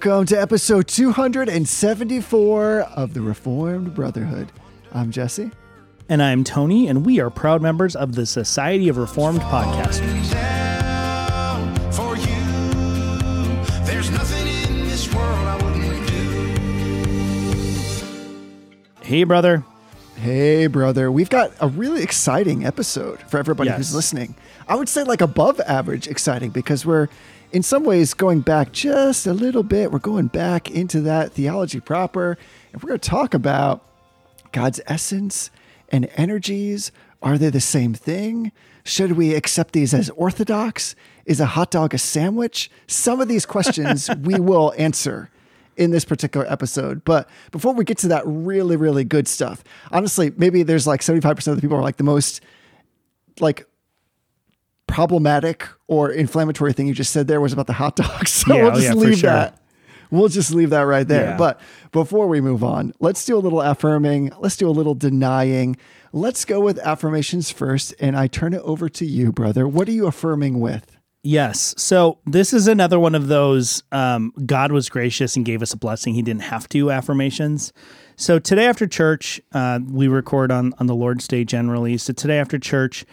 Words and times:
Welcome 0.00 0.26
to 0.26 0.40
episode 0.40 0.86
274 0.86 2.80
of 2.94 3.14
the 3.14 3.20
Reformed 3.20 3.96
Brotherhood. 3.96 4.52
I'm 4.92 5.10
Jesse. 5.10 5.50
And 6.08 6.22
I'm 6.22 6.44
Tony, 6.44 6.86
and 6.86 7.04
we 7.04 7.18
are 7.18 7.30
proud 7.30 7.62
members 7.62 7.96
of 7.96 8.14
the 8.14 8.24
Society 8.24 8.88
of 8.88 8.96
Reformed 8.96 9.40
Podcasters. 9.40 10.30
down 10.30 11.74
for 11.90 12.16
you. 12.16 12.26
There's 13.84 14.12
nothing 14.12 14.46
in 14.46 14.84
this 14.84 15.12
world 15.12 15.26
I 15.26 15.56
wouldn't 15.64 16.06
do. 18.86 19.04
Hey, 19.04 19.24
brother. 19.24 19.64
Hey, 20.14 20.68
brother. 20.68 21.10
We've 21.10 21.28
got 21.28 21.50
a 21.60 21.66
really 21.66 22.04
exciting 22.04 22.64
episode 22.64 23.18
for 23.22 23.38
everybody 23.38 23.70
who's 23.70 23.92
listening. 23.92 24.36
I 24.68 24.76
would 24.76 24.88
say 24.88 25.02
like 25.02 25.22
above 25.22 25.58
average 25.66 26.06
exciting 26.06 26.50
because 26.50 26.86
we're 26.86 27.08
in 27.52 27.62
some 27.62 27.84
ways 27.84 28.14
going 28.14 28.40
back 28.40 28.72
just 28.72 29.26
a 29.26 29.32
little 29.32 29.62
bit. 29.62 29.90
We're 29.90 29.98
going 29.98 30.26
back 30.26 30.70
into 30.70 31.00
that 31.02 31.32
theology 31.32 31.80
proper, 31.80 32.36
and 32.72 32.82
we're 32.82 32.88
going 32.88 33.00
to 33.00 33.08
talk 33.08 33.34
about 33.34 33.84
God's 34.52 34.80
essence 34.86 35.50
and 35.88 36.08
energies. 36.16 36.92
Are 37.22 37.38
they 37.38 37.50
the 37.50 37.60
same 37.60 37.94
thing? 37.94 38.52
Should 38.84 39.12
we 39.12 39.34
accept 39.34 39.72
these 39.72 39.92
as 39.92 40.10
orthodox? 40.10 40.94
Is 41.26 41.40
a 41.40 41.46
hot 41.46 41.70
dog 41.70 41.94
a 41.94 41.98
sandwich? 41.98 42.70
Some 42.86 43.20
of 43.20 43.28
these 43.28 43.44
questions 43.44 44.08
we 44.20 44.38
will 44.38 44.72
answer 44.78 45.30
in 45.76 45.90
this 45.90 46.04
particular 46.04 46.50
episode. 46.50 47.04
But 47.04 47.28
before 47.50 47.72
we 47.72 47.84
get 47.84 47.98
to 47.98 48.08
that 48.08 48.22
really, 48.26 48.76
really 48.76 49.04
good 49.04 49.28
stuff, 49.28 49.62
honestly, 49.90 50.32
maybe 50.36 50.62
there's 50.62 50.86
like 50.86 51.00
75% 51.00 51.48
of 51.48 51.56
the 51.56 51.62
people 51.62 51.76
are 51.76 51.82
like 51.82 51.96
the 51.96 52.04
most 52.04 52.40
like 53.40 53.67
problematic 54.88 55.68
or 55.86 56.10
inflammatory 56.10 56.72
thing 56.72 56.88
you 56.88 56.94
just 56.94 57.12
said 57.12 57.28
there 57.28 57.40
was 57.40 57.52
about 57.52 57.68
the 57.68 57.72
hot 57.74 57.94
dogs. 57.94 58.32
So 58.48 58.54
Yeah, 58.54 58.62
we'll 58.62 58.72
oh 58.72 58.74
just 58.74 58.86
yeah, 58.86 58.94
leave 58.94 59.18
sure. 59.18 59.30
that. 59.30 59.60
We'll 60.10 60.28
just 60.28 60.52
leave 60.52 60.70
that 60.70 60.82
right 60.82 61.06
there. 61.06 61.30
Yeah. 61.30 61.36
But 61.36 61.60
before 61.92 62.26
we 62.28 62.40
move 62.40 62.64
on, 62.64 62.94
let's 62.98 63.24
do 63.24 63.36
a 63.36 63.40
little 63.40 63.60
affirming. 63.60 64.32
Let's 64.38 64.56
do 64.56 64.68
a 64.68 64.72
little 64.72 64.94
denying. 64.94 65.76
Let's 66.12 66.44
go 66.46 66.60
with 66.60 66.78
affirmations 66.78 67.50
first. 67.50 67.94
And 68.00 68.16
I 68.16 68.26
turn 68.26 68.54
it 68.54 68.62
over 68.62 68.88
to 68.88 69.04
you, 69.04 69.32
brother. 69.32 69.68
What 69.68 69.86
are 69.88 69.92
you 69.92 70.06
affirming 70.06 70.60
with? 70.60 70.96
Yes. 71.22 71.74
So 71.76 72.18
this 72.26 72.54
is 72.54 72.68
another 72.68 72.98
one 72.98 73.14
of 73.14 73.26
those 73.28 73.82
um, 73.92 74.32
God 74.46 74.72
was 74.72 74.88
gracious 74.88 75.36
and 75.36 75.44
gave 75.44 75.60
us 75.62 75.74
a 75.74 75.76
blessing. 75.76 76.14
He 76.14 76.22
didn't 76.22 76.42
have 76.42 76.68
to 76.70 76.90
affirmations. 76.90 77.72
So 78.16 78.38
today 78.38 78.66
after 78.66 78.86
church, 78.86 79.40
uh, 79.52 79.80
we 79.86 80.08
record 80.08 80.50
on, 80.50 80.72
on 80.78 80.86
the 80.86 80.94
Lord's 80.94 81.28
Day 81.28 81.44
generally. 81.44 81.98
So 81.98 82.12
today 82.12 82.38
after 82.38 82.58
church, 82.58 83.04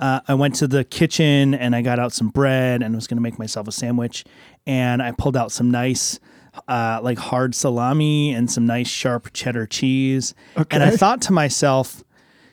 uh, 0.00 0.20
I 0.26 0.34
went 0.34 0.54
to 0.56 0.66
the 0.66 0.82
kitchen 0.82 1.54
and 1.54 1.76
I 1.76 1.82
got 1.82 1.98
out 1.98 2.12
some 2.12 2.28
bread 2.28 2.82
and 2.82 2.94
was 2.94 3.06
going 3.06 3.18
to 3.18 3.22
make 3.22 3.38
myself 3.38 3.68
a 3.68 3.72
sandwich. 3.72 4.24
And 4.66 5.02
I 5.02 5.12
pulled 5.12 5.36
out 5.36 5.52
some 5.52 5.70
nice, 5.70 6.18
uh, 6.66 7.00
like 7.02 7.18
hard 7.18 7.54
salami 7.54 8.32
and 8.32 8.50
some 8.50 8.66
nice 8.66 8.88
sharp 8.88 9.32
cheddar 9.34 9.66
cheese. 9.66 10.34
Okay. 10.56 10.74
And 10.74 10.82
I 10.82 10.90
thought 10.90 11.20
to 11.22 11.32
myself, 11.32 12.02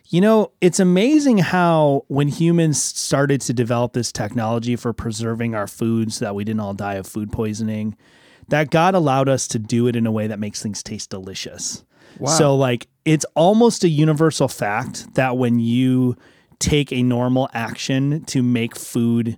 you 0.09 0.19
know, 0.21 0.51
it's 0.61 0.79
amazing 0.79 1.37
how 1.37 2.05
when 2.07 2.27
humans 2.27 2.81
started 2.81 3.41
to 3.41 3.53
develop 3.53 3.93
this 3.93 4.11
technology 4.11 4.75
for 4.75 4.93
preserving 4.93 5.55
our 5.55 5.67
food 5.67 6.13
so 6.13 6.25
that 6.25 6.35
we 6.35 6.43
didn't 6.43 6.59
all 6.59 6.73
die 6.73 6.95
of 6.95 7.07
food 7.07 7.31
poisoning, 7.31 7.95
that 8.49 8.69
God 8.69 8.93
allowed 8.93 9.27
us 9.27 9.47
to 9.49 9.59
do 9.59 9.87
it 9.87 9.95
in 9.95 10.05
a 10.05 10.11
way 10.11 10.27
that 10.27 10.39
makes 10.39 10.61
things 10.61 10.83
taste 10.83 11.09
delicious. 11.09 11.83
Wow. 12.19 12.31
So, 12.31 12.55
like, 12.55 12.87
it's 13.03 13.25
almost 13.35 13.83
a 13.83 13.89
universal 13.89 14.47
fact 14.47 15.13
that 15.15 15.37
when 15.37 15.59
you 15.59 16.15
take 16.59 16.91
a 16.91 17.03
normal 17.03 17.49
action 17.53 18.23
to 18.25 18.41
make 18.41 18.75
food 18.75 19.37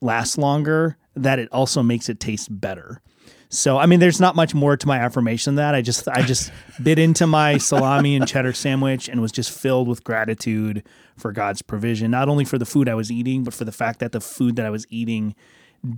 last 0.00 0.38
longer, 0.38 0.96
that 1.14 1.38
it 1.38 1.48
also 1.52 1.82
makes 1.82 2.08
it 2.08 2.20
taste 2.20 2.48
better. 2.60 3.02
So 3.50 3.78
I 3.78 3.86
mean, 3.86 3.98
there's 3.98 4.20
not 4.20 4.36
much 4.36 4.54
more 4.54 4.76
to 4.76 4.86
my 4.86 4.98
affirmation 4.98 5.54
than 5.54 5.64
that. 5.64 5.74
I 5.74 5.80
just 5.80 6.06
I 6.08 6.22
just 6.22 6.52
bit 6.82 6.98
into 6.98 7.26
my 7.26 7.56
salami 7.56 8.14
and 8.14 8.28
cheddar 8.28 8.52
sandwich 8.52 9.08
and 9.08 9.22
was 9.22 9.32
just 9.32 9.50
filled 9.50 9.88
with 9.88 10.04
gratitude 10.04 10.86
for 11.16 11.32
God's 11.32 11.62
provision, 11.62 12.10
not 12.10 12.28
only 12.28 12.44
for 12.44 12.58
the 12.58 12.66
food 12.66 12.88
I 12.88 12.94
was 12.94 13.10
eating, 13.10 13.44
but 13.44 13.54
for 13.54 13.64
the 13.64 13.72
fact 13.72 14.00
that 14.00 14.12
the 14.12 14.20
food 14.20 14.56
that 14.56 14.66
I 14.66 14.70
was 14.70 14.86
eating 14.90 15.34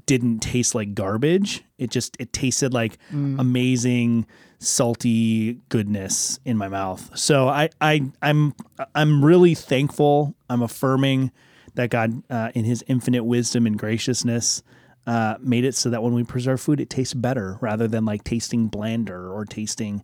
didn't 0.07 0.41
taste 0.41 0.75
like 0.75 0.95
garbage. 0.95 1.65
It 1.79 1.91
just 1.91 2.17
it 2.19 2.33
tasted 2.33 2.75
like 2.75 2.99
amazing 3.13 4.27
salty 4.59 5.55
goodness 5.69 6.39
in 6.45 6.57
my 6.57 6.69
mouth. 6.69 7.11
So 7.19 7.49
I 7.49 7.71
I 7.81 8.03
I'm 8.23 8.55
I'm 8.95 9.25
really 9.25 9.55
thankful. 9.55 10.35
I'm 10.49 10.63
affirming 10.63 11.33
that 11.75 11.91
God 11.91 12.23
uh, 12.31 12.51
in 12.55 12.65
his 12.65 12.85
infinite 12.89 13.25
wisdom 13.25 13.67
and 13.67 13.79
graciousness 13.79 14.63
uh, 15.07 15.37
made 15.41 15.65
it 15.65 15.75
so 15.75 15.91
that 15.91 16.03
when 16.03 16.15
we 16.15 16.25
preserve 16.25 16.61
food, 16.61 16.81
it 16.81 16.91
tastes 16.91 17.15
better 17.15 17.59
rather 17.61 17.89
than 17.89 18.05
like 18.05 18.23
tasting 18.25 18.69
blander 18.69 19.33
or 19.33 19.45
tasting 19.45 20.03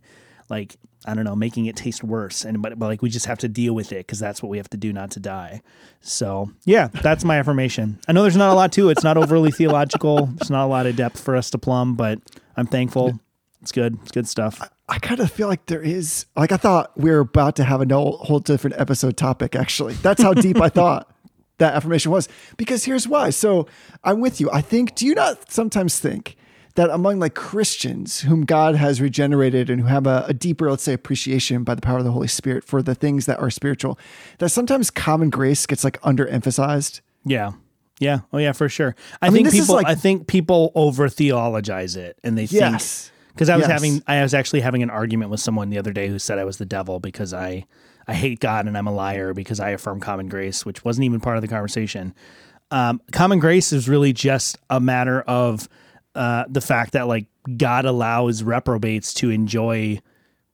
like 0.49 0.77
I 1.05 1.13
don't 1.13 1.23
know, 1.23 1.35
making 1.35 1.67
it 1.67 1.75
taste 1.75 2.03
worse. 2.03 2.43
And 2.43 2.61
but, 2.61 2.77
but 2.77 2.87
like 2.87 3.01
we 3.01 3.09
just 3.09 3.27
have 3.27 3.37
to 3.39 3.47
deal 3.47 3.73
with 3.73 3.91
it 3.91 3.99
because 3.99 4.19
that's 4.19 4.43
what 4.43 4.49
we 4.49 4.57
have 4.57 4.69
to 4.71 4.77
do 4.77 4.91
not 4.91 5.11
to 5.11 5.19
die. 5.19 5.61
So 6.01 6.51
yeah, 6.65 6.87
that's 6.87 7.23
my 7.23 7.39
affirmation. 7.39 7.99
I 8.07 8.13
know 8.13 8.23
there's 8.23 8.35
not 8.35 8.51
a 8.51 8.55
lot 8.55 8.71
to 8.73 8.89
it. 8.89 8.93
It's 8.93 9.03
not 9.03 9.17
overly 9.17 9.51
theological. 9.51 10.29
It's 10.41 10.49
not 10.49 10.65
a 10.65 10.67
lot 10.67 10.85
of 10.85 10.95
depth 10.95 11.19
for 11.19 11.35
us 11.35 11.49
to 11.51 11.57
plumb, 11.57 11.95
but 11.95 12.19
I'm 12.55 12.67
thankful. 12.67 13.19
It's 13.61 13.71
good. 13.71 13.97
It's 14.03 14.11
good 14.11 14.27
stuff. 14.27 14.61
I 14.89 14.99
kind 14.99 15.19
of 15.19 15.29
feel 15.31 15.47
like 15.47 15.65
there 15.65 15.81
is, 15.81 16.27
like, 16.35 16.51
I 16.51 16.57
thought 16.57 16.97
we 16.97 17.09
were 17.09 17.19
about 17.19 17.57
to 17.57 17.63
have 17.63 17.81
a 17.81 17.85
no- 17.85 18.11
whole 18.11 18.39
different 18.39 18.79
episode 18.79 19.17
topic, 19.17 19.55
actually. 19.55 19.95
That's 19.95 20.21
how 20.21 20.33
deep 20.33 20.61
I 20.61 20.69
thought 20.69 21.13
that 21.57 21.73
affirmation 21.73 22.11
was. 22.11 22.29
Because 22.55 22.85
here's 22.85 23.07
why. 23.07 23.31
So 23.31 23.67
I'm 24.03 24.21
with 24.21 24.39
you. 24.39 24.49
I 24.51 24.61
think, 24.61 24.95
do 24.95 25.05
you 25.05 25.15
not 25.15 25.51
sometimes 25.51 25.99
think 25.99 26.37
that 26.77 26.89
among 26.91 27.19
like 27.19 27.33
Christians 27.35 28.21
whom 28.21 28.45
God 28.45 28.75
has 28.75 29.01
regenerated 29.01 29.69
and 29.69 29.81
who 29.81 29.87
have 29.87 30.05
a, 30.07 30.25
a 30.27 30.33
deeper, 30.33 30.69
let's 30.69 30.83
say, 30.83 30.93
appreciation 30.93 31.63
by 31.63 31.73
the 31.75 31.81
power 31.81 31.97
of 31.97 32.03
the 32.03 32.11
Holy 32.11 32.27
Spirit 32.27 32.63
for 32.63 32.81
the 32.83 32.93
things 32.95 33.25
that 33.25 33.39
are 33.39 33.49
spiritual, 33.49 33.97
that 34.37 34.49
sometimes 34.49 34.89
common 34.91 35.29
grace 35.31 35.65
gets 35.65 35.83
like 35.83 35.99
underemphasized? 36.01 37.01
Yeah. 37.25 37.51
Yeah. 37.99 38.19
Oh 38.31 38.37
yeah, 38.37 38.51
for 38.51 38.69
sure. 38.69 38.95
I, 39.23 39.29
mean, 39.31 39.43
think 39.43 39.55
is 39.55 39.61
people 39.61 39.75
like- 39.75 39.87
I 39.87 39.95
think 39.95 40.27
people 40.27 40.71
over 40.75 41.09
theologize 41.09 41.95
it 41.95 42.17
and 42.23 42.37
they 42.37 42.45
think 42.45 42.79
because 43.33 43.49
I 43.49 43.55
was 43.57 43.67
Yes. 43.67 43.71
having 43.71 44.03
I 44.07 44.21
was 44.21 44.33
actually 44.35 44.61
having 44.61 44.83
an 44.83 44.89
argument 44.91 45.31
with 45.31 45.39
someone 45.39 45.69
the 45.69 45.79
other 45.79 45.91
day 45.91 46.07
who 46.07 46.19
said 46.19 46.37
I 46.39 46.43
was 46.43 46.57
the 46.57 46.65
devil 46.65 46.99
because 46.99 47.33
I 47.33 47.65
I 48.07 48.13
hate 48.13 48.39
God 48.39 48.67
and 48.67 48.77
I'm 48.77 48.87
a 48.87 48.93
liar 48.93 49.33
because 49.33 49.59
I 49.59 49.71
affirm 49.71 49.99
common 49.99 50.29
grace, 50.29 50.63
which 50.65 50.85
wasn't 50.85 51.05
even 51.05 51.19
part 51.19 51.37
of 51.37 51.41
the 51.41 51.47
conversation. 51.47 52.13
Um, 52.69 53.01
common 53.11 53.39
grace 53.39 53.73
is 53.73 53.89
really 53.89 54.13
just 54.13 54.57
a 54.69 54.79
matter 54.79 55.21
of 55.21 55.67
uh, 56.17 56.45
the 56.49 56.61
fact 56.61 56.93
that 56.93 57.07
like 57.07 57.27
God 57.55 57.85
allows 57.85 58.43
reprobates 58.43 59.13
to 59.15 59.29
enjoy 59.29 59.99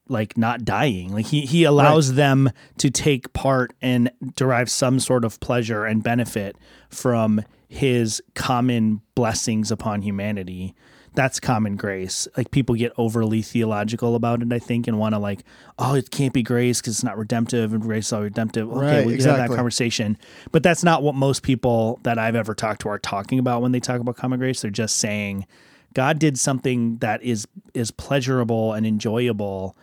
like 0.09 0.37
not 0.37 0.65
dying. 0.65 1.13
Like 1.13 1.25
he 1.25 1.41
he 1.45 1.63
allows 1.63 2.13
them 2.15 2.51
to 2.77 2.89
take 2.89 3.31
part 3.33 3.73
and 3.81 4.11
derive 4.35 4.69
some 4.69 4.99
sort 4.99 5.23
of 5.23 5.39
pleasure 5.39 5.85
and 5.85 6.03
benefit 6.03 6.57
from 6.89 7.41
his 7.69 8.21
common 8.35 9.01
blessings 9.15 9.71
upon 9.71 10.01
humanity. 10.01 10.75
That's 11.15 11.39
common 11.39 11.75
grace. 11.75 12.27
Like 12.35 12.51
people 12.51 12.75
get 12.75 12.91
overly 12.97 13.41
theological 13.41 14.15
about 14.15 14.41
it, 14.41 14.51
I 14.51 14.59
think, 14.59 14.87
and 14.87 14.97
want 14.97 15.13
to 15.13 15.19
like, 15.19 15.43
oh, 15.77 15.95
it 15.95 16.09
can't 16.11 16.33
be 16.33 16.43
grace 16.43 16.81
because 16.81 16.95
it's 16.95 17.03
not 17.03 17.17
redemptive, 17.17 17.73
and 17.73 17.81
grace 17.81 18.07
is 18.07 18.13
all 18.13 18.21
redemptive. 18.21 18.67
Okay, 18.71 18.97
Right, 18.97 19.05
we 19.05 19.17
can 19.17 19.25
have 19.25 19.37
that 19.37 19.49
conversation, 19.49 20.17
but 20.51 20.63
that's 20.63 20.83
not 20.83 21.03
what 21.03 21.15
most 21.15 21.43
people 21.43 21.99
that 22.03 22.17
I've 22.17 22.35
ever 22.35 22.55
talked 22.55 22.81
to 22.81 22.89
are 22.89 22.99
talking 22.99 23.39
about 23.39 23.61
when 23.61 23.71
they 23.71 23.79
talk 23.79 24.01
about 24.01 24.15
common 24.15 24.39
grace. 24.39 24.61
They're 24.61 24.71
just 24.71 24.97
saying 24.97 25.45
God 25.93 26.19
did 26.19 26.39
something 26.39 26.97
that 26.97 27.21
is 27.21 27.47
is 27.73 27.91
pleasurable 27.91 28.73
and 28.73 28.85
enjoyable, 28.85 29.77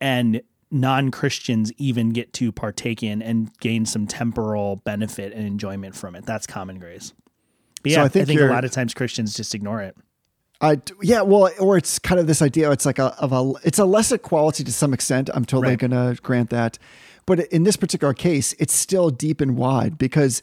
and 0.00 0.40
non-Christians 0.70 1.72
even 1.78 2.10
get 2.10 2.32
to 2.34 2.52
partake 2.52 3.02
in 3.02 3.22
and 3.22 3.50
gain 3.58 3.86
some 3.86 4.06
temporal 4.06 4.76
benefit 4.76 5.32
and 5.32 5.46
enjoyment 5.46 5.96
from 5.96 6.14
it. 6.14 6.26
That's 6.26 6.46
common 6.46 6.78
grace. 6.78 7.12
But 7.82 7.92
yeah, 7.92 8.02
I 8.02 8.04
I 8.04 8.08
think 8.08 8.26
think, 8.26 8.40
a 8.40 8.46
lot 8.46 8.64
of 8.64 8.70
times 8.70 8.94
Christians 8.94 9.34
just 9.34 9.54
ignore 9.54 9.80
it. 9.80 9.96
I 10.60 10.78
yeah, 11.02 11.22
well, 11.22 11.50
or 11.60 11.76
it's 11.76 11.98
kind 11.98 12.20
of 12.20 12.26
this 12.26 12.42
idea. 12.42 12.70
It's 12.72 12.84
like 12.86 12.98
a 12.98 13.14
of 13.22 13.32
a 13.32 13.52
it's 13.64 13.78
a 13.78 13.84
lesser 13.84 14.18
quality 14.18 14.64
to 14.64 14.72
some 14.72 14.92
extent. 14.92 15.30
I'm 15.32 15.44
totally 15.44 15.70
Right. 15.72 15.78
gonna 15.78 16.16
grant 16.22 16.50
that, 16.50 16.78
but 17.26 17.40
in 17.52 17.62
this 17.62 17.76
particular 17.76 18.12
case, 18.14 18.54
it's 18.58 18.74
still 18.74 19.10
deep 19.10 19.40
and 19.40 19.56
wide 19.56 19.98
because 19.98 20.42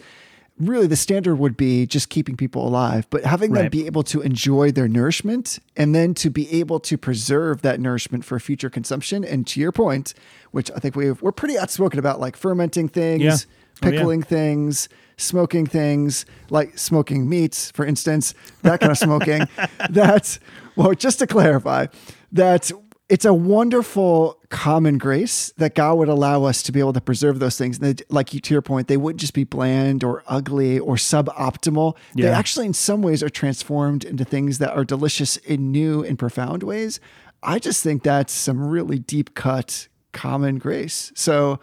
really 0.57 0.87
the 0.87 0.95
standard 0.95 1.35
would 1.35 1.57
be 1.57 1.85
just 1.85 2.07
keeping 2.07 2.37
people 2.37 2.65
alive, 2.65 3.05
but 3.09 3.25
having 3.25 3.51
them 3.51 3.67
be 3.69 3.85
able 3.87 4.03
to 4.03 4.21
enjoy 4.21 4.71
their 4.71 4.87
nourishment 4.87 5.59
and 5.75 5.93
then 5.93 6.13
to 6.13 6.29
be 6.29 6.49
able 6.49 6.79
to 6.79 6.97
preserve 6.97 7.61
that 7.61 7.77
nourishment 7.81 8.23
for 8.23 8.39
future 8.39 8.69
consumption. 8.69 9.25
And 9.25 9.45
to 9.47 9.59
your 9.59 9.73
point, 9.73 10.13
which 10.51 10.71
I 10.73 10.79
think 10.79 10.95
we've 10.95 11.21
we're 11.21 11.33
pretty 11.33 11.57
outspoken 11.57 11.99
about, 11.99 12.21
like 12.21 12.37
fermenting 12.37 12.87
things, 12.87 13.21
Yeah. 13.21 13.35
Oh, 13.83 13.89
yeah. 13.89 13.97
pickling 13.97 14.23
things, 14.23 14.89
smoking 15.17 15.65
things, 15.65 16.25
like 16.49 16.77
smoking 16.77 17.27
meats, 17.27 17.71
for 17.71 17.85
instance, 17.85 18.33
that 18.61 18.79
kind 18.79 18.91
of 18.91 18.97
smoking. 18.97 19.47
That's, 19.89 20.39
well, 20.75 20.93
just 20.93 21.19
to 21.19 21.27
clarify, 21.27 21.87
that 22.31 22.71
it's 23.07 23.25
a 23.25 23.33
wonderful 23.33 24.39
common 24.49 24.97
grace 24.97 25.53
that 25.57 25.75
God 25.75 25.97
would 25.99 26.07
allow 26.07 26.43
us 26.43 26.63
to 26.63 26.71
be 26.71 26.79
able 26.79 26.93
to 26.93 27.01
preserve 27.01 27.39
those 27.39 27.57
things. 27.57 27.77
And 27.77 27.97
they, 27.97 28.03
like 28.09 28.33
you, 28.33 28.39
to 28.39 28.53
your 28.53 28.63
point, 28.63 28.87
they 28.87 28.97
wouldn't 28.97 29.19
just 29.19 29.33
be 29.33 29.43
bland 29.43 30.03
or 30.03 30.23
ugly 30.27 30.79
or 30.79 30.95
suboptimal. 30.95 31.95
They 32.15 32.23
actually, 32.33 32.65
in 32.65 32.73
some 32.73 33.01
ways, 33.03 33.21
are 33.21 33.29
transformed 33.29 34.03
into 34.05 34.25
things 34.25 34.57
that 34.57 34.71
are 34.71 34.83
delicious 34.83 35.37
in 35.37 35.71
new 35.71 36.03
and 36.03 36.17
profound 36.17 36.63
ways. 36.63 36.99
I 37.43 37.59
just 37.59 37.83
think 37.83 38.01
that's 38.01 38.33
some 38.33 38.65
really 38.65 38.97
deep 38.97 39.35
cut 39.35 39.87
common 40.11 40.57
grace. 40.57 41.11
So 41.13 41.59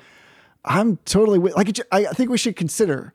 I'm 0.64 0.96
totally 1.04 1.38
with, 1.38 1.56
like, 1.56 1.78
I 1.90 2.04
think 2.06 2.30
we 2.30 2.38
should 2.38 2.56
consider 2.56 3.14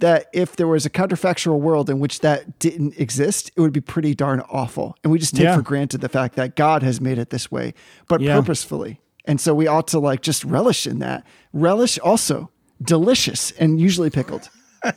that 0.00 0.26
if 0.32 0.56
there 0.56 0.66
was 0.66 0.84
a 0.84 0.90
counterfactual 0.90 1.60
world 1.60 1.88
in 1.88 2.00
which 2.00 2.20
that 2.20 2.58
didn't 2.58 2.98
exist, 2.98 3.52
it 3.54 3.60
would 3.60 3.72
be 3.72 3.80
pretty 3.80 4.14
darn 4.16 4.40
awful. 4.50 4.96
And 5.04 5.12
we 5.12 5.18
just 5.20 5.34
take 5.36 5.44
Yeah. 5.44 5.54
for 5.54 5.62
granted 5.62 6.00
the 6.00 6.08
fact 6.08 6.34
that 6.34 6.56
God 6.56 6.82
has 6.82 7.00
made 7.00 7.18
it 7.18 7.30
this 7.30 7.52
way, 7.52 7.72
but 8.08 8.20
Yeah. 8.20 8.34
purposefully. 8.36 9.00
And 9.26 9.40
so 9.40 9.54
we 9.54 9.68
ought 9.68 9.86
to 9.88 10.00
like 10.00 10.20
just 10.20 10.42
relish 10.44 10.86
in 10.88 10.98
that. 10.98 11.24
Relish 11.52 12.00
also 12.00 12.50
delicious 12.82 13.52
and 13.52 13.80
usually 13.80 14.10
pickled. 14.10 14.48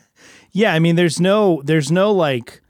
Yeah, 0.52 0.74
I 0.74 0.80
mean 0.80 0.96
there's 0.96 1.20
no 1.20 1.62
there's 1.66 1.92
no 1.92 2.14
like 2.14 2.62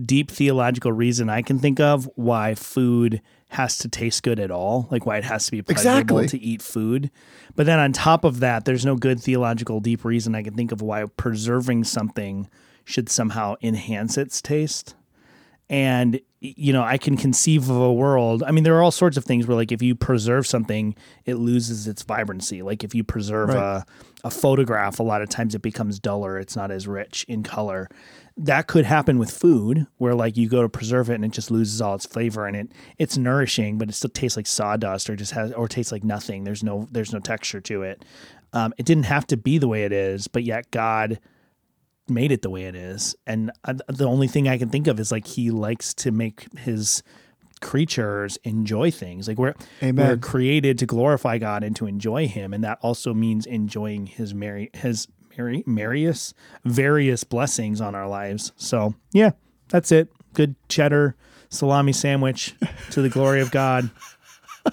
deep 0.00 0.30
theological 0.30 0.92
reason 0.92 1.28
I 1.28 1.42
can 1.42 1.58
think 1.58 1.80
of 1.80 2.08
why 2.14 2.54
food 2.54 3.20
has 3.54 3.78
to 3.78 3.88
taste 3.88 4.22
good 4.22 4.38
at 4.38 4.50
all, 4.50 4.86
like 4.90 5.06
why 5.06 5.16
it 5.16 5.24
has 5.24 5.46
to 5.46 5.50
be 5.52 5.62
pleasurable 5.62 6.18
Exactly. 6.18 6.28
to 6.28 6.40
eat 6.44 6.62
food. 6.62 7.10
But 7.56 7.66
then 7.66 7.78
on 7.78 7.92
top 7.92 8.24
of 8.24 8.40
that, 8.40 8.64
there's 8.64 8.84
no 8.84 8.96
good 8.96 9.20
theological 9.20 9.80
deep 9.80 10.04
reason 10.04 10.34
I 10.34 10.42
can 10.42 10.54
think 10.54 10.70
of 10.72 10.82
why 10.82 11.04
preserving 11.16 11.84
something 11.84 12.48
should 12.84 13.08
somehow 13.08 13.54
enhance 13.62 14.18
its 14.18 14.40
taste. 14.42 14.94
And 15.70 16.20
you 16.40 16.74
know, 16.74 16.82
I 16.82 16.98
can 16.98 17.16
conceive 17.16 17.70
of 17.70 17.76
a 17.80 17.90
world. 17.92 18.42
I 18.42 18.50
mean, 18.50 18.64
there 18.64 18.76
are 18.76 18.82
all 18.82 18.90
sorts 18.90 19.16
of 19.16 19.24
things 19.24 19.46
where, 19.46 19.56
like, 19.56 19.72
if 19.72 19.80
you 19.80 19.94
preserve 19.94 20.46
something, 20.46 20.94
it 21.24 21.36
loses 21.36 21.88
its 21.88 22.02
vibrancy. 22.02 22.60
Like, 22.60 22.84
if 22.84 22.94
you 22.94 23.02
preserve 23.02 23.48
Right. 23.48 23.56
a, 23.78 23.86
a 24.24 24.30
photograph, 24.30 25.00
a 25.00 25.02
lot 25.02 25.22
of 25.22 25.30
times 25.30 25.54
it 25.54 25.62
becomes 25.62 25.98
duller. 25.98 26.38
It's 26.38 26.54
not 26.54 26.70
as 26.70 26.86
rich 26.86 27.24
in 27.28 27.44
color. 27.44 27.88
That 28.36 28.66
could 28.66 28.84
happen 28.84 29.18
with 29.18 29.30
food, 29.30 29.86
where 29.98 30.14
like 30.14 30.36
you 30.36 30.48
go 30.48 30.62
to 30.62 30.68
preserve 30.68 31.08
it 31.08 31.14
and 31.14 31.24
it 31.24 31.30
just 31.30 31.50
loses 31.50 31.80
all 31.80 31.94
its 31.94 32.06
flavor, 32.06 32.46
and 32.46 32.56
it 32.56 32.72
it's 32.98 33.16
nourishing, 33.16 33.78
but 33.78 33.88
it 33.88 33.92
still 33.92 34.10
tastes 34.10 34.36
like 34.36 34.46
sawdust, 34.46 35.08
or 35.08 35.16
just 35.16 35.32
has, 35.32 35.52
or 35.52 35.68
tastes 35.68 35.92
like 35.92 36.02
nothing. 36.02 36.44
There's 36.44 36.64
no 36.64 36.88
there's 36.90 37.12
no 37.12 37.20
texture 37.20 37.60
to 37.60 37.82
it. 37.82 38.04
Um, 38.52 38.74
it 38.76 38.86
didn't 38.86 39.04
have 39.04 39.26
to 39.28 39.36
be 39.36 39.58
the 39.58 39.68
way 39.68 39.84
it 39.84 39.92
is, 39.92 40.26
but 40.28 40.42
yet 40.44 40.70
God 40.70 41.20
made 42.08 42.32
it 42.32 42.42
the 42.42 42.50
way 42.50 42.64
it 42.64 42.74
is. 42.74 43.14
And 43.26 43.50
I, 43.64 43.74
the 43.88 44.06
only 44.06 44.28
thing 44.28 44.48
I 44.48 44.58
can 44.58 44.68
think 44.68 44.86
of 44.86 45.00
is 45.00 45.10
like 45.12 45.26
he 45.26 45.50
likes 45.50 45.94
to 45.94 46.10
make 46.10 46.46
his 46.58 47.02
creatures 47.64 48.36
enjoy 48.44 48.90
things. 48.90 49.26
Like 49.26 49.38
we're 49.38 49.54
Amen. 49.82 50.06
we're 50.06 50.16
created 50.16 50.78
to 50.78 50.86
glorify 50.86 51.38
God 51.38 51.64
and 51.64 51.74
to 51.76 51.86
enjoy 51.86 52.28
Him, 52.28 52.52
and 52.52 52.62
that 52.62 52.78
also 52.82 53.14
means 53.14 53.46
enjoying 53.46 54.06
His 54.06 54.34
Mary 54.34 54.70
His 54.74 55.08
Mary 55.36 55.62
various 55.66 56.34
various 56.64 57.24
blessings 57.24 57.80
on 57.80 57.94
our 57.94 58.08
lives. 58.08 58.52
So 58.56 58.94
yeah, 59.12 59.30
that's 59.68 59.92
it. 59.92 60.08
Good 60.32 60.54
cheddar 60.68 61.16
salami 61.48 61.92
sandwich 61.92 62.54
to 62.90 63.02
the 63.02 63.08
glory 63.08 63.40
of 63.40 63.50
God. 63.50 63.90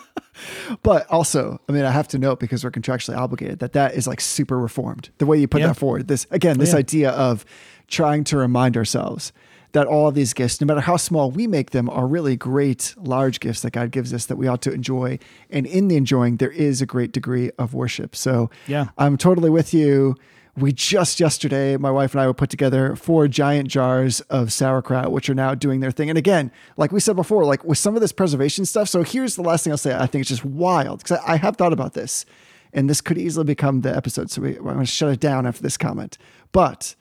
But 0.83 1.05
also, 1.09 1.59
I 1.69 1.71
mean, 1.71 1.85
I 1.85 1.91
have 1.91 2.07
to 2.09 2.17
note 2.17 2.39
because 2.39 2.63
we're 2.63 2.71
contractually 2.71 3.15
obligated 3.15 3.59
that 3.59 3.73
that 3.73 3.93
is 3.93 4.07
like 4.07 4.19
super 4.19 4.57
reformed. 4.57 5.09
The 5.19 5.25
way 5.27 5.37
you 5.37 5.47
put 5.47 5.61
Yeah. 5.61 5.67
that 5.67 5.77
forward, 5.77 6.07
this 6.07 6.25
again, 6.31 6.57
this 6.57 6.69
oh, 6.73 6.77
Yeah. 6.77 6.79
idea 6.79 7.11
of 7.11 7.45
trying 7.87 8.23
to 8.25 8.37
remind 8.37 8.75
ourselves 8.75 9.31
that 9.73 9.85
all 9.85 10.07
of 10.07 10.15
these 10.15 10.33
gifts, 10.33 10.59
no 10.59 10.65
matter 10.65 10.81
how 10.81 10.97
small 10.97 11.29
we 11.29 11.45
make 11.45 11.71
them, 11.71 11.89
are 11.89 12.07
really 12.07 12.35
great, 12.35 12.95
large 12.97 13.39
gifts 13.39 13.61
that 13.61 13.71
God 13.71 13.91
gives 13.91 14.13
us 14.13 14.25
that 14.25 14.35
we 14.37 14.47
ought 14.47 14.61
to 14.63 14.71
enjoy. 14.73 15.19
And 15.51 15.67
in 15.67 15.89
the 15.89 15.95
enjoying, 15.95 16.37
there 16.37 16.51
is 16.51 16.81
a 16.81 16.85
great 16.87 17.11
degree 17.11 17.51
of 17.59 17.73
worship. 17.75 18.15
So 18.15 18.49
Yeah. 18.67 18.87
I'm 18.97 19.17
totally 19.17 19.49
with 19.51 19.73
you. 19.75 20.15
We 20.57 20.73
just 20.73 21.19
yesterday, 21.19 21.77
my 21.77 21.91
wife 21.91 22.13
and 22.13 22.21
I 22.21 22.27
would 22.27 22.37
put 22.37 22.49
together 22.49 22.95
four 22.95 23.27
giant 23.27 23.69
jars 23.69 24.19
of 24.21 24.51
sauerkraut, 24.51 25.11
which 25.11 25.29
are 25.29 25.33
now 25.33 25.55
doing 25.55 25.79
their 25.79 25.91
thing. 25.91 26.09
And 26.09 26.17
again, 26.17 26.51
like 26.75 26.91
we 26.91 26.99
said 26.99 27.15
before, 27.15 27.45
like 27.45 27.63
with 27.63 27.77
some 27.77 27.95
of 27.95 28.01
this 28.01 28.11
preservation 28.11 28.65
stuff. 28.65 28.89
So 28.89 29.03
here's 29.03 29.35
the 29.35 29.43
last 29.43 29.63
thing 29.63 29.71
I'll 29.71 29.77
say. 29.77 29.95
I 29.95 30.07
think 30.07 30.21
it's 30.21 30.29
just 30.29 30.43
wild 30.43 30.99
because 30.99 31.19
I, 31.19 31.33
I 31.33 31.37
have 31.37 31.55
thought 31.55 31.71
about 31.71 31.93
this, 31.93 32.25
and 32.73 32.89
this 32.89 32.99
could 32.99 33.17
easily 33.17 33.45
become 33.45 33.81
the 33.81 33.95
episode. 33.95 34.29
So 34.29 34.41
we, 34.41 34.57
I'm 34.57 34.63
going 34.63 34.79
to 34.79 34.85
shut 34.85 35.11
it 35.13 35.19
down 35.21 35.45
after 35.45 35.63
this 35.63 35.77
comment. 35.77 36.17
But 36.51 36.95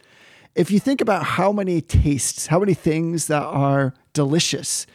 if 0.54 0.70
you 0.70 0.78
think 0.78 1.00
about 1.00 1.24
how 1.24 1.50
many 1.50 1.80
tastes, 1.80 2.46
how 2.46 2.60
many 2.60 2.74
things 2.74 3.26
that 3.26 3.42
are 3.42 3.94
delicious 4.12 4.86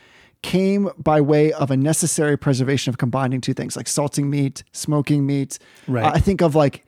came 0.45 0.89
by 0.97 1.19
way 1.19 1.51
of 1.53 1.71
a 1.71 1.77
necessary 1.77 2.37
preservation 2.37 2.91
of 2.91 2.99
combining 2.99 3.41
two 3.41 3.53
things 3.53 3.75
like 3.75 3.87
salting 3.87 4.29
meat, 4.29 4.63
smoking 4.71 5.25
meat. 5.25 5.57
Right. 5.87 6.05
I 6.05 6.19
think 6.19 6.41
of 6.41 6.53
like 6.53 6.85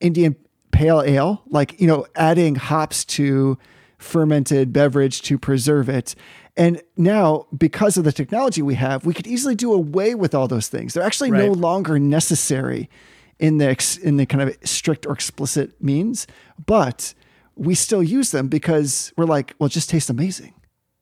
Indian 0.00 0.34
pale 0.76 1.00
ale, 1.00 1.42
like, 1.48 1.80
you 1.80 1.86
know, 1.86 2.06
adding 2.14 2.54
hops 2.54 3.02
to 3.02 3.56
fermented 3.96 4.74
beverage 4.74 5.22
to 5.22 5.38
preserve 5.38 5.88
it. 5.88 6.14
And 6.54 6.82
now, 6.98 7.46
because 7.56 7.96
of 7.96 8.04
the 8.04 8.12
technology 8.12 8.60
we 8.60 8.74
have, 8.74 9.06
we 9.06 9.14
could 9.14 9.26
easily 9.26 9.54
do 9.54 9.72
away 9.72 10.14
with 10.14 10.34
all 10.34 10.48
those 10.48 10.68
things. 10.68 10.92
They're 10.92 11.02
actually 11.02 11.30
no 11.30 11.52
longer 11.52 11.98
necessary 11.98 12.90
in 13.38 13.56
the 13.56 13.68
ex, 13.68 13.96
in 13.96 14.18
the 14.18 14.26
kind 14.26 14.42
of 14.42 14.56
strict 14.64 15.06
or 15.06 15.12
explicit 15.12 15.82
means, 15.82 16.26
but 16.64 17.14
we 17.54 17.74
still 17.74 18.02
use 18.02 18.30
them 18.30 18.48
because 18.48 19.14
we're 19.16 19.24
like, 19.24 19.54
well, 19.58 19.68
it 19.68 19.72
just 19.72 19.88
tastes 19.88 20.10
amazing. 20.10 20.52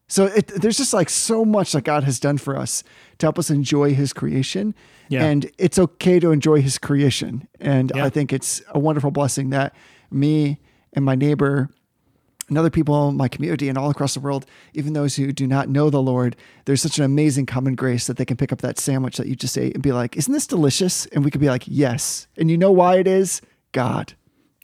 So 0.06 0.26
it, 0.26 0.48
there's 0.48 0.76
just 0.76 0.94
like 0.94 1.10
so 1.10 1.44
much 1.44 1.72
that 1.72 1.82
God 1.82 2.04
has 2.04 2.20
done 2.20 2.38
for 2.38 2.56
us 2.56 2.84
to 3.18 3.26
help 3.26 3.38
us 3.38 3.50
enjoy 3.50 3.94
His 3.94 4.12
creation, 4.12 4.74
Yeah. 5.08 5.24
and 5.24 5.50
it's 5.58 5.78
okay 5.78 6.18
to 6.20 6.32
enjoy 6.32 6.62
His 6.62 6.78
creation. 6.78 7.46
And 7.60 7.92
Yeah. 7.94 8.04
I 8.04 8.10
think 8.10 8.32
it's 8.32 8.62
a 8.68 8.78
wonderful 8.78 9.10
blessing 9.10 9.50
that 9.50 9.74
me 10.10 10.60
and 10.92 11.04
my 11.04 11.14
neighbor 11.14 11.68
and 12.48 12.58
other 12.58 12.70
people 12.70 13.08
in 13.08 13.16
my 13.16 13.26
community 13.28 13.68
and 13.70 13.78
all 13.78 13.90
across 13.90 14.14
the 14.14 14.20
world, 14.20 14.44
even 14.74 14.92
those 14.92 15.16
who 15.16 15.32
do 15.32 15.46
not 15.46 15.68
know 15.68 15.88
the 15.88 16.02
Lord, 16.02 16.36
there's 16.66 16.82
such 16.82 16.98
an 16.98 17.04
amazing 17.04 17.46
common 17.46 17.74
grace 17.74 18.06
that 18.06 18.16
they 18.18 18.24
can 18.26 18.36
pick 18.36 18.52
up 18.52 18.60
that 18.60 18.78
sandwich 18.78 19.16
that 19.16 19.26
you 19.26 19.34
just 19.34 19.56
ate 19.56 19.72
and 19.74 19.82
be 19.82 19.92
like, 19.92 20.16
"Isn't 20.16 20.32
this 20.32 20.46
delicious?" 20.46 21.06
And 21.06 21.24
we 21.24 21.30
could 21.30 21.40
be 21.40 21.48
like, 21.48 21.64
"Yes." 21.66 22.26
And 22.36 22.50
you 22.50 22.58
know 22.58 22.70
why 22.72 22.96
it 22.98 23.06
is? 23.06 23.40
God. 23.72 24.12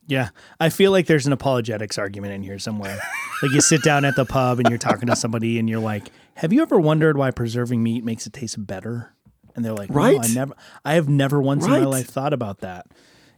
Yeah, 0.07 0.31
I 0.59 0.69
feel 0.71 0.91
like 0.91 1.07
there's 1.07 1.27
an 1.27 1.33
apologetics 1.33 1.97
argument 1.97 2.35
in 2.35 2.43
here 2.43 2.59
somewhere. 2.59 2.99
like 3.43 3.53
you 3.53 3.61
sit 3.61 3.83
down 3.83 4.05
at 4.05 4.17
the 4.17 4.25
pub 4.27 4.59
and 4.59 4.69
you're 4.69 4.77
talking 4.79 5.07
to 5.09 5.17
somebody 5.17 5.59
and 5.59 5.69
you're 5.71 5.81
like, 5.81 6.11
"Have 6.35 6.53
you 6.53 6.61
ever 6.63 6.79
wondered 6.79 7.17
why 7.17 7.31
preserving 7.31 7.83
meat 7.83 8.05
makes 8.05 8.27
it 8.27 8.33
taste 8.33 8.67
better?" 8.67 9.15
And 9.57 9.65
they're 9.65 9.75
like, 9.75 9.91
"No, 9.91 9.97
Right? 9.97 10.19
I 10.23 10.27
never 10.35 10.55
I 10.85 10.95
have 10.95 11.09
never 11.09 11.41
once 11.41 11.65
in 11.65 11.71
my 11.71 11.81
life 11.81 12.09
thought 12.09 12.33
about 12.33 12.61
that." 12.61 12.87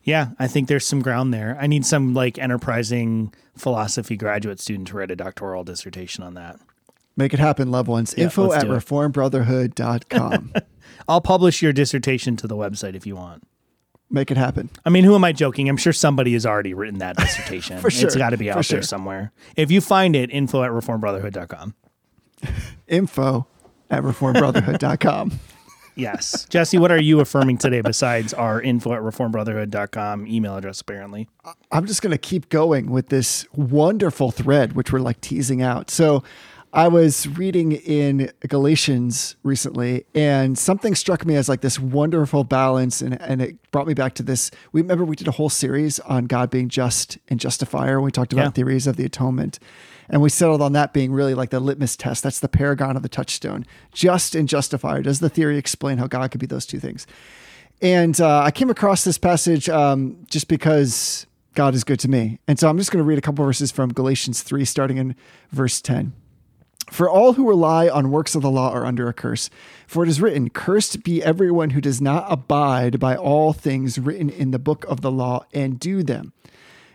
Yeah, 0.05 0.31
I 0.39 0.49
think 0.49 0.69
there's 0.69 0.87
some 0.87 1.01
ground 1.01 1.33
there. 1.33 1.57
I 1.61 1.67
need 1.67 1.87
some 1.87 2.13
like 2.15 2.39
enterprising 2.39 3.33
philosophy 3.57 4.17
graduate 4.17 4.61
student 4.61 4.89
to 4.89 4.97
write 4.97 5.11
a 5.11 5.17
doctoral 5.17 5.63
dissertation 5.65 6.25
on 6.25 6.35
that. 6.35 6.59
Make 7.17 7.33
it 7.35 7.39
happen, 7.41 7.71
loved 7.71 7.89
ones. 7.89 8.13
Info 8.15 8.53
at 8.53 8.65
reformbrotherhood.com. 8.65 10.53
I'll 11.09 11.21
publish 11.21 11.63
your 11.63 11.73
dissertation 11.73 12.37
to 12.37 12.47
the 12.47 12.57
website 12.57 12.95
if 12.95 13.07
you 13.07 13.17
want. 13.17 13.47
Make 14.11 14.31
it 14.31 14.37
happen. 14.37 14.71
I 14.85 14.91
mean, 14.91 15.05
who 15.05 15.15
am 15.15 15.25
I 15.25 15.33
joking? 15.33 15.69
I'm 15.69 15.77
sure 15.77 15.93
somebody 15.93 16.35
has 16.35 16.45
already 16.45 16.75
written 16.75 16.99
that 16.99 17.17
dissertation. 17.17 17.79
For 17.81 17.91
sure, 17.91 18.07
It's 18.09 18.17
got 18.17 18.31
to 18.31 18.37
be 18.37 18.51
for 18.51 18.59
out 18.59 18.65
sure. 18.65 18.77
there 18.77 18.83
somewhere. 18.83 19.33
If 19.57 19.71
you 19.71 19.81
find 19.81 20.15
it, 20.15 20.31
info 20.31 20.63
at 20.63 20.71
reformbrotherhood.com. 20.71 21.75
Info 22.89 23.47
at 23.91 24.03
reformbrotherhood.com. 24.03 25.39
Yes. 25.95 26.45
Jesse, 26.49 26.79
what 26.79 26.91
are 26.91 27.01
you 27.01 27.21
affirming 27.21 27.59
today 27.59 27.81
besides 27.81 28.33
our 28.33 28.61
info 28.61 28.93
at 28.95 29.01
reformbrotherhood.com 29.03 30.27
email 30.27 30.57
address, 30.57 30.81
apparently? 30.81 31.29
I'm 31.71 31.87
just 31.87 32.03
going 32.03 32.13
to 32.13 32.19
keep 32.19 32.49
going 32.49 32.91
with 32.91 33.09
this 33.09 33.47
wonderful 33.55 34.31
thread, 34.31 34.73
which 34.75 34.93
we're 34.93 35.01
like 35.01 35.21
teasing 35.21 35.63
out. 35.63 35.91
So 35.91 36.23
I 36.73 36.89
was 36.89 37.29
reading 37.29 37.73
in 37.73 38.31
Galatians 38.49 39.37
recently, 39.43 40.07
and 40.15 40.57
something 40.59 40.95
struck 40.95 41.27
me 41.27 41.37
as 41.37 41.47
like 41.49 41.61
this 41.61 41.79
wonderful 41.79 42.45
balance, 42.45 43.03
and, 43.03 43.21
and 43.21 43.43
it 43.43 43.71
brought 43.73 43.87
me 43.87 43.93
back 43.93 44.15
to 44.15 44.23
this. 44.23 44.51
We 44.73 44.81
remember 44.81 45.05
we 45.05 45.17
did 45.17 45.29
a 45.29 45.33
whole 45.33 45.51
series 45.51 45.99
on 46.01 46.25
God 46.25 46.49
being 46.49 46.71
just 46.71 47.19
and 47.29 47.39
justifier. 47.39 47.99
When 48.01 48.07
we 48.07 48.11
talked 48.13 48.33
about 48.33 48.43
Yeah. 48.45 48.51
theories 48.53 48.87
of 48.87 48.97
the 48.97 49.05
atonement. 49.05 49.59
And 50.09 50.21
we 50.21 50.29
settled 50.29 50.61
on 50.61 50.73
that 50.73 50.93
being 50.93 51.13
really 51.13 51.35
like 51.35 51.51
the 51.51 51.61
litmus 51.61 51.97
test. 51.97 52.23
That's 52.23 52.41
the 52.41 52.49
paragon 52.49 52.97
of 52.97 53.03
the 53.03 53.09
touchstone. 53.09 53.65
Just 53.93 54.35
and 54.35 54.49
justifier. 54.49 55.03
Does 55.03 55.21
the 55.21 55.29
theory 55.29 55.59
explain 55.59 55.99
how 55.99 56.07
God 56.07 56.31
could 56.31 56.41
be 56.41 56.47
those 56.47 56.67
two 56.67 56.81
things? 56.81 57.07
And 57.81 58.21
uh, 58.21 58.43
I 58.43 58.51
came 58.51 58.71
across 58.71 59.05
this 59.05 59.19
passage 59.19 59.69
um, 59.69 60.25
just 60.29 60.49
because 60.49 61.27
God 61.55 61.75
is 61.75 61.85
good 61.85 62.01
to 62.01 62.09
me. 62.09 62.39
And 62.47 62.59
so 62.59 62.69
I'm 62.69 62.79
just 62.79 62.91
going 62.91 63.03
to 63.03 63.09
read 63.09 63.19
a 63.19 63.23
couple 63.23 63.45
verses 63.45 63.71
from 63.71 63.93
Galatians 63.93 64.43
3, 64.43 64.65
starting 64.65 64.99
in 64.99 65.17
verse 65.51 65.81
10. 65.81 66.13
For 66.91 67.09
all 67.09 67.35
who 67.35 67.49
rely 67.49 67.89
on 67.89 68.11
works 68.11 68.35
of 68.35 68.43
the 68.43 68.51
law 68.51 68.71
are 68.71 68.85
under 68.85 69.09
a 69.09 69.15
curse. 69.15 69.49
For 69.87 70.03
it 70.03 70.09
is 70.09 70.21
written, 70.21 70.51
Cursed 70.51 71.03
be 71.03 71.23
everyone 71.23 71.71
who 71.71 71.81
does 71.81 72.01
not 72.01 72.27
abide 72.29 73.01
by 73.01 73.17
all 73.17 73.53
things 73.53 73.99
written 73.99 74.29
in 74.29 74.51
the 74.51 74.59
book 74.59 74.85
of 74.85 75.01
the 75.01 75.11
law 75.11 75.47
and 75.53 75.81
do 75.81 76.03
them. 76.03 76.33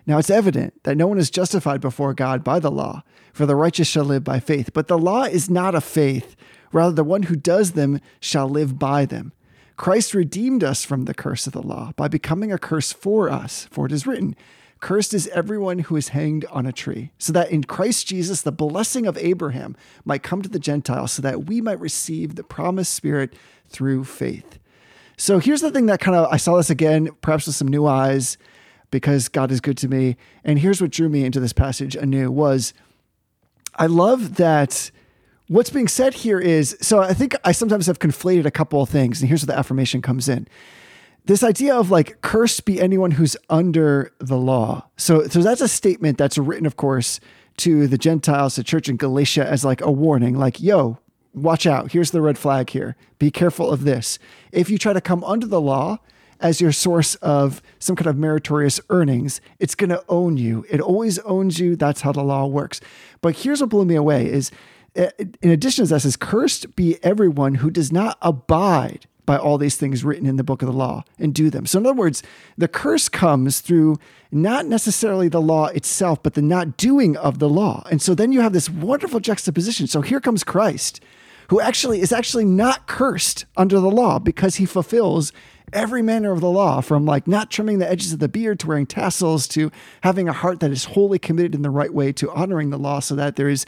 Now 0.08 0.18
it's 0.18 0.30
evident 0.30 0.82
that 0.84 0.96
no 0.96 1.06
one 1.06 1.20
is 1.20 1.30
justified 1.30 1.82
before 1.82 2.14
God 2.14 2.44
by 2.44 2.60
the 2.60 2.72
law, 2.72 3.04
for 3.34 3.46
the 3.46 3.58
righteous 3.58 3.90
shall 3.90 4.06
live 4.06 4.24
by 4.24 4.40
faith. 4.40 4.72
But 4.74 4.88
the 4.88 4.98
law 4.98 5.24
is 5.24 5.50
not 5.50 5.76
of 5.76 5.84
faith. 5.84 6.38
Rather, 6.72 6.96
the 6.96 7.04
one 7.04 7.24
who 7.24 7.36
does 7.36 7.74
them 7.74 8.00
shall 8.22 8.48
live 8.48 8.80
by 8.80 9.06
them. 9.06 9.34
Christ 9.76 10.14
redeemed 10.14 10.64
us 10.64 10.84
from 10.84 11.06
the 11.06 11.14
curse 11.14 11.46
of 11.46 11.54
the 11.54 11.62
law 11.62 11.92
by 11.98 12.08
becoming 12.08 12.52
a 12.52 12.58
curse 12.58 12.92
for 12.92 13.30
us, 13.30 13.68
for 13.70 13.86
it 13.86 13.92
is 13.92 14.08
written, 14.08 14.36
Cursed 14.80 15.14
is 15.14 15.28
everyone 15.30 15.80
who 15.80 15.96
is 15.96 16.10
hanged 16.10 16.46
on 16.52 16.66
a 16.66 16.72
tree, 16.72 17.12
so 17.18 17.34
that 17.34 17.52
in 17.52 17.64
Christ 17.64 18.08
Jesus 18.08 18.42
the 18.42 18.52
blessing 18.52 19.06
of 19.06 19.18
Abraham 19.18 19.76
might 20.06 20.24
come 20.24 20.42
to 20.42 20.50
the 20.50 20.60
Gentiles, 20.60 21.12
so 21.12 21.22
that 21.22 21.46
we 21.46 21.62
might 21.62 21.80
receive 21.80 22.36
the 22.36 22.44
promised 22.44 22.94
Spirit 22.94 23.36
through 23.68 24.04
faith. 24.06 24.60
So 25.18 25.40
here's 25.40 25.62
the 25.62 25.72
thing 25.72 25.88
that 25.88 26.00
kind 26.00 26.16
of, 26.16 26.32
I 26.32 26.38
saw 26.38 26.58
this 26.58 26.70
again, 26.70 27.10
perhaps 27.22 27.48
with 27.48 27.56
some 27.56 27.68
new 27.68 27.88
eyes, 27.88 28.38
because 28.92 29.30
God 29.30 29.52
is 29.52 29.62
good 29.62 29.78
to 29.80 29.88
me. 29.88 30.18
And 30.44 30.60
here's 30.60 30.82
what 30.82 30.92
drew 30.92 31.10
me 31.10 31.26
into 31.26 31.40
this 31.40 31.54
passage 31.54 31.96
anew 31.96 32.32
was 32.32 32.74
I 33.76 33.86
love 33.86 34.36
that 34.36 34.92
what's 35.48 35.70
being 35.70 35.88
said 35.88 36.14
here 36.14 36.40
is 36.40 36.78
so 36.82 37.00
I 37.00 37.14
think 37.14 37.36
I 37.44 37.52
sometimes 37.52 37.88
have 37.88 38.00
conflated 38.00 38.46
a 38.46 38.52
couple 38.52 38.82
of 38.82 38.90
things, 38.90 39.22
and 39.22 39.30
here's 39.30 39.44
where 39.44 39.54
the 39.54 39.60
affirmation 39.60 40.02
comes 40.02 40.30
in. 40.30 40.48
This 41.26 41.44
idea 41.44 41.76
of 41.76 41.92
like 41.92 42.22
cursed 42.22 42.66
be 42.66 42.80
anyone 42.80 43.12
who's 43.12 43.36
under 43.50 44.14
the 44.20 44.38
law. 44.38 44.88
So 44.98 45.28
so 45.28 45.42
that's 45.42 45.62
a 45.62 45.68
statement 45.68 46.18
that's 46.18 46.38
written, 46.38 46.66
of 46.66 46.78
course, 46.78 47.20
to 47.58 47.88
the 47.88 47.98
Gentiles, 47.98 48.56
the 48.56 48.64
church 48.64 48.88
in 48.88 48.98
Galatia, 48.98 49.48
as 49.48 49.66
like 49.66 49.82
a 49.82 49.92
warning, 49.92 50.38
like, 50.38 50.62
yo, 50.62 51.00
watch 51.34 51.66
out. 51.66 51.92
Here's 51.92 52.12
the 52.12 52.22
red 52.22 52.38
flag 52.38 52.70
here. 52.70 52.96
Be 53.20 53.32
careful 53.32 53.70
of 53.72 53.84
this. 53.84 54.20
If 54.52 54.70
you 54.70 54.78
try 54.78 54.94
to 54.94 55.02
come 55.02 55.24
under 55.24 55.48
the 55.48 55.62
law, 55.62 56.00
as 56.40 56.62
your 56.62 56.72
source 56.72 57.16
of 57.16 57.62
some 57.80 57.96
kind 57.96 58.08
of 58.08 58.18
meritorious 58.18 58.80
earnings, 58.90 59.42
it's 59.60 59.76
going 59.76 59.90
to 59.90 60.04
own 60.10 60.38
you. 60.38 60.66
It 60.70 60.82
always 60.82 61.20
owns 61.20 61.60
you. 61.60 61.76
That's 61.76 62.02
how 62.02 62.12
the 62.12 62.24
law 62.24 62.46
works. 62.46 62.80
But 63.22 63.38
here's 63.38 63.62
what 63.62 63.70
blew 63.70 63.86
me 63.86 63.96
away 63.96 64.30
is 64.30 64.52
uh, 64.98 65.10
in 65.42 65.52
addition 65.52 65.86
to 65.86 65.94
that 65.94 66.02
says, 66.02 66.16
cursed 66.16 66.76
be 66.76 66.98
everyone 67.04 67.56
who 67.56 67.70
does 67.70 67.92
not 67.92 68.18
abide 68.22 69.06
by 69.28 69.38
all 69.38 69.58
these 69.58 69.76
things 69.76 70.04
written 70.06 70.26
in 70.26 70.38
the 70.38 70.44
book 70.44 70.62
of 70.62 70.68
the 70.68 70.74
law 70.74 71.04
and 71.20 71.36
do 71.36 71.50
them. 71.50 71.66
So 71.66 71.80
in 71.80 71.86
other 71.86 71.94
words, 71.94 72.24
the 72.58 72.70
curse 72.70 73.10
comes 73.10 73.60
through 73.60 73.98
not 74.32 74.66
necessarily 74.66 75.28
the 75.28 75.42
law 75.42 75.68
itself, 75.68 76.24
but 76.24 76.34
the 76.34 76.42
not 76.42 76.78
doing 76.78 77.18
of 77.18 77.40
the 77.40 77.50
law. 77.50 77.86
And 77.92 78.02
so 78.02 78.16
then 78.16 78.32
you 78.32 78.40
have 78.42 78.54
this 78.54 78.70
wonderful 78.70 79.20
juxtaposition. 79.20 79.86
So 79.86 80.02
here 80.02 80.22
comes 80.22 80.46
Christ, 80.46 81.02
who 81.50 81.60
actually 81.60 82.00
is 82.00 82.14
actually 82.14 82.46
not 82.46 82.88
cursed 82.88 83.46
under 83.58 83.80
the 83.82 83.92
law 83.92 84.18
because 84.18 84.56
he 84.56 84.66
fulfills 84.66 85.34
every 85.74 86.02
manner 86.02 86.32
of 86.32 86.42
the 86.42 86.50
law, 86.50 86.82
from 86.82 87.06
like 87.06 87.28
not 87.28 87.52
trimming 87.52 87.80
the 87.80 87.90
edges 87.90 88.14
of 88.14 88.20
the 88.20 88.30
beard 88.30 88.60
to 88.60 88.68
wearing 88.68 88.86
tassels 88.86 89.48
to 89.50 89.72
having 90.02 90.30
a 90.30 90.34
heart 90.34 90.60
that 90.60 90.72
is 90.72 90.86
wholly 90.86 91.20
committed 91.20 91.54
in 91.54 91.62
the 91.62 91.70
right 91.70 91.94
way 91.94 92.12
to 92.14 92.32
honoring 92.32 92.70
the 92.70 92.78
law 92.78 93.00
so 93.00 93.16
that 93.16 93.36
there 93.36 93.50
is 93.50 93.66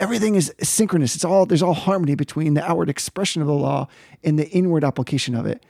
everything 0.00 0.34
is 0.34 0.52
synchronous. 0.62 1.14
It's 1.14 1.24
all 1.24 1.46
there's 1.46 1.62
all 1.62 1.74
harmony 1.74 2.14
between 2.14 2.54
the 2.54 2.68
outward 2.68 2.88
expression 2.88 3.42
of 3.42 3.48
the 3.48 3.54
law 3.54 3.88
and 4.22 4.38
the 4.38 4.48
inward 4.50 4.84
application 4.84 5.34
of 5.34 5.46
it. 5.46 5.64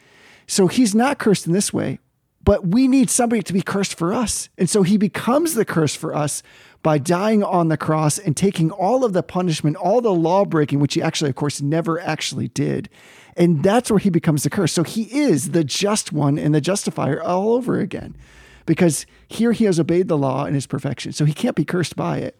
So 0.46 0.66
he's 0.66 0.94
not 0.94 1.18
cursed 1.18 1.46
in 1.46 1.52
this 1.52 1.72
way, 1.72 1.98
but 2.44 2.66
we 2.66 2.86
need 2.86 3.10
somebody 3.10 3.42
to 3.42 3.52
be 3.52 3.62
cursed 3.62 3.98
for 3.98 4.12
us. 4.12 4.48
And 4.56 4.70
so 4.70 4.82
he 4.82 4.96
becomes 4.96 5.54
the 5.54 5.64
curse 5.64 5.96
for 5.96 6.14
us 6.14 6.42
by 6.82 6.98
dying 6.98 7.42
on 7.42 7.68
the 7.68 7.76
cross 7.76 8.18
and 8.18 8.36
taking 8.36 8.70
all 8.70 9.04
of 9.04 9.12
the 9.12 9.22
punishment, 9.24 9.76
all 9.76 10.00
the 10.00 10.14
law 10.14 10.44
breaking, 10.44 10.78
which 10.78 10.94
he 10.94 11.02
actually, 11.02 11.30
of 11.30 11.34
course, 11.34 11.60
never 11.60 12.00
actually 12.00 12.46
did. 12.46 12.88
And 13.36 13.62
that's 13.62 13.90
where 13.90 13.98
he 13.98 14.10
becomes 14.10 14.42
the 14.42 14.50
curse. 14.50 14.72
So 14.72 14.82
he 14.82 15.02
is 15.14 15.50
the 15.50 15.62
just 15.62 16.12
one 16.12 16.38
and 16.38 16.54
the 16.54 16.60
justifier 16.60 17.22
all 17.22 17.52
over 17.52 17.78
again, 17.78 18.16
because 18.64 19.04
here 19.28 19.52
he 19.52 19.64
has 19.66 19.78
obeyed 19.78 20.08
the 20.08 20.16
law 20.16 20.46
in 20.46 20.54
his 20.54 20.66
perfection. 20.66 21.12
So 21.12 21.24
he 21.24 21.34
can't 21.34 21.56
be 21.56 21.64
cursed 21.64 21.96
by 21.96 22.18
it. 22.18 22.36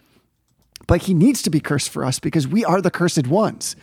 But 0.86 1.02
he 1.02 1.14
needs 1.14 1.42
to 1.42 1.50
be 1.50 1.60
cursed 1.60 1.90
for 1.90 2.04
us 2.04 2.18
because 2.18 2.46
we 2.46 2.64
are 2.64 2.80
the 2.80 2.90
cursed 2.90 3.26
ones. 3.26 3.76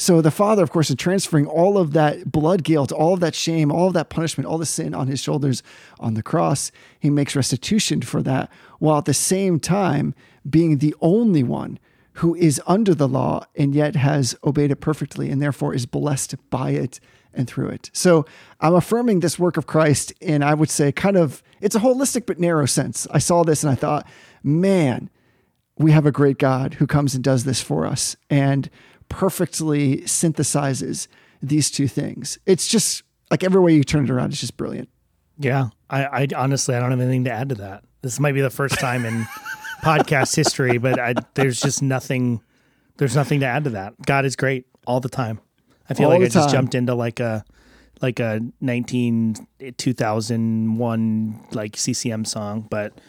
So 0.00 0.22
the 0.22 0.30
Father, 0.30 0.62
of 0.62 0.70
course, 0.70 0.90
is 0.90 0.96
transferring 0.96 1.46
all 1.46 1.76
of 1.76 1.92
that 1.92 2.30
blood 2.30 2.62
guilt, 2.62 2.92
all 2.92 3.14
of 3.14 3.20
that 3.20 3.34
shame, 3.34 3.72
all 3.72 3.88
of 3.88 3.94
that 3.94 4.08
punishment, 4.08 4.46
all 4.46 4.56
the 4.56 4.64
sin 4.64 4.94
on 4.94 5.08
his 5.08 5.20
shoulders 5.20 5.62
on 5.98 6.14
the 6.14 6.22
cross. 6.22 6.70
He 7.00 7.10
makes 7.10 7.34
restitution 7.34 8.02
for 8.02 8.22
that, 8.22 8.50
while 8.78 8.98
at 8.98 9.06
the 9.06 9.14
same 9.14 9.58
time 9.58 10.14
being 10.48 10.78
the 10.78 10.94
only 11.00 11.42
one 11.42 11.80
who 12.18 12.34
is 12.34 12.60
under 12.66 12.94
the 12.94 13.08
law 13.08 13.44
and 13.56 13.74
yet 13.74 13.94
has 13.96 14.36
obeyed 14.44 14.70
it 14.70 14.76
perfectly 14.76 15.30
and 15.30 15.40
therefore 15.40 15.74
is 15.74 15.86
blessed 15.86 16.34
by 16.50 16.70
it 16.70 16.98
and 17.32 17.46
through 17.46 17.68
it. 17.68 17.90
So 17.92 18.24
I'm 18.60 18.74
affirming 18.74 19.20
this 19.20 19.38
work 19.38 19.56
of 19.56 19.66
Christ 19.66 20.12
in, 20.20 20.42
I 20.42 20.54
would 20.54 20.70
say, 20.70 20.90
kind 20.90 21.16
of, 21.16 21.42
it's 21.60 21.76
a 21.76 21.80
holistic 21.80 22.26
but 22.26 22.40
narrow 22.40 22.66
sense. 22.66 23.06
I 23.12 23.18
saw 23.18 23.44
this 23.44 23.62
and 23.62 23.70
I 23.70 23.76
thought, 23.76 24.06
man, 24.42 25.10
we 25.76 25.92
have 25.92 26.06
a 26.06 26.12
great 26.12 26.38
God 26.38 26.74
who 26.74 26.86
comes 26.86 27.14
and 27.14 27.22
does 27.22 27.44
this 27.44 27.60
for 27.60 27.86
us. 27.86 28.16
And 28.28 28.68
perfectly 29.08 29.98
synthesizes 29.98 31.06
these 31.40 31.70
two 31.70 31.86
things. 31.86 32.38
It's 32.46 32.66
just 32.66 33.02
like 33.30 33.44
every 33.44 33.60
way 33.60 33.74
you 33.74 33.84
turn 33.84 34.04
it 34.04 34.10
around, 34.10 34.32
it's 34.32 34.40
just 34.40 34.56
brilliant. 34.56 34.88
Yeah, 35.38 35.68
I, 35.88 36.04
I 36.04 36.28
honestly 36.34 36.74
I 36.74 36.80
don't 36.80 36.90
have 36.90 37.00
anything 37.00 37.24
to 37.24 37.32
add 37.32 37.50
to 37.50 37.54
that. 37.56 37.84
This 38.02 38.18
might 38.18 38.32
be 38.32 38.40
the 38.40 38.50
first 38.50 38.78
time 38.80 39.04
in 39.04 39.26
podcast 39.88 40.36
history, 40.36 40.78
but 40.78 40.98
I, 40.98 41.14
there's 41.34 41.60
just 41.60 41.82
nothing. 41.82 42.42
There's 42.96 43.14
nothing 43.14 43.40
to 43.40 43.46
add 43.46 43.64
to 43.64 43.70
that. 43.70 43.94
God 44.04 44.24
is 44.24 44.36
great 44.36 44.66
all 44.86 45.00
the 45.00 45.08
time. 45.08 45.40
I 45.88 45.94
feel 45.94 46.06
All 46.06 46.14
like 46.14 46.22
I 46.22 46.28
just 46.28 46.48
time. 46.48 46.50
jumped 46.50 46.74
into 46.74 46.94
like 46.94 47.20
a 47.20 47.44
like 48.00 48.20
a 48.20 48.40
19 48.60 49.46
2001 49.76 51.46
like 51.52 51.76
CCM 51.76 52.24
song, 52.24 52.66
but 52.68 53.00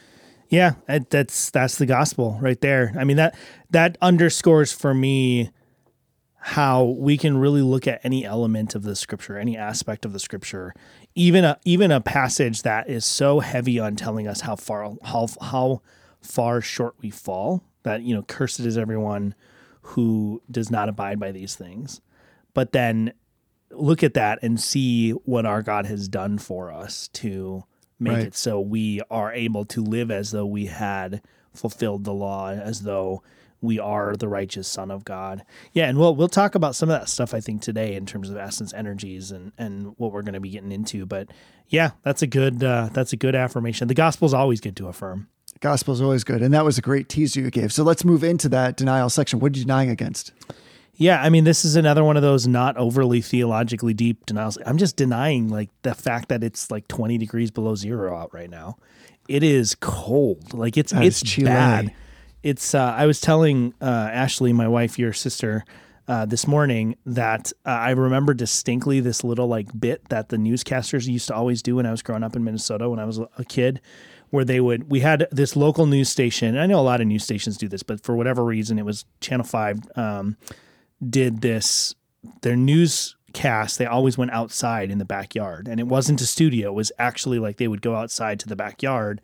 yeah, 0.50 0.74
it, 0.88 1.10
that's 1.10 1.52
that's 1.52 1.78
the 1.78 1.86
gospel 1.86 2.38
right 2.42 2.60
there. 2.62 2.94
I 2.98 3.04
mean 3.04 3.18
that 3.18 3.36
that 3.70 3.98
underscores 4.02 4.72
for 4.72 4.94
me 4.94 5.52
how 6.42 6.84
we 6.86 7.18
can 7.18 7.38
really 7.38 7.62
look 7.62 7.86
at 7.86 8.00
any 8.04 8.26
element 8.26 8.74
of 8.74 8.84
the 8.84 8.96
scripture, 8.96 9.38
any 9.38 9.58
aspect 9.58 10.06
of 10.06 10.14
the 10.14 10.20
scripture, 10.20 10.74
even 11.14 11.44
a 11.44 11.60
even 11.66 11.92
a 11.92 12.00
passage 12.00 12.62
that 12.64 12.90
is 12.90 13.06
so 13.06 13.42
heavy 13.42 13.80
on 13.80 13.96
telling 13.96 14.28
us 14.28 14.42
how 14.42 14.56
far 14.56 14.96
how 15.04 15.28
how 15.42 15.82
far 16.22 16.62
short 16.62 16.96
we 17.02 17.10
fall. 17.10 17.64
That 17.84 18.02
you 18.04 18.14
know, 18.14 18.24
cursed 18.24 18.60
is 18.62 18.78
everyone 18.78 19.36
who 19.82 20.42
does 20.52 20.70
not 20.70 20.90
abide 20.90 21.20
by 21.20 21.32
these 21.32 21.56
things. 21.56 22.02
But 22.54 22.72
then 22.74 23.14
look 23.72 24.04
at 24.04 24.16
that 24.16 24.40
and 24.42 24.60
see 24.60 25.12
what 25.12 25.46
our 25.46 25.62
God 25.62 25.86
has 25.86 26.08
done 26.08 26.38
for 26.40 26.72
us 26.72 27.08
to 27.10 27.64
make 28.00 28.14
Right. 28.18 28.26
it 28.28 28.36
so 28.36 28.60
we 28.60 29.02
are 29.12 29.32
able 29.34 29.66
to 29.66 29.84
live 29.84 30.10
as 30.12 30.32
though 30.32 30.46
we 30.46 30.66
had 30.68 31.22
fulfilled 31.54 32.04
the 32.04 32.14
law, 32.14 32.50
as 32.52 32.82
though 32.82 33.22
we 33.62 33.78
are 33.78 34.16
the 34.16 34.28
righteous 34.30 34.68
son 34.68 34.90
of 34.90 35.04
God. 35.04 35.44
Yeah, 35.74 35.88
and 35.90 35.98
we'll 35.98 36.16
we'll 36.16 36.30
talk 36.30 36.56
about 36.56 36.76
some 36.76 36.90
of 36.90 37.00
that 37.00 37.10
stuff 37.10 37.34
I 37.34 37.42
think 37.42 37.62
today 37.62 37.96
in 37.96 38.06
terms 38.06 38.30
of 38.30 38.38
essence 38.38 38.74
energies 38.74 39.32
and 39.32 39.52
and 39.58 39.94
what 39.98 40.12
we're 40.12 40.22
going 40.22 40.34
to 40.34 40.40
be 40.40 40.50
getting 40.52 40.72
into. 40.72 41.06
But 41.06 41.30
yeah, 41.68 41.92
that's 42.04 42.22
a 42.22 42.28
good 42.28 42.64
uh, 42.64 42.90
that's 42.94 43.14
a 43.14 43.18
good 43.18 43.36
affirmation. 43.36 43.88
The 43.88 43.94
gospel's 43.94 44.34
always 44.34 44.62
good 44.62 44.76
to 44.78 44.88
affirm. 44.88 45.28
Gospel 45.62 45.94
is 45.94 46.02
always 46.02 46.24
good. 46.24 46.42
And 46.42 46.54
that 46.54 46.64
was 46.64 46.78
a 46.78 46.82
great 46.82 47.10
teaser 47.10 47.42
you 47.42 47.52
gave. 47.52 47.74
So 47.74 47.84
let's 47.84 48.06
move 48.06 48.24
into 48.24 48.48
that 48.50 48.78
denial 48.78 49.10
section. 49.10 49.40
What 49.40 49.54
are 49.54 49.58
you 49.58 49.66
denying 49.66 49.90
against? 49.90 50.32
Yeah, 50.96 51.22
I 51.22 51.30
mean, 51.30 51.46
this 51.46 51.64
is 51.64 51.76
another 51.76 52.04
one 52.04 52.18
of 52.18 52.24
those 52.24 52.46
not 52.46 52.76
overly 52.76 53.22
theologically 53.22 53.94
deep 53.94 54.26
denials. 54.26 54.58
I'm 54.66 54.78
just 54.78 54.98
denying 54.98 55.50
like 55.50 55.70
the 55.82 55.94
fact 55.96 56.30
that 56.30 56.44
it's 56.44 56.70
like 56.70 56.88
20 56.90 57.18
degrees 57.18 57.52
below 57.52 57.76
zero 57.76 58.16
out 58.16 58.34
right 58.34 58.50
now. 58.50 58.78
It 59.30 59.44
is 59.44 59.76
cold. 59.76 60.54
Like 60.54 60.78
it's 60.78 60.92
That 60.92 61.04
it's 61.04 61.36
bad. 61.38 61.94
It's. 62.44 62.74
Uh, 62.74 62.96
I 62.98 63.06
was 63.06 63.22
telling 63.22 63.74
uh, 63.82 63.86
Ashley, 63.86 64.54
my 64.54 64.68
wife, 64.68 64.98
your 64.98 65.14
sister, 65.14 65.64
uh, 66.10 66.26
this 66.26 66.48
morning 66.48 66.96
that 67.06 67.54
uh, 67.66 67.70
I 67.70 67.92
remember 67.92 68.34
distinctly 68.34 69.00
this 69.00 69.24
little 69.24 69.48
like 69.48 69.68
bit 69.80 70.10
that 70.10 70.30
the 70.30 70.38
newscasters 70.38 71.08
used 71.08 71.28
to 71.28 71.36
always 71.36 71.62
do 71.62 71.76
when 71.76 71.86
I 71.86 71.92
was 71.92 72.02
growing 72.02 72.24
up 72.24 72.36
in 72.36 72.44
Minnesota 72.44 72.90
when 72.90 73.00
I 73.00 73.06
was 73.06 73.20
a 73.20 73.46
kid, 73.46 73.80
where 74.30 74.46
they 74.46 74.60
would 74.60 74.90
we 74.90 75.00
had 75.00 75.28
this 75.32 75.56
local 75.56 75.86
news 75.86 76.10
station. 76.10 76.58
I 76.58 76.66
know 76.66 76.80
a 76.80 76.82
lot 76.82 77.02
of 77.02 77.08
news 77.08 77.24
stations 77.24 77.58
do 77.58 77.68
this, 77.68 77.84
but 77.84 78.02
for 78.04 78.16
whatever 78.16 78.44
reason, 78.44 78.80
it 78.80 78.86
was 78.86 79.06
Channel 79.22 79.46
Five. 79.46 79.80
Um, 79.96 80.38
did 81.08 81.42
this 81.42 81.96
their 82.42 82.56
newscast 82.56 83.78
they 83.78 83.86
always 83.86 84.18
went 84.18 84.32
outside 84.32 84.92
in 84.92 84.98
the 84.98 85.06
backyard 85.06 85.68
and 85.68 85.80
it 85.80 85.88
wasn't 85.88 86.20
a 86.20 86.26
studio 86.26 86.70
it 86.70 86.74
was 86.74 86.92
actually 87.00 87.40
like 87.40 87.56
they 87.56 87.68
would 87.68 87.82
go 87.82 87.96
outside 87.96 88.40
to 88.40 88.48
the 88.48 88.56
backyard 88.56 89.22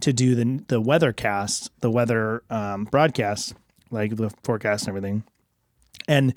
to 0.00 0.12
do 0.12 0.34
the 0.34 0.64
the 0.68 0.80
weather 0.80 1.12
cast 1.12 1.70
the 1.80 1.90
weather 1.90 2.42
um, 2.48 2.84
broadcast 2.84 3.52
like 3.90 4.16
the 4.16 4.30
forecast 4.42 4.86
and 4.86 4.96
everything 4.96 5.22
and 6.06 6.32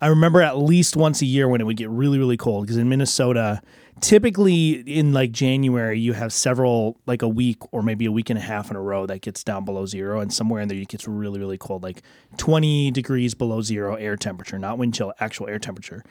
I 0.00 0.08
remember 0.08 0.42
at 0.42 0.58
least 0.58 0.96
once 0.96 1.22
a 1.22 1.26
year 1.26 1.48
when 1.48 1.60
it 1.60 1.64
would 1.64 1.76
get 1.76 1.88
really, 1.88 2.18
really 2.18 2.36
cold 2.36 2.64
because 2.64 2.76
in 2.76 2.88
Minnesota, 2.88 3.62
typically 4.00 4.72
in 4.72 5.12
like 5.12 5.32
January, 5.32 5.98
you 5.98 6.12
have 6.12 6.32
several, 6.32 6.98
like 7.06 7.22
a 7.22 7.28
week 7.28 7.58
or 7.72 7.82
maybe 7.82 8.06
a 8.06 8.12
week 8.12 8.30
and 8.30 8.38
a 8.38 8.42
half 8.42 8.70
in 8.70 8.76
a 8.76 8.80
row 8.80 9.06
that 9.06 9.20
gets 9.20 9.44
down 9.44 9.64
below 9.64 9.86
zero. 9.86 10.20
And 10.20 10.32
somewhere 10.32 10.60
in 10.60 10.68
there, 10.68 10.78
it 10.78 10.88
gets 10.88 11.06
really, 11.06 11.38
really 11.38 11.58
cold, 11.58 11.82
like 11.82 12.02
20 12.36 12.90
degrees 12.90 13.34
below 13.34 13.62
zero 13.62 13.94
air 13.94 14.16
temperature, 14.16 14.58
not 14.58 14.78
wind 14.78 14.94
chill, 14.94 15.12
actual 15.20 15.48
air 15.48 15.58
temperature. 15.58 16.02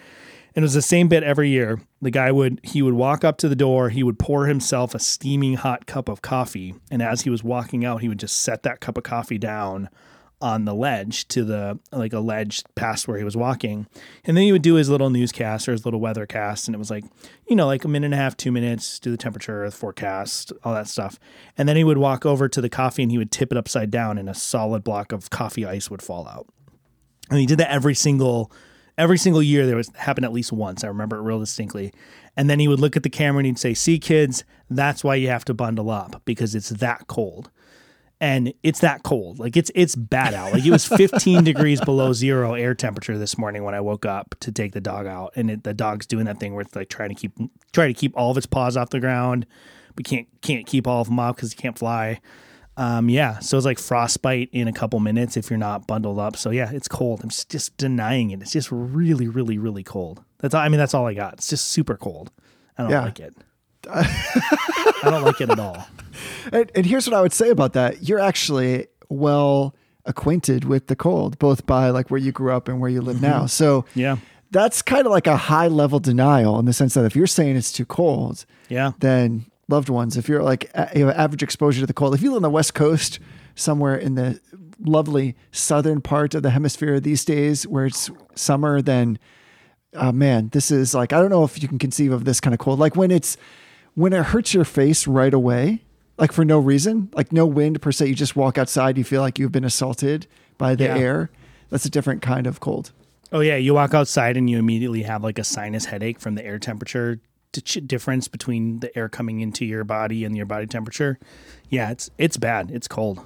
And 0.54 0.64
it 0.64 0.66
was 0.66 0.74
the 0.74 0.82
same 0.82 1.08
bit 1.08 1.24
every 1.24 1.50
year. 1.50 1.80
The 2.02 2.12
guy 2.12 2.32
would 2.32 2.60
he 2.64 2.82
would 2.82 2.94
walk 2.94 3.24
up 3.24 3.38
to 3.38 3.48
the 3.48 3.56
door, 3.56 3.90
he 3.90 4.04
would 4.04 4.20
pour 4.20 4.48
himself 4.48 4.94
a 4.94 5.00
steaming 5.00 5.54
hot 5.54 5.86
cup 5.86 6.10
of 6.10 6.22
coffee, 6.22 6.76
and 6.90 7.02
as 7.02 7.22
he 7.22 7.30
was 7.30 7.42
walking 7.42 7.86
out, 7.86 8.02
he 8.02 8.10
would 8.10 8.20
just 8.20 8.42
set 8.42 8.64
that 8.64 8.82
cup 8.82 8.98
of 8.98 9.04
coffee 9.04 9.38
down 9.38 9.88
on 10.42 10.66
the 10.66 10.74
ledge 10.74 11.28
to 11.30 11.44
the 11.44 11.80
like 11.92 12.14
a 12.14 12.20
ledge 12.20 12.64
past 12.76 13.08
where 13.08 13.18
he 13.18 13.24
was 13.24 13.38
walking. 13.38 13.88
And 14.26 14.36
then 14.36 14.44
he 14.44 14.52
would 14.52 14.62
do 14.62 14.76
his 14.76 14.90
little 14.90 15.10
newscast 15.10 15.70
or 15.70 15.72
his 15.72 15.86
little 15.86 16.00
weather 16.00 16.26
cast. 16.26 16.68
And 16.68 16.76
it 16.76 16.80
was 16.80 16.90
like, 16.90 17.04
you 17.48 17.56
know, 17.56 17.68
like 17.68 17.86
a 17.86 17.88
minute 17.88 18.08
and 18.08 18.14
a 18.14 18.18
half, 18.18 18.36
two 18.36 18.52
minutes, 18.52 19.00
do 19.00 19.12
the 19.12 19.18
temperature, 19.18 19.66
the 19.66 19.76
forecast, 19.76 20.52
all 20.64 20.74
that 20.74 20.88
stuff. 20.88 21.20
And 21.58 21.70
then 21.70 21.76
he 21.76 21.84
would 21.84 21.98
walk 21.98 22.26
over 22.26 22.50
to 22.50 22.62
the 22.62 22.70
coffee 22.70 23.04
and 23.04 23.12
he 23.12 23.18
would 23.18 23.32
tip 23.32 23.52
it 23.52 23.58
upside 23.58 23.92
down 23.92 24.18
and 24.18 24.30
a 24.30 24.34
solid 24.34 24.84
block 24.84 25.12
of 25.12 25.30
coffee 25.30 25.66
ice 25.66 25.90
would 25.90 26.02
fall 26.02 26.28
out. 26.28 26.48
And 27.30 27.40
he 27.40 27.46
did 27.46 27.60
that 27.60 27.72
every 27.72 27.96
single 27.96 28.52
every 28.98 29.18
single 29.18 29.42
year 29.42 29.66
there 29.66 29.78
was 29.78 29.90
happened 29.96 30.26
at 30.26 30.34
least 30.34 30.52
once. 30.52 30.84
I 30.84 30.88
remember 30.88 31.18
it 31.18 31.22
real 31.22 31.40
distinctly. 31.40 31.94
And 32.36 32.50
then 32.50 32.60
he 32.60 32.68
would 32.68 32.80
look 32.80 32.96
at 32.96 33.04
the 33.04 33.10
camera 33.10 33.40
and 33.40 33.46
he'd 33.46 33.60
say, 33.60 33.74
"See 33.74 34.00
kids, 34.00 34.44
that's 34.70 35.04
why 35.04 35.16
you 35.16 35.28
have 35.30 35.46
to 35.46 35.54
bundle 35.54 35.90
up 35.90 36.22
because 36.26 36.56
it's 36.56 36.70
that 36.70 37.08
cold." 37.08 37.50
And 38.22 38.54
it's 38.62 38.80
that 38.82 39.02
cold. 39.02 39.40
Like 39.40 39.58
it's 39.58 39.72
it's 39.74 39.96
bad 39.96 40.34
out. 40.36 40.54
Like 40.54 40.64
it 40.64 40.70
was 40.72 40.86
15 40.86 41.44
degrees 41.44 41.82
below 41.82 42.14
zero 42.14 42.54
air 42.54 42.76
temperature 42.76 43.18
this 43.18 43.36
morning 43.36 43.64
when 43.64 43.74
I 43.74 43.82
woke 43.82 44.06
up 44.06 44.36
to 44.42 44.52
take 44.52 44.74
the 44.74 44.80
dog 44.80 45.08
out, 45.08 45.34
and 45.36 45.50
it, 45.50 45.64
the 45.64 45.74
dog's 45.74 46.06
doing 46.06 46.26
that 46.26 46.40
thing 46.40 46.54
where 46.54 46.62
it's 46.62 46.76
like 46.76 46.88
trying 46.88 47.10
to 47.10 47.16
keep 47.16 47.32
try 47.74 47.88
to 47.88 47.94
keep 47.96 48.16
all 48.16 48.30
of 48.30 48.38
its 48.38 48.46
paws 48.46 48.78
off 48.78 48.92
the 48.92 49.00
ground, 49.00 49.48
but 49.96 50.06
can't 50.06 50.28
can't 50.42 50.68
keep 50.68 50.86
all 50.88 51.02
of 51.02 51.08
them 51.08 51.20
off 51.20 51.36
because 51.36 51.52
he 51.52 51.58
can't 51.58 51.78
fly. 51.80 52.22
Um, 52.78 53.10
yeah, 53.10 53.40
so 53.40 53.58
it's 53.58 53.66
like 53.66 53.80
frostbite 53.80 54.50
in 54.54 54.68
a 54.68 54.72
couple 54.74 55.00
minutes 55.00 55.36
if 55.36 55.50
you're 55.50 55.60
not 55.60 55.88
bundled 55.88 56.20
up. 56.20 56.38
So 56.38 56.52
yeah, 56.52 56.72
it's 56.72 56.88
cold. 56.88 57.22
I'm 57.24 57.30
just, 57.30 57.50
just 57.50 57.76
denying 57.76 58.32
it. 58.32 58.42
It's 58.42 58.54
just 58.54 58.72
really, 58.72 59.28
really, 59.28 59.58
really 59.58 59.84
cold. 59.84 60.24
That's 60.40 60.54
all, 60.56 60.62
I 60.62 60.70
mean, 60.70 60.80
that's 60.80 60.94
all 60.94 61.06
I 61.06 61.14
got. 61.14 61.34
It's 61.34 61.50
just 61.50 61.68
super 61.68 61.98
cold. 61.98 62.32
I 62.78 62.84
don't 62.84 62.92
Yeah. 62.92 63.02
like 63.04 63.20
it. 63.20 63.36
I 63.92 65.00
don't 65.04 65.24
like 65.24 65.42
it 65.42 65.50
at 65.50 65.60
all. 65.60 65.88
And, 66.52 66.72
and 66.76 66.86
here's 66.86 67.08
what 67.08 67.16
I 67.16 67.22
would 67.22 67.34
say 67.34 67.50
about 67.50 67.74
that. 67.74 68.08
You're 68.08 68.20
actually 68.20 68.88
well 69.10 69.76
acquainted 70.06 70.66
with 70.66 70.88
the 70.88 70.96
cold, 70.96 71.38
both 71.40 71.66
by 71.66 71.90
like 71.90 72.10
where 72.10 72.20
you 72.20 72.32
grew 72.32 72.52
up 72.52 72.68
and 72.68 72.80
where 72.80 72.90
you 72.90 73.02
live 73.02 73.22
now. 73.22 73.40
Mm-hmm. 73.40 73.48
So 73.48 73.86
Yeah, 73.96 74.18
that's 74.52 74.82
kind 74.82 75.06
of 75.06 75.12
like 75.12 75.28
a 75.28 75.38
high 75.38 75.68
level 75.68 76.00
denial 76.00 76.60
in 76.60 76.66
the 76.66 76.74
sense 76.74 76.94
that 76.94 77.06
if 77.06 77.16
you're 77.16 77.28
saying 77.28 77.56
it's 77.56 77.72
too 77.72 77.86
cold, 77.86 78.46
yeah, 78.70 78.92
then 79.00 79.46
loved 79.68 79.90
ones, 79.90 80.18
if 80.18 80.28
you're 80.28 80.44
like 80.44 80.70
you 80.96 81.06
know, 81.06 81.12
average 81.12 81.44
exposure 81.44 81.82
to 81.82 81.88
the 81.88 81.94
cold, 81.94 82.14
if 82.14 82.22
you 82.22 82.30
live 82.30 82.38
on 82.38 82.42
the 82.44 82.50
West 82.50 82.74
Coast, 82.74 83.20
somewhere 83.56 83.96
in 83.96 84.16
the 84.16 84.40
lovely 84.80 85.36
southern 85.52 86.02
part 86.02 86.34
of 86.34 86.44
the 86.44 86.50
hemisphere 86.50 87.00
these 87.00 87.24
days 87.24 87.68
where 87.68 87.86
it's 87.86 88.10
summer, 88.36 88.82
then 88.82 89.20
oh 89.94 90.12
man, 90.12 90.50
this 90.50 90.72
is 90.72 90.94
like 90.94 91.14
I 91.14 91.20
don't 91.20 91.30
know 91.30 91.44
if 91.44 91.62
you 91.62 91.68
can 91.68 91.80
conceive 91.80 92.12
of 92.12 92.26
this 92.26 92.40
kind 92.40 92.54
of 92.54 92.60
cold. 92.60 92.80
Like 92.80 92.96
when 92.96 93.12
it's 93.12 93.38
when 93.96 94.14
it 94.14 94.26
hurts 94.26 94.54
your 94.54 94.66
face 94.66 95.08
right 95.08 95.34
away, 95.34 95.82
like 96.18 96.32
for 96.32 96.46
no 96.46 96.60
reason, 96.60 97.10
like 97.14 97.32
no 97.32 97.46
wind 97.46 97.82
per 97.82 97.92
se, 97.92 98.08
you 98.08 98.16
just 98.16 98.36
walk 98.36 98.58
outside, 98.58 98.98
you 98.98 99.04
feel 99.04 99.22
like 99.22 99.40
you've 99.40 99.52
been 99.52 99.66
assaulted 99.66 100.28
by 100.58 100.76
the 100.76 100.86
Yeah. 100.86 100.98
air. 100.98 101.30
That's 101.70 101.86
a 101.86 101.90
different 101.90 102.22
kind 102.22 102.48
of 102.48 102.60
cold. 102.60 102.92
Oh 103.32 103.40
yeah, 103.40 103.56
you 103.56 103.74
walk 103.74 103.94
outside 103.94 104.38
and 104.38 104.50
you 104.50 104.60
immediately 104.60 105.04
have 105.04 105.24
like 105.24 105.40
a 105.40 105.44
sinus 105.44 105.86
headache 105.86 106.20
from 106.20 106.36
the 106.36 106.46
air 106.46 106.60
temperature 106.60 107.20
difference 107.54 108.30
between 108.30 108.80
the 108.80 108.98
air 108.98 109.10
coming 109.10 109.42
into 109.42 109.66
your 109.66 109.84
body 109.84 110.24
and 110.24 110.38
your 110.38 110.46
body 110.46 110.68
temperature. 110.68 111.20
Yeah, 111.70 111.92
it's 111.92 112.10
it's 112.18 112.38
bad. 112.38 112.72
It's 112.72 112.88
cold. 112.88 113.26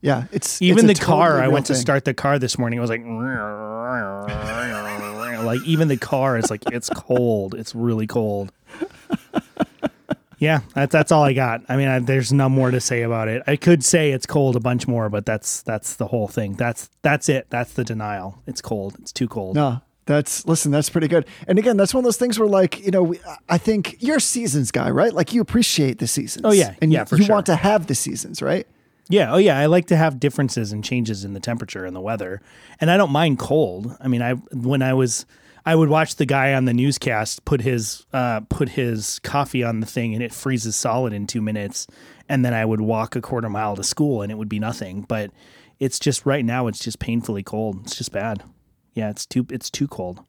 Yeah, 0.00 0.24
it's 0.30 0.62
Even 0.62 0.88
it's 0.88 1.00
the 1.00 1.04
car, 1.04 1.30
totally 1.30 1.44
I 1.44 1.48
went 1.48 1.66
to 1.66 1.74
start 1.74 2.04
the 2.04 2.14
car 2.14 2.38
this 2.38 2.56
morning. 2.56 2.78
It 2.78 2.82
was 2.82 2.90
like, 2.90 3.02
like 5.44 5.60
even 5.66 5.88
the 5.88 5.96
car 5.96 6.36
is 6.38 6.50
like, 6.50 6.62
it's 6.70 6.88
cold. 6.90 7.54
It's 7.54 7.74
really 7.74 8.06
cold. 8.06 8.52
Yeah, 10.38 10.60
that's 10.74 10.92
that's 10.92 11.10
all 11.12 11.24
I 11.24 11.32
got. 11.32 11.62
I 11.68 11.76
mean, 11.76 11.88
I, 11.88 11.98
there's 11.98 12.32
no 12.32 12.48
more 12.48 12.70
to 12.70 12.80
say 12.80 13.02
about 13.02 13.28
it. 13.28 13.42
I 13.46 13.56
could 13.56 13.84
say 13.84 14.12
it's 14.12 14.26
cold 14.26 14.54
a 14.56 14.60
bunch 14.60 14.86
more, 14.86 15.08
but 15.08 15.26
that's 15.26 15.62
that's 15.62 15.96
the 15.96 16.06
whole 16.06 16.28
thing. 16.28 16.54
That's 16.54 16.88
that's 17.02 17.28
it. 17.28 17.46
That's 17.50 17.72
the 17.72 17.84
denial. 17.84 18.40
It's 18.46 18.60
cold. 18.60 18.96
It's 19.00 19.12
too 19.12 19.26
cold. 19.26 19.56
No, 19.56 19.80
that's 20.06 20.46
listen, 20.46 20.70
that's 20.70 20.90
pretty 20.90 21.08
good. 21.08 21.26
And 21.48 21.58
again, 21.58 21.76
that's 21.76 21.92
one 21.92 22.00
of 22.00 22.04
those 22.04 22.16
things 22.18 22.38
where 22.38 22.48
like, 22.48 22.78
you 22.80 22.90
know, 22.92 23.02
we, 23.02 23.20
I 23.48 23.58
think 23.58 23.96
you're 23.98 24.18
a 24.18 24.20
seasons 24.20 24.70
guy, 24.70 24.90
right? 24.90 25.12
Like 25.12 25.32
you 25.32 25.40
appreciate 25.40 25.98
the 25.98 26.06
seasons. 26.06 26.44
Oh, 26.44 26.52
yeah. 26.52 26.74
And 26.80 26.92
Yeah, 26.92 27.04
you, 27.10 27.18
you 27.18 27.24
sure. 27.24 27.34
want 27.34 27.46
to 27.46 27.56
have 27.56 27.88
the 27.88 27.94
seasons, 27.96 28.40
right? 28.40 28.66
Yeah. 29.08 29.32
Oh, 29.32 29.38
yeah. 29.38 29.58
I 29.58 29.66
like 29.66 29.86
to 29.86 29.96
have 29.96 30.20
differences 30.20 30.70
and 30.72 30.84
changes 30.84 31.24
in 31.24 31.32
the 31.34 31.40
temperature 31.40 31.84
and 31.84 31.96
the 31.96 32.00
weather, 32.00 32.40
and 32.80 32.90
I 32.90 32.96
don't 32.96 33.10
mind 33.10 33.38
cold. 33.40 33.96
I 34.00 34.06
mean, 34.06 34.22
I 34.22 34.34
when 34.52 34.82
I 34.82 34.94
was, 34.94 35.26
I 35.68 35.74
would 35.74 35.90
watch 35.90 36.16
the 36.16 36.24
guy 36.24 36.54
on 36.54 36.64
the 36.64 36.72
newscast 36.72 37.44
put 37.44 37.60
his 37.60 38.06
uh, 38.14 38.40
put 38.48 38.70
his 38.70 39.18
coffee 39.18 39.62
on 39.62 39.80
the 39.80 39.86
thing, 39.86 40.14
and 40.14 40.22
it 40.22 40.32
freezes 40.32 40.76
solid 40.76 41.12
in 41.12 41.26
two 41.26 41.42
minutes, 41.42 41.86
and 42.26 42.42
then 42.42 42.54
I 42.54 42.64
would 42.64 42.80
walk 42.80 43.16
a 43.16 43.20
quarter 43.20 43.50
mile 43.50 43.76
to 43.76 43.84
school, 43.84 44.22
and 44.22 44.32
it 44.32 44.36
would 44.36 44.48
be 44.48 44.58
nothing. 44.58 45.02
But 45.02 45.30
it's 45.78 45.98
just 45.98 46.24
right 46.24 46.42
now, 46.42 46.68
it's 46.68 46.78
just 46.78 47.00
painfully 47.00 47.42
cold. 47.42 47.82
It's 47.82 47.96
just 47.96 48.12
bad. 48.12 48.44
Yeah, 48.94 49.10
it's 49.10 49.26
too 49.26 49.46
it's 49.50 49.68
too 49.68 49.86
cold. 49.86 50.24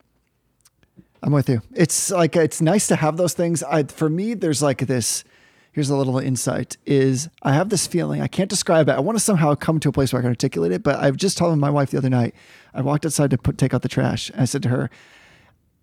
I'm 1.24 1.32
with 1.32 1.48
you. 1.48 1.62
It's 1.74 2.12
like 2.12 2.36
it's 2.36 2.60
nice 2.60 2.88
to 2.88 2.98
have 2.98 3.16
those 3.16 3.34
things. 3.34 3.64
I 3.64 3.84
for 3.84 4.10
me, 4.10 4.34
there's 4.34 4.62
like 4.62 4.88
this. 4.88 5.24
Here's 5.72 5.90
a 5.90 5.96
little 5.96 6.20
insight: 6.20 6.76
is 6.86 7.30
I 7.44 7.54
have 7.54 7.70
this 7.70 7.88
feeling 7.88 8.22
I 8.22 8.28
can't 8.28 8.50
describe 8.50 8.90
it. 8.90 8.92
I 8.92 9.00
want 9.00 9.18
to 9.18 9.24
somehow 9.24 9.56
come 9.56 9.80
to 9.80 9.88
a 9.88 9.94
place 9.94 10.12
where 10.12 10.20
I 10.20 10.24
can 10.24 10.32
articulate 10.32 10.74
it. 10.74 10.84
But 10.84 10.98
I've 10.98 11.16
just 11.16 11.38
told 11.38 11.58
my 11.60 11.70
wife 11.70 11.92
the 11.92 11.98
other 11.98 12.10
night. 12.10 12.36
I 12.74 12.82
walked 12.82 13.06
outside 13.06 13.32
to 13.32 13.38
put 13.38 13.58
take 13.58 13.74
out 13.74 13.84
the 13.84 13.88
trash. 13.88 14.30
And 14.32 14.42
I 14.42 14.46
said 14.46 14.64
to 14.64 14.70
her, 14.70 14.90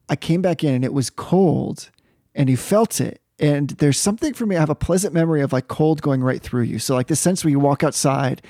I 0.08 0.16
came 0.16 0.42
back 0.42 0.62
in 0.62 0.74
and 0.74 0.84
it 0.84 0.92
was 0.92 1.10
cold, 1.10 1.90
and 2.34 2.48
you 2.48 2.56
felt 2.56 3.00
it. 3.00 3.20
And 3.38 3.70
there's 3.70 3.98
something 3.98 4.32
for 4.32 4.46
me. 4.46 4.56
I 4.56 4.60
have 4.60 4.70
a 4.70 4.74
pleasant 4.74 5.12
memory 5.12 5.42
of 5.42 5.52
like 5.52 5.68
cold 5.68 6.00
going 6.00 6.22
right 6.22 6.40
through 6.40 6.62
you. 6.62 6.78
So 6.78 6.94
like 6.94 7.08
the 7.08 7.16
sense 7.16 7.44
where 7.44 7.50
you 7.50 7.58
walk 7.58 7.84
outside, 7.84 8.40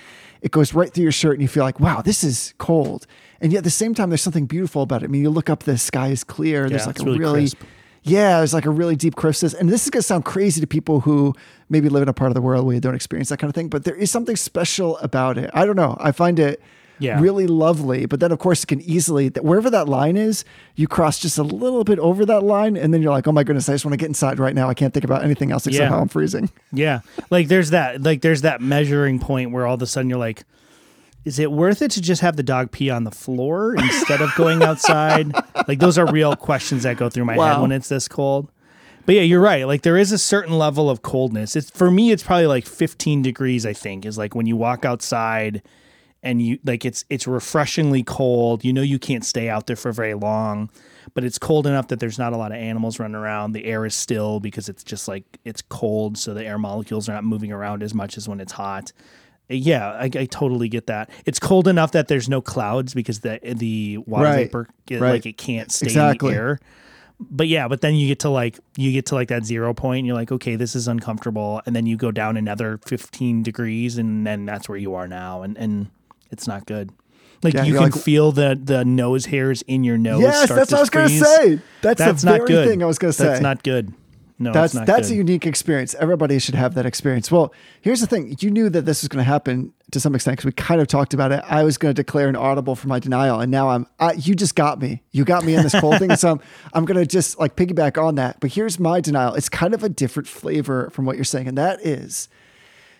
it 0.43 0.53
goes 0.53 0.75
right 0.75 0.93
through 0.93 1.03
your 1.03 1.13
shirt, 1.13 1.35
and 1.35 1.43
you 1.43 1.49
feel 1.49 1.65
like, 1.65 1.81
wow, 1.81 2.03
this 2.03 2.23
is 2.23 2.55
cold. 2.59 3.07
And 3.41 3.53
yet 3.53 3.59
at 3.59 3.65
the 3.65 3.71
same 3.71 3.95
time, 3.95 4.11
there's 4.11 4.23
something 4.23 4.47
beautiful 4.47 4.83
about 4.83 5.03
it. 5.03 5.07
I 5.07 5.09
mean, 5.09 5.23
you 5.23 5.31
look 5.31 5.51
up, 5.51 5.65
the 5.65 5.77
sky 5.77 6.09
is 6.09 6.23
clear. 6.25 6.69
There's 6.69 6.87
like 6.87 7.01
a 7.01 7.05
really 7.05 7.51
yeah, 8.07 8.39
there's 8.39 8.55
like 8.55 8.67
a 8.67 8.71
really 8.71 8.95
deep 8.95 9.17
crispness. 9.17 9.53
And 9.53 9.69
this 9.69 9.83
is 9.83 9.91
gonna 9.91 10.03
sound 10.03 10.25
crazy 10.25 10.61
to 10.61 10.67
people 10.67 11.01
who 11.01 11.35
maybe 11.69 11.89
live 11.89 12.03
in 12.03 12.09
a 12.09 12.13
part 12.13 12.31
of 12.31 12.37
the 12.37 12.41
world 12.41 12.65
where 12.65 12.75
you 12.75 12.81
don't 12.81 12.95
experience 12.95 13.31
that 13.31 13.39
kind 13.39 13.49
of 13.49 13.55
thing. 13.55 13.69
But 13.69 13.83
there 13.83 13.97
is 13.97 14.13
something 14.13 14.37
special 14.37 14.97
about 14.99 15.37
it. 15.39 15.51
I 15.53 15.67
don't 15.67 15.75
know. 15.75 15.97
I 15.99 16.13
find 16.13 16.39
it 16.39 16.63
Yeah. 16.99 17.21
really 17.21 17.47
lovely. 17.47 18.07
But 18.07 18.21
then, 18.21 18.33
of 18.33 18.39
course, 18.39 18.63
it 18.65 18.67
can 18.69 18.81
easily 18.81 19.29
that 19.31 19.45
wherever 19.45 19.69
that 19.71 19.89
line 19.89 20.17
is, 20.17 20.45
you 20.77 20.89
cross 20.89 21.19
just 21.19 21.37
a 21.39 21.43
little 21.43 21.85
bit 21.85 21.99
over 21.99 22.25
that 22.27 22.41
line, 22.43 22.77
and 22.77 22.93
then 22.95 23.03
you're 23.03 23.13
like, 23.13 23.27
"Oh 23.29 23.33
my 23.33 23.45
goodness, 23.45 23.69
I 23.69 23.73
just 23.75 23.85
want 23.85 23.93
to 23.93 23.99
get 23.99 24.07
inside 24.09 24.39
right 24.39 24.55
now. 24.55 24.69
I 24.69 24.75
can't 24.75 24.95
think 24.95 25.05
about 25.05 25.23
anything 25.25 25.53
else 25.53 25.67
except 25.67 25.83
Yeah. 25.83 25.89
how 25.91 25.99
I'm 26.01 26.09
freezing." 26.09 26.49
Yeah. 26.73 27.01
Like 27.31 27.49
there's 27.49 27.71
that 27.71 28.03
like 28.03 28.23
there's 28.23 28.43
that 28.43 28.61
measuring 28.61 29.19
point 29.19 29.51
where 29.53 29.67
all 29.67 29.75
of 29.75 29.83
a 29.83 29.87
sudden 29.87 30.09
you're 30.11 30.19
like, 30.19 30.45
is 31.25 31.39
it 31.39 31.51
worth 31.53 31.83
it 31.83 31.91
to 31.93 32.01
just 32.01 32.23
have 32.23 32.37
the 32.37 32.43
dog 32.43 32.71
pee 32.71 32.89
on 32.89 33.05
the 33.05 33.11
floor 33.11 33.75
instead 33.79 34.21
of 34.23 34.35
going 34.37 34.63
outside? 34.63 35.33
like 35.69 35.81
those 35.81 35.99
are 35.99 36.07
real 36.11 36.35
questions 36.37 36.85
that 36.85 36.97
go 36.97 37.09
through 37.11 37.25
my 37.25 37.35
head 37.35 37.61
when 37.61 37.73
it's 37.73 37.89
this 37.89 38.09
cold. 38.09 38.49
But 39.05 39.15
yeah, 39.17 39.23
you're 39.23 39.41
right. 39.41 39.67
Like 39.67 39.83
there 39.83 39.97
is 39.97 40.11
a 40.13 40.19
certain 40.19 40.59
level 40.59 40.89
of 40.91 41.03
coldness. 41.03 41.55
It's 41.57 41.71
for 41.71 41.91
me 41.91 42.11
it's 42.11 42.23
probably 42.23 42.47
like 42.47 42.67
15 42.67 43.23
degrees 43.23 43.65
I 43.67 43.73
think 43.73 44.05
is 44.07 44.17
like 44.19 44.35
when 44.35 44.47
you 44.47 44.57
walk 44.57 44.85
outside 44.85 45.63
and 46.27 46.43
you 46.43 46.59
like 46.65 46.85
it's 46.85 47.05
it's 47.09 47.27
refreshingly 47.27 48.03
cold. 48.03 48.65
You 48.65 48.73
know 48.73 48.83
you 48.83 48.99
can't 48.99 49.25
stay 49.25 49.49
out 49.49 49.67
there 49.67 49.77
for 49.77 49.93
very 49.93 50.15
long, 50.15 50.69
but 51.15 51.25
it's 51.25 51.39
cold 51.39 51.67
enough 51.67 51.89
that 51.89 52.01
there's 52.01 52.19
not 52.19 52.33
a 52.33 52.37
lot 52.37 52.53
of 52.53 52.59
animals 52.59 52.99
running 52.99 53.15
around. 53.15 53.53
The 53.53 53.65
air 53.65 53.87
is 53.87 53.95
still 53.95 54.41
because 54.41 54.69
it's 54.69 54.85
just 54.85 55.09
like 55.09 55.25
it's 55.45 55.63
cold, 55.63 56.19
so 56.19 56.35
the 56.35 56.45
air 56.45 56.59
molecules 56.59 57.09
are 57.09 57.13
not 57.13 57.25
moving 57.25 57.53
around 57.53 57.83
as 57.83 57.95
much 57.95 58.17
as 58.19 58.29
when 58.29 58.41
it's 58.41 58.53
hot. 58.53 58.93
Yeah, 59.49 59.91
I, 59.93 60.05
I 60.07 60.27
totally 60.27 60.69
get 60.69 60.89
that. 60.89 61.09
It's 61.25 61.39
cold 61.39 61.69
enough 61.69 61.93
that 61.93 62.09
there's 62.09 62.29
no 62.29 62.41
clouds 62.41 62.95
because 62.95 63.21
the 63.21 63.39
the 63.43 63.99
water 63.99 64.25
Right, 64.25 64.47
vapor 64.47 64.69
it, 64.91 65.01
right. 65.01 65.11
like 65.13 65.27
it 65.27 65.37
can't 65.39 65.71
stay 65.71 65.87
Exactly. 65.87 66.31
in 66.31 66.35
the 66.35 66.41
air. 66.41 66.59
But 67.19 67.49
yeah, 67.49 67.67
but 67.69 67.81
then 67.81 67.95
you 67.95 68.09
get 68.09 68.19
to 68.21 68.29
like 68.29 68.59
you 68.77 68.93
get 68.93 69.07
to 69.07 69.15
like 69.15 69.29
that 69.29 69.45
zero 69.47 69.73
point 69.73 70.01
and 70.01 70.07
you're 70.07 70.17
like, 70.17 70.33
okay, 70.33 70.57
this 70.57 70.75
is 70.75 70.87
uncomfortable. 70.89 71.63
And 71.65 71.75
then 71.75 71.87
you 71.87 71.97
go 71.97 72.11
down 72.11 72.37
another 72.37 72.79
15 72.87 73.43
degrees 73.43 73.97
and 73.97 74.27
then 74.27 74.45
that's 74.45 74.69
where 74.69 74.77
you 74.77 74.95
are 74.95 75.09
now. 75.09 75.41
And 75.43 75.57
and 75.57 75.87
it's 76.31 76.47
not 76.47 76.67
good. 76.67 76.91
Like 77.43 77.55
Yeah, 77.55 77.65
you 77.65 77.75
can 77.75 77.83
like- 77.85 77.95
feel 77.95 78.33
the 78.33 78.59
the 78.63 78.85
nose 78.85 79.27
hairs 79.27 79.63
in 79.63 79.85
your 79.85 79.99
nose. 79.99 80.23
yes, 80.23 80.49
that's 80.49 80.73
what 80.73 80.79
I 80.79 80.81
was 80.81 80.91
going 80.91 81.09
to 81.09 81.15
say. 81.25 81.61
That's, 81.83 81.99
That's 81.99 82.23
the 82.23 82.31
not 82.31 82.37
very 82.39 82.49
good. 82.49 82.69
thing 82.69 82.83
I 82.83 82.87
was 82.87 82.99
going 82.99 83.11
to 83.11 83.17
say. 83.17 83.27
That's 83.27 83.41
not 83.43 83.63
good. 83.63 83.93
No, 84.39 84.53
that's 84.53 84.75
that's 84.75 85.09
good. 85.09 85.15
a 85.15 85.17
unique 85.17 85.47
experience. 85.47 85.95
Everybody 85.95 86.39
should 86.39 86.57
have 86.57 86.75
that 86.75 86.85
experience. 86.85 87.31
Well, 87.33 87.55
here's 87.81 88.03
the 88.03 88.07
thing: 88.07 88.37
you 88.41 88.51
knew 88.51 88.69
that 88.69 88.83
this 88.83 89.03
was 89.03 89.09
going 89.09 89.25
to 89.25 89.27
happen 89.27 89.73
to 89.93 89.99
some 90.01 90.15
extent 90.15 90.37
because 90.37 90.45
we 90.45 90.53
kind 90.53 90.79
of 90.79 90.89
talked 90.89 91.15
about 91.15 91.33
it. 91.33 91.43
I 91.49 91.63
was 91.63 91.79
going 91.79 91.95
to 91.95 92.03
declare 92.03 92.29
an 92.29 92.37
audible 92.37 92.75
for 92.77 92.87
my 92.87 92.99
denial, 92.99 93.41
and 93.41 93.51
now 93.51 93.71
I'm. 93.71 93.87
I, 93.99 94.13
you 94.13 94.35
just 94.35 94.55
got 94.55 94.79
me. 94.79 95.03
You 95.11 95.25
got 95.25 95.43
me 95.47 95.55
in 95.55 95.63
this 95.63 95.75
cold 95.81 95.99
thing, 95.99 96.17
so 96.17 96.33
I'm, 96.33 96.41
I'm 96.75 96.85
going 96.85 96.99
to 96.99 97.07
just 97.07 97.39
like 97.39 97.57
piggyback 97.57 97.97
on 98.03 98.17
that. 98.17 98.39
But 98.41 98.53
here's 98.53 98.79
my 98.79 99.01
denial. 99.01 99.33
It's 99.35 99.49
kind 99.49 99.73
of 99.73 99.83
a 99.83 99.89
different 99.89 100.29
flavor 100.29 100.91
from 100.91 101.07
what 101.07 101.17
you're 101.17 101.25
saying, 101.25 101.49
and 101.49 101.57
that 101.57 101.81
is, 101.81 102.29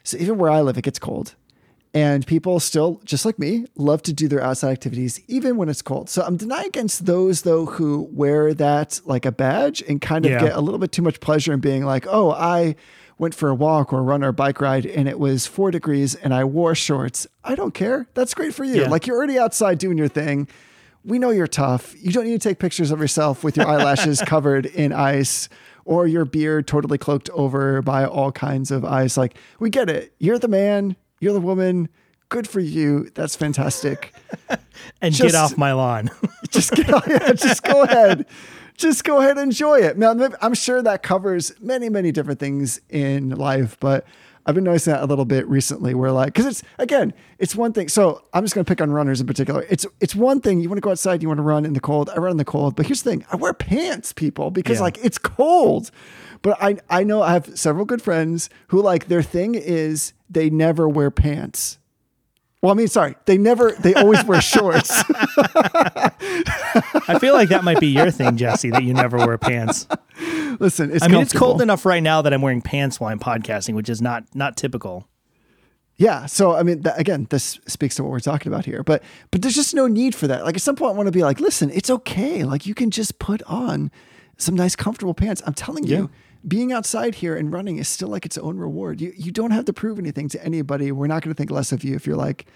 so 0.05 0.17
even 0.17 0.39
where 0.39 0.49
I 0.51 0.63
live, 0.63 0.79
it 0.79 0.83
gets 0.85 0.99
cold, 0.99 1.35
And 1.97 2.27
people 2.27 2.61
still, 2.61 3.01
just 3.05 3.25
like 3.25 3.39
me, 3.39 3.67
love 3.77 4.03
to 4.03 4.13
do 4.13 4.29
their 4.29 4.43
outside 4.43 4.73
activities 4.73 5.21
even 5.29 5.57
when 5.57 5.69
it's 5.69 5.83
cold. 5.83 6.11
So 6.11 6.23
I'm 6.23 6.37
denying 6.37 6.67
against 6.69 7.07
those 7.07 7.43
though 7.43 7.67
who 7.67 8.09
wear 8.13 8.53
that 8.55 9.01
like 9.05 9.25
a 9.25 9.33
badge 9.33 9.83
and 9.89 10.01
kind 10.01 10.27
of 10.27 10.33
Yeah. 10.33 10.41
get 10.41 10.53
a 10.57 10.61
little 10.61 10.79
bit 10.79 10.93
too 10.93 11.03
much 11.03 11.21
pleasure 11.21 11.53
in 11.53 11.61
being 11.61 11.85
like, 11.85 12.07
oh, 12.09 12.31
I 12.33 12.77
went 13.19 13.35
for 13.35 13.49
a 13.49 13.55
walk 13.55 13.93
or 13.95 14.03
run 14.03 14.23
or 14.23 14.31
bike 14.31 14.61
ride 14.61 14.85
and 14.85 15.09
it 15.09 15.19
was 15.19 15.47
four 15.47 15.71
degrees 15.71 16.15
and 16.15 16.35
I 16.35 16.45
wore 16.45 16.75
shorts. 16.75 17.27
I 17.43 17.55
don't 17.55 17.73
care. 17.73 18.07
That's 18.15 18.35
great 18.35 18.53
for 18.55 18.65
you. 18.65 18.83
Yeah. 18.83 18.89
Like 18.89 19.07
you're 19.07 19.17
already 19.17 19.39
outside 19.39 19.79
doing 19.79 19.97
your 19.97 20.09
thing. 20.09 20.49
We 21.03 21.19
know 21.19 21.31
you're 21.31 21.47
tough. 21.47 21.95
You 21.99 22.13
don't 22.13 22.25
need 22.25 22.41
to 22.41 22.49
take 22.49 22.59
pictures 22.59 22.91
of 22.91 22.99
yourself 23.01 23.43
with 23.43 23.57
your 23.57 23.67
eyelashes 23.67 24.21
covered 24.27 24.67
in 24.67 24.93
ice 24.93 25.49
or 25.87 26.07
your 26.07 26.25
beard 26.25 26.67
totally 26.67 26.99
cloaked 26.99 27.31
over 27.31 27.81
by 27.81 28.05
all 28.05 28.33
kinds 28.33 28.71
of 28.73 28.85
ice. 28.85 29.17
Like, 29.17 29.37
we 29.61 29.71
get 29.71 29.89
it. 29.89 30.13
You're 30.19 30.41
the 30.41 30.49
man, 30.49 30.97
you're 31.21 31.33
the 31.33 31.41
woman. 31.41 31.89
Good 32.29 32.49
for 32.49 32.61
you. 32.61 33.11
That's 33.15 33.37
fantastic. 33.37 34.15
And 35.01 35.15
Just- 35.15 35.33
get 35.33 35.35
off 35.35 35.57
my 35.57 35.73
lawn. 35.73 36.11
just 36.51 36.71
go, 36.77 37.01
yeah, 37.07 37.33
just 37.33 37.63
go 37.63 37.83
ahead. 37.85 38.27
Just 38.77 39.05
go 39.05 39.19
ahead 39.21 39.33
and 39.39 39.41
enjoy 39.41 39.79
it. 39.81 39.97
Now, 39.97 40.15
I'm 40.43 40.53
sure 40.55 40.83
that 40.83 41.03
covers 41.03 41.53
many, 41.61 41.89
many 41.89 42.13
different 42.13 42.39
things 42.39 42.79
in 42.91 43.31
life, 43.31 43.79
but 43.81 44.07
I've 44.45 44.55
been 44.55 44.65
noticing 44.65 44.93
that 44.93 45.03
a 45.03 45.07
little 45.07 45.25
bit 45.25 45.49
recently 45.49 45.95
where 45.95 46.13
like, 46.13 46.35
cause 46.35 46.45
it's 46.45 46.63
again, 46.79 47.15
it's 47.39 47.57
one 47.57 47.73
thing. 47.73 47.89
So 47.89 48.23
I'm 48.35 48.45
just 48.45 48.55
going 48.55 48.65
to 48.67 48.69
pick 48.71 48.83
on 48.83 48.91
runners 48.93 49.21
in 49.21 49.27
particular. 49.27 49.65
It's, 49.71 49.87
it's 50.01 50.15
one 50.15 50.41
thing 50.43 50.61
you 50.61 50.69
want 50.69 50.77
to 50.77 50.83
go 50.83 50.91
outside, 50.91 51.23
you 51.23 51.29
want 51.29 51.39
to 51.39 51.43
run 51.43 51.65
in 51.65 51.73
the 51.73 51.81
cold. 51.81 52.11
I 52.11 52.19
run 52.19 52.33
in 52.33 52.37
the 52.37 52.45
cold, 52.45 52.77
but 52.77 52.85
here's 52.87 53.03
the 53.03 53.11
thing. 53.11 53.25
I 53.33 53.37
wear 53.37 53.55
pants 53.55 54.13
people 54.13 54.51
because 54.51 54.77
Yeah. 54.79 54.83
like 54.83 54.99
it's 55.03 55.19
cold, 55.19 55.91
but 56.43 56.57
I, 56.63 56.79
I 56.89 57.05
know 57.05 57.23
I 57.23 57.33
have 57.33 57.59
several 57.59 57.85
good 57.85 58.03
friends 58.03 58.51
who 58.69 58.83
like 58.83 59.09
their 59.09 59.23
thing 59.23 59.55
is 59.55 60.13
they 60.29 60.51
never 60.51 60.89
wear 60.89 61.11
pants. 61.11 61.79
Well, 62.63 62.73
I 62.73 62.75
mean, 62.75 62.89
sorry, 62.89 63.15
they 63.27 63.39
never, 63.39 63.73
they 63.73 63.95
always 63.95 64.25
wear 64.25 64.41
shorts. 64.43 64.91
I 67.09 67.19
feel 67.21 67.35
like 67.35 67.51
that 67.51 67.63
might 67.63 67.79
be 67.79 67.89
your 67.89 68.11
thing, 68.11 68.37
Jesse, 68.37 68.71
that 68.71 68.83
you 68.83 68.95
never 68.95 69.19
wear 69.19 69.39
pants. 69.39 69.87
Listen, 70.59 70.91
it's 70.91 71.05
I 71.05 71.09
mean, 71.09 71.21
it's 71.21 71.33
cold 71.33 71.61
enough 71.61 71.85
right 71.85 72.03
now 72.03 72.23
that 72.23 72.33
I'm 72.33 72.43
wearing 72.43 72.63
pants 72.63 72.99
while 72.99 73.13
I'm 73.13 73.21
podcasting, 73.21 73.75
which 73.75 73.89
is 73.89 74.01
not 74.01 74.25
not 74.35 74.57
typical. 74.57 75.07
Yeah. 75.97 76.27
So 76.27 76.55
I 76.55 76.63
mean, 76.63 76.83
that, 76.83 76.99
again, 76.99 77.27
this 77.31 77.61
speaks 77.67 77.97
to 77.97 78.03
what 78.03 78.11
we're 78.11 78.21
talking 78.21 78.53
about 78.53 78.65
here. 78.65 78.83
But 78.83 79.03
but 79.31 79.43
there's 79.43 79.55
just 79.55 79.75
no 79.75 79.87
need 79.87 80.15
for 80.15 80.27
that. 80.27 80.45
Like 80.45 80.57
at 80.57 80.63
some 80.63 80.77
point, 80.77 80.95
I 80.95 80.97
want 80.97 81.07
to 81.09 81.13
be 81.13 81.23
like, 81.23 81.41
listen, 81.41 81.71
it's 81.71 81.91
okay. 81.91 82.45
Like 82.45 82.67
you 82.67 82.75
can 82.75 82.91
just 82.91 83.19
put 83.19 83.43
on 83.45 83.91
some 84.39 84.55
nice, 84.55 84.77
comfortable 84.77 85.15
pants. 85.15 85.43
I'm 85.47 85.55
telling 85.55 85.87
you, 85.87 86.11
being 86.47 86.73
outside 86.73 87.17
here 87.17 87.37
and 87.37 87.53
running 87.53 87.79
is 87.79 87.89
still 87.89 88.09
like 88.09 88.25
its 88.27 88.39
own 88.39 88.57
reward. 88.59 89.01
You 89.01 89.13
you 89.17 89.33
don't 89.33 89.51
have 89.51 89.65
to 89.67 89.73
prove 89.73 89.99
anything 89.99 90.29
to 90.31 90.45
anybody. 90.45 90.93
We're 90.93 91.07
not 91.07 91.23
going 91.23 91.35
to 91.35 91.37
think 91.39 91.51
less 91.51 91.73
of 91.73 91.83
you 91.85 91.95
if 91.97 92.07
you're 92.07 92.17
like, 92.17 92.47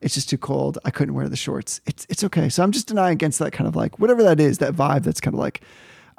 it's 0.00 0.14
just 0.14 0.28
too 0.30 0.38
cold. 0.38 0.78
I 0.84 0.90
couldn't 0.90 1.14
wear 1.14 1.28
the 1.28 1.36
shorts. 1.36 1.80
It's 1.86 2.06
it's 2.08 2.24
okay. 2.24 2.48
So 2.48 2.62
I'm 2.62 2.72
just 2.72 2.86
denying 2.88 3.12
against 3.14 3.38
that 3.40 3.52
kind 3.52 3.68
of 3.68 3.76
like 3.76 3.98
whatever 3.98 4.22
that 4.22 4.40
is, 4.40 4.58
that 4.58 4.74
vibe. 4.74 5.02
That's 5.04 5.20
kind 5.20 5.34
of 5.34 5.40
like, 5.40 5.60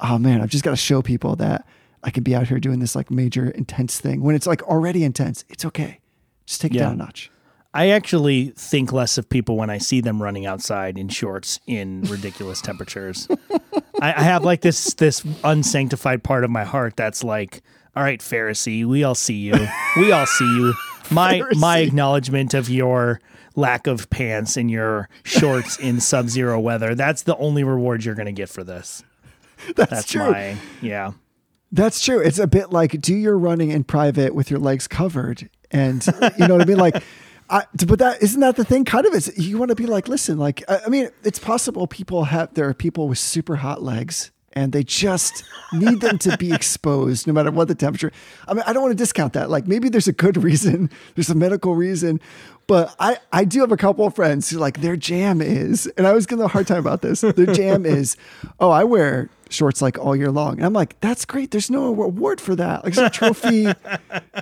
oh 0.00 0.18
man, 0.18 0.40
I've 0.40 0.50
just 0.50 0.64
got 0.64 0.70
to 0.70 0.76
show 0.76 1.02
people 1.02 1.36
that 1.36 1.66
I 2.04 2.10
can 2.10 2.22
be 2.22 2.34
out 2.36 2.46
here 2.48 2.60
doing 2.60 2.78
this 2.78 2.94
like 2.94 3.10
major 3.10 3.50
intense 3.50 3.98
thing 4.00 4.22
when 4.22 4.34
it's 4.36 4.46
like 4.46 4.62
already 4.62 5.02
intense. 5.04 5.44
It's 5.48 5.64
okay. 5.64 6.00
Just 6.46 6.60
take 6.60 6.72
it 6.72 6.76
Yeah. 6.76 6.84
down 6.84 6.92
a 6.94 6.96
notch. 6.96 7.30
I 7.76 7.88
actually 7.88 8.54
think 8.56 8.90
less 8.90 9.18
of 9.18 9.28
people 9.28 9.58
when 9.58 9.68
I 9.68 9.76
see 9.76 10.00
them 10.00 10.22
running 10.22 10.46
outside 10.46 10.96
in 10.96 11.10
shorts 11.10 11.60
in 11.66 12.00
ridiculous 12.08 12.62
temperatures. 12.62 13.28
I, 14.00 14.14
I 14.14 14.22
have 14.22 14.44
like 14.44 14.62
this 14.62 14.94
this 14.94 15.22
unsanctified 15.44 16.24
part 16.24 16.42
of 16.42 16.50
my 16.50 16.64
heart 16.64 16.96
that's 16.96 17.22
like, 17.22 17.62
all 17.94 18.02
right, 18.02 18.20
Pharisee, 18.20 18.86
we 18.86 19.04
all 19.04 19.14
see 19.14 19.34
you. 19.34 19.68
We 19.98 20.10
all 20.10 20.24
see 20.24 20.56
you. 20.56 20.74
My 21.10 21.40
my 21.56 21.78
acknowledgement 21.78 22.52
of 22.52 22.68
your 22.68 23.20
lack 23.54 23.86
of 23.86 24.10
pants 24.10 24.56
and 24.56 24.68
your 24.68 25.08
shorts 25.22 25.78
in 25.78 26.00
sub-zero 26.10 26.58
weather. 26.58 26.96
That's 26.96 27.22
the 27.22 27.36
only 27.36 27.62
reward 27.62 28.04
you're 28.04 28.16
going 28.16 28.26
to 28.26 28.32
get 28.32 28.48
for 28.48 28.64
this. 28.64 29.04
That's, 29.76 29.90
That's 29.90 30.10
true. 30.10 30.32
my 30.32 30.56
yeah. 30.82 31.12
That's 31.70 32.04
true. 32.04 32.18
It's 32.18 32.40
a 32.40 32.48
bit 32.48 32.72
like 32.72 33.00
do 33.00 33.14
your 33.14 33.38
running 33.38 33.70
in 33.70 33.84
private 33.84 34.34
with 34.34 34.50
your 34.50 34.58
legs 34.58 34.88
covered, 34.88 35.48
and 35.70 36.04
you 36.36 36.48
know 36.48 36.54
what 36.54 36.62
I 36.62 36.64
mean. 36.64 36.78
Like, 36.78 37.04
I, 37.48 37.64
but 37.86 37.98
that 37.98 38.22
isn't 38.22 38.40
that 38.40 38.56
the 38.56 38.64
thing. 38.64 38.84
Kind 38.84 39.06
of 39.06 39.14
is. 39.14 39.32
You 39.38 39.58
want 39.58 39.70
to 39.70 39.74
be 39.74 39.86
like, 39.86 40.08
listen, 40.08 40.38
like, 40.38 40.64
I, 40.68 40.80
I 40.86 40.88
mean, 40.88 41.10
it's 41.22 41.38
possible 41.38 41.86
people 41.86 42.24
have 42.24 42.54
there 42.54 42.68
are 42.68 42.74
people 42.74 43.08
with 43.08 43.18
super 43.18 43.56
hot 43.56 43.82
legs, 43.82 44.30
and 44.56 44.72
they 44.72 44.82
just 44.82 45.44
need 45.72 46.00
them 46.00 46.18
to 46.18 46.36
be 46.38 46.52
exposed 46.52 47.26
no 47.26 47.32
matter 47.32 47.50
what 47.52 47.68
the 47.68 47.74
temperature. 47.74 48.10
I 48.48 48.54
mean, 48.54 48.64
I 48.66 48.72
don't 48.72 48.82
want 48.82 48.92
to 48.92 48.96
discount 48.96 49.34
that. 49.34 49.50
Like, 49.50 49.68
maybe 49.68 49.88
there's 49.88 50.08
a 50.08 50.12
good 50.12 50.42
reason, 50.42 50.90
there's 51.14 51.30
a 51.30 51.34
medical 51.36 51.76
reason. 51.76 52.20
But 52.66 52.96
I, 52.98 53.18
I 53.32 53.44
do 53.44 53.60
have 53.60 53.70
a 53.70 53.76
couple 53.76 54.04
of 54.06 54.16
friends 54.16 54.50
who 54.50 54.58
like 54.58 54.80
their 54.80 54.96
jam 54.96 55.40
is, 55.40 55.86
and 55.96 56.04
I 56.04 56.12
was 56.12 56.26
giving 56.26 56.44
a 56.44 56.48
hard 56.48 56.66
time 56.66 56.78
about 56.78 57.00
this. 57.00 57.20
Their 57.20 57.46
jam 57.46 57.86
is, 57.86 58.16
oh, 58.58 58.70
I 58.70 58.82
wear 58.82 59.30
shorts 59.50 59.80
like 59.80 59.98
all 59.98 60.16
year 60.16 60.32
long. 60.32 60.54
And 60.54 60.64
I'm 60.64 60.72
like, 60.72 60.98
that's 60.98 61.24
great. 61.24 61.52
There's 61.52 61.70
no 61.70 61.92
reward 61.92 62.40
for 62.40 62.56
that. 62.56 62.82
Like 62.82 62.94
there's 62.94 63.06
a 63.06 63.10
trophy. 63.10 63.72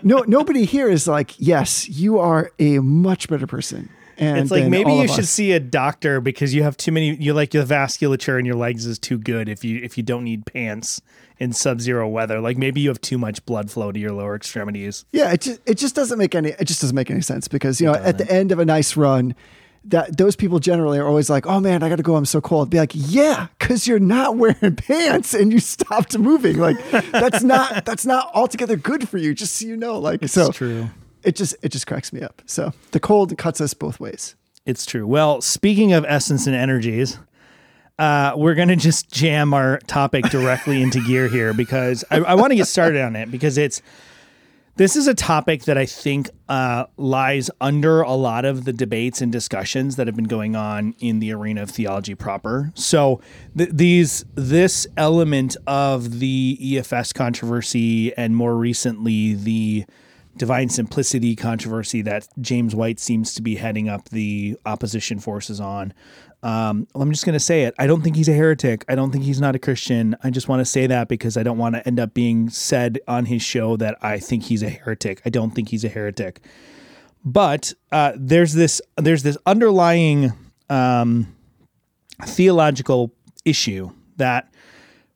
no, 0.02 0.24
nobody 0.26 0.64
here 0.64 0.88
is 0.88 1.06
like, 1.06 1.34
yes, 1.38 1.86
you 1.90 2.18
are 2.18 2.50
a 2.58 2.78
much 2.78 3.28
better 3.28 3.46
person. 3.46 3.90
And 4.18 4.38
It's 4.38 4.50
like 4.50 4.66
maybe 4.68 4.92
you 4.92 5.08
should 5.08 5.20
us. 5.24 5.30
see 5.30 5.52
a 5.52 5.60
doctor 5.60 6.20
because 6.20 6.54
you 6.54 6.62
have 6.62 6.76
too 6.76 6.92
many. 6.92 7.14
You 7.16 7.34
like 7.34 7.52
your 7.54 7.64
vasculature 7.64 8.38
in 8.38 8.44
your 8.44 8.54
legs 8.56 8.86
is 8.86 8.98
too 8.98 9.18
good 9.18 9.48
if 9.48 9.64
you 9.64 9.80
if 9.82 9.96
you 9.96 10.02
don't 10.04 10.24
need 10.24 10.46
pants 10.46 11.00
in 11.38 11.52
sub-zero 11.52 12.08
weather. 12.08 12.40
Like 12.40 12.56
maybe 12.56 12.80
you 12.80 12.88
have 12.90 13.00
too 13.00 13.18
much 13.18 13.44
blood 13.44 13.70
flow 13.70 13.90
to 13.92 13.98
your 13.98 14.12
lower 14.12 14.36
extremities. 14.36 15.04
Yeah, 15.12 15.32
it 15.32 15.40
just 15.40 15.60
it 15.66 15.74
just 15.78 15.94
doesn't 15.96 16.18
make 16.18 16.34
any 16.34 16.50
it 16.50 16.64
just 16.64 16.80
doesn't 16.80 16.94
make 16.94 17.10
any 17.10 17.22
sense 17.22 17.48
because 17.48 17.80
you 17.80 17.86
know 17.86 17.94
at 17.94 18.18
the 18.18 18.30
end 18.30 18.52
of 18.52 18.58
a 18.58 18.64
nice 18.64 18.96
run, 18.96 19.34
that 19.86 20.16
those 20.16 20.36
people 20.36 20.60
generally 20.60 20.98
are 20.98 21.06
always 21.06 21.28
like, 21.28 21.46
"Oh 21.46 21.58
man, 21.60 21.82
I 21.82 21.88
got 21.88 21.96
to 21.96 22.02
go. 22.02 22.14
I'm 22.16 22.24
so 22.24 22.40
cold." 22.40 22.70
Be 22.70 22.78
like, 22.78 22.92
"Yeah, 22.94 23.48
because 23.58 23.86
you're 23.88 23.98
not 23.98 24.36
wearing 24.38 24.76
pants 24.76 25.34
and 25.34 25.52
you 25.52 25.58
stopped 25.58 26.16
moving. 26.16 26.58
Like 26.58 26.76
that's 27.10 27.42
not 27.42 27.84
that's 27.84 28.06
not 28.06 28.30
altogether 28.32 28.76
good 28.76 29.08
for 29.08 29.18
you. 29.18 29.34
Just 29.34 29.56
so 29.56 29.66
you 29.66 29.76
know, 29.76 29.98
like 29.98 30.22
it's 30.22 30.32
so 30.34 30.52
true. 30.52 30.88
It 31.24 31.36
just 31.36 31.56
it 31.62 31.70
just 31.70 31.86
cracks 31.86 32.12
me 32.12 32.20
up. 32.20 32.42
So 32.46 32.72
the 32.92 33.00
cold 33.00 33.36
cuts 33.38 33.60
us 33.60 33.74
both 33.74 34.00
ways. 34.00 34.34
It's 34.66 34.86
true. 34.86 35.06
Well, 35.06 35.40
speaking 35.40 35.92
of 35.92 36.04
essence 36.08 36.46
and 36.46 36.56
energies, 36.56 37.18
uh, 37.98 38.32
we're 38.36 38.54
going 38.54 38.68
to 38.68 38.76
just 38.76 39.10
jam 39.10 39.52
our 39.52 39.78
topic 39.86 40.24
directly 40.26 40.82
into 40.82 41.00
gear 41.04 41.28
here 41.28 41.52
because 41.52 42.04
I, 42.10 42.18
I 42.18 42.34
want 42.34 42.50
to 42.50 42.56
get 42.56 42.66
started 42.66 43.02
on 43.02 43.14
it 43.14 43.30
because 43.30 43.58
it's 43.58 43.82
this 44.76 44.96
is 44.96 45.06
a 45.06 45.14
topic 45.14 45.64
that 45.64 45.78
I 45.78 45.86
think 45.86 46.30
uh, 46.48 46.86
lies 46.96 47.48
under 47.60 48.00
a 48.00 48.14
lot 48.14 48.44
of 48.44 48.64
the 48.64 48.72
debates 48.72 49.20
and 49.20 49.30
discussions 49.30 49.94
that 49.96 50.08
have 50.08 50.16
been 50.16 50.24
going 50.24 50.56
on 50.56 50.96
in 50.98 51.20
the 51.20 51.32
arena 51.32 51.62
of 51.62 51.70
theology 51.70 52.16
proper. 52.16 52.72
So 52.74 53.20
th- 53.56 53.70
these 53.72 54.24
this 54.34 54.86
element 54.96 55.56
of 55.68 56.18
the 56.18 56.58
EFS 56.60 57.14
controversy 57.14 58.16
and 58.16 58.34
more 58.34 58.56
recently 58.56 59.34
the 59.34 59.84
divine 60.36 60.68
simplicity 60.68 61.36
controversy 61.36 62.02
that 62.02 62.28
James 62.40 62.74
White 62.74 63.00
seems 63.00 63.34
to 63.34 63.42
be 63.42 63.56
heading 63.56 63.88
up 63.88 64.08
the 64.08 64.56
opposition 64.66 65.18
forces 65.18 65.60
on. 65.60 65.92
Um, 66.42 66.86
I'm 66.94 67.10
just 67.10 67.24
going 67.24 67.34
to 67.34 67.40
say 67.40 67.62
it. 67.62 67.74
I 67.78 67.86
don't 67.86 68.02
think 68.02 68.16
he's 68.16 68.28
a 68.28 68.34
heretic. 68.34 68.84
I 68.86 68.94
don't 68.94 69.10
think 69.10 69.24
he's 69.24 69.40
not 69.40 69.56
a 69.56 69.58
Christian. 69.58 70.14
I 70.22 70.28
just 70.28 70.46
want 70.46 70.60
to 70.60 70.66
say 70.66 70.86
that 70.86 71.08
because 71.08 71.38
I 71.38 71.42
don't 71.42 71.56
want 71.56 71.74
to 71.74 71.86
end 71.86 71.98
up 71.98 72.12
being 72.12 72.50
said 72.50 73.00
on 73.08 73.24
his 73.26 73.40
show 73.40 73.76
that 73.78 73.96
I 74.02 74.18
think 74.18 74.44
he's 74.44 74.62
a 74.62 74.68
heretic. 74.68 75.22
I 75.24 75.30
don't 75.30 75.52
think 75.52 75.70
he's 75.70 75.84
a 75.84 75.88
heretic. 75.88 76.40
But 77.24 77.72
uh, 77.90 78.12
there's 78.16 78.52
this 78.52 78.82
there's 78.96 79.22
this 79.22 79.38
underlying 79.46 80.32
um, 80.68 81.34
theological 82.22 83.14
issue 83.46 83.90
that 84.16 84.52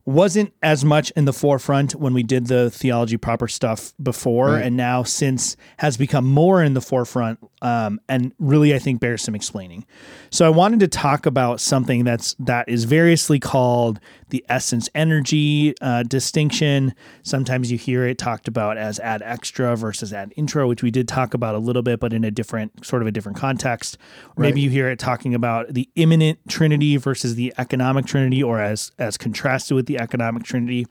wasn't 0.09 0.51
as 0.63 0.87
much 0.87 1.11
in 1.17 1.27
the 1.27 1.35
forefront 1.35 1.95
when 1.95 2.15
we 2.15 2.23
did 2.23 2.47
the 2.47 2.71
theology 2.71 3.19
proper 3.19 3.47
stuff 3.47 3.93
before 4.03 4.57
and 4.57 4.75
now 4.75 5.03
since 5.03 5.55
has 5.77 5.99
become 5.99 6.25
more 6.25 6.63
in 6.63 6.73
the 6.73 6.81
forefront 6.81 7.39
um, 7.61 8.01
and 8.09 8.33
really 8.39 8.75
i 8.75 8.79
think 8.79 9.01
bears 9.01 9.21
some 9.21 9.35
explaining. 9.35 9.85
So 10.31 10.47
i 10.47 10.49
wanted 10.49 10.81
to 10.81 10.89
talk 10.89 11.27
about 11.27 11.61
something 11.61 12.05
that's 12.05 12.35
that 12.39 12.71
is 12.71 12.85
variously 12.85 13.39
called 13.39 14.01
the 14.31 14.43
essence 14.49 14.89
energy 14.95 15.75
uh, 15.83 16.05
distinction. 16.05 16.95
Sometimes 17.23 17.71
you 17.71 17.77
hear 17.77 18.07
it 18.07 18.17
talked 18.17 18.49
about 18.49 18.79
as 18.79 18.99
ad 19.01 19.21
extra 19.21 19.77
versus 19.77 20.15
ad 20.15 20.33
intra 20.37 20.67
which 20.67 20.83
we 20.83 20.91
did 20.91 21.07
talk 21.07 21.35
about 21.35 21.55
a 21.55 21.59
little 21.59 21.83
bit 21.83 22.01
but 22.01 22.15
in 22.15 22.25
a 22.25 22.31
different 22.31 22.87
sort 22.87 23.03
of 23.03 23.09
a 23.09 23.13
different 23.13 23.37
context. 23.37 23.99
Maybe 24.39 24.63
you 24.63 24.71
hear 24.71 24.89
it 24.89 24.99
talking 24.99 25.35
about 25.35 25.75
the 25.75 25.87
immanent 25.97 26.39
trinity 26.49 26.97
versus 26.97 27.35
the 27.35 27.53
economic 27.59 28.07
trinity 28.07 28.43
or 28.43 28.59
as 28.59 28.91
as 28.99 29.19
contrasted 29.19 29.75
with 29.75 29.85
the 29.85 29.98
economic 29.99 30.43
trinity. 30.43 30.87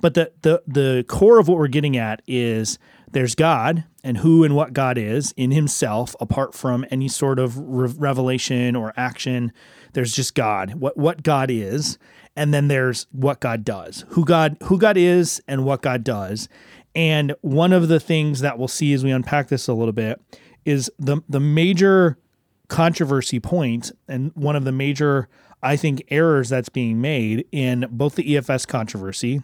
But 0.00 0.14
the 0.14 0.32
the 0.42 0.62
the 0.66 1.04
core 1.08 1.38
of 1.38 1.48
what 1.48 1.58
we're 1.58 1.68
getting 1.68 1.96
at 1.96 2.22
is 2.26 2.78
there's 3.12 3.34
God 3.34 3.84
and 4.04 4.18
who 4.18 4.44
and 4.44 4.54
what 4.54 4.72
God 4.72 4.98
is 4.98 5.32
in 5.36 5.50
himself 5.50 6.14
apart 6.20 6.54
from 6.54 6.84
any 6.90 7.08
sort 7.08 7.38
of 7.38 7.56
re- 7.58 7.92
revelation 7.96 8.76
or 8.76 8.92
action. 8.96 9.52
There's 9.92 10.12
just 10.12 10.34
God 10.34 10.74
what 10.74 10.96
what 10.96 11.22
God 11.22 11.50
is 11.50 11.98
and 12.34 12.52
then 12.52 12.68
there's 12.68 13.06
what 13.12 13.40
God 13.40 13.64
does 13.64 14.04
who 14.10 14.24
God 14.24 14.56
who 14.64 14.78
God 14.78 14.96
is 14.96 15.42
and 15.48 15.64
what 15.64 15.82
God 15.82 16.04
does. 16.04 16.48
And 16.94 17.34
one 17.42 17.72
of 17.72 17.88
the 17.88 18.00
things 18.00 18.40
that 18.40 18.58
we'll 18.58 18.68
see 18.68 18.92
as 18.92 19.04
we 19.04 19.10
unpack 19.10 19.48
this 19.48 19.68
a 19.68 19.74
little 19.74 19.92
bit 19.92 20.20
is 20.64 20.90
the 20.98 21.22
the 21.28 21.40
major 21.40 22.18
controversy 22.68 23.38
point 23.38 23.92
and 24.08 24.32
one 24.34 24.56
of 24.56 24.64
the 24.64 24.72
major 24.72 25.28
I 25.62 25.76
think 25.76 26.04
errors 26.10 26.48
that's 26.48 26.68
being 26.68 27.00
made 27.00 27.46
in 27.50 27.86
both 27.90 28.14
the 28.14 28.24
EFS 28.24 28.66
controversy 28.66 29.42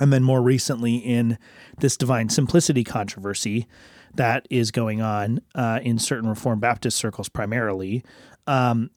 and 0.00 0.12
then 0.12 0.22
more 0.22 0.40
recently 0.42 0.96
in 0.96 1.38
this 1.78 1.96
divine 1.96 2.28
simplicity 2.28 2.84
controversy 2.84 3.66
that 4.14 4.46
is 4.50 4.70
going 4.70 5.00
on 5.02 5.40
uh, 5.54 5.80
in 5.82 5.98
certain 5.98 6.28
Reformed 6.28 6.60
Baptist 6.60 6.96
circles 6.96 7.28
primarily. 7.28 8.04
Um, 8.46 8.90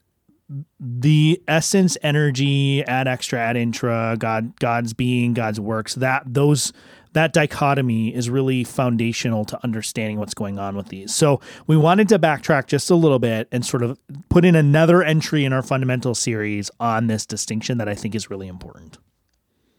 the 0.80 1.42
essence, 1.48 1.98
energy, 2.02 2.84
ad 2.86 3.08
extra, 3.08 3.40
ad 3.40 3.56
intra, 3.56 4.16
God, 4.20 4.60
God's 4.60 4.94
being, 4.94 5.34
God's 5.34 5.60
works. 5.60 5.96
That 5.96 6.24
those 6.26 6.74
that 7.14 7.34
dichotomy 7.34 8.14
is 8.16 8.30
really 8.30 8.64
foundational 8.64 9.44
to 9.46 9.60
understanding 9.64 10.18
what's 10.18 10.34
going 10.34 10.58
on 10.58 10.76
with 10.76 10.88
these. 10.88 11.14
So 11.14 11.42
we 11.68 11.76
wanted 11.76 12.10
to 12.10 12.20
backtrack 12.20 12.68
just 12.68 12.90
a 12.90 12.96
little 12.96 13.20
bit 13.20 13.48
and 13.52 13.66
sort 13.66 13.84
of 13.84 14.00
put 14.30 14.46
in 14.46 14.56
another 14.56 15.04
entry 15.04 15.44
in 15.44 15.54
our 15.54 15.62
fundamental 15.62 16.16
series 16.16 16.72
on 16.80 17.08
this 17.08 17.26
distinction 17.26 17.78
that 17.80 17.90
I 17.90 17.96
think 17.96 18.16
is 18.16 18.30
really 18.30 18.48
important. 18.48 18.98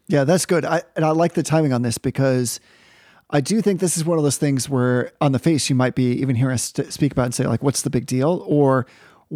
Yeah, 0.07 0.25
that's 0.25 0.45
good. 0.45 0.65
I, 0.65 0.83
and 0.95 1.03
I 1.05 1.09
like 1.11 1.33
the 1.33 1.43
timing 1.43 1.73
on 1.73 1.81
this 1.81 1.97
because 1.97 2.59
I 3.29 3.41
do 3.41 3.61
think 3.61 3.79
this 3.79 3.97
is 3.97 4.05
one 4.05 4.17
of 4.17 4.23
those 4.23 4.37
things 4.37 4.69
where, 4.69 5.11
on 5.19 5.31
the 5.31 5.39
face, 5.39 5.69
you 5.69 5.75
might 5.75 5.95
be 5.95 6.11
even 6.21 6.35
hear 6.35 6.51
us 6.51 6.71
speak 6.89 7.13
about 7.13 7.25
and 7.25 7.33
say, 7.33 7.47
like, 7.47 7.63
what's 7.63 7.81
the 7.81 7.89
big 7.89 8.05
deal? 8.05 8.45
Or 8.47 8.85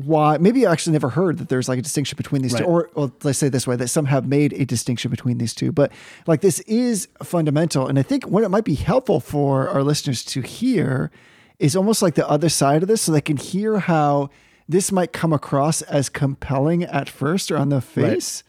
why 0.05 0.37
maybe 0.37 0.59
you 0.59 0.67
actually 0.67 0.93
never 0.93 1.09
heard 1.09 1.39
that 1.39 1.49
there's 1.49 1.67
like 1.67 1.79
a 1.79 1.81
distinction 1.81 2.15
between 2.17 2.43
these 2.43 2.53
Right. 2.53 2.59
two 2.61 2.65
or 2.65 2.89
well, 2.93 3.11
let's 3.23 3.39
say 3.39 3.49
this 3.49 3.65
way 3.65 3.75
that 3.77 3.87
some 3.87 4.05
have 4.05 4.27
made 4.27 4.53
a 4.53 4.63
distinction 4.63 5.09
between 5.09 5.39
these 5.39 5.55
two 5.55 5.71
but 5.71 5.91
like 6.27 6.41
this 6.41 6.59
is 6.61 7.07
fundamental 7.23 7.87
and 7.87 7.97
i 7.97 8.03
think 8.03 8.23
what 8.27 8.43
it 8.43 8.49
might 8.49 8.63
be 8.63 8.75
helpful 8.75 9.19
for 9.19 9.67
our 9.69 9.81
listeners 9.81 10.23
to 10.25 10.41
hear 10.41 11.09
is 11.57 11.75
almost 11.75 12.03
like 12.03 12.13
the 12.13 12.29
other 12.29 12.47
side 12.47 12.83
of 12.83 12.87
this 12.87 13.01
so 13.01 13.11
they 13.11 13.21
can 13.21 13.37
hear 13.37 13.79
how 13.79 14.29
this 14.69 14.91
might 14.91 15.13
come 15.13 15.33
across 15.33 15.81
as 15.83 16.09
compelling 16.09 16.83
at 16.83 17.09
first 17.09 17.49
or 17.49 17.57
on 17.57 17.69
the 17.69 17.81
face 17.81 18.43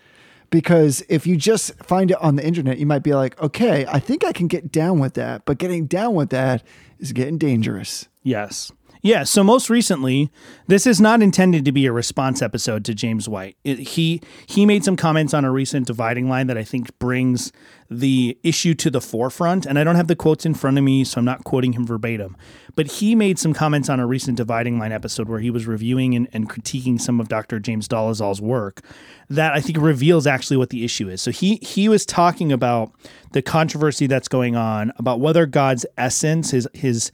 because 0.51 1.03
if 1.09 1.27
you 1.27 1.35
just 1.37 1.75
find 1.83 2.11
it 2.11 2.19
on 2.21 2.37
the 2.37 2.47
internet 2.47 2.77
you 2.77 2.85
might 2.85 3.03
be 3.03 3.15
like 3.15 3.41
okay 3.41 3.87
i 3.89 3.99
think 3.99 4.23
i 4.23 4.33
can 4.33 4.49
get 4.49 4.71
down 4.71 4.99
with 4.99 5.15
that 5.15 5.47
but 5.47 5.57
getting 5.57 5.87
down 5.87 6.13
with 6.15 6.29
that 6.29 6.63
is 6.99 7.13
getting 7.13 7.39
dangerous 7.39 8.07
Yes. 8.23 8.71
Yeah. 9.09 9.25
So 9.25 9.42
most 9.42 9.71
recently, 9.71 10.31
this 10.66 10.87
is 10.87 11.01
not 11.01 11.23
intended 11.23 11.64
to 11.64 11.73
be 11.73 11.87
a 11.87 11.92
response 11.92 12.42
episode 12.42 12.85
to 12.85 12.94
James 12.94 13.27
White. 13.27 13.57
It, 13.64 13.79
he 13.79 14.21
he 14.47 14.66
made 14.66 14.85
some 14.85 14.97
comments 14.97 15.33
on 15.33 15.47
a 15.47 15.51
recent 15.51 15.87
dividing 15.87 16.29
line 16.29 16.47
that 16.49 16.59
I 16.59 16.62
think 16.62 16.99
brings 16.99 17.51
the 17.90 18.37
issue 18.42 18.75
to 18.75 18.90
the 18.90 19.01
forefront. 19.01 19.64
And 19.64 19.79
I 19.79 19.85
don't 19.85 19.97
have 19.97 20.09
the 20.09 20.14
quotes 20.14 20.44
in 20.44 20.53
front 20.53 20.77
of 20.77 20.85
me, 20.85 21.05
so 21.05 21.21
I'm 21.21 21.25
not 21.25 21.42
quoting 21.44 21.73
him 21.73 21.87
verbatim. 21.87 22.37
But 22.77 22.87
he 22.87 23.14
made 23.14 23.38
some 23.38 23.55
comments 23.55 23.88
on 23.88 23.99
a 23.99 24.07
recent 24.07 24.37
dividing 24.37 24.79
line 24.79 24.92
episode 24.92 25.27
where 25.27 25.40
he 25.40 25.49
was 25.49 25.66
reviewing 25.66 26.14
and, 26.14 26.29
and 26.35 26.51
critiquing 26.51 27.01
some 27.01 27.18
of 27.18 27.29
Dr. 27.29 27.61
James 27.61 27.88
Dolezal's 27.88 28.42
work 28.42 28.83
that 29.31 29.55
I 29.55 29.62
think 29.62 29.79
reveals 29.79 30.27
actually 30.27 30.59
what 30.59 30.68
the 30.68 30.85
issue 30.85 31.09
is. 31.09 31.23
So 31.23 31.31
he 31.31 31.57
he 31.62 31.88
was 31.88 32.05
talking 32.05 32.53
about 32.53 32.92
the 33.33 33.40
controversy 33.40 34.07
that's 34.07 34.29
going 34.29 34.55
on 34.55 34.92
about 34.99 35.18
whether 35.18 35.47
God's 35.47 35.87
essence, 35.97 36.51
his 36.51 36.68
his 36.75 37.11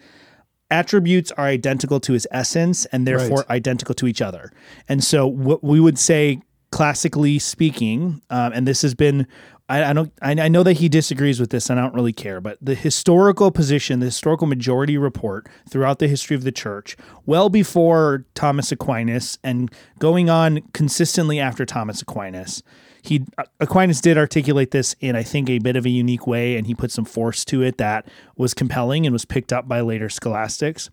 attributes 0.70 1.30
are 1.32 1.46
identical 1.46 2.00
to 2.00 2.12
his 2.12 2.26
essence 2.30 2.84
and 2.86 3.06
therefore 3.06 3.38
Right. 3.38 3.50
identical 3.50 3.94
to 3.96 4.06
each 4.06 4.22
other. 4.22 4.52
And 4.88 5.02
so 5.04 5.26
what 5.26 5.62
we 5.62 5.80
would 5.80 5.98
say 5.98 6.40
classically 6.70 7.38
speaking, 7.38 8.20
um, 8.30 8.52
and 8.52 8.66
this 8.66 8.82
has 8.82 8.94
been 8.94 9.26
I, 9.66 9.82
I 9.84 9.92
don't 9.94 10.12
I, 10.20 10.32
I 10.32 10.48
know 10.48 10.62
that 10.62 10.74
he 10.74 10.88
disagrees 10.90 11.40
with 11.40 11.48
this 11.50 11.70
and 11.70 11.80
I 11.80 11.82
don't 11.84 11.94
really 11.94 12.12
care, 12.12 12.40
but 12.40 12.58
the 12.60 12.74
historical 12.74 13.50
position, 13.50 14.00
the 14.00 14.06
historical 14.06 14.46
majority 14.46 14.98
report 14.98 15.46
throughout 15.70 16.00
the 16.00 16.08
history 16.08 16.36
of 16.36 16.44
the 16.44 16.52
church, 16.52 16.96
well 17.24 17.48
before 17.48 18.26
Thomas 18.34 18.70
Aquinas 18.72 19.38
and 19.42 19.70
going 19.98 20.28
on 20.28 20.60
consistently 20.74 21.40
after 21.40 21.64
Thomas 21.64 22.02
Aquinas, 22.02 22.62
he 23.04 23.24
uh, 23.36 23.44
Aquinas 23.60 24.00
did 24.00 24.16
articulate 24.16 24.70
this 24.70 24.96
in 25.00 25.14
I 25.14 25.22
think 25.22 25.50
a 25.50 25.58
bit 25.58 25.76
of 25.76 25.84
a 25.84 25.90
unique 25.90 26.26
way, 26.26 26.56
and 26.56 26.66
he 26.66 26.74
put 26.74 26.90
some 26.90 27.04
force 27.04 27.44
to 27.46 27.62
it 27.62 27.76
that 27.76 28.06
was 28.36 28.54
compelling 28.54 29.06
and 29.06 29.12
was 29.12 29.26
picked 29.26 29.52
up 29.52 29.68
by 29.68 29.80
later 29.82 30.08
scholastics. 30.08 30.90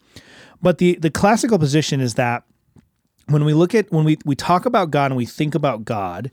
But 0.62 0.78
the 0.78 0.96
the 0.96 1.10
classical 1.10 1.58
position 1.58 2.02
is 2.02 2.16
that 2.16 2.44
when 3.28 3.46
we 3.46 3.54
look 3.54 3.74
at 3.74 3.90
when 3.92 4.04
we 4.04 4.18
we 4.26 4.36
talk 4.36 4.66
about 4.66 4.92
God 4.92 5.12
and 5.12 5.18
we 5.18 5.26
think 5.26 5.56
about 5.56 5.86
God 5.86 6.32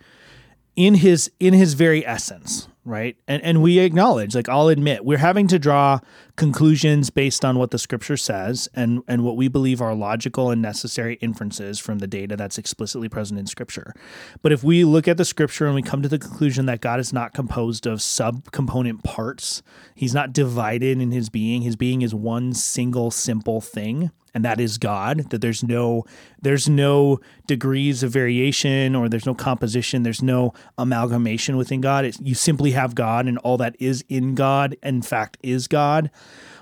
in 0.75 0.97
his 0.97 1.31
in 1.39 1.55
his 1.55 1.75
very 1.75 2.05
essence, 2.05 2.69
right? 2.89 3.17
And 3.29 3.43
and 3.43 3.63
we 3.63 3.79
acknowledge, 3.79 4.35
like 4.35 4.49
I'll 4.49 4.69
admit, 4.69 5.05
we're 5.05 5.19
having 5.19 5.47
to 5.49 5.59
draw 5.59 6.01
conclusions 6.37 7.11
based 7.11 7.45
on 7.45 7.59
what 7.59 7.71
the 7.71 7.79
scripture 7.79 8.17
says 8.17 8.69
and 8.75 9.03
and 9.07 9.23
what 9.23 9.37
we 9.37 9.49
believe 9.49 9.81
are 9.81 9.95
logical 9.95 10.51
and 10.51 10.63
necessary 10.63 11.15
inferences 11.21 11.79
from 11.79 11.99
the 11.99 12.07
data 12.07 12.37
that's 12.37 12.59
explicitly 12.59 13.09
present 13.09 13.39
in 13.39 13.47
scripture. 13.47 13.95
But 14.43 14.53
if 14.53 14.65
we 14.65 14.85
look 14.85 15.07
at 15.07 15.19
the 15.19 15.25
scripture 15.25 15.67
and 15.67 15.75
we 15.75 15.83
come 15.83 16.03
to 16.03 16.09
the 16.09 16.19
conclusion 16.19 16.67
that 16.67 16.81
God 16.81 16.99
is 16.99 17.13
not 17.13 17.35
composed 17.35 17.87
of 17.87 17.99
subcomponent 17.99 19.05
parts, 19.05 19.63
he's 19.95 20.15
not 20.15 20.33
divided 20.33 21.01
in 21.01 21.11
his 21.11 21.29
being, 21.29 21.63
his 21.63 21.77
being 21.77 22.03
is 22.03 22.15
one 22.15 22.55
single 22.55 23.11
simple 23.11 23.61
thing 23.61 24.11
and 24.35 24.45
that 24.45 24.61
is 24.61 24.79
God. 24.79 25.31
That 25.31 25.41
there's 25.41 25.63
no 25.63 26.05
there's 26.41 26.69
no 26.69 27.21
degrees 27.47 28.03
of 28.03 28.11
variation 28.11 28.95
or 28.95 29.09
there's 29.09 29.27
no 29.27 29.35
composition. 29.35 30.03
There's 30.03 30.23
no 30.23 30.53
amalgamation 30.77 31.57
within 31.57 31.81
God. 31.81 32.05
It's, 32.05 32.21
you 32.21 32.35
simply 32.35 32.73
have 32.73 32.95
God, 32.95 33.27
and 33.27 33.39
all 33.39 33.57
that 33.59 33.77
is 33.79 34.05
in 34.09 34.35
God, 34.35 34.77
in 34.83 35.03
fact, 35.03 35.39
is 35.43 35.69
God. 35.69 36.11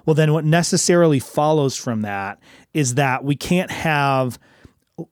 Well, 0.04 0.14
then 0.14 0.32
what 0.32 0.44
necessarily 0.44 1.18
follows 1.18 1.76
from 1.76 2.02
that 2.02 2.38
is 2.72 2.94
that 2.94 3.24
we 3.24 3.36
can't 3.36 3.70
have 3.70 4.38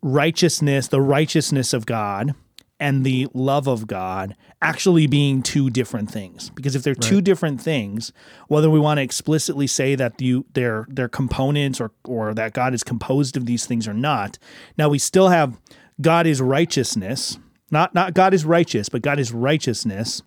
righteousness, 0.02 0.88
the 0.88 1.00
righteousness 1.00 1.72
of 1.72 1.84
God, 1.84 2.34
and 2.80 3.04
the 3.04 3.28
love 3.34 3.66
of 3.66 3.87
God 3.87 4.37
actually 4.60 5.06
being 5.06 5.42
two 5.42 5.70
different 5.70 6.10
things. 6.10 6.50
Because 6.50 6.74
if 6.74 6.82
they're 6.82 6.94
two 6.94 7.20
different 7.20 7.60
things, 7.60 8.12
whether 8.48 8.68
we 8.68 8.80
want 8.80 8.98
to 8.98 9.02
explicitly 9.02 9.66
say 9.66 9.94
that 9.94 10.20
you 10.20 10.46
they're 10.54 10.87
they're 10.88 11.08
components 11.08 11.80
or 11.80 11.92
or 12.04 12.34
that 12.34 12.52
God 12.52 12.74
is 12.74 12.82
composed 12.82 13.37
of 13.37 13.46
these 13.46 13.66
things 13.66 13.87
or 13.87 13.94
not, 13.94 14.38
now 14.76 14.88
we 14.88 14.98
still 14.98 15.28
have 15.28 15.58
God 16.00 16.26
is 16.26 16.40
righteousness. 16.40 17.38
Not 17.70 17.94
not 17.94 18.14
God 18.14 18.34
is 18.34 18.44
righteous, 18.44 18.88
but 18.88 19.02
God 19.02 19.18
is 19.18 19.32
righteousness. 19.32 20.22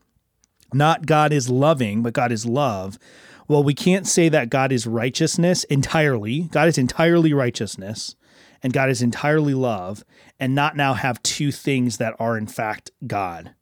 Not 0.74 1.06
God 1.06 1.32
is 1.32 1.50
loving, 1.50 2.02
but 2.02 2.14
God 2.14 2.32
is 2.32 2.46
love. 2.46 2.98
Well, 3.48 3.64
we 3.64 3.74
can't 3.74 4.06
say 4.06 4.28
that 4.30 4.50
God 4.50 4.74
is 4.74 4.86
righteousness 4.86 5.64
entirely. 5.66 6.44
God 6.52 6.68
is 6.68 6.78
entirely 6.78 7.34
righteousness 7.34 8.16
and 8.68 8.74
God 8.74 8.90
is 8.90 9.02
entirely 9.02 9.54
love, 9.54 10.04
and 10.42 10.54
not 10.54 10.76
now 10.76 10.94
have 10.94 11.24
two 11.24 11.54
things 11.54 12.00
that 12.00 12.14
are 12.20 12.38
in 12.38 12.48
fact 12.48 12.92
God. 13.08 13.54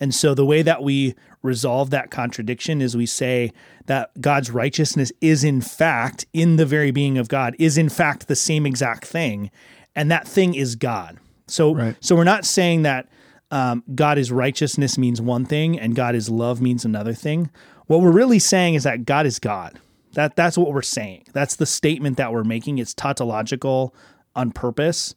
And 0.00 0.12
so 0.12 0.34
the 0.34 0.44
way 0.44 0.62
that 0.62 0.82
we 0.82 1.14
resolve 1.42 1.90
that 1.90 2.10
contradiction 2.10 2.82
is 2.82 2.96
we 2.96 3.06
say 3.06 3.52
that 3.86 4.20
God's 4.20 4.50
righteousness 4.50 5.12
is 5.20 5.44
in 5.44 5.60
fact 5.60 6.26
in 6.32 6.56
the 6.56 6.66
very 6.66 6.90
being 6.90 7.18
of 7.18 7.28
God 7.28 7.54
is 7.60 7.78
in 7.78 7.88
fact 7.88 8.26
the 8.26 8.34
same 8.34 8.66
exact 8.66 9.04
thing 9.04 9.48
and 9.94 10.10
that 10.10 10.26
thing 10.26 10.56
is 10.56 10.74
God. 10.74 11.18
So 11.46 11.72
Right. 11.72 11.96
so 12.00 12.16
we're 12.16 12.24
not 12.24 12.44
saying 12.44 12.82
that 12.82 13.08
um, 13.52 13.84
God 13.94 14.18
is 14.18 14.32
righteousness 14.32 14.98
means 14.98 15.20
one 15.20 15.44
thing 15.44 15.78
and 15.78 15.94
God 15.94 16.16
is 16.16 16.28
love 16.28 16.60
means 16.60 16.84
another 16.84 17.14
thing. 17.14 17.48
What 17.86 18.00
we're 18.00 18.10
really 18.10 18.40
saying 18.40 18.74
is 18.74 18.82
that 18.82 19.04
God 19.04 19.24
is 19.24 19.38
God. 19.38 19.78
That 20.14 20.34
that's 20.34 20.58
what 20.58 20.72
we're 20.72 20.82
saying. 20.82 21.26
That's 21.32 21.56
the 21.56 21.66
statement 21.66 22.16
that 22.16 22.32
we're 22.32 22.44
making. 22.44 22.78
It's 22.78 22.92
tautological 22.92 23.94
on 24.34 24.52
purpose. 24.52 25.14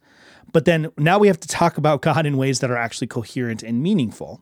But 0.51 0.65
then 0.65 0.89
now 0.97 1.19
we 1.19 1.28
have 1.28 1.39
to 1.41 1.47
talk 1.47 1.78
about 1.78 2.01
God 2.01 2.25
in 2.25 2.38
ways 2.38 2.60
that 2.60 2.71
are 2.71 2.78
actually 2.78 3.08
coherent 3.08 3.62
and 3.63 3.84
meaningful. 3.84 4.41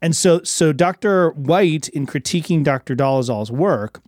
And 0.00 0.16
so 0.16 0.42
so 0.42 0.72
Dr. 0.72 1.30
White 1.30 1.88
in 1.90 2.06
critiquing 2.06 2.64
Dr. 2.64 2.94
Dolezal's 2.94 3.52
work 3.52 4.00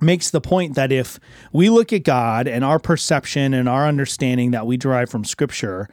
makes 0.00 0.30
the 0.30 0.40
point 0.40 0.74
that 0.74 0.90
if 0.90 1.20
we 1.52 1.68
look 1.68 1.92
at 1.92 2.02
God 2.02 2.48
and 2.48 2.64
our 2.64 2.78
perception 2.78 3.54
and 3.54 3.68
our 3.68 3.86
understanding 3.86 4.50
that 4.50 4.66
we 4.66 4.76
derive 4.76 5.10
from 5.10 5.24
scripture 5.24 5.88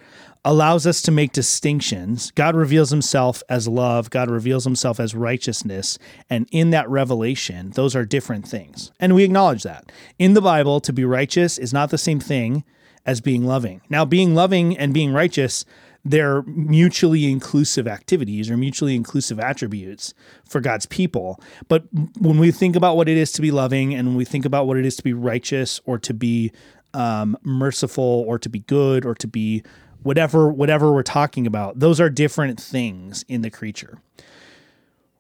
allows 0.46 0.88
us 0.88 1.02
to 1.02 1.12
make 1.12 1.34
distinctions. 1.34 2.32
God 2.32 2.56
reveals 2.56 2.92
himself 2.92 3.44
as 3.50 3.68
love, 3.68 4.10
God 4.10 4.30
reveals 4.30 4.64
himself 4.64 5.00
as 5.00 5.14
righteousness, 5.14 6.00
and 6.30 6.48
in 6.52 6.70
that 6.70 6.90
revelation, 6.90 7.72
those 7.72 7.96
are 7.96 8.06
different 8.06 8.48
things. 8.48 8.92
And 9.00 9.16
we 9.16 9.24
acknowledge 9.24 9.64
that. 9.64 9.92
In 10.18 10.34
the 10.34 10.42
Bible, 10.42 10.80
to 10.82 10.94
be 10.94 11.04
righteous 11.04 11.58
is 11.58 11.74
not 11.74 11.90
the 11.90 11.98
same 11.98 12.20
thing 12.20 12.64
as 13.10 13.22
being 13.22 13.44
loving. 13.44 13.82
Now, 13.90 14.06
being 14.06 14.36
loving 14.36 14.78
and 14.78 14.94
being 14.94 15.12
righteous 15.12 15.66
they're 16.06 16.44
mutually 16.44 17.30
inclusive 17.30 17.86
activities 17.86 18.50
or 18.50 18.56
mutually 18.56 18.96
inclusive 18.96 19.38
attributes 19.38 20.14
for 20.48 20.62
God's 20.62 20.86
people. 20.86 21.42
But 21.68 21.84
when 22.18 22.40
we 22.40 22.52
think 22.52 22.78
about 22.78 22.96
what 22.96 23.10
it 23.10 23.18
is 23.18 23.34
to 23.34 23.42
be 23.42 23.52
loving 23.52 23.94
and 23.94 24.08
when 24.08 24.16
we 24.16 24.24
think 24.24 24.46
about 24.46 24.66
what 24.66 24.78
it 24.78 24.86
is 24.86 24.96
to 24.96 25.04
be 25.04 25.12
righteous 25.12 25.82
or 25.86 26.00
to 26.00 26.14
be 26.14 26.54
um, 26.94 27.38
merciful 27.44 28.24
or 28.28 28.40
to 28.40 28.48
be 28.48 28.60
good 28.60 29.06
or 29.06 29.14
to 29.16 29.28
be 29.28 29.62
whatever 30.02 30.50
whatever 30.50 30.94
we're 30.94 31.04
talking 31.04 31.46
about, 31.46 31.80
those 31.80 32.00
are 32.00 32.10
different 32.10 32.60
things 32.62 33.26
in 33.28 33.42
the 33.42 33.50
creature. 33.50 34.00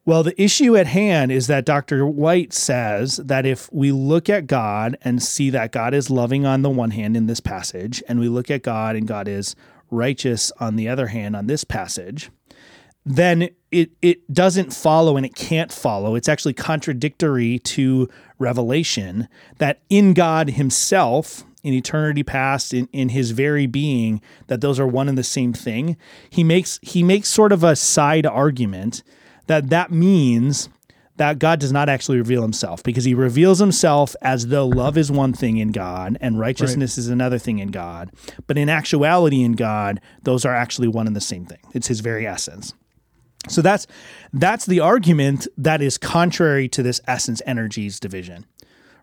Well, 0.09 0.23
the 0.23 0.41
issue 0.41 0.75
at 0.75 0.87
hand 0.87 1.31
is 1.31 1.45
that 1.45 1.65
Dr. 1.65 2.03
White 2.03 2.51
says 2.51 3.17
that 3.17 3.45
if 3.45 3.71
we 3.71 3.91
look 3.91 4.27
at 4.27 4.47
God 4.47 4.97
and 5.03 5.21
see 5.21 5.51
that 5.51 5.71
God 5.71 5.93
is 5.93 6.09
loving 6.09 6.47
on 6.47 6.63
the 6.63 6.69
one 6.71 6.89
hand 6.89 7.15
in 7.15 7.27
this 7.27 7.39
passage, 7.39 8.01
and 8.07 8.19
we 8.19 8.27
look 8.27 8.49
at 8.49 8.63
God 8.63 8.95
and 8.95 9.07
God 9.07 9.27
is 9.27 9.55
righteous 9.91 10.51
on 10.59 10.77
the 10.77 10.89
other 10.89 11.05
hand 11.05 11.35
on 11.35 11.45
this 11.45 11.63
passage, 11.63 12.31
then 13.05 13.49
it 13.69 13.91
it 14.01 14.33
doesn't 14.33 14.73
follow 14.73 15.15
and 15.15 15.27
it 15.27 15.35
can't 15.35 15.71
follow. 15.71 16.15
It's 16.15 16.27
actually 16.27 16.53
contradictory 16.53 17.59
to 17.59 18.09
revelation 18.39 19.27
that 19.59 19.83
in 19.91 20.15
God 20.15 20.49
himself, 20.49 21.43
in 21.61 21.75
eternity 21.75 22.23
past, 22.23 22.73
in, 22.73 22.89
in 22.91 23.09
his 23.09 23.29
very 23.29 23.67
being, 23.67 24.23
that 24.47 24.61
those 24.61 24.79
are 24.79 24.87
one 24.87 25.07
and 25.07 25.19
the 25.19 25.23
same 25.23 25.53
thing. 25.53 25.97
He 26.31 26.43
makes 26.43 26.79
he 26.81 27.03
makes 27.03 27.29
sort 27.29 27.51
of 27.51 27.63
a 27.63 27.75
side 27.75 28.25
argument 28.25 29.03
that 29.49 29.69
that 29.71 29.91
means 29.91 30.69
that 31.17 31.39
God 31.39 31.59
does 31.59 31.71
not 31.71 31.89
actually 31.89 32.19
reveal 32.19 32.43
himself 32.43 32.81
because 32.83 33.03
he 33.03 33.13
reveals 33.13 33.59
himself 33.59 34.15
as 34.21 34.47
though 34.47 34.67
love 34.67 34.97
is 34.97 35.11
one 35.11 35.33
thing 35.33 35.57
in 35.57 35.71
God 35.71 36.17
and 36.21 36.39
righteousness 36.39 36.97
is 36.97 37.09
another 37.09 37.37
thing 37.39 37.59
in 37.59 37.69
God. 37.69 38.11
But 38.47 38.57
in 38.57 38.69
actuality, 38.69 39.43
in 39.43 39.53
God, 39.53 39.99
those 40.23 40.45
are 40.45 40.55
actually 40.55 40.87
one 40.87 41.07
and 41.07 41.15
the 41.15 41.21
same 41.21 41.45
thing. 41.45 41.59
It's 41.73 41.87
his 41.87 41.99
very 41.99 42.25
essence. 42.25 42.73
So 43.49 43.61
that's 43.61 43.87
that's 44.33 44.65
the 44.65 44.81
argument 44.81 45.47
that 45.57 45.81
is 45.81 45.97
contrary 45.97 46.69
to 46.69 46.83
this 46.83 47.01
essence 47.07 47.41
energies 47.45 47.99
division. 47.99 48.45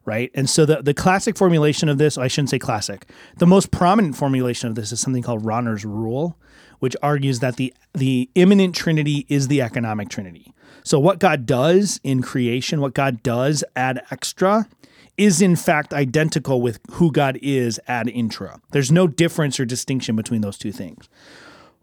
Right. 0.04 0.30
And 0.35 0.48
so 0.48 0.64
the, 0.64 0.82
the 0.82 0.94
classic 0.94 1.37
formulation 1.37 1.88
of 1.88 1.98
this, 1.98 2.16
I 2.16 2.28
shouldn't 2.28 2.50
say 2.50 2.61
classic, 2.61 3.11
the 3.38 3.46
most 3.46 3.72
prominent 3.72 4.16
formulation 4.16 4.68
of 4.68 4.76
this 4.76 4.92
is 4.92 5.00
something 5.00 5.24
called 5.24 5.42
Rahner's 5.42 5.85
rule, 5.85 6.38
which 6.78 6.96
argues 7.02 7.40
that 7.40 7.56
the 7.56 7.72
the 7.94 8.28
immanent 8.34 8.74
trinity 8.74 9.26
is 9.28 9.48
the 9.48 9.62
economic 9.62 10.08
trinity. 10.08 10.52
So 10.84 11.00
what 11.00 11.18
God 11.18 11.46
does 11.46 12.00
in 12.04 12.22
creation, 12.22 12.80
what 12.80 12.94
God 12.94 13.22
does 13.22 13.64
ad 13.74 14.02
extra, 14.10 14.68
is 15.16 15.42
in 15.42 15.56
fact 15.56 15.92
identical 15.92 16.60
with 16.60 16.78
who 16.92 17.10
God 17.10 17.38
is 17.42 17.80
ad 17.88 18.08
intra. 18.08 18.60
There's 18.70 18.92
no 18.92 19.06
difference 19.06 19.58
or 19.58 19.64
distinction 19.64 20.14
between 20.14 20.42
those 20.42 20.58
two 20.58 20.72
things. 20.72 21.08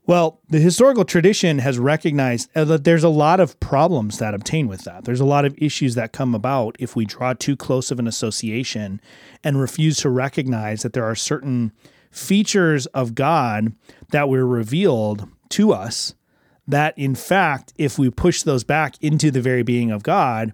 Well, 0.06 0.42
the 0.50 0.60
historical 0.60 1.06
tradition 1.06 1.60
has 1.60 1.80
recognized 1.80 2.50
uh, 2.56 2.66
that 2.66 2.84
there's 2.84 3.06
a 3.06 3.10
lot 3.10 3.40
of 3.40 3.58
problems 3.62 4.20
that 4.20 4.34
obtain 4.34 4.68
with 4.68 4.84
that. 4.84 5.06
There's 5.06 5.22
a 5.22 5.26
lot 5.26 5.46
of 5.46 5.56
issues 5.58 5.96
that 5.96 6.12
come 6.12 6.36
about 6.36 6.76
if 6.78 6.94
we 6.94 7.06
draw 7.06 7.34
too 7.34 7.56
close 7.56 7.90
of 7.90 8.00
an 8.00 8.08
association 8.08 9.00
and 9.46 9.62
refuse 9.62 9.98
to 10.00 10.10
recognize 10.10 10.82
that 10.82 10.92
there 10.92 11.06
are 11.06 11.16
certain 11.16 11.72
features 12.14 12.86
of 12.88 13.16
God 13.16 13.74
that 14.12 14.30
were 14.30 14.46
revealed 14.46 15.28
to 15.50 15.74
us 15.74 16.14
that, 16.68 16.98
in 16.98 17.16
fact, 17.16 17.74
if 17.78 18.00
we 18.00 18.10
push 18.10 18.44
those 18.44 18.64
back 18.64 18.96
into 19.02 19.30
the 19.32 19.42
very 19.42 19.64
being 19.64 19.92
of 19.92 20.04
God, 20.04 20.54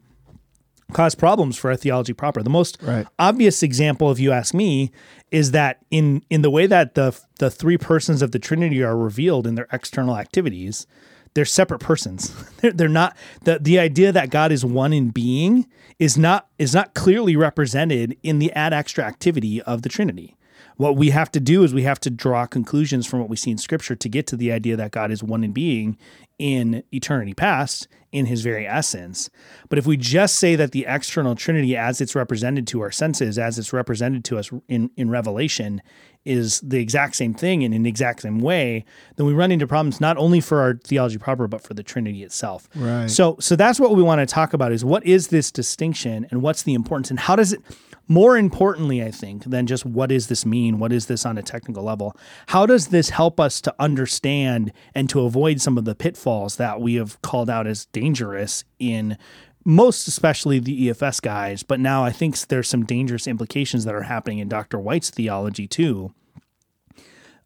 cause 0.91 1.13
problems 1.13 1.55
for 1.57 1.69
our 1.69 1.77
theology 1.77 2.13
proper. 2.13 2.41
The 2.41 2.49
most 2.49 2.79
Right. 2.81 3.05
obvious 3.19 3.61
example, 3.61 4.09
if 4.11 4.19
you 4.19 4.31
ask 4.31 4.53
me, 4.55 4.91
is 5.31 5.51
that 5.51 5.77
in 5.91 6.23
in 6.31 6.41
the 6.41 6.49
way 6.49 6.65
that 6.65 6.95
the 6.95 7.15
the 7.37 7.51
three 7.51 7.77
persons 7.77 8.21
of 8.23 8.31
the 8.31 8.39
Trinity 8.39 8.81
are 8.81 8.97
revealed 8.97 9.45
in 9.45 9.53
their 9.53 9.67
external 9.71 10.17
activities, 10.17 10.87
they're 11.35 11.45
separate 11.45 11.79
persons. 11.79 12.33
They're, 12.61 12.71
they're 12.73 12.89
not 12.89 13.15
the 13.43 13.59
the 13.61 13.77
idea 13.77 14.11
that 14.11 14.31
God 14.31 14.51
is 14.51 14.65
one 14.65 14.93
in 14.93 15.09
being 15.11 15.67
is 15.99 16.17
not 16.17 16.47
is 16.57 16.73
not 16.73 16.95
clearly 16.95 17.35
represented 17.35 18.17
in 18.23 18.39
the 18.39 18.51
ad 18.53 18.73
extra 18.73 19.03
activity 19.05 19.61
of 19.61 19.83
the 19.83 19.89
Trinity. 19.89 20.35
What 20.79 20.95
we 20.95 21.09
have 21.09 21.29
to 21.33 21.41
do 21.41 21.65
is 21.65 21.73
we 21.73 21.83
have 21.83 21.99
to 21.99 22.09
draw 22.09 22.45
conclusions 22.45 23.05
from 23.05 23.19
what 23.19 23.27
we 23.27 23.35
see 23.35 23.51
in 23.51 23.57
Scripture 23.57 23.97
to 23.97 24.07
get 24.07 24.25
to 24.27 24.37
the 24.37 24.49
idea 24.49 24.77
that 24.77 24.91
God 24.91 25.11
is 25.11 25.21
one 25.21 25.43
in 25.43 25.51
being 25.51 25.97
in 26.37 26.85
eternity 26.93 27.33
past, 27.33 27.89
in 28.13 28.27
his 28.27 28.43
very 28.43 28.65
essence. 28.65 29.29
But 29.67 29.77
if 29.77 29.85
we 29.85 29.97
just 29.97 30.35
say 30.35 30.55
that 30.55 30.71
the 30.71 30.85
external 30.87 31.35
Trinity, 31.35 31.75
as 31.75 31.99
it's 31.99 32.15
represented 32.15 32.65
to 32.67 32.79
our 32.79 32.91
senses, 32.91 33.37
as 33.37 33.59
it's 33.59 33.73
represented 33.73 34.23
to 34.23 34.37
us 34.37 34.51
in, 34.69 34.89
in 34.95 35.09
Revelation, 35.09 35.81
is 36.23 36.61
the 36.61 36.79
exact 36.79 37.17
same 37.17 37.33
thing 37.33 37.61
in 37.61 37.73
an 37.73 37.85
exact 37.85 38.21
same 38.21 38.39
way, 38.39 38.85
then 39.17 39.25
we 39.25 39.33
run 39.33 39.51
into 39.51 39.67
problems 39.67 39.99
not 39.99 40.15
only 40.15 40.39
for 40.39 40.61
our 40.61 40.75
theology 40.75 41.17
proper, 41.17 41.49
but 41.49 41.61
for 41.61 41.73
the 41.73 41.83
Trinity 41.83 42.23
itself. 42.23 42.69
Right. 42.73 43.09
So 43.09 43.35
so 43.41 43.57
that's 43.57 43.81
what 43.81 43.97
we 43.97 44.01
want 44.01 44.19
to 44.19 44.25
talk 44.25 44.53
about 44.53 44.71
is 44.71 44.85
what 44.85 45.05
is 45.05 45.27
this 45.27 45.51
distinction 45.51 46.25
and 46.31 46.41
what's 46.41 46.63
the 46.63 46.73
importance 46.73 47.09
and 47.09 47.19
how 47.19 47.35
does 47.35 47.51
it 47.51 47.61
more 48.09 48.37
importantly, 48.37 49.03
I 49.03 49.11
think, 49.11 49.45
than 49.45 49.67
just 49.67 49.85
what 49.85 50.09
does 50.09 50.27
this 50.27 50.45
mean? 50.45 50.79
What 50.79 50.91
is 50.91 51.05
this 51.05 51.25
on 51.25 51.37
a 51.37 51.43
technical 51.43 51.83
level? 51.83 52.17
How 52.47 52.65
does 52.65 52.87
this 52.87 53.09
help 53.09 53.39
us 53.39 53.61
to 53.61 53.75
understand 53.79 54.73
and 54.95 55.07
to 55.11 55.21
avoid 55.21 55.61
some 55.61 55.77
of 55.77 55.85
the 55.85 55.95
pitfalls 55.95 56.57
that 56.57 56.81
we 56.81 56.95
have 56.95 57.21
called 57.21 57.49
out 57.49 57.67
as 57.67 57.85
dangerous 57.85 58.65
in 58.79 59.17
most 59.63 60.07
especially 60.07 60.57
the 60.57 60.87
EFS 60.87 61.21
guys, 61.21 61.63
but 61.63 61.79
now 61.79 62.03
I 62.03 62.11
think 62.11 62.37
there's 62.47 62.67
some 62.67 62.85
dangerous 62.85 63.27
implications 63.27 63.85
that 63.85 63.93
are 63.93 64.03
happening 64.03 64.39
in 64.39 64.49
Dr. 64.49 64.79
White's 64.79 65.11
theology 65.11 65.67
too. 65.67 66.13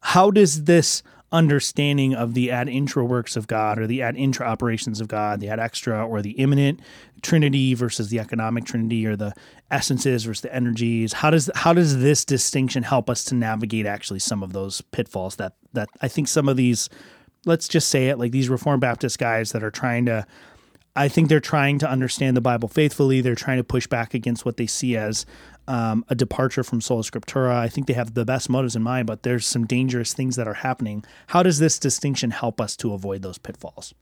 How 0.00 0.30
does 0.30 0.64
this 0.64 1.02
understanding 1.34 2.14
of 2.14 2.32
the 2.34 2.52
ad 2.52 2.68
intra 2.68 3.04
works 3.04 3.36
of 3.36 3.48
God 3.48 3.78
or 3.78 3.88
the 3.88 4.00
ad 4.00 4.16
intra 4.16 4.46
operations 4.46 5.00
of 5.00 5.08
God, 5.08 5.40
the 5.40 5.48
ad 5.48 5.58
extra 5.58 6.06
or 6.06 6.22
the 6.22 6.30
immanent 6.32 6.80
trinity 7.22 7.74
versus 7.74 8.08
the 8.08 8.20
economic 8.20 8.64
trinity 8.64 9.04
or 9.04 9.16
the 9.16 9.34
essences 9.70 10.24
versus 10.24 10.42
the 10.42 10.54
energies, 10.54 11.12
how 11.12 11.30
does 11.30 11.50
how 11.56 11.72
does 11.72 12.00
this 12.00 12.24
distinction 12.24 12.84
help 12.84 13.10
us 13.10 13.24
to 13.24 13.34
navigate 13.34 13.84
actually 13.84 14.20
some 14.20 14.42
of 14.42 14.52
those 14.52 14.80
pitfalls 14.80 15.36
that 15.36 15.54
that 15.72 15.88
I 16.00 16.08
think 16.08 16.28
some 16.28 16.48
of 16.48 16.56
these 16.56 16.88
let's 17.44 17.66
just 17.66 17.88
say 17.88 18.08
it 18.08 18.18
like 18.18 18.30
these 18.30 18.48
reformed 18.48 18.80
baptist 18.80 19.18
guys 19.18 19.50
that 19.52 19.64
are 19.64 19.72
trying 19.72 20.06
to 20.06 20.24
I 20.96 21.08
think 21.08 21.28
they're 21.28 21.40
trying 21.40 21.80
to 21.80 21.90
understand 21.90 22.36
the 22.36 22.40
Bible 22.40 22.68
faithfully. 22.68 23.20
They're 23.20 23.34
trying 23.34 23.56
to 23.56 23.64
push 23.64 23.88
back 23.88 24.14
against 24.14 24.44
what 24.44 24.56
they 24.56 24.66
see 24.68 24.96
as 24.96 25.26
um, 25.68 26.04
a 26.08 26.14
departure 26.14 26.62
from 26.62 26.80
sola 26.80 27.02
scriptura. 27.02 27.56
I 27.56 27.68
think 27.68 27.86
they 27.86 27.94
have 27.94 28.14
the 28.14 28.24
best 28.24 28.48
motives 28.48 28.76
in 28.76 28.82
mind, 28.82 29.06
but 29.06 29.22
there's 29.22 29.46
some 29.46 29.66
dangerous 29.66 30.12
things 30.12 30.36
that 30.36 30.48
are 30.48 30.54
happening. 30.54 31.04
How 31.28 31.42
does 31.42 31.58
this 31.58 31.78
distinction 31.78 32.30
help 32.30 32.60
us 32.60 32.76
to 32.78 32.92
avoid 32.92 33.22
those 33.22 33.38
pitfalls? 33.38 33.94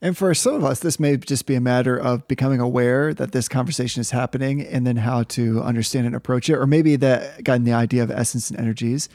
And 0.00 0.16
for 0.16 0.34
some 0.34 0.54
of 0.54 0.64
us, 0.64 0.80
this 0.80 1.00
may 1.00 1.16
just 1.16 1.46
be 1.46 1.54
a 1.54 1.60
matter 1.60 1.96
of 1.96 2.28
becoming 2.28 2.60
aware 2.60 3.14
that 3.14 3.32
this 3.32 3.48
conversation 3.48 4.00
is 4.00 4.10
happening 4.10 4.60
and 4.60 4.86
then 4.86 4.96
how 4.96 5.22
to 5.24 5.62
understand 5.62 6.06
and 6.06 6.14
approach 6.14 6.50
it. 6.50 6.56
Or 6.56 6.66
maybe 6.66 6.96
that 6.96 7.42
gotten 7.42 7.64
the 7.64 7.72
idea 7.72 8.02
of 8.02 8.10
essence 8.10 8.50
and 8.50 8.60
energies 8.60 9.08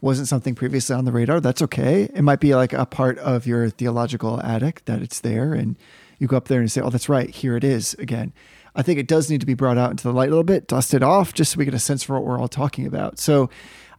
wasn't 0.00 0.28
something 0.28 0.54
previously 0.54 0.94
on 0.94 1.04
the 1.04 1.12
radar. 1.12 1.40
That's 1.40 1.62
okay. 1.62 2.04
It 2.14 2.22
might 2.22 2.40
be 2.40 2.54
like 2.54 2.72
a 2.72 2.86
part 2.86 3.18
of 3.18 3.46
your 3.46 3.70
theological 3.70 4.40
attic 4.42 4.84
that 4.84 5.02
it's 5.02 5.20
there 5.20 5.52
and 5.52 5.76
you 6.18 6.26
go 6.26 6.36
up 6.36 6.48
there 6.48 6.60
and 6.60 6.70
say, 6.70 6.80
oh, 6.80 6.90
that's 6.90 7.08
right. 7.08 7.28
Here 7.28 7.56
it 7.56 7.64
is 7.64 7.94
again. 7.94 8.32
I 8.76 8.82
think 8.82 9.00
it 9.00 9.08
does 9.08 9.30
need 9.30 9.40
to 9.40 9.46
be 9.46 9.54
brought 9.54 9.78
out 9.78 9.90
into 9.90 10.04
the 10.04 10.12
light 10.12 10.28
a 10.28 10.30
little 10.30 10.44
bit, 10.44 10.68
dusted 10.68 11.02
off, 11.02 11.32
just 11.32 11.52
so 11.52 11.58
we 11.58 11.64
get 11.64 11.74
a 11.74 11.78
sense 11.78 12.02
for 12.02 12.12
what 12.14 12.24
we're 12.24 12.38
all 12.38 12.46
talking 12.46 12.86
about. 12.86 13.18
So 13.18 13.48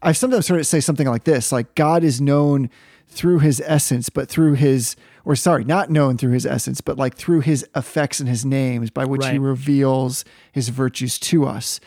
I've 0.02 0.16
sometimes 0.16 0.48
heard 0.48 0.62
it 0.62 0.66
say 0.66 0.80
something 0.80 1.08
like 1.08 1.24
this 1.24 1.52
like, 1.52 1.74
God 1.76 2.04
is 2.04 2.22
known 2.22 2.70
through 3.08 3.40
his 3.40 3.62
essence, 3.66 4.10
but 4.10 4.30
through 4.30 4.54
his, 4.54 4.96
or 5.26 5.36
sorry, 5.36 5.64
not 5.64 5.90
known 5.90 6.18
through 6.18 6.34
his 6.34 6.46
essence, 6.46 6.82
but 6.82 6.98
like 6.98 7.16
through 7.16 7.40
his 7.42 7.66
effects 7.76 8.20
and 8.20 8.30
his 8.30 8.46
names 8.46 8.92
by 8.92 9.06
which 9.06 9.26
he 9.26 9.40
reveals 9.40 10.24
his 10.52 10.70
virtues 10.70 11.18
to 11.20 11.46
us. 11.46 11.80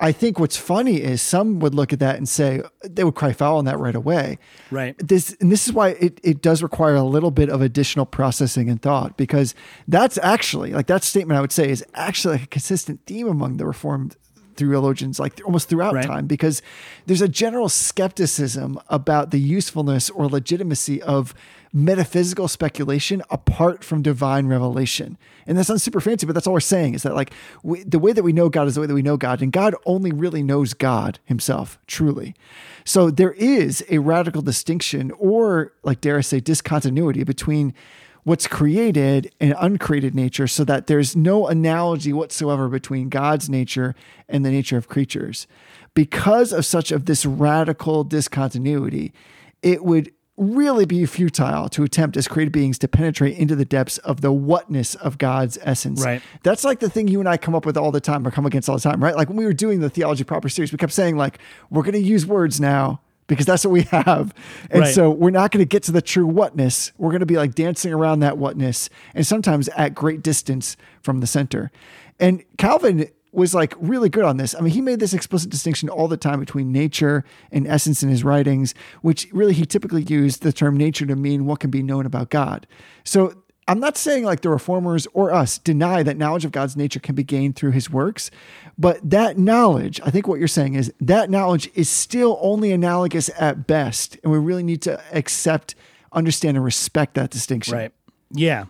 I 0.00 0.12
think 0.12 0.38
what's 0.38 0.56
funny 0.56 1.02
is 1.02 1.20
some 1.20 1.58
would 1.58 1.74
look 1.74 1.92
at 1.92 1.98
that 1.98 2.16
and 2.16 2.28
say, 2.28 2.62
they 2.84 3.02
would 3.02 3.16
cry 3.16 3.32
foul 3.32 3.58
on 3.58 3.64
that 3.64 3.78
right 3.78 3.96
away 3.96 4.38
Right. 4.70 4.94
this 4.98 5.36
and 5.40 5.50
this 5.50 5.66
is 5.66 5.72
why 5.72 5.88
it, 5.90 6.20
it 6.22 6.40
does 6.40 6.62
require 6.62 6.94
a 6.94 7.02
little 7.02 7.32
bit 7.32 7.48
of 7.50 7.60
additional 7.62 8.06
processing 8.06 8.70
and 8.70 8.80
thought 8.80 9.16
because 9.16 9.54
that's 9.88 10.16
actually 10.18 10.72
like 10.72 10.86
that 10.86 11.02
statement 11.02 11.36
i 11.36 11.40
would 11.40 11.50
say 11.52 11.68
is 11.68 11.84
actually 11.94 12.34
like 12.34 12.44
a 12.44 12.46
consistent 12.46 13.00
theme 13.06 13.26
among 13.26 13.56
the 13.56 13.66
reformed 13.66 14.16
theologians 14.56 15.18
like 15.20 15.40
almost 15.44 15.68
throughout 15.68 15.94
Right. 15.94 16.04
time 16.04 16.26
because 16.26 16.62
there's 17.06 17.22
a 17.22 17.28
general 17.28 17.68
skepticism 17.68 18.78
about 18.88 19.30
the 19.30 19.38
usefulness 19.40 20.10
or 20.10 20.26
legitimacy 20.28 21.00
of 21.02 21.34
metaphysical 21.72 22.48
speculation 22.48 23.22
apart 23.30 23.84
from 23.84 24.02
divine 24.02 24.46
revelation. 24.46 25.18
And 25.46 25.56
that 25.58 25.64
sounds 25.64 25.82
super 25.82 26.00
fancy 26.00 26.26
but 26.26 26.34
that's 26.34 26.46
all 26.46 26.52
we're 26.52 26.60
saying 26.60 26.94
is 26.94 27.02
that 27.02 27.14
like 27.14 27.32
we, 27.62 27.82
the 27.82 27.98
way 27.98 28.12
that 28.12 28.22
we 28.22 28.32
know 28.32 28.48
god 28.48 28.68
is 28.68 28.74
the 28.74 28.80
way 28.80 28.86
that 28.86 28.94
we 28.94 29.02
know 29.02 29.16
god 29.16 29.42
and 29.42 29.52
god 29.52 29.74
only 29.86 30.12
really 30.12 30.42
knows 30.42 30.74
god 30.74 31.18
himself 31.24 31.78
truly. 31.86 32.34
So 32.84 33.10
there 33.10 33.32
is 33.32 33.84
a 33.90 33.98
radical 33.98 34.42
distinction 34.42 35.10
or 35.18 35.72
like 35.82 36.00
dare 36.00 36.18
i 36.18 36.22
say 36.22 36.40
discontinuity 36.40 37.24
between 37.24 37.74
what's 38.24 38.46
created 38.46 39.32
and 39.40 39.54
uncreated 39.58 40.14
nature 40.14 40.46
so 40.46 40.64
that 40.64 40.86
there's 40.86 41.16
no 41.16 41.46
analogy 41.46 42.12
whatsoever 42.12 42.68
between 42.68 43.08
god's 43.08 43.48
nature 43.48 43.94
and 44.28 44.44
the 44.44 44.50
nature 44.50 44.76
of 44.76 44.88
creatures. 44.88 45.46
Because 45.94 46.52
of 46.52 46.64
such 46.64 46.92
of 46.92 47.06
this 47.06 47.26
radical 47.26 48.04
discontinuity 48.04 49.12
it 49.62 49.84
would 49.84 50.12
really 50.38 50.86
be 50.86 51.04
futile 51.04 51.68
to 51.68 51.82
attempt 51.82 52.16
as 52.16 52.28
created 52.28 52.52
beings 52.52 52.78
to 52.78 52.88
penetrate 52.88 53.36
into 53.36 53.56
the 53.56 53.64
depths 53.64 53.98
of 53.98 54.20
the 54.20 54.30
whatness 54.32 54.94
of 54.94 55.18
God's 55.18 55.58
essence. 55.62 56.04
Right. 56.04 56.22
That's 56.44 56.62
like 56.64 56.78
the 56.78 56.88
thing 56.88 57.08
you 57.08 57.18
and 57.20 57.28
I 57.28 57.36
come 57.36 57.54
up 57.54 57.66
with 57.66 57.76
all 57.76 57.90
the 57.90 58.00
time 58.00 58.26
or 58.26 58.30
come 58.30 58.46
against 58.46 58.68
all 58.68 58.76
the 58.76 58.82
time, 58.82 59.02
right? 59.02 59.16
Like 59.16 59.28
when 59.28 59.36
we 59.36 59.44
were 59.44 59.52
doing 59.52 59.80
the 59.80 59.90
theology 59.90 60.22
proper 60.24 60.48
series, 60.48 60.70
we 60.70 60.78
kept 60.78 60.92
saying 60.92 61.16
like, 61.16 61.38
we're 61.70 61.82
going 61.82 61.94
to 61.94 61.98
use 62.00 62.24
words 62.24 62.60
now 62.60 63.00
because 63.26 63.46
that's 63.46 63.64
what 63.64 63.72
we 63.72 63.82
have. 63.90 64.32
And 64.70 64.82
Right. 64.82 64.94
so 64.94 65.10
we're 65.10 65.30
not 65.30 65.50
going 65.50 65.60
to 65.64 65.68
get 65.68 65.82
to 65.84 65.92
the 65.92 66.00
true 66.00 66.26
whatness. 66.26 66.92
We're 66.98 67.10
going 67.10 67.20
to 67.20 67.26
be 67.26 67.36
like 67.36 67.54
dancing 67.56 67.92
around 67.92 68.20
that 68.20 68.38
whatness 68.38 68.88
and 69.14 69.26
sometimes 69.26 69.68
at 69.70 69.94
great 69.94 70.22
distance 70.22 70.76
from 71.02 71.18
the 71.20 71.26
center. 71.26 71.70
And 72.20 72.44
Calvin 72.58 73.08
was 73.32 73.54
like 73.54 73.74
really 73.78 74.08
good 74.08 74.24
on 74.24 74.36
this. 74.36 74.54
I 74.54 74.60
mean, 74.60 74.72
he 74.72 74.80
made 74.80 75.00
this 75.00 75.12
explicit 75.12 75.50
distinction 75.50 75.88
all 75.88 76.08
the 76.08 76.16
time 76.16 76.40
between 76.40 76.72
nature 76.72 77.24
and 77.52 77.66
essence 77.66 78.02
in 78.02 78.08
his 78.08 78.24
writings, 78.24 78.74
which 79.02 79.28
really 79.32 79.52
he 79.52 79.66
typically 79.66 80.02
used 80.02 80.42
the 80.42 80.52
term 80.52 80.76
nature 80.76 81.06
to 81.06 81.16
mean 81.16 81.44
what 81.44 81.60
can 81.60 81.70
be 81.70 81.82
known 81.82 82.06
about 82.06 82.30
God. 82.30 82.66
So 83.04 83.34
I'm 83.68 83.80
not 83.80 83.98
saying 83.98 84.24
like 84.24 84.40
the 84.40 84.48
reformers 84.48 85.06
or 85.12 85.30
us 85.30 85.58
deny 85.58 86.02
that 86.02 86.16
knowledge 86.16 86.46
of 86.46 86.52
God's 86.52 86.74
nature 86.74 87.00
can 87.00 87.14
be 87.14 87.22
gained 87.22 87.54
through 87.54 87.72
his 87.72 87.90
works, 87.90 88.30
but 88.78 88.98
that 89.08 89.36
knowledge, 89.36 90.00
I 90.02 90.10
think 90.10 90.26
what 90.26 90.38
you're 90.38 90.48
saying 90.48 90.74
is 90.74 90.90
that 91.00 91.28
knowledge 91.28 91.70
is 91.74 91.90
still 91.90 92.38
only 92.40 92.72
analogous 92.72 93.28
at 93.38 93.66
best. 93.66 94.16
And 94.24 94.32
we 94.32 94.38
really 94.38 94.62
need 94.62 94.80
to 94.82 94.98
accept, 95.12 95.74
understand, 96.12 96.56
and 96.56 96.64
respect 96.64 97.14
that 97.14 97.28
distinction. 97.28 97.74
Right. 97.74 97.92
Yeah. 98.30 98.66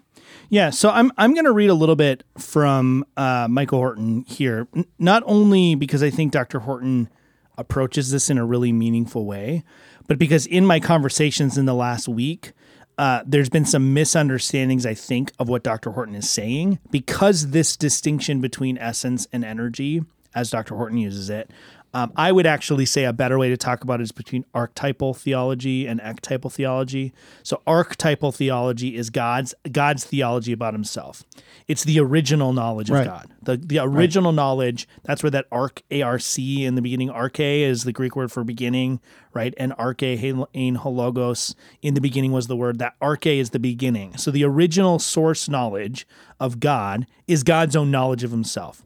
Yeah. 0.49 0.71
So 0.71 0.91
I'm 0.91 1.13
I'm 1.19 1.35
going 1.35 1.45
to 1.45 1.53
read 1.53 1.71
a 1.71 1.75
little 1.75 1.97
bit 1.97 2.25
from 2.39 3.05
uh, 3.17 3.47
Michael 3.51 3.79
Horton 3.79 4.25
here, 4.27 4.69
N- 4.75 4.87
not 4.99 5.23
only 5.27 5.75
because 5.75 6.03
I 6.03 6.11
think 6.11 6.33
Dr. 6.33 6.61
Horton 6.61 7.09
approaches 7.57 8.11
this 8.11 8.31
in 8.31 8.39
a 8.39 8.45
really 8.47 8.73
meaningful 8.73 9.27
way, 9.27 9.65
but 10.07 10.19
because 10.19 10.47
in 10.47 10.65
my 10.65 10.81
conversations 10.81 11.59
in 11.59 11.67
the 11.67 11.75
last 11.75 12.09
week, 12.09 12.53
uh, 12.99 13.23
there's 13.27 13.49
been 13.49 13.65
some 13.65 13.95
misunderstandings, 13.95 14.85
I 14.87 14.95
think, 14.95 15.33
of 15.39 15.49
what 15.49 15.63
Dr. 15.63 15.91
Horton 15.93 16.15
is 16.15 16.29
saying 16.29 16.79
because 16.91 17.51
this 17.51 17.77
distinction 17.77 18.41
between 18.41 18.79
essence 18.79 19.27
and 19.33 19.45
energy, 19.45 20.03
as 20.35 20.51
Dr. 20.51 20.75
Horton 20.77 20.99
uses 20.99 21.31
it, 21.31 21.51
um, 21.95 22.13
I 22.17 22.33
would 22.33 22.47
actually 22.47 22.85
say 22.85 23.05
a 23.05 23.13
better 23.13 23.39
way 23.39 23.49
to 23.49 23.57
talk 23.57 23.83
about 23.83 24.01
it 24.01 24.03
is 24.03 24.13
between 24.13 24.45
archetypal 24.53 25.15
theology 25.15 25.87
and 25.87 26.01
ectypal 26.01 26.53
theology. 26.53 27.15
So 27.43 27.63
archetypal 27.67 28.31
theology 28.31 28.95
is 28.95 29.09
God's 29.09 29.55
God's 29.73 30.05
theology 30.05 30.53
about 30.53 30.75
Himself. 30.75 31.25
It's 31.67 31.85
the 31.85 31.99
original 31.99 32.53
knowledge 32.53 32.91
of 32.91 32.97
Right. 32.97 33.07
God. 33.07 33.31
The 33.43 33.57
the 33.57 33.79
original 33.79 34.33
knowledge. 34.33 34.87
That's 35.05 35.23
where 35.23 35.31
that 35.31 35.47
arc 35.51 35.83
arc 35.91 36.39
in 36.39 36.75
the 36.75 36.83
beginning. 36.83 37.09
Arche 37.09 37.61
is 37.63 37.85
the 37.85 37.93
Greek 37.93 38.15
word 38.15 38.31
for 38.31 38.45
beginning, 38.45 39.01
right? 39.33 39.55
And 39.57 39.73
arche 39.73 40.47
ein 40.55 40.77
hologos 40.77 41.55
in 41.81 41.95
the 41.95 42.01
beginning 42.03 42.33
was 42.33 42.49
the 42.49 42.57
word. 42.57 42.79
That 42.79 42.95
arche 43.01 43.39
is 43.39 43.51
the 43.51 43.59
beginning. 43.59 44.17
So 44.19 44.31
the 44.31 44.45
original 44.45 44.99
source 44.99 45.49
knowledge 45.49 46.07
of 46.39 46.61
God 46.61 47.07
is 47.27 47.43
God's 47.43 47.77
own 47.77 47.91
knowledge 47.91 48.25
of 48.25 48.31
Himself. 48.31 48.83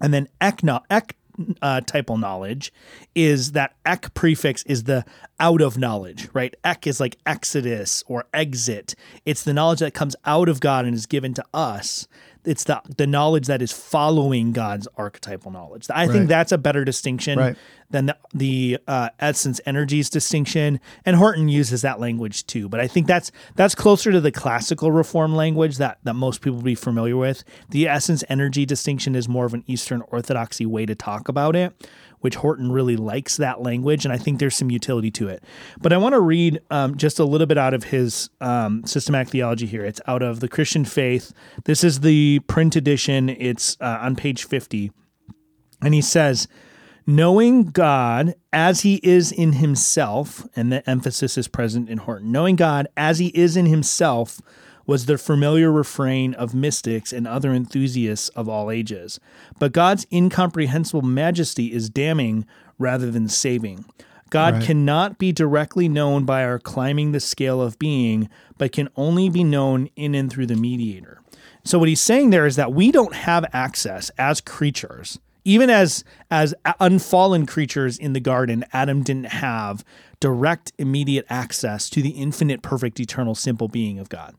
And 0.00 0.14
then 0.14 0.28
ekno, 0.40 0.82
ek 0.88 1.16
uh, 1.62 1.80
typal 1.84 2.18
knowledge 2.18 2.72
is 3.14 3.52
that 3.52 3.74
ek 3.84 4.12
prefix 4.14 4.62
is 4.64 4.84
the 4.84 5.04
out 5.38 5.60
of 5.60 5.78
knowledge, 5.78 6.28
right? 6.32 6.54
Ek 6.64 6.86
is 6.86 7.00
like 7.00 7.16
exodus 7.26 8.04
or 8.06 8.24
exit. 8.34 8.94
It's 9.24 9.42
the 9.42 9.54
knowledge 9.54 9.80
that 9.80 9.94
comes 9.94 10.16
out 10.24 10.48
of 10.48 10.60
God 10.60 10.84
and 10.84 10.94
is 10.94 11.06
given 11.06 11.34
to 11.34 11.44
us. 11.52 12.06
It's 12.44 12.64
the 12.64 12.80
the 12.96 13.06
knowledge 13.06 13.46
that 13.46 13.60
is 13.62 13.72
following 13.72 14.52
God's 14.52 14.88
archetypal 14.96 15.50
knowledge. 15.50 15.86
I 15.90 16.04
Right. 16.06 16.12
think 16.12 16.28
that's 16.28 16.52
a 16.52 16.58
better 16.58 16.84
distinction 16.84 17.38
Right. 17.38 17.56
than 17.90 18.06
the, 18.06 18.16
the 18.32 18.78
uh, 18.88 19.08
essence 19.18 19.60
energies 19.66 20.08
distinction. 20.08 20.80
And 21.04 21.16
Horton 21.16 21.48
uses 21.48 21.82
that 21.82 22.00
language 22.00 22.46
too, 22.46 22.68
but 22.68 22.80
I 22.80 22.86
think 22.86 23.06
that's 23.06 23.30
that's 23.56 23.74
closer 23.74 24.10
to 24.12 24.20
the 24.20 24.32
classical 24.32 24.90
reform 24.92 25.34
language 25.34 25.76
that 25.78 25.98
that 26.04 26.14
most 26.14 26.40
people 26.40 26.62
be 26.62 26.74
familiar 26.74 27.16
with. 27.16 27.44
The 27.70 27.88
essence 27.88 28.24
energy 28.28 28.64
distinction 28.64 29.14
is 29.14 29.28
more 29.28 29.44
of 29.44 29.54
an 29.54 29.64
Eastern 29.66 30.02
Orthodoxy 30.08 30.64
way 30.66 30.86
to 30.86 30.94
talk 30.94 31.28
about 31.28 31.54
it, 31.56 31.74
which 32.20 32.36
Horton 32.36 32.70
really 32.70 32.96
likes 32.96 33.36
that 33.38 33.62
language, 33.62 34.04
and 34.04 34.12
I 34.12 34.18
think 34.18 34.38
there's 34.38 34.56
some 34.56 34.70
utility 34.70 35.10
to 35.12 35.28
it. 35.28 35.42
But 35.80 35.92
I 35.92 35.96
want 35.96 36.14
to 36.14 36.20
read 36.20 36.60
um, 36.70 36.96
just 36.96 37.18
a 37.18 37.24
little 37.24 37.46
bit 37.46 37.58
out 37.58 37.74
of 37.74 37.84
his 37.84 38.30
um, 38.40 38.84
systematic 38.84 39.30
theology 39.30 39.66
here. 39.66 39.84
It's 39.84 40.00
out 40.06 40.22
of 40.22 40.40
the 40.40 40.48
Christian 40.48 40.84
Faith. 40.84 41.32
This 41.64 41.82
is 41.82 42.00
the 42.00 42.40
print 42.40 42.76
edition. 42.76 43.28
It's 43.28 43.76
uh, 43.80 43.98
on 44.00 44.16
page 44.16 44.44
50. 44.44 44.92
And 45.82 45.94
he 45.94 46.02
says, 46.02 46.46
knowing 47.06 47.64
God 47.64 48.34
as 48.52 48.82
he 48.82 49.00
is 49.02 49.32
in 49.32 49.54
himself, 49.54 50.46
and 50.54 50.70
the 50.70 50.88
emphasis 50.88 51.38
is 51.38 51.48
present 51.48 51.88
in 51.88 51.98
Horton, 51.98 52.30
knowing 52.30 52.56
God 52.56 52.86
as 52.96 53.18
he 53.18 53.28
is 53.28 53.56
in 53.56 53.66
himself 53.66 54.40
was 54.90 55.06
the 55.06 55.16
familiar 55.16 55.70
refrain 55.70 56.34
of 56.34 56.52
mystics 56.52 57.12
and 57.12 57.24
other 57.24 57.54
enthusiasts 57.54 58.28
of 58.30 58.48
all 58.48 58.72
ages. 58.72 59.20
But 59.60 59.70
God's 59.70 60.04
incomprehensible 60.10 61.02
majesty 61.02 61.72
is 61.72 61.88
damning 61.88 62.44
rather 62.76 63.08
than 63.08 63.28
saving. 63.28 63.84
God 64.30 64.54
Right. 64.54 64.64
cannot 64.64 65.16
be 65.16 65.30
directly 65.30 65.88
known 65.88 66.24
by 66.24 66.42
our 66.42 66.58
climbing 66.58 67.12
the 67.12 67.20
scale 67.20 67.62
of 67.62 67.78
being, 67.78 68.28
but 68.58 68.72
can 68.72 68.88
only 68.96 69.28
be 69.28 69.44
known 69.44 69.88
in 69.94 70.16
and 70.16 70.28
through 70.28 70.46
the 70.46 70.56
mediator. 70.56 71.20
So 71.62 71.78
what 71.78 71.88
he's 71.88 72.00
saying 72.00 72.30
there 72.30 72.44
is 72.44 72.56
that 72.56 72.72
we 72.72 72.90
don't 72.90 73.14
have 73.14 73.44
access 73.52 74.10
as 74.18 74.40
creatures, 74.40 75.20
even 75.44 75.70
as 75.70 76.02
as 76.32 76.52
unfallen 76.80 77.46
creatures 77.46 77.96
in 77.96 78.12
the 78.12 78.18
garden, 78.18 78.64
Adam 78.72 79.04
didn't 79.04 79.26
have 79.26 79.84
direct 80.18 80.72
immediate 80.78 81.26
access 81.30 81.88
to 81.90 82.02
the 82.02 82.10
infinite 82.10 82.60
perfect 82.60 82.98
eternal 82.98 83.36
simple 83.36 83.68
being 83.68 84.00
of 84.00 84.08
God. 84.08 84.34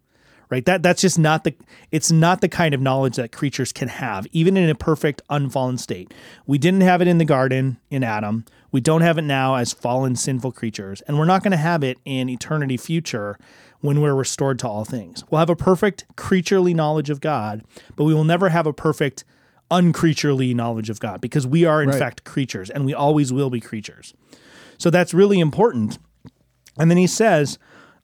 Right? 0.52 0.66
That 0.66 0.84
that's 0.84 1.02
just 1.02 1.18
not 1.18 1.46
the 1.46 1.56
it's 1.92 2.12
not 2.12 2.42
the 2.42 2.50
kind 2.50 2.74
of 2.74 2.82
knowledge 2.82 3.16
that 3.16 3.32
creatures 3.32 3.72
can 3.72 3.88
have 3.88 4.28
even 4.34 4.58
in 4.58 4.70
a 4.70 4.76
perfect 4.76 5.22
unfallen 5.30 5.78
state. 5.78 6.14
We 6.46 6.58
didn't 6.58 6.82
have 6.82 7.02
it 7.02 7.08
in 7.08 7.18
the 7.20 7.26
garden 7.26 7.78
in 7.90 8.04
Adam. 8.04 8.44
We 8.70 8.82
don't 8.82 9.02
have 9.02 9.18
it 9.18 9.24
now 9.24 9.56
as 9.56 9.72
fallen 9.74 10.16
sinful 10.18 10.52
creatures, 10.52 11.02
and 11.02 11.18
we're 11.18 11.26
not 11.26 11.42
going 11.42 11.52
to 11.52 11.58
have 11.58 11.84
it 11.84 11.98
in 12.06 12.30
eternity 12.30 12.76
future 12.78 13.38
when 13.80 14.02
we're 14.02 14.14
restored 14.14 14.60
to 14.60 14.68
all 14.68 14.86
things. 14.86 15.24
We'll 15.30 15.40
have 15.40 15.50
a 15.50 15.56
perfect 15.56 16.06
creaturely 16.16 16.74
knowledge 16.74 17.10
of 17.10 17.22
God, 17.22 17.64
but 17.96 18.04
we 18.04 18.14
will 18.14 18.24
never 18.24 18.50
have 18.50 18.68
a 18.68 18.74
perfect 18.74 19.24
uncreaturely 19.72 20.54
knowledge 20.54 20.90
of 20.90 21.00
God 21.00 21.22
because 21.22 21.48
we 21.48 21.64
are 21.66 21.82
in 21.82 21.90
Right. 21.90 21.98
fact 22.00 22.24
creatures 22.26 22.70
and 22.70 22.86
we 22.86 22.94
always 22.94 23.32
will 23.32 23.50
be 23.50 23.62
creatures. 23.62 24.14
So 24.78 24.90
that's 24.90 25.14
really 25.14 25.40
important. 25.40 25.98
And 26.78 26.92
then 26.92 26.98
he 26.98 27.08
says 27.08 27.58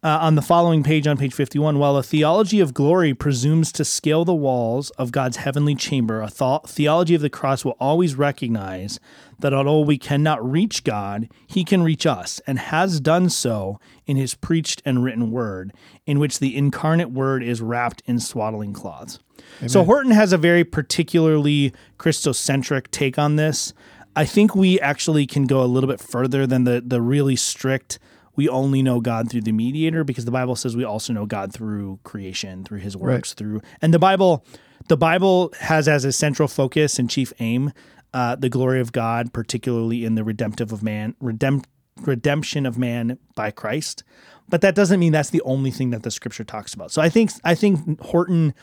uh, 0.04 0.20
on 0.22 0.36
the 0.36 0.42
following 0.42 0.84
page, 0.84 1.08
on 1.08 1.18
page 1.18 1.34
51, 1.34 1.80
while 1.80 1.98
a 1.98 2.04
theology 2.04 2.60
of 2.60 2.74
glory 2.74 3.14
presumes 3.14 3.72
to 3.72 3.84
scale 3.84 4.24
the 4.26 4.34
walls 4.34 4.90
of 4.92 5.12
God's 5.12 5.38
heavenly 5.38 5.76
chamber, 5.76 6.22
a 6.22 6.30
thought, 6.30 6.70
theology 6.70 7.16
of 7.16 7.22
the 7.22 7.30
cross 7.30 7.66
will 7.66 7.76
always 7.80 8.16
recognize 8.16 9.00
that 9.40 9.54
although 9.54 9.82
we 9.82 9.98
cannot 9.98 10.48
reach 10.48 10.84
God, 10.84 11.30
he 11.48 11.64
can 11.64 11.84
reach 11.84 12.06
us 12.06 12.40
and 12.46 12.60
has 12.60 13.00
done 13.00 13.30
so 13.30 13.80
in 14.06 14.18
his 14.18 14.36
preached 14.36 14.82
and 14.86 15.04
written 15.04 15.32
word, 15.32 15.74
in 16.06 16.20
which 16.20 16.40
the 16.40 16.56
incarnate 16.56 17.12
word 17.12 17.44
is 17.44 17.62
wrapped 17.62 18.02
in 18.06 18.20
swaddling 18.20 18.74
cloths. 18.74 19.20
So 19.66 19.84
Horton 19.84 20.12
has 20.12 20.34
a 20.34 20.38
very 20.38 20.64
particularly 20.64 21.74
Christocentric 21.98 22.90
take 22.92 23.18
on 23.18 23.36
this. 23.36 23.74
I 24.16 24.26
think 24.26 24.56
we 24.56 24.80
actually 24.80 25.28
can 25.28 25.46
go 25.46 25.62
a 25.62 25.66
little 25.66 25.88
bit 25.88 26.00
further 26.00 26.48
than 26.48 26.64
the 26.64 26.82
the 26.86 27.02
really 27.02 27.36
strict 27.36 28.00
we 28.38 28.48
only 28.48 28.82
know 28.82 29.02
God 29.02 29.30
through 29.30 29.42
the 29.42 29.52
mediator 29.52 30.06
because 30.06 30.24
the 30.24 30.32
Bible 30.32 30.56
says 30.56 30.78
we 30.78 30.86
also 30.86 31.12
know 31.12 31.26
God 31.26 31.52
through 31.52 32.00
creation, 32.04 32.64
through 32.64 32.80
his 32.80 32.96
works, 32.96 33.34
through 33.34 33.62
and 33.82 33.94
the 33.94 34.00
Bible 34.00 34.46
the 34.88 34.96
Bible 34.96 35.52
has 35.60 35.90
as 35.90 36.06
a 36.06 36.14
central 36.14 36.48
focus 36.48 36.98
and 36.98 37.10
chief 37.10 37.34
aim 37.40 37.74
uh, 38.14 38.36
the 38.36 38.48
glory 38.48 38.80
of 38.80 38.94
God, 38.94 39.34
particularly 39.34 40.06
in 40.06 40.16
the 40.16 40.24
redemptive 40.24 40.72
of 40.72 40.82
man, 40.82 41.16
redemp- 41.22 41.66
redemption 42.02 42.66
of 42.66 42.78
man 42.78 43.18
by 43.36 43.52
Christ. 43.52 44.04
But 44.48 44.62
that 44.62 44.76
doesn't 44.76 45.00
mean 45.00 45.12
that's 45.12 45.32
the 45.32 45.42
only 45.42 45.72
thing 45.72 45.90
that 45.90 46.04
the 46.04 46.12
scripture 46.12 46.46
talks 46.46 46.74
about. 46.74 46.92
So 46.92 47.02
I 47.02 47.10
think 47.10 47.32
I 47.44 47.54
think 47.54 48.00
Horton 48.00 48.54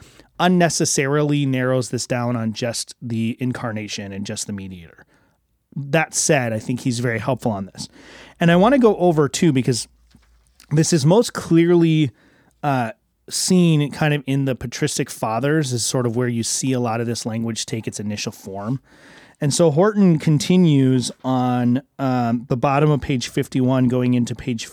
unnecessarily 0.40 1.44
narrows 1.44 1.90
this 1.90 2.06
down 2.06 2.36
on 2.36 2.52
just 2.54 2.94
the 3.02 3.36
incarnation 3.38 4.12
and 4.12 4.24
just 4.24 4.46
the 4.46 4.52
mediator 4.52 5.04
that 5.76 6.14
said, 6.14 6.52
I 6.52 6.58
think 6.58 6.80
he's 6.80 7.00
very 7.00 7.18
helpful 7.18 7.52
on 7.52 7.66
this. 7.66 7.88
And 8.40 8.50
I 8.50 8.56
want 8.56 8.74
to 8.74 8.78
go 8.78 8.96
over 8.96 9.28
too, 9.28 9.52
because 9.52 9.88
this 10.70 10.92
is 10.92 11.06
most 11.06 11.32
clearly 11.32 12.10
uh, 12.62 12.92
seen 13.28 13.90
kind 13.92 14.14
of 14.14 14.22
in 14.26 14.44
the 14.44 14.54
patristic 14.54 15.10
fathers, 15.10 15.72
is 15.72 15.84
sort 15.84 16.06
of 16.06 16.16
where 16.16 16.28
you 16.28 16.42
see 16.42 16.72
a 16.72 16.80
lot 16.80 17.00
of 17.00 17.06
this 17.06 17.24
language 17.24 17.66
take 17.66 17.86
its 17.86 18.00
initial 18.00 18.32
form. 18.32 18.80
And 19.40 19.52
so 19.52 19.70
Horton 19.70 20.18
continues 20.18 21.10
on 21.22 21.82
um, 21.98 22.46
the 22.48 22.56
bottom 22.56 22.90
of 22.90 23.00
page 23.00 23.28
51, 23.28 23.88
going 23.88 24.14
into 24.14 24.34
page 24.34 24.66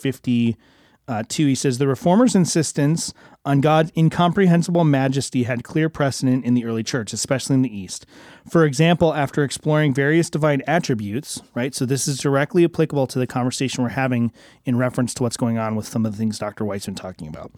Uh, 1.08 1.20
52. 1.20 1.48
He 1.48 1.56
says, 1.56 1.78
The 1.78 1.88
Reformers' 1.88 2.36
insistence 2.36 3.14
on 3.44 3.60
God's 3.60 3.92
incomprehensible 3.98 4.84
majesty 4.84 5.44
had 5.44 5.64
clear 5.64 5.90
precedent 5.90 6.46
in 6.46 6.54
the 6.54 6.64
early 6.64 6.84
church, 6.84 7.12
especially 7.12 7.56
in 7.56 7.64
the 7.64 7.76
East. 7.76 8.06
For 8.50 8.66
example, 8.66 9.14
after 9.14 9.44
exploring 9.44 9.94
various 9.94 10.30
divine 10.30 10.62
attributes, 10.68 11.42
right? 11.56 11.74
So 11.74 11.86
this 11.86 12.08
is 12.08 12.20
directly 12.20 12.64
applicable 12.64 13.08
to 13.08 13.20
the 13.20 13.28
conversation 13.28 13.84
we're 13.84 13.90
having 13.90 14.32
in 14.64 14.78
reference 14.78 15.14
to 15.16 15.24
what's 15.24 15.38
going 15.38 15.58
on 15.58 15.76
with 15.76 15.88
some 15.88 16.06
of 16.06 16.12
the 16.12 16.18
things 16.18 16.40
Dr. 16.40 16.66
White's 16.66 16.86
been 16.86 16.96
talking 16.96 17.28
about. 17.28 17.52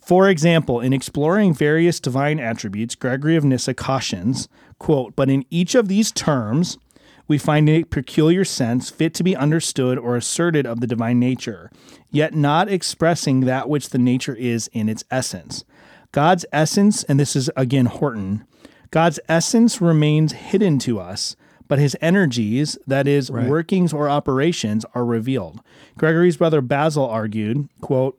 For 0.00 0.28
example, 0.28 0.80
in 0.80 0.92
exploring 0.92 1.54
various 1.54 2.00
divine 2.00 2.40
attributes, 2.40 2.96
Gregory 2.96 3.36
of 3.36 3.44
Nyssa 3.44 3.74
cautions, 3.74 4.48
quote, 4.78 5.14
but 5.14 5.30
in 5.30 5.44
each 5.50 5.76
of 5.76 5.86
these 5.86 6.10
terms, 6.10 6.78
we 7.26 7.38
find 7.38 7.68
a 7.68 7.84
peculiar 7.84 8.44
sense 8.44 8.90
fit 8.90 9.14
to 9.14 9.22
be 9.24 9.36
understood 9.36 9.98
or 9.98 10.16
asserted 10.16 10.66
of 10.66 10.80
the 10.80 10.86
divine 10.86 11.18
nature, 11.18 11.70
yet 12.10 12.34
not 12.34 12.68
expressing 12.68 13.40
that 13.40 13.68
which 13.68 13.90
the 13.90 13.98
nature 13.98 14.34
is 14.34 14.68
in 14.72 14.88
its 14.88 15.04
essence. 15.10 15.64
God's 16.12 16.44
essence, 16.52 17.02
and 17.04 17.18
this 17.18 17.34
is 17.34 17.50
again 17.56 17.86
Horton, 17.86 18.44
God's 18.90 19.18
essence 19.28 19.80
remains 19.80 20.32
hidden 20.32 20.78
to 20.80 21.00
us, 21.00 21.34
but 21.66 21.78
his 21.78 21.96
energies, 22.00 22.78
that 22.86 23.08
is, 23.08 23.30
Right. 23.30 23.48
workings 23.48 23.92
or 23.92 24.08
operations, 24.08 24.84
are 24.94 25.04
revealed. 25.04 25.60
Gregory's 25.98 26.36
brother 26.36 26.60
Basil 26.60 27.04
argued, 27.06 27.68
quote, 27.80 28.18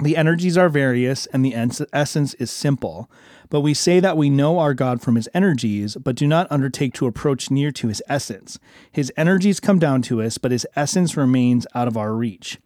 the 0.00 0.16
energies 0.16 0.56
are 0.56 0.68
various 0.68 1.26
and 1.26 1.44
the 1.44 1.54
essence 1.92 2.34
is 2.34 2.50
simple. 2.52 3.10
But 3.50 3.60
we 3.60 3.72
say 3.74 4.00
that 4.00 4.16
we 4.16 4.28
know 4.28 4.58
our 4.58 4.74
God 4.74 5.00
from 5.00 5.14
his 5.14 5.28
energies, 5.32 5.96
but 5.96 6.16
do 6.16 6.26
not 6.26 6.50
undertake 6.50 6.92
to 6.94 7.06
approach 7.06 7.50
near 7.50 7.70
to 7.72 7.88
his 7.88 8.02
essence. 8.08 8.58
His 8.92 9.12
energies 9.16 9.60
come 9.60 9.78
down 9.78 10.02
to 10.02 10.20
us, 10.20 10.38
but 10.38 10.52
his 10.52 10.66
essence 10.76 11.16
remains 11.16 11.66
out 11.74 11.88
of 11.88 11.96
our 11.96 12.14
reach. 12.14 12.58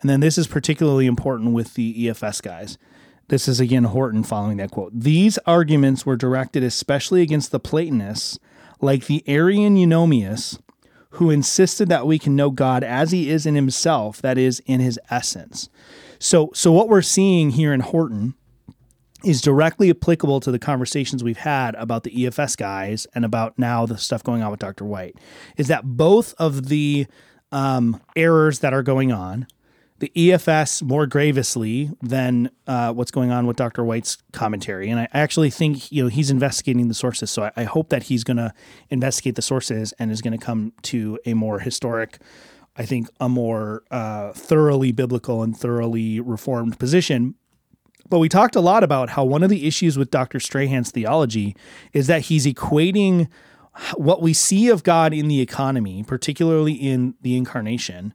And 0.00 0.10
then 0.10 0.20
this 0.20 0.36
is 0.36 0.46
particularly 0.46 1.06
important 1.06 1.52
with 1.52 1.74
the 1.74 2.06
EFS 2.06 2.42
guys. 2.42 2.78
This 3.28 3.48
is 3.48 3.60
again 3.60 3.84
Horton 3.84 4.22
following 4.22 4.58
that 4.58 4.70
quote. 4.70 4.92
These 4.92 5.38
arguments 5.46 6.04
were 6.04 6.16
directed 6.16 6.62
especially 6.62 7.22
against 7.22 7.52
the 7.52 7.60
Platonists, 7.60 8.38
like 8.80 9.06
the 9.06 9.24
Arian 9.26 9.76
Eunomius, 9.76 10.58
who 11.10 11.30
insisted 11.30 11.88
that 11.88 12.06
we 12.06 12.18
can 12.18 12.36
know 12.36 12.50
God 12.50 12.82
as 12.82 13.12
he 13.12 13.30
is 13.30 13.46
in 13.46 13.54
himself, 13.54 14.20
that 14.20 14.36
is, 14.36 14.60
in 14.66 14.80
his 14.80 14.98
essence. 15.10 15.70
So, 16.18 16.50
so 16.54 16.72
what 16.72 16.88
we're 16.88 17.02
seeing 17.02 17.50
here 17.50 17.72
in 17.72 17.80
Horton 17.80 18.34
is 19.24 19.40
directly 19.40 19.90
applicable 19.90 20.40
to 20.40 20.50
the 20.50 20.58
conversations 20.58 21.24
we've 21.24 21.38
had 21.38 21.74
about 21.76 22.04
the 22.04 22.10
EFS 22.10 22.56
guys 22.56 23.06
and 23.14 23.24
about 23.24 23.58
now 23.58 23.86
the 23.86 23.98
stuff 23.98 24.22
going 24.22 24.42
on 24.42 24.50
with 24.50 24.60
Dr. 24.60 24.84
White. 24.84 25.16
Is 25.56 25.68
that 25.68 25.84
both 25.84 26.34
of 26.38 26.68
the 26.68 27.06
um, 27.52 28.00
errors 28.16 28.60
that 28.60 28.72
are 28.72 28.82
going 28.82 29.12
on, 29.12 29.46
the 30.00 30.10
EFS 30.16 30.82
more 30.82 31.06
grievously 31.06 31.90
than 32.02 32.50
uh, 32.66 32.92
what's 32.92 33.10
going 33.10 33.30
on 33.30 33.46
with 33.46 33.56
Dr. 33.56 33.84
White's 33.84 34.18
commentary, 34.32 34.90
and 34.90 35.00
I 35.00 35.08
actually 35.12 35.50
think 35.50 35.90
you 35.92 36.02
know 36.02 36.08
he's 36.08 36.30
investigating 36.30 36.88
the 36.88 36.94
sources. 36.94 37.30
So 37.30 37.44
I, 37.44 37.52
I 37.56 37.64
hope 37.64 37.90
that 37.90 38.04
he's 38.04 38.24
going 38.24 38.36
to 38.38 38.52
investigate 38.90 39.36
the 39.36 39.42
sources 39.42 39.94
and 39.98 40.10
is 40.10 40.20
going 40.20 40.36
to 40.36 40.44
come 40.44 40.72
to 40.82 41.18
a 41.24 41.34
more 41.34 41.60
historic 41.60 42.18
I 42.76 42.84
think, 42.84 43.08
a 43.20 43.28
more 43.28 43.84
uh, 43.90 44.32
thoroughly 44.32 44.92
biblical 44.92 45.42
and 45.42 45.56
thoroughly 45.56 46.20
reformed 46.20 46.78
position. 46.78 47.36
But 48.08 48.18
we 48.18 48.28
talked 48.28 48.56
a 48.56 48.60
lot 48.60 48.84
about 48.84 49.10
how 49.10 49.24
one 49.24 49.42
of 49.42 49.50
the 49.50 49.66
issues 49.66 49.96
with 49.96 50.10
Dr. 50.10 50.38
Strachan's 50.38 50.90
theology 50.90 51.56
is 51.92 52.06
that 52.06 52.22
he's 52.22 52.46
equating 52.46 53.28
what 53.96 54.22
we 54.22 54.32
see 54.32 54.68
of 54.68 54.82
God 54.82 55.12
in 55.12 55.28
the 55.28 55.40
economy, 55.40 56.04
particularly 56.04 56.74
in 56.74 57.14
the 57.22 57.36
incarnation, 57.36 58.14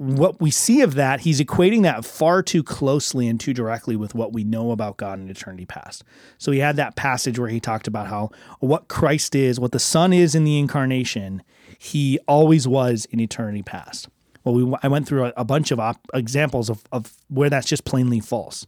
what 0.00 0.40
we 0.40 0.50
see 0.50 0.80
of 0.80 0.94
that, 0.94 1.20
he's 1.20 1.40
equating 1.40 1.82
that 1.82 2.06
far 2.06 2.42
too 2.42 2.62
closely 2.62 3.28
and 3.28 3.38
too 3.38 3.52
directly 3.52 3.96
with 3.96 4.14
what 4.14 4.32
we 4.32 4.44
know 4.44 4.70
about 4.70 4.96
God 4.96 5.18
in 5.18 5.28
eternity 5.28 5.66
past. 5.66 6.04
So 6.38 6.52
he 6.52 6.58
had 6.58 6.76
that 6.76 6.96
passage 6.96 7.38
where 7.38 7.50
he 7.50 7.60
talked 7.60 7.86
about 7.86 8.06
how 8.06 8.30
what 8.60 8.88
Christ 8.88 9.34
is, 9.34 9.60
what 9.60 9.72
the 9.72 9.78
Son 9.78 10.14
is 10.14 10.34
in 10.34 10.44
the 10.44 10.58
incarnation, 10.58 11.42
he 11.78 12.18
always 12.26 12.66
was 12.66 13.04
in 13.10 13.20
eternity 13.20 13.62
past. 13.62 14.08
Well, 14.42 14.54
we, 14.54 14.74
I 14.82 14.88
went 14.88 15.06
through 15.06 15.26
a, 15.26 15.32
a 15.36 15.44
bunch 15.44 15.70
of 15.70 15.78
op- 15.78 16.08
examples 16.14 16.70
of, 16.70 16.82
of 16.92 17.12
where 17.28 17.50
that's 17.50 17.66
just 17.66 17.84
plainly 17.84 18.20
false. 18.20 18.66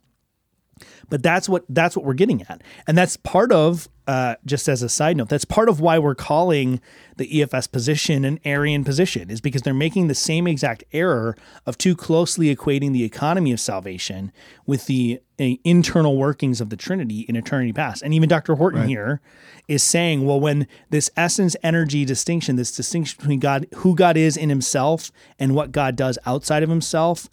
But 1.09 1.23
that's 1.23 1.49
what 1.49 1.65
that's 1.69 1.97
what 1.97 2.05
we're 2.05 2.15
getting 2.15 2.43
at, 2.49 2.63
and 2.87 2.97
that's 2.97 3.17
part 3.17 3.53
of 3.53 3.89
uh, 4.07 4.35
just 4.45 4.69
as 4.69 4.83
a 4.83 4.89
side 4.89 5.17
note. 5.17 5.29
That's 5.29 5.45
part 5.45 5.69
of 5.69 5.81
why 5.81 5.99
we're 5.99 6.15
calling 6.15 6.81
the 7.17 7.29
EFS 7.29 7.71
position 7.71 8.25
an 8.25 8.41
Arian 8.45 8.83
position, 8.85 9.31
is 9.31 9.41
because 9.41 9.63
they're 9.63 9.75
making 9.75 10.09
the 10.09 10.15
same 10.15 10.47
exact 10.47 10.83
error 10.93 11.37
of 11.67 11.79
too 11.79 11.95
closely 11.95 12.55
equating 12.55 12.93
the 12.93 13.05
economy 13.05 13.53
of 13.53 13.61
salvation 13.61 14.33
with 14.67 14.87
the 14.87 15.21
uh, 15.39 15.51
internal 15.65 16.17
workings 16.17 16.61
of 16.61 16.71
the 16.71 16.77
Trinity 16.77 17.21
in 17.29 17.37
eternity 17.37 17.73
past. 17.73 18.03
And 18.03 18.13
even 18.13 18.29
Dr. 18.29 18.57
Horton 18.57 18.89
here 18.89 19.21
is 19.69 19.83
saying, 19.83 20.27
well, 20.27 20.41
when 20.41 20.67
this 20.91 21.11
essence 21.17 21.55
energy 21.63 22.05
distinction, 22.05 22.57
this 22.57 22.75
distinction 22.75 23.19
between 23.19 23.39
God, 23.39 23.67
who 23.77 23.95
God 23.95 24.17
is 24.17 24.37
in 24.37 24.49
Himself, 24.49 25.13
and 25.39 25.55
what 25.55 25.71
God 25.71 25.95
does 25.95 26.19
outside 26.27 26.63
of 26.63 26.71
Himself 26.71 27.29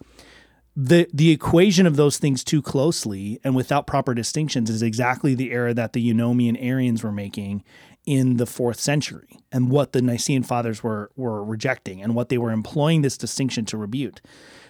the 0.75 1.07
the 1.13 1.31
equation 1.31 1.85
of 1.85 1.95
those 1.95 2.17
things 2.17 2.43
too 2.43 2.61
closely 2.61 3.39
and 3.43 3.55
without 3.55 3.87
proper 3.87 4.13
distinctions 4.13 4.69
is 4.69 4.81
exactly 4.81 5.35
the 5.35 5.51
error 5.51 5.73
that 5.73 5.93
the 5.93 6.09
Eunomian 6.09 6.57
Arians 6.59 7.03
were 7.03 7.11
making 7.11 7.63
in 8.05 8.37
the 8.37 8.45
fourth 8.45 8.79
century 8.79 9.37
and 9.51 9.69
what 9.69 9.91
the 9.91 10.01
Nicene 10.01 10.43
fathers 10.43 10.83
were 10.83 11.11
were 11.15 11.43
rejecting 11.43 12.01
and 12.01 12.15
what 12.15 12.29
they 12.29 12.37
were 12.37 12.51
employing 12.51 13.01
this 13.01 13.17
distinction 13.17 13.65
to 13.65 13.77
rebuke. 13.77 14.21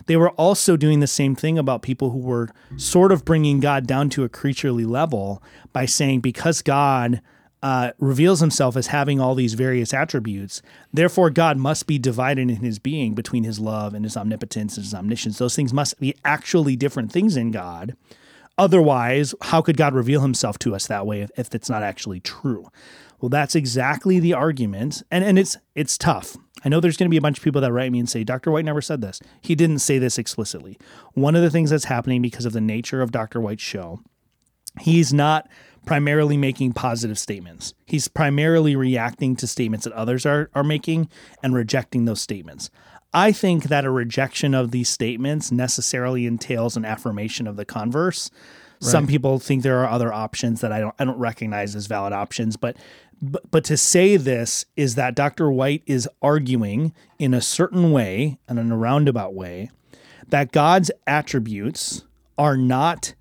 They 0.07 0.17
were 0.17 0.31
also 0.31 0.75
doing 0.75 1.01
the 1.01 1.07
same 1.07 1.35
thing 1.35 1.57
about 1.59 1.83
people 1.83 2.09
who 2.09 2.19
were 2.19 2.49
sort 2.77 3.11
of 3.11 3.25
bringing 3.25 3.59
God 3.59 3.85
down 3.85 4.09
to 4.11 4.23
a 4.23 4.29
creaturely 4.29 4.85
level 4.85 5.43
by 5.71 5.85
saying 5.85 6.21
because 6.21 6.61
God 6.61 7.21
uh, 7.61 7.91
reveals 7.99 8.39
himself 8.39 8.77
as 8.77 8.87
having 8.87 9.19
all 9.19 9.35
these 9.35 9.53
various 9.53 9.93
attributes. 9.93 10.61
Therefore, 10.93 11.29
God 11.29 11.57
must 11.57 11.87
be 11.87 11.99
divided 11.99 12.49
in 12.49 12.57
his 12.57 12.79
being 12.79 13.13
between 13.13 13.43
his 13.43 13.59
love 13.59 13.93
and 13.93 14.05
his 14.05 14.15
omnipotence 14.15 14.77
and 14.77 14.85
his 14.85 14.93
omniscience. 14.93 15.37
Those 15.37 15.55
things 15.55 15.73
must 15.73 15.99
be 15.99 16.15
actually 16.23 16.75
different 16.75 17.11
things 17.11 17.35
in 17.35 17.51
God. 17.51 17.95
Otherwise, 18.57 19.33
how 19.41 19.61
could 19.61 19.77
God 19.77 19.93
reveal 19.93 20.21
himself 20.21 20.59
to 20.59 20.75
us 20.75 20.87
that 20.87 21.05
way 21.05 21.21
if, 21.21 21.31
if 21.37 21.55
it's 21.55 21.69
not 21.69 21.83
actually 21.83 22.19
true? 22.19 22.67
Well, 23.19 23.29
that's 23.29 23.55
exactly 23.55 24.19
the 24.19 24.33
argument. 24.33 25.03
And, 25.11 25.23
and 25.23 25.37
it's 25.37 25.57
it's 25.75 25.97
tough. 25.97 26.37
I 26.63 26.69
know 26.69 26.79
there's 26.79 26.97
going 26.97 27.09
to 27.09 27.13
be 27.13 27.17
a 27.17 27.21
bunch 27.21 27.37
of 27.37 27.43
people 27.43 27.61
that 27.61 27.71
write 27.71 27.91
me 27.91 27.99
and 27.99 28.09
say, 28.09 28.23
Dr. 28.23 28.51
White 28.51 28.65
never 28.65 28.81
said 28.81 29.01
this. 29.01 29.21
He 29.41 29.55
didn't 29.55 29.79
say 29.79 29.97
this 29.97 30.17
explicitly. 30.17 30.77
One 31.13 31.35
of 31.35 31.41
the 31.41 31.49
things 31.49 31.69
that's 31.69 31.85
happening 31.85 32.21
because 32.21 32.45
of 32.45 32.53
the 32.53 32.61
nature 32.61 33.01
of 33.01 33.11
Dr. 33.11 33.39
White's 33.39 33.63
show, 33.63 34.01
he's 34.81 35.13
not 35.13 35.49
primarily 35.85 36.37
making 36.37 36.73
positive 36.73 37.17
statements. 37.17 37.73
He's 37.85 38.07
primarily 38.07 38.75
reacting 38.75 39.35
to 39.37 39.47
statements 39.47 39.85
that 39.85 39.93
others 39.93 40.25
are, 40.25 40.49
are 40.53 40.63
making 40.63 41.09
and 41.41 41.53
rejecting 41.53 42.05
those 42.05 42.21
statements. 42.21 42.69
I 43.13 43.31
think 43.31 43.65
that 43.65 43.85
a 43.85 43.91
rejection 43.91 44.53
of 44.53 44.71
these 44.71 44.89
statements 44.89 45.51
necessarily 45.51 46.25
entails 46.27 46.77
an 46.77 46.85
affirmation 46.85 47.47
of 47.47 47.55
the 47.55 47.65
converse. 47.65 48.29
Some 48.81 49.07
people 49.07 49.39
think 49.39 49.63
there 49.63 49.79
are 49.79 49.89
other 49.89 50.13
options 50.13 50.61
that 50.61 50.71
I 50.71 50.79
don't 50.79 50.95
I 50.97 51.03
don't 51.03 51.17
recognize 51.17 51.75
as 51.75 51.87
valid 51.87 52.13
options, 52.13 52.55
but 52.55 52.77
but, 53.21 53.51
but 53.51 53.65
to 53.65 53.75
say 53.75 54.15
this 54.15 54.65
is 54.77 54.95
that 54.95 55.15
Dr. 55.15 55.51
White 55.51 55.83
is 55.85 56.07
arguing 56.21 56.93
in 57.17 57.33
a 57.33 57.41
certain 57.41 57.91
way 57.91 58.37
and 58.47 58.57
in 58.57 58.71
a 58.71 58.77
roundabout 58.77 59.33
way 59.33 59.71
that 60.29 60.51
God's 60.51 60.91
attributes 61.05 62.05
are 62.37 62.55
not 62.55 63.13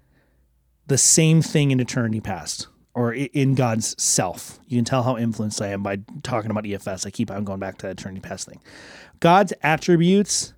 the 0.89 0.99
same 0.99 1.41
thing 1.41 1.70
in 1.70 1.80
eternity 1.80 2.20
past 2.20 2.66
or 2.95 3.12
in 3.12 3.55
God's 3.55 3.95
self. 4.03 4.59
You 4.66 4.78
can 4.78 4.84
tell 4.84 5.05
how 5.05 5.16
influenced 5.16 5.62
I 5.62 5.68
am 5.68 5.82
by 5.82 6.01
talking 6.22 6.51
about 6.51 6.64
EFS. 6.64 7.07
I 7.07 7.11
keep 7.11 7.30
on 7.30 7.45
going 7.45 7.61
back 7.61 7.78
to 7.78 7.86
that 7.86 8.01
eternity 8.01 8.20
past 8.20 8.49
thing. 8.49 8.61
God's 9.20 9.53
attributes 9.62 10.53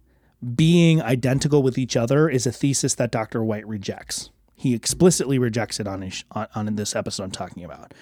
being 0.54 1.02
identical 1.02 1.62
with 1.62 1.76
each 1.76 1.96
other 1.96 2.28
is 2.28 2.46
a 2.46 2.52
thesis 2.52 2.94
that 2.94 3.10
Dr. 3.10 3.44
White 3.44 3.66
rejects. 3.66 4.30
He 4.54 4.74
explicitly 4.74 5.38
rejects 5.38 5.80
it 5.80 5.86
on, 5.86 6.02
his, 6.02 6.24
on, 6.32 6.46
on 6.54 6.74
this 6.76 6.96
episode 6.96 7.24
I'm 7.24 7.30
talking 7.30 7.64
about. 7.64 7.92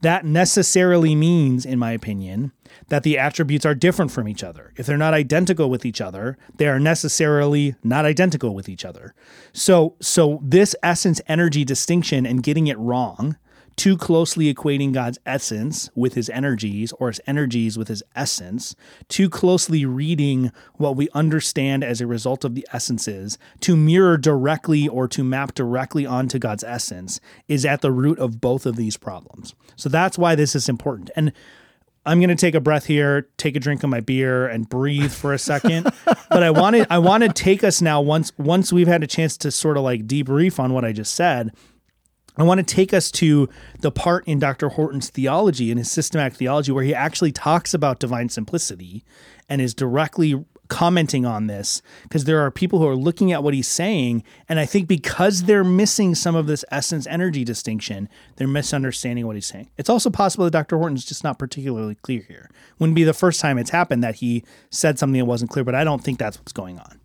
That 0.00 0.24
necessarily 0.24 1.14
means, 1.14 1.66
in 1.66 1.78
my 1.78 1.90
opinion, 1.90 2.52
that 2.88 3.02
the 3.02 3.18
attributes 3.18 3.66
are 3.66 3.74
different 3.74 4.12
from 4.12 4.28
each 4.28 4.44
other. 4.44 4.72
If 4.76 4.86
they're 4.86 4.96
not 4.96 5.14
identical 5.14 5.68
with 5.68 5.84
each 5.84 6.00
other, 6.00 6.38
they 6.56 6.68
are 6.68 6.78
necessarily 6.78 7.74
not 7.82 8.04
identical 8.04 8.54
with 8.54 8.68
each 8.68 8.84
other. 8.84 9.14
So, 9.52 9.96
so 10.00 10.40
this 10.42 10.76
essence 10.82 11.20
energy 11.26 11.64
distinction 11.64 12.26
and 12.26 12.42
getting 12.42 12.68
it 12.68 12.78
wrong, 12.78 13.36
too 13.78 13.96
closely 13.96 14.52
equating 14.52 14.92
God's 14.92 15.18
essence 15.24 15.88
with 15.94 16.14
his 16.14 16.28
energies 16.28 16.92
or 16.98 17.08
his 17.08 17.20
energies 17.26 17.78
with 17.78 17.86
his 17.86 18.02
essence, 18.14 18.74
too 19.08 19.30
closely 19.30 19.86
reading 19.86 20.50
what 20.74 20.96
we 20.96 21.08
understand 21.14 21.84
as 21.84 22.00
a 22.00 22.06
result 22.06 22.44
of 22.44 22.56
the 22.56 22.66
essences 22.72 23.38
to 23.60 23.76
mirror 23.76 24.18
directly 24.18 24.88
or 24.88 25.06
to 25.08 25.22
map 25.22 25.54
directly 25.54 26.04
onto 26.04 26.40
God's 26.40 26.64
essence 26.64 27.20
is 27.46 27.64
at 27.64 27.80
the 27.80 27.92
root 27.92 28.18
of 28.18 28.40
both 28.40 28.66
of 28.66 28.74
these 28.74 28.96
problems. 28.96 29.54
So 29.76 29.88
that's 29.88 30.18
why 30.18 30.34
this 30.34 30.56
is 30.56 30.68
important. 30.68 31.10
And 31.14 31.32
I'm 32.04 32.18
going 32.18 32.30
to 32.30 32.34
take 32.34 32.56
a 32.56 32.60
breath 32.60 32.86
here, 32.86 33.28
take 33.36 33.54
a 33.54 33.60
drink 33.60 33.84
of 33.84 33.90
my 33.90 34.00
beer 34.00 34.48
and 34.48 34.68
breathe 34.68 35.12
for 35.12 35.32
a 35.32 35.38
second. 35.38 35.84
but 36.04 36.42
I 36.42 36.50
wanted 36.50 36.88
I 36.90 36.98
want 36.98 37.22
to 37.22 37.28
take 37.28 37.62
us 37.62 37.80
now 37.80 38.00
once 38.00 38.32
once 38.38 38.72
we've 38.72 38.88
had 38.88 39.04
a 39.04 39.06
chance 39.06 39.36
to 39.38 39.52
sort 39.52 39.76
of 39.76 39.84
like 39.84 40.06
debrief 40.08 40.58
on 40.58 40.72
what 40.72 40.84
I 40.84 40.92
just 40.92 41.14
said. 41.14 41.52
I 42.38 42.44
want 42.44 42.58
to 42.58 42.74
take 42.74 42.94
us 42.94 43.10
to 43.12 43.48
the 43.80 43.90
part 43.90 44.26
in 44.28 44.38
Dr. 44.38 44.68
Horton's 44.68 45.10
theology, 45.10 45.72
in 45.72 45.78
his 45.78 45.90
systematic 45.90 46.38
theology, 46.38 46.70
where 46.70 46.84
he 46.84 46.94
actually 46.94 47.32
talks 47.32 47.74
about 47.74 47.98
divine 47.98 48.28
simplicity 48.28 49.04
and 49.48 49.60
is 49.60 49.74
directly 49.74 50.44
commenting 50.68 51.24
on 51.24 51.46
this 51.46 51.82
because 52.02 52.24
there 52.24 52.40
are 52.40 52.50
people 52.50 52.78
who 52.78 52.86
are 52.86 52.94
looking 52.94 53.32
at 53.32 53.42
what 53.42 53.54
he's 53.54 53.66
saying 53.66 54.22
and 54.50 54.60
i 54.60 54.66
think 54.66 54.86
because 54.86 55.44
they're 55.44 55.64
missing 55.64 56.14
some 56.14 56.36
of 56.36 56.46
this 56.46 56.62
essence 56.70 57.06
energy 57.06 57.42
distinction 57.42 58.06
they're 58.36 58.46
misunderstanding 58.46 59.26
what 59.26 59.34
he's 59.34 59.46
saying 59.46 59.70
it's 59.78 59.88
also 59.88 60.10
possible 60.10 60.44
that 60.44 60.50
dr 60.50 60.76
horton's 60.76 61.06
just 61.06 61.24
not 61.24 61.38
particularly 61.38 61.94
clear 61.94 62.20
here 62.28 62.50
wouldn't 62.78 62.94
be 62.94 63.04
the 63.04 63.14
first 63.14 63.40
time 63.40 63.56
it's 63.56 63.70
happened 63.70 64.04
that 64.04 64.16
he 64.16 64.44
said 64.70 64.98
something 64.98 65.18
that 65.18 65.24
wasn't 65.24 65.50
clear 65.50 65.64
but 65.64 65.74
i 65.74 65.82
don't 65.82 66.04
think 66.04 66.18
that's 66.18 66.38
what's 66.38 66.52
going 66.52 66.78
on 66.78 66.97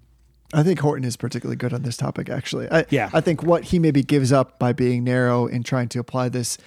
I 0.53 0.63
think 0.63 0.79
Horton 0.79 1.03
is 1.03 1.17
particularly 1.17 1.55
good 1.55 1.73
on 1.73 1.81
this 1.81 1.97
topic, 1.97 2.29
actually. 2.29 2.69
I, 2.69 2.85
Yeah. 2.89 3.09
I 3.13 3.21
think 3.21 3.43
what 3.43 3.65
he 3.65 3.79
maybe 3.79 4.03
gives 4.03 4.31
up 4.31 4.59
by 4.59 4.73
being 4.73 5.03
narrow 5.03 5.47
in 5.47 5.63
trying 5.63 5.89
to 5.89 5.99
apply 5.99 6.29
this 6.29 6.57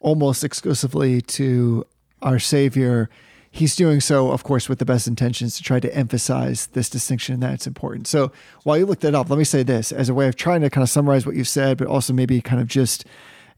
almost 0.00 0.44
exclusively 0.44 1.20
to 1.20 1.86
our 2.22 2.38
Savior, 2.38 3.08
he's 3.50 3.76
doing 3.76 4.00
so, 4.00 4.30
of 4.30 4.42
course, 4.42 4.68
with 4.68 4.78
the 4.78 4.84
best 4.84 5.06
intentions 5.06 5.56
to 5.56 5.62
try 5.62 5.80
to 5.80 5.94
emphasize 5.94 6.66
this 6.68 6.90
distinction 6.90 7.34
and 7.34 7.42
that 7.42 7.54
it's 7.54 7.66
important. 7.66 8.06
So 8.06 8.32
while 8.64 8.76
you 8.76 8.86
look 8.86 9.00
that 9.00 9.14
up, 9.14 9.30
let 9.30 9.38
me 9.38 9.44
say 9.44 9.62
this 9.62 9.92
as 9.92 10.08
a 10.08 10.14
way 10.14 10.28
of 10.28 10.36
trying 10.36 10.60
to 10.62 10.70
kind 10.70 10.82
of 10.82 10.90
summarize 10.90 11.24
what 11.24 11.36
you 11.36 11.44
said, 11.44 11.78
but 11.78 11.86
also 11.86 12.12
maybe 12.12 12.40
kind 12.40 12.60
of 12.60 12.66
just 12.68 13.04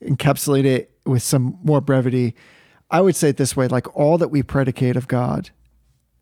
encapsulate 0.03 0.65
it 0.65 0.91
with 1.07 1.23
some 1.23 1.59
more 1.63 1.81
brevity. 1.81 2.35
I 2.91 3.01
would 3.01 3.17
say 3.17 3.31
it 3.31 3.37
this 3.37 3.57
way 3.57 3.69
like 3.69 3.97
all 3.97 4.19
that 4.19 4.29
we 4.29 4.43
predicate 4.43 4.97
of 4.97 5.09
God 5.09 5.51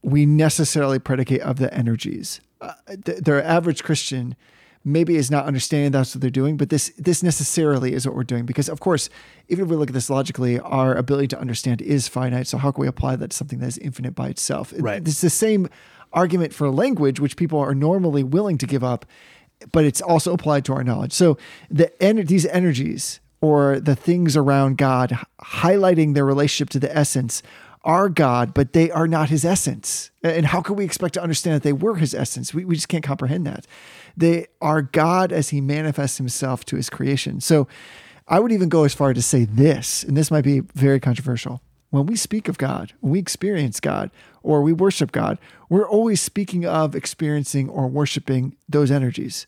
we 0.02 0.26
necessarily 0.26 0.98
predicate 0.98 1.40
of 1.40 1.58
the 1.58 1.72
energies. 1.74 2.40
Uh, 2.60 2.72
th- 3.04 3.18
their 3.18 3.42
average 3.42 3.82
Christian 3.82 4.36
maybe 4.84 5.16
is 5.16 5.30
not 5.30 5.44
understanding 5.44 5.92
that's 5.92 6.14
what 6.14 6.20
they're 6.20 6.30
doing, 6.30 6.56
but 6.56 6.70
this 6.70 6.92
this 6.96 7.22
necessarily 7.22 7.92
is 7.92 8.06
what 8.06 8.14
we're 8.14 8.24
doing 8.24 8.46
because, 8.46 8.68
of 8.68 8.80
course, 8.80 9.10
even 9.48 9.64
if 9.64 9.70
we 9.70 9.76
look 9.76 9.90
at 9.90 9.94
this 9.94 10.10
logically, 10.10 10.58
our 10.60 10.94
ability 10.94 11.28
to 11.28 11.38
understand 11.38 11.82
is 11.82 12.08
finite. 12.08 12.46
So 12.46 12.58
how 12.58 12.72
can 12.72 12.82
we 12.82 12.88
apply 12.88 13.16
that 13.16 13.30
to 13.30 13.36
something 13.36 13.58
that 13.60 13.66
is 13.66 13.78
infinite 13.78 14.14
by 14.14 14.28
itself? 14.28 14.72
Right. 14.78 15.06
It's 15.06 15.20
the 15.20 15.30
same 15.30 15.68
argument 16.12 16.52
for 16.54 16.70
language, 16.70 17.20
which 17.20 17.36
people 17.36 17.58
are 17.58 17.74
normally 17.74 18.22
willing 18.22 18.58
to 18.58 18.66
give 18.66 18.82
up, 18.82 19.06
but 19.72 19.84
it's 19.84 20.00
also 20.00 20.32
applied 20.32 20.64
to 20.66 20.72
our 20.72 20.82
knowledge. 20.82 21.12
So 21.12 21.38
the 21.70 21.90
en- 22.02 22.24
these 22.26 22.46
energies 22.46 23.20
or 23.40 23.80
the 23.80 23.96
things 23.96 24.36
around 24.36 24.76
God, 24.76 25.16
highlighting 25.42 26.14
their 26.14 26.26
relationship 26.26 26.70
to 26.70 26.78
the 26.78 26.94
essence, 26.94 27.42
are 27.82 28.08
God, 28.08 28.52
but 28.52 28.72
they 28.72 28.90
are 28.90 29.08
not 29.08 29.30
his 29.30 29.44
essence. 29.44 30.10
And 30.22 30.46
how 30.46 30.60
can 30.60 30.76
we 30.76 30.84
expect 30.84 31.14
to 31.14 31.22
understand 31.22 31.56
that 31.56 31.62
they 31.62 31.72
were 31.72 31.96
his 31.96 32.14
essence? 32.14 32.52
We, 32.52 32.64
we 32.64 32.74
just 32.74 32.88
can't 32.88 33.04
comprehend 33.04 33.46
that. 33.46 33.66
They 34.16 34.46
are 34.60 34.82
God 34.82 35.32
as 35.32 35.48
he 35.48 35.60
manifests 35.60 36.18
himself 36.18 36.64
to 36.66 36.76
his 36.76 36.90
creation. 36.90 37.40
So 37.40 37.68
I 38.28 38.38
would 38.38 38.52
even 38.52 38.68
go 38.68 38.84
as 38.84 38.94
far 38.94 39.14
to 39.14 39.22
say 39.22 39.44
this, 39.44 40.04
and 40.04 40.16
this 40.16 40.30
might 40.30 40.44
be 40.44 40.60
very 40.74 41.00
controversial. 41.00 41.62
When 41.90 42.06
we 42.06 42.16
speak 42.16 42.48
of 42.48 42.58
God, 42.58 42.92
when 43.00 43.12
we 43.12 43.18
experience 43.18 43.80
God, 43.80 44.10
or 44.42 44.62
we 44.62 44.72
worship 44.72 45.10
God, 45.10 45.38
we're 45.68 45.88
always 45.88 46.20
speaking 46.20 46.64
of 46.64 46.94
experiencing 46.94 47.68
or 47.68 47.88
worshiping 47.88 48.56
those 48.68 48.90
energies 48.90 49.46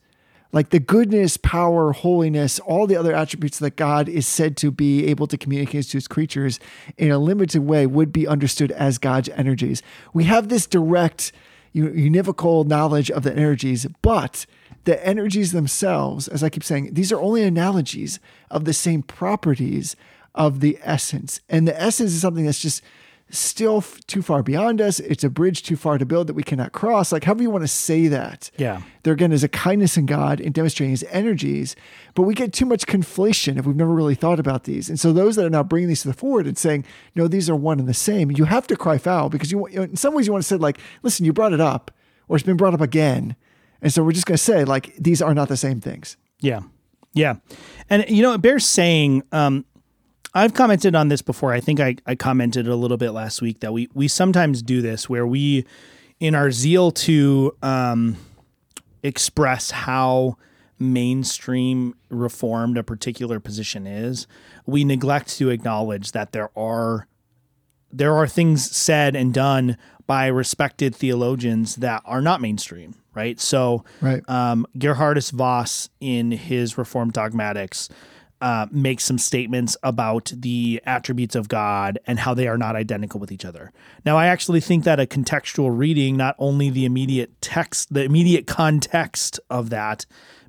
like 0.52 0.68
the 0.68 0.80
goodness, 0.80 1.38
power, 1.38 1.92
holiness, 1.92 2.58
all 2.60 2.86
the 2.86 2.96
other 2.96 3.14
attributes 3.14 3.58
that 3.58 3.76
God 3.76 4.08
is 4.08 4.26
said 4.26 4.56
to 4.58 4.70
be 4.70 5.06
able 5.06 5.26
to 5.26 5.38
communicate 5.38 5.86
to 5.86 5.96
his 5.96 6.06
creatures 6.06 6.60
in 6.98 7.10
a 7.10 7.18
limited 7.18 7.62
way 7.62 7.86
would 7.86 8.12
be 8.12 8.28
understood 8.28 8.70
as 8.72 8.98
God's 8.98 9.30
energies. 9.30 9.82
We 10.12 10.24
have 10.24 10.48
this 10.48 10.66
direct, 10.66 11.32
univocal 11.74 12.66
knowledge 12.66 13.10
of 13.10 13.22
the 13.22 13.34
energies, 13.34 13.86
but 14.02 14.44
the 14.84 15.04
energies 15.06 15.52
themselves, 15.52 16.28
as 16.28 16.42
I 16.42 16.50
keep 16.50 16.64
saying, 16.64 16.92
these 16.92 17.12
are 17.12 17.20
only 17.20 17.42
analogies 17.42 18.20
of 18.50 18.64
the 18.66 18.74
same 18.74 19.02
properties 19.02 19.96
of 20.34 20.60
the 20.60 20.78
essence. 20.82 21.40
And 21.48 21.66
the 21.66 21.80
essence 21.80 22.12
is 22.12 22.20
something 22.20 22.44
that's 22.44 22.60
just 22.60 22.82
still 23.32 23.78
f- 23.78 23.98
too 24.06 24.22
far 24.22 24.42
beyond 24.42 24.80
us. 24.80 25.00
It's 25.00 25.24
a 25.24 25.30
bridge 25.30 25.62
too 25.62 25.74
far 25.74 25.98
to 25.98 26.04
build 26.04 26.26
that 26.26 26.34
we 26.34 26.42
cannot 26.42 26.72
cross. 26.72 27.10
Like, 27.10 27.24
however 27.24 27.42
you 27.42 27.50
want 27.50 27.64
to 27.64 27.68
say 27.68 28.06
that. 28.08 28.50
Yeah. 28.58 28.82
There 29.02 29.12
again 29.12 29.32
is 29.32 29.42
a 29.42 29.48
kindness 29.48 29.96
in 29.96 30.06
God 30.06 30.38
in 30.38 30.52
demonstrating 30.52 30.90
his 30.90 31.04
energies, 31.10 31.74
but 32.14 32.22
we 32.22 32.34
get 32.34 32.52
too 32.52 32.66
much 32.66 32.86
conflation 32.86 33.58
if 33.58 33.66
we've 33.66 33.74
never 33.74 33.92
really 33.92 34.14
thought 34.14 34.38
about 34.38 34.64
these. 34.64 34.88
And 34.88 35.00
so 35.00 35.12
those 35.12 35.36
that 35.36 35.46
are 35.46 35.50
now 35.50 35.62
bringing 35.62 35.88
these 35.88 36.02
to 36.02 36.08
the 36.08 36.14
forward 36.14 36.46
and 36.46 36.56
saying, 36.56 36.84
no, 37.14 37.26
these 37.26 37.48
are 37.50 37.56
one 37.56 37.80
and 37.80 37.88
the 37.88 37.94
same, 37.94 38.30
you 38.30 38.44
have 38.44 38.66
to 38.68 38.76
cry 38.76 38.98
foul 38.98 39.28
because 39.28 39.50
you, 39.50 39.66
you 39.68 39.76
know, 39.76 39.82
in 39.82 39.96
some 39.96 40.14
ways 40.14 40.26
you 40.26 40.32
want 40.32 40.42
to 40.42 40.48
say 40.48 40.56
like, 40.56 40.78
listen, 41.02 41.24
you 41.24 41.32
brought 41.32 41.52
it 41.52 41.60
up 41.60 41.90
or 42.28 42.36
it's 42.36 42.46
been 42.46 42.56
brought 42.56 42.74
up 42.74 42.80
again. 42.80 43.34
And 43.80 43.92
so 43.92 44.04
we're 44.04 44.12
just 44.12 44.26
going 44.26 44.36
to 44.36 44.42
say 44.42 44.64
like, 44.64 44.94
these 44.96 45.22
are 45.22 45.34
not 45.34 45.48
the 45.48 45.56
same 45.56 45.80
things. 45.80 46.16
Yeah. 46.40 46.60
Yeah. 47.14 47.36
And, 47.90 48.08
you 48.08 48.22
know, 48.22 48.32
it 48.34 48.42
bears 48.42 48.66
saying, 48.66 49.22
um, 49.32 49.64
I've 50.34 50.54
commented 50.54 50.94
on 50.94 51.08
this 51.08 51.22
before. 51.22 51.52
I 51.52 51.60
think 51.60 51.78
I, 51.80 51.96
I 52.06 52.14
commented 52.14 52.66
a 52.66 52.76
little 52.76 52.96
bit 52.96 53.10
last 53.10 53.42
week 53.42 53.60
that 53.60 53.72
we, 53.72 53.88
we 53.94 54.08
sometimes 54.08 54.62
do 54.62 54.80
this 54.80 55.08
where 55.08 55.26
we, 55.26 55.66
in 56.20 56.34
our 56.34 56.50
zeal 56.50 56.90
to 56.92 57.54
um, 57.62 58.16
express 59.02 59.70
how 59.70 60.36
mainstream 60.78 61.94
reformed 62.08 62.76
a 62.78 62.82
particular 62.82 63.38
position 63.40 63.86
is, 63.86 64.26
we 64.66 64.84
neglect 64.84 65.28
to 65.36 65.50
acknowledge 65.50 66.12
that 66.12 66.32
there 66.32 66.50
are 66.56 67.06
there 67.94 68.14
are 68.16 68.26
things 68.26 68.74
said 68.74 69.14
and 69.14 69.34
done 69.34 69.76
by 70.06 70.26
respected 70.26 70.96
theologians 70.96 71.76
that 71.76 72.00
are 72.06 72.22
not 72.22 72.40
mainstream, 72.40 72.94
right? 73.12 73.38
So, 73.38 73.84
Right. 74.00 74.22
um, 74.30 74.66
Geerhardus 74.78 75.30
Vos, 75.30 75.90
in 76.00 76.30
his 76.30 76.78
Reformed 76.78 77.12
Dogmatics, 77.12 77.90
uh, 78.42 78.66
makes 78.72 79.04
some 79.04 79.18
statements 79.18 79.76
about 79.84 80.32
the 80.34 80.82
attributes 80.84 81.36
of 81.36 81.48
God 81.48 82.00
and 82.08 82.18
how 82.18 82.34
they 82.34 82.48
are 82.48 82.58
not 82.58 82.74
identical 82.74 83.20
with 83.20 83.30
each 83.30 83.44
other. 83.44 83.72
Now, 84.04 84.18
I 84.18 84.26
actually 84.26 84.60
think 84.60 84.82
that 84.82 84.98
a 84.98 85.06
contextual 85.06 85.70
reading, 85.78 86.16
not 86.16 86.34
only 86.40 86.68
the 86.68 86.84
immediate 86.84 87.40
text, 87.40 87.94
the 87.94 88.02
immediate 88.02 88.48
context 88.48 89.38
of 89.48 89.70
that, 89.70 90.06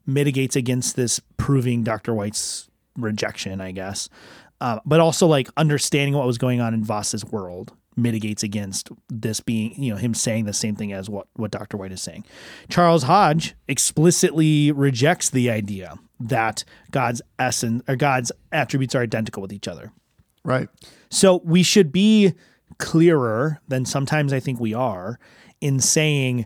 mitigates 0.08 0.56
against 0.56 0.96
this 0.96 1.22
proving 1.38 1.84
Dr. 1.84 2.16
White's 2.16 2.68
rejection, 2.98 3.62
I 3.62 3.72
guess, 3.72 4.10
uh, 4.60 4.80
but 4.86 5.00
also 5.00 5.28
like 5.28 5.48
understanding 5.56 6.16
what 6.16 6.26
was 6.26 6.40
going 6.40 6.60
on 6.60 6.74
in 6.74 6.84
Vos's 6.84 7.24
world 7.24 7.74
mitigates 7.96 8.44
against 8.44 8.90
this 9.10 9.40
being, 9.40 9.82
you 9.82 9.92
know, 9.92 9.98
him 9.98 10.14
saying 10.14 10.46
the 10.46 10.54
same 10.54 10.76
thing 10.76 10.94
as 10.94 11.10
what, 11.10 11.28
what 11.34 11.52
Dr. 11.52 11.78
White 11.78 11.92
is 11.92 12.02
saying. 12.02 12.26
Charles 12.70 13.04
Hodge 13.04 13.56
explicitly 13.68 14.72
rejects 14.72 15.30
the 15.30 15.50
idea 15.50 15.96
that 16.20 16.64
God's 16.92 17.22
essence 17.38 17.84
or 17.88 17.96
God's 17.96 18.32
attributes 18.52 18.96
are 18.96 19.02
identical 19.02 19.42
with 19.42 19.54
each 19.54 19.68
other. 19.68 19.92
Right. 20.46 20.68
So 21.10 21.42
we 21.44 21.64
should 21.64 21.92
be 21.92 22.34
clearer 22.78 23.60
than 23.68 23.86
sometimes 23.86 24.34
I 24.34 24.40
think 24.40 24.60
we 24.60 24.74
are 24.74 25.20
in 25.62 25.80
saying 25.80 26.46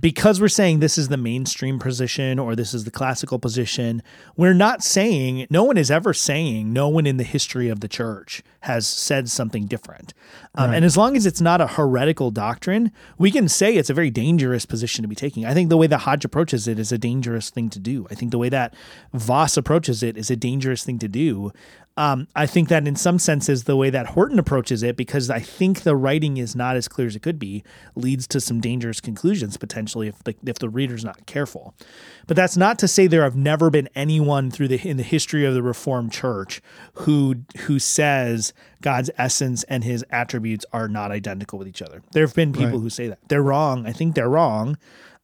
because 0.00 0.40
we're 0.40 0.48
saying 0.48 0.80
this 0.80 0.98
is 0.98 1.08
the 1.08 1.16
mainstream 1.16 1.78
position 1.78 2.38
or 2.38 2.56
this 2.56 2.74
is 2.74 2.84
the 2.84 2.90
classical 2.90 3.38
position, 3.38 4.02
we're 4.36 4.54
not 4.54 4.82
saying, 4.82 5.46
no 5.50 5.62
one 5.62 5.76
is 5.76 5.90
ever 5.90 6.12
saying, 6.12 6.72
no 6.72 6.88
one 6.88 7.06
in 7.06 7.16
the 7.16 7.24
history 7.24 7.68
of 7.68 7.80
the 7.80 7.88
church 7.88 8.42
has 8.60 8.86
said 8.86 9.28
something 9.28 9.66
different. 9.66 10.14
Um, 10.54 10.72
And 10.72 10.84
as 10.84 10.96
long 10.96 11.16
as 11.16 11.26
it's 11.26 11.40
not 11.40 11.60
a 11.60 11.66
heretical 11.66 12.30
doctrine, 12.30 12.90
we 13.18 13.30
can 13.30 13.48
say 13.48 13.74
it's 13.74 13.90
a 13.90 13.94
very 13.94 14.10
dangerous 14.10 14.66
position 14.66 15.02
to 15.02 15.08
be 15.08 15.14
taking. 15.14 15.44
I 15.44 15.54
think 15.54 15.68
the 15.68 15.76
way 15.76 15.86
that 15.86 15.98
Hodge 15.98 16.24
approaches 16.24 16.66
it 16.66 16.78
is 16.78 16.90
a 16.90 16.98
dangerous 16.98 17.50
thing 17.50 17.68
to 17.70 17.78
do. 17.78 18.06
I 18.10 18.14
think 18.14 18.30
the 18.30 18.38
way 18.38 18.48
that 18.48 18.74
Vos 19.12 19.56
approaches 19.56 20.02
it 20.02 20.16
is 20.16 20.30
a 20.30 20.36
dangerous 20.36 20.82
thing 20.82 20.98
to 21.00 21.08
do. 21.08 21.52
Um, 21.96 22.26
I 22.34 22.46
think 22.46 22.70
that 22.70 22.88
in 22.88 22.96
some 22.96 23.20
senses, 23.20 23.64
the 23.64 23.76
way 23.76 23.88
that 23.88 24.06
Horton 24.06 24.40
approaches 24.40 24.82
it, 24.82 24.96
because 24.96 25.30
I 25.30 25.38
think 25.38 25.82
the 25.82 25.94
writing 25.94 26.38
is 26.38 26.56
not 26.56 26.74
as 26.74 26.88
clear 26.88 27.06
as 27.06 27.14
it 27.14 27.22
could 27.22 27.38
be, 27.38 27.62
leads 27.94 28.26
to 28.28 28.40
some 28.40 28.60
dangerous 28.60 29.00
conclusions 29.00 29.56
potentially 29.56 30.08
if 30.08 30.18
the 30.24 30.34
if 30.44 30.58
the 30.58 30.68
reader's 30.68 31.04
not 31.04 31.24
careful. 31.26 31.72
But 32.26 32.36
that's 32.36 32.56
not 32.56 32.80
to 32.80 32.88
say 32.88 33.06
there 33.06 33.22
have 33.22 33.36
never 33.36 33.70
been 33.70 33.88
anyone 33.94 34.50
through 34.50 34.68
the 34.68 34.88
in 34.88 34.96
the 34.96 35.04
history 35.04 35.44
of 35.44 35.54
the 35.54 35.62
Reformed 35.62 36.10
Church 36.10 36.60
who 36.94 37.36
who 37.58 37.78
says 37.78 38.52
God's 38.82 39.10
essence 39.16 39.62
and 39.64 39.84
His 39.84 40.04
attributes 40.10 40.66
are 40.72 40.88
not 40.88 41.12
identical 41.12 41.60
with 41.60 41.68
each 41.68 41.80
other. 41.82 42.02
There 42.12 42.26
have 42.26 42.34
been 42.34 42.52
people 42.52 42.70
Right. 42.70 42.80
who 42.80 42.90
say 42.90 43.06
that 43.06 43.20
they're 43.28 43.40
wrong. 43.42 43.86
I 43.86 43.92
think 43.92 44.16
they're 44.16 44.28
wrong. 44.28 44.78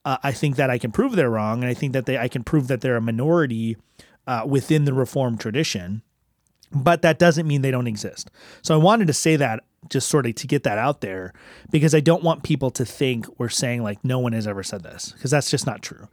Uh, 0.05 0.19
I 0.23 0.31
think 0.31 0.55
that 0.55 0.71
I 0.71 0.79
can 0.79 0.93
prove 0.93 1.17
they're 1.17 1.31
wrong, 1.31 1.63
and 1.65 1.69
I 1.69 1.75
think 1.75 1.95
that 1.95 2.07
they 2.07 2.17
I 2.17 2.29
can 2.29 2.45
prove 2.45 2.69
that 2.69 2.81
they're 2.81 2.97
a 2.97 3.01
minority 3.01 3.77
uh, 4.29 4.45
within 4.47 4.85
the 4.85 4.93
Reformed 4.95 5.41
tradition 5.41 6.03
but 6.73 7.03
that 7.03 7.19
doesn't 7.19 7.47
mean 7.47 7.63
they 7.63 7.71
don't 7.71 7.87
exist. 7.87 8.31
So 8.63 8.75
I 8.75 8.79
wanted 8.79 9.07
to 9.09 9.13
say 9.13 9.37
that 9.37 9.65
just 9.89 10.09
sort 10.09 10.27
of 10.27 10.35
to 10.35 10.47
get 10.47 10.63
that 10.65 10.79
out 10.79 11.01
there 11.01 11.33
because 11.71 11.95
I 11.95 12.01
don't 12.01 12.23
want 12.23 12.43
people 12.43 12.71
to 12.73 12.85
think 12.85 13.27
we're 13.39 13.49
saying 13.49 13.83
like 13.83 14.05
no 14.05 14.19
one 14.19 14.33
has 14.33 14.47
ever 14.47 14.63
said 14.63 14.83
this 14.83 15.13
because 15.13 15.31
that's 15.31 15.51
just 15.51 15.67
not 15.67 15.83
true. 15.83 16.09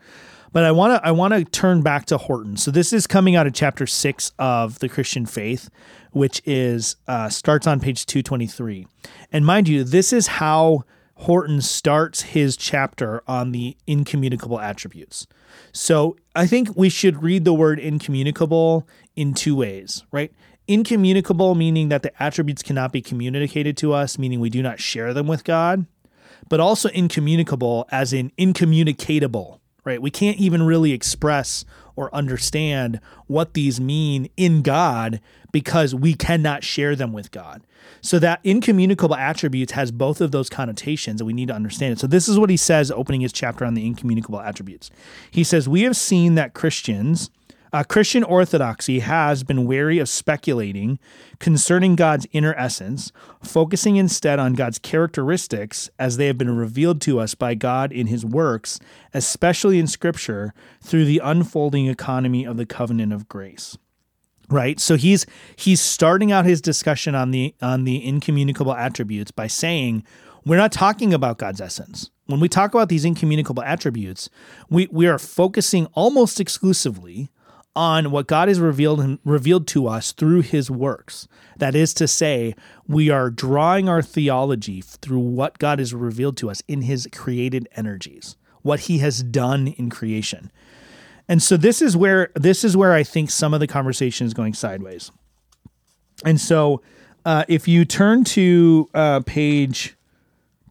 But 0.53 0.64
I 0.64 0.72
want 0.72 0.95
to 0.95 1.08
I 1.08 1.12
want 1.12 1.34
to 1.34 1.43
turn 1.43 1.82
back 1.82 2.05
to 2.05 2.18
Horton. 2.18 2.55
So 2.55 2.72
this 2.72 2.93
is 2.93 3.05
coming 3.05 3.36
out 3.36 3.45
of 3.45 3.53
chapter 3.53 3.86
6 3.86 4.32
of 4.39 4.80
the 4.80 4.88
Christian 4.88 5.26
faith 5.26 5.70
which 6.18 6.41
is 6.45 6.95
uh, 7.08 7.30
starts 7.30 7.68
on 7.68 7.80
page 7.80 8.05
223. 8.05 8.88
And 9.32 9.45
mind 9.45 9.68
you, 9.68 9.84
this 9.84 10.12
is 10.12 10.28
how 10.28 10.84
Horton 11.16 11.62
starts 11.62 12.22
his 12.22 12.58
chapter 12.58 13.22
on 13.28 13.51
the 13.51 13.78
incommunicable 13.86 14.60
attributes. 14.60 15.28
So 15.72 16.16
I 16.36 16.47
think 16.47 16.70
we 16.76 16.89
should 16.89 17.22
read 17.24 17.45
the 17.45 17.53
word 17.53 17.80
incommunicable 17.80 18.88
in 19.16 19.34
two 19.34 19.55
ways, 19.55 20.03
right? 20.12 20.32
Incommunicable 20.68 21.55
meaning 21.55 21.89
that 21.89 22.03
the 22.03 22.12
attributes 22.22 22.62
cannot 22.64 22.91
be 22.91 23.01
communicated 23.01 23.78
to 23.78 23.93
us, 23.93 24.18
meaning 24.20 24.39
we 24.39 24.49
do 24.49 24.62
not 24.62 24.80
share 24.80 25.14
them 25.14 25.28
with 25.28 25.43
God. 25.43 25.86
but 26.49 26.60
also 26.60 26.89
incommunicable 26.89 27.86
as 27.91 28.14
in 28.14 28.32
incommunicatable, 28.38 29.60
right? 29.84 30.01
We 30.01 30.12
can't 30.12 30.38
even 30.38 30.64
really 30.64 30.91
express 30.93 31.66
or 31.98 32.14
understand 32.16 33.02
what 33.26 33.54
these 33.54 33.82
mean 33.82 34.30
in 34.38 34.62
God 34.62 35.20
because 35.52 35.93
we 35.93 36.14
cannot 36.14 36.64
share 36.64 36.95
them 36.95 37.12
with 37.12 37.32
God. 37.32 37.62
So 38.02 38.20
that 38.20 38.39
incommunicable 38.43 39.16
attributes 39.16 39.74
has 39.74 39.91
both 39.91 40.22
of 40.22 40.32
those 40.32 40.50
connotations 40.50 41.20
and 41.20 41.28
we 41.28 41.34
need 41.34 41.48
to 41.50 41.54
understand 41.54 41.93
it. 41.93 42.00
So 42.00 42.08
this 42.08 42.30
is 42.30 42.39
what 42.39 42.50
he 42.50 42.58
says 42.58 42.91
opening 42.91 43.22
his 43.22 43.34
chapter 43.34 43.66
on 43.66 43.74
the 43.74 43.86
incommunicable 43.86 44.39
attributes. 44.39 44.89
He 45.32 45.43
says, 45.43 45.68
"We 45.68 45.82
have 45.82 45.98
seen 45.98 46.36
that 46.36 46.54
Christians 46.54 47.30
uh, 47.74 47.84
Christian 47.84 48.24
orthodoxy 48.24 48.99
has 48.99 49.43
been 49.43 49.65
wary 49.65 49.99
of 49.99 50.09
speculating 50.09 50.99
concerning 51.39 51.95
God's 51.95 52.28
inner 52.32 52.53
essence, 52.55 53.11
focusing 53.43 53.97
instead 53.97 54.39
on 54.39 54.53
God's 54.53 54.80
characteristics 54.80 55.89
as 55.99 56.18
they 56.18 56.28
have 56.28 56.38
been 56.38 56.55
revealed 56.55 57.01
to 57.01 57.20
us 57.20 57.36
by 57.36 57.55
God 57.55 57.91
in 57.91 58.07
his 58.07 58.26
works, 58.26 58.80
especially 59.13 59.80
in 59.80 59.88
Scripture, 59.88 60.53
through 60.82 61.05
the 61.05 61.22
unfolding 61.24 61.88
economy 61.88 62.45
of 62.45 62.57
the 62.57 62.65
covenant 62.65 63.13
of 63.13 63.28
grace. 63.28 63.78
Right? 64.49 64.80
So 64.80 64.95
he's 64.95 65.26
he's 65.57 65.82
starting 65.82 66.32
out 66.32 66.45
his 66.45 66.61
discussion 66.61 67.15
on 67.15 67.32
the 67.32 67.53
on 67.61 67.84
the 67.84 68.05
incommunicable 68.05 68.74
attributes 68.74 69.30
by 69.30 69.47
saying 69.47 70.05
we're 70.45 70.55
not 70.55 70.72
talking 70.72 71.13
about 71.13 71.38
God's 71.38 71.59
essence. 71.59 72.09
When 72.28 72.39
we 72.39 72.47
talk 72.47 72.74
about 72.74 72.88
these 72.88 73.03
incommunicable 73.03 73.63
attributes, 73.63 74.30
we, 74.70 74.88
we 74.91 75.07
are 75.07 75.20
focusing 75.20 75.88
almost 75.88 76.39
exclusively 76.39 77.30
on 77.78 78.09
what 78.09 78.25
God 78.25 78.47
has 78.47 78.59
revealed 78.59 79.19
revealed 79.23 79.67
to 79.67 79.88
us 79.88 80.11
through 80.11 80.41
his 80.41 80.71
works. 80.71 81.28
That 81.57 81.75
is 81.75 81.93
to 81.93 82.07
say, 82.07 82.55
we 82.88 83.11
are 83.11 83.30
drawing 83.30 83.88
our 83.88 84.01
theology 84.01 84.82
through 84.82 85.19
what 85.19 85.59
God 85.59 85.78
has 85.78 85.93
revealed 85.93 86.38
to 86.38 86.49
us 86.49 86.63
in 86.67 86.82
his 86.82 87.07
created 87.13 87.69
energies, 87.75 88.36
what 88.63 88.82
he 88.82 88.97
has 88.97 89.21
done 89.21 89.67
in 89.67 89.91
creation. 89.91 90.51
And 91.30 91.43
so 91.43 91.55
this 91.55 91.80
is 91.80 91.95
where 91.95 92.32
this 92.34 92.63
is 92.63 92.75
where 92.75 92.93
I 92.93 93.03
think 93.03 93.30
some 93.30 93.53
of 93.53 93.59
the 93.59 93.67
conversation 93.67 94.25
is 94.25 94.34
going 94.34 94.55
sideways. 94.55 95.11
And 96.25 96.41
so 96.41 96.82
uh, 97.25 97.45
if 97.47 97.67
you 97.67 97.86
turn 97.86 98.23
to 98.23 98.89
uh, 98.95 99.19
page 99.19 99.95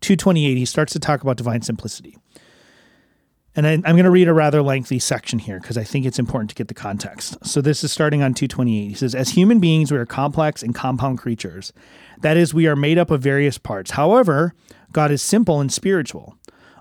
228, 0.00 0.56
he 0.56 0.64
starts 0.64 0.92
to 0.94 0.98
talk 0.98 1.22
about 1.22 1.36
divine 1.36 1.62
simplicity. 1.62 2.16
And 3.56 3.66
I, 3.66 3.72
am 3.72 3.80
going 3.80 4.04
to 4.04 4.10
read 4.10 4.28
a 4.28 4.34
rather 4.34 4.62
lengthy 4.62 4.98
section 4.98 5.38
here 5.38 5.58
because 5.58 5.78
I 5.78 5.82
think 5.82 6.04
it's 6.04 6.18
important 6.18 6.50
to 6.50 6.54
get 6.54 6.68
the 6.68 6.74
context. 6.74 7.38
So 7.44 7.62
this 7.62 7.82
is 7.82 7.90
starting 7.90 8.22
on 8.22 8.34
228. 8.34 8.88
He 8.88 8.94
says, 8.94 9.14
As 9.14 9.30
human 9.30 9.60
beings, 9.60 9.90
we 9.90 9.96
are 9.96 10.04
complex 10.04 10.62
and 10.62 10.74
compound 10.74 11.18
creatures. 11.18 11.72
That 12.20 12.36
is, 12.36 12.52
we 12.52 12.66
are 12.66 12.76
made 12.76 12.98
up 12.98 13.10
of 13.10 13.22
various 13.22 13.56
parts. 13.56 13.92
However, 13.92 14.54
God 14.92 15.10
is 15.10 15.22
simple 15.22 15.58
and 15.58 15.72
spiritual. 15.72 16.36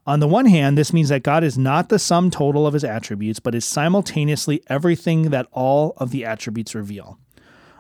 On 0.06 0.20
the 0.20 0.28
one 0.28 0.46
hand, 0.46 0.78
this 0.78 0.94
means 0.94 1.10
that 1.10 1.24
God 1.24 1.44
is 1.44 1.58
not 1.58 1.90
the 1.90 1.98
sum 1.98 2.30
total 2.30 2.68
of 2.68 2.74
his 2.74 2.84
attributes, 2.84 3.40
but 3.40 3.56
is 3.56 3.66
simultaneously 3.66 4.62
everything 4.68 5.32
that 5.32 5.48
all 5.52 5.94
of 5.98 6.12
the 6.12 6.26
attributes 6.26 6.76
reveal. 6.76 7.18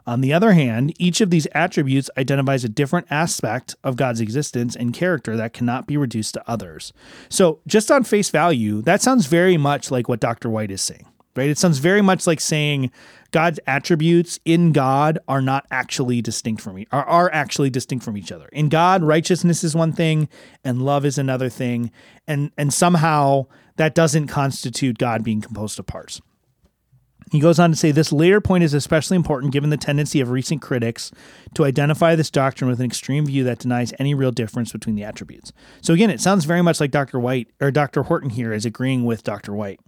On 0.07 0.21
the 0.21 0.33
other 0.33 0.53
hand, 0.53 0.93
each 0.99 1.19
of 1.19 1.31
these 1.31 1.47
attributes 1.53 2.09
identifies 2.17 2.63
a 2.63 2.69
different 2.69 3.07
aspect 3.09 3.75
of 3.83 3.95
God's 3.95 4.21
existence 4.21 4.75
and 4.75 4.93
character 4.93 5.35
that 5.35 5.53
cannot 5.53 5.87
be 5.87 5.97
reduced 5.97 6.35
to 6.35 6.49
others. 6.49 6.93
So, 7.27 7.59
just 7.65 7.89
on 7.89 8.03
face 8.03 8.29
value, 8.29 8.81
that 8.83 9.01
sounds 9.01 9.25
very 9.25 9.57
much 9.57 9.89
like 9.89 10.07
what 10.07 10.19
Dr. 10.19 10.49
White 10.49 10.69
is 10.69 10.81
saying, 10.81 11.07
right? 11.35 11.49
It 11.49 11.57
sounds 11.57 11.79
very 11.79 12.03
much 12.03 12.27
like 12.27 12.39
saying 12.39 12.91
God's 13.31 13.59
attributes 13.65 14.39
in 14.45 14.71
God 14.73 15.17
are 15.27 15.41
not 15.41 15.65
actually 15.71 16.21
distinct 16.21 16.61
from 16.61 16.77
each 16.77 16.87
are, 16.91 17.03
are 17.05 17.33
actually 17.33 17.71
distinct 17.71 18.05
from 18.05 18.15
each 18.15 18.31
other. 18.31 18.47
In 18.51 18.69
God, 18.69 19.03
righteousness 19.03 19.63
is 19.63 19.75
one 19.75 19.91
thing 19.91 20.29
and 20.63 20.83
love 20.83 21.03
is 21.03 21.17
another 21.17 21.49
thing, 21.49 21.91
and 22.27 22.51
and 22.57 22.71
somehow 22.71 23.47
that 23.77 23.95
doesn't 23.95 24.27
constitute 24.27 24.99
God 24.99 25.23
being 25.23 25.41
composed 25.41 25.79
of 25.79 25.87
parts. 25.87 26.21
He 27.31 27.39
goes 27.39 27.59
on 27.59 27.71
to 27.71 27.75
say 27.75 27.91
this 27.91 28.11
later 28.11 28.39
point 28.39 28.63
is 28.63 28.73
especially 28.73 29.15
important 29.15 29.51
given 29.51 29.71
the 29.71 29.77
tendency 29.77 30.21
of 30.21 30.29
recent 30.29 30.61
critics 30.61 31.11
to 31.55 31.65
identify 31.65 32.15
this 32.15 32.29
doctrine 32.29 32.69
with 32.69 32.79
an 32.79 32.85
extreme 32.85 33.25
view 33.25 33.43
that 33.45 33.59
denies 33.59 33.93
any 33.97 34.13
real 34.13 34.31
difference 34.31 34.71
between 34.71 34.95
the 34.95 35.03
attributes. 35.03 35.51
So 35.81 35.93
again, 35.93 36.11
it 36.11 36.21
sounds 36.21 36.45
very 36.45 36.61
much 36.61 36.79
like 36.79 36.91
Dr. 36.91 37.19
White 37.19 37.49
or 37.59 37.71
Dr. 37.71 38.03
Horton 38.03 38.29
here 38.29 38.53
is 38.53 38.65
agreeing 38.65 39.05
with 39.05 39.23
Dr. 39.23 39.53
White. 39.53 39.79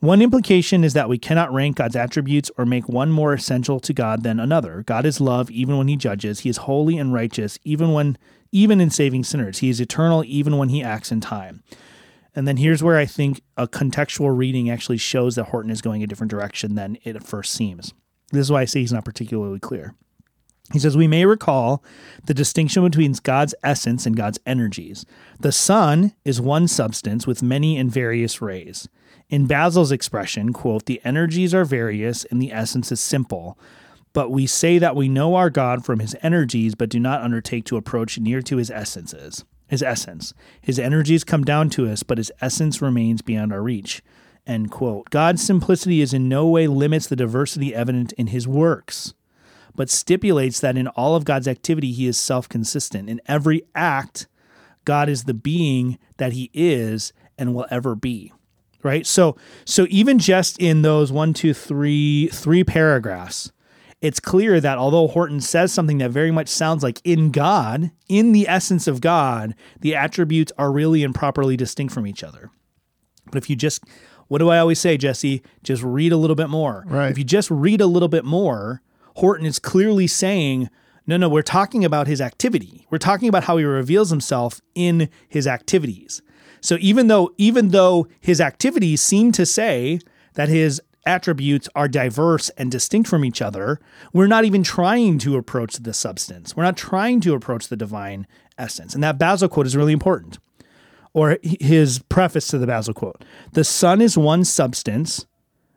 One 0.00 0.20
implication 0.20 0.82
is 0.82 0.94
that 0.94 1.08
we 1.08 1.16
cannot 1.16 1.52
rank 1.52 1.76
God's 1.76 1.94
attributes 1.94 2.50
or 2.58 2.66
make 2.66 2.88
one 2.88 3.12
more 3.12 3.32
essential 3.32 3.78
to 3.78 3.92
God 3.92 4.24
than 4.24 4.40
another. 4.40 4.82
God 4.82 5.06
is 5.06 5.20
love 5.20 5.48
even 5.48 5.78
when 5.78 5.86
he 5.86 5.96
judges. 5.96 6.40
He 6.40 6.48
is 6.48 6.56
holy 6.56 6.98
and 6.98 7.12
righteous 7.12 7.56
even 7.64 7.92
when 7.92 8.18
even 8.50 8.80
in 8.80 8.90
saving 8.90 9.24
sinners. 9.24 9.58
He 9.58 9.70
is 9.70 9.80
eternal 9.80 10.24
even 10.26 10.58
when 10.58 10.70
he 10.70 10.82
acts 10.82 11.12
in 11.12 11.20
time. 11.20 11.62
And 12.34 12.48
then 12.48 12.56
here's 12.56 12.82
where 12.82 12.96
I 12.96 13.06
think 13.06 13.42
a 13.56 13.68
contextual 13.68 14.36
reading 14.36 14.70
actually 14.70 14.96
shows 14.96 15.34
that 15.34 15.46
Horton 15.46 15.70
is 15.70 15.82
going 15.82 16.02
a 16.02 16.06
different 16.06 16.30
direction 16.30 16.74
than 16.74 16.96
it 17.04 17.16
at 17.16 17.26
first 17.26 17.52
seems. 17.52 17.92
This 18.30 18.42
is 18.42 18.52
why 18.52 18.62
I 18.62 18.64
say 18.64 18.80
he's 18.80 18.92
not 18.92 19.04
particularly 19.04 19.60
clear. 19.60 19.94
He 20.72 20.78
says, 20.78 20.96
We 20.96 21.06
may 21.06 21.26
recall 21.26 21.84
the 22.24 22.32
distinction 22.32 22.82
between 22.82 23.12
God's 23.22 23.54
essence 23.62 24.06
and 24.06 24.16
God's 24.16 24.40
energies. 24.46 25.04
The 25.40 25.52
sun 25.52 26.14
is 26.24 26.40
one 26.40 26.68
substance 26.68 27.26
with 27.26 27.42
many 27.42 27.76
and 27.76 27.90
various 27.90 28.40
rays. 28.40 28.88
In 29.28 29.46
Basil's 29.46 29.92
expression, 29.92 30.52
quote, 30.52 30.86
the 30.86 31.00
energies 31.04 31.54
are 31.54 31.64
various 31.64 32.24
and 32.24 32.40
the 32.40 32.52
essence 32.52 32.90
is 32.90 33.00
simple. 33.00 33.58
But 34.14 34.30
we 34.30 34.46
say 34.46 34.78
that 34.78 34.96
we 34.96 35.08
know 35.08 35.34
our 35.34 35.50
God 35.50 35.84
from 35.84 36.00
his 36.00 36.14
energies, 36.22 36.74
but 36.74 36.90
do 36.90 37.00
not 37.00 37.22
undertake 37.22 37.64
to 37.66 37.78
approach 37.78 38.18
near 38.18 38.42
to 38.42 38.56
his 38.58 38.70
essences 38.70 39.44
his 39.72 39.82
essence. 39.82 40.34
His 40.60 40.78
energies 40.78 41.24
come 41.24 41.44
down 41.44 41.70
to 41.70 41.88
us, 41.88 42.02
but 42.02 42.18
his 42.18 42.30
essence 42.42 42.82
remains 42.82 43.22
beyond 43.22 43.54
our 43.54 43.62
reach. 43.62 44.02
End 44.46 44.70
quote. 44.70 45.08
God's 45.08 45.42
simplicity 45.42 46.02
is 46.02 46.12
in 46.12 46.28
no 46.28 46.46
way 46.46 46.66
limits 46.66 47.06
the 47.06 47.16
diversity 47.16 47.74
evident 47.74 48.12
in 48.12 48.26
his 48.26 48.46
works, 48.46 49.14
but 49.74 49.88
stipulates 49.88 50.60
that 50.60 50.76
in 50.76 50.88
all 50.88 51.16
of 51.16 51.24
God's 51.24 51.48
activity, 51.48 51.90
he 51.90 52.06
is 52.06 52.18
self 52.18 52.50
consistent. 52.50 53.08
In 53.08 53.22
every 53.26 53.62
act, 53.74 54.26
God 54.84 55.08
is 55.08 55.24
the 55.24 55.32
being 55.32 55.98
that 56.18 56.34
he 56.34 56.50
is 56.52 57.14
and 57.38 57.54
will 57.54 57.66
ever 57.70 57.94
be. 57.94 58.30
Right? 58.82 59.06
So 59.06 59.38
so 59.64 59.86
even 59.88 60.18
just 60.18 60.58
in 60.58 60.82
those 60.82 61.10
one, 61.10 61.32
two, 61.32 61.54
three, 61.54 62.28
three 62.28 62.62
paragraphs, 62.62 63.52
it's 64.02 64.20
clear 64.20 64.60
that 64.60 64.78
although 64.78 65.06
Horton 65.06 65.40
says 65.40 65.72
something 65.72 65.98
that 65.98 66.10
very 66.10 66.32
much 66.32 66.48
sounds 66.48 66.82
like 66.82 67.00
in 67.04 67.30
God, 67.30 67.92
in 68.08 68.32
the 68.32 68.48
essence 68.48 68.88
of 68.88 69.00
God, 69.00 69.54
the 69.80 69.94
attributes 69.94 70.52
are 70.58 70.72
really 70.72 71.04
and 71.04 71.14
properly 71.14 71.56
distinct 71.56 71.94
from 71.94 72.06
each 72.06 72.24
other. 72.24 72.50
But 73.26 73.36
if 73.36 73.48
you 73.48 73.54
just, 73.54 73.84
what 74.26 74.38
do 74.38 74.50
I 74.50 74.58
always 74.58 74.80
say, 74.80 74.96
Jesse? 74.96 75.40
Just 75.62 75.84
read 75.84 76.10
a 76.10 76.16
little 76.16 76.34
bit 76.34 76.50
more. 76.50 76.84
Right. 76.88 77.12
If 77.12 77.16
you 77.16 77.22
just 77.22 77.48
read 77.48 77.80
a 77.80 77.86
little 77.86 78.08
bit 78.08 78.24
more, 78.24 78.82
Horton 79.16 79.46
is 79.46 79.60
clearly 79.60 80.08
saying, 80.08 80.68
no, 81.06 81.16
no, 81.16 81.28
we're 81.28 81.42
talking 81.42 81.84
about 81.84 82.08
his 82.08 82.20
activity. 82.20 82.86
We're 82.90 82.98
talking 82.98 83.28
about 83.28 83.44
how 83.44 83.56
he 83.56 83.64
reveals 83.64 84.10
himself 84.10 84.60
in 84.74 85.08
his 85.28 85.46
activities. 85.46 86.22
So 86.60 86.76
even 86.80 87.06
though 87.06 87.32
even 87.38 87.68
though 87.68 88.06
his 88.20 88.40
activities 88.40 89.00
seem 89.00 89.32
to 89.32 89.44
say 89.46 90.00
that 90.34 90.48
his 90.48 90.80
attributes 91.06 91.68
are 91.74 91.88
diverse 91.88 92.48
and 92.50 92.70
distinct 92.70 93.08
from 93.08 93.24
each 93.24 93.42
other, 93.42 93.80
we're 94.12 94.26
not 94.26 94.44
even 94.44 94.62
trying 94.62 95.18
to 95.18 95.36
approach 95.36 95.76
the 95.76 95.92
substance. 95.92 96.56
We're 96.56 96.62
not 96.64 96.76
trying 96.76 97.20
to 97.22 97.34
approach 97.34 97.68
the 97.68 97.76
divine 97.76 98.26
essence. 98.58 98.94
And 98.94 99.02
that 99.02 99.18
Basil 99.18 99.48
quote 99.48 99.66
is 99.66 99.76
really 99.76 99.92
important. 99.92 100.38
Or 101.14 101.38
his 101.42 101.98
preface 102.08 102.48
to 102.48 102.58
the 102.58 102.66
Basil 102.66 102.94
quote 102.94 103.24
The 103.52 103.64
Son 103.64 104.00
is 104.00 104.16
one 104.16 104.44
substance 104.44 105.26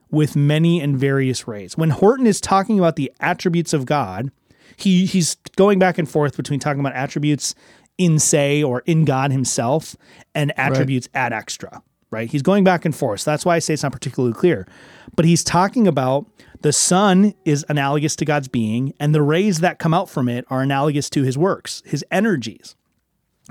with 0.09 0.35
many 0.35 0.79
and 0.79 0.97
various 0.97 1.47
rays. 1.47 1.77
When 1.77 1.89
Horton 1.89 2.25
is 2.25 2.39
talking 2.39 2.79
about 2.79 2.95
the 2.95 3.11
attributes 3.19 3.73
of 3.73 3.85
God, 3.85 4.31
he, 4.77 5.05
he's 5.05 5.35
going 5.57 5.79
back 5.79 5.97
and 5.97 6.09
forth 6.09 6.37
between 6.37 6.59
talking 6.59 6.79
about 6.79 6.93
attributes 6.93 7.53
in 7.97 8.19
say 8.19 8.63
or 8.63 8.81
in 8.85 9.05
God 9.05 9.31
himself 9.31 9.95
and 10.33 10.57
attributes 10.57 11.09
right. 11.13 11.21
ad 11.21 11.33
extra 11.33 11.81
right? 12.15 12.31
He's 12.31 12.41
going 12.41 12.63
back 12.63 12.85
and 12.85 12.95
forth. 12.95 13.21
So 13.21 13.31
that's 13.31 13.45
why 13.45 13.57
I 13.57 13.59
say 13.59 13.73
it's 13.73 13.83
not 13.83 13.91
particularly 13.91 14.33
clear. 14.33 14.65
But 15.15 15.25
he's 15.25 15.43
talking 15.43 15.85
about 15.85 16.25
the 16.61 16.71
sun 16.71 17.33
is 17.43 17.65
analogous 17.67 18.15
to 18.15 18.25
God's 18.25 18.47
being, 18.47 18.93
and 18.99 19.13
the 19.13 19.21
rays 19.21 19.59
that 19.59 19.79
come 19.79 19.93
out 19.93 20.09
from 20.09 20.29
it 20.29 20.45
are 20.49 20.61
analogous 20.61 21.09
to 21.11 21.23
his 21.23 21.37
works, 21.37 21.83
his 21.85 22.03
energies. 22.09 22.75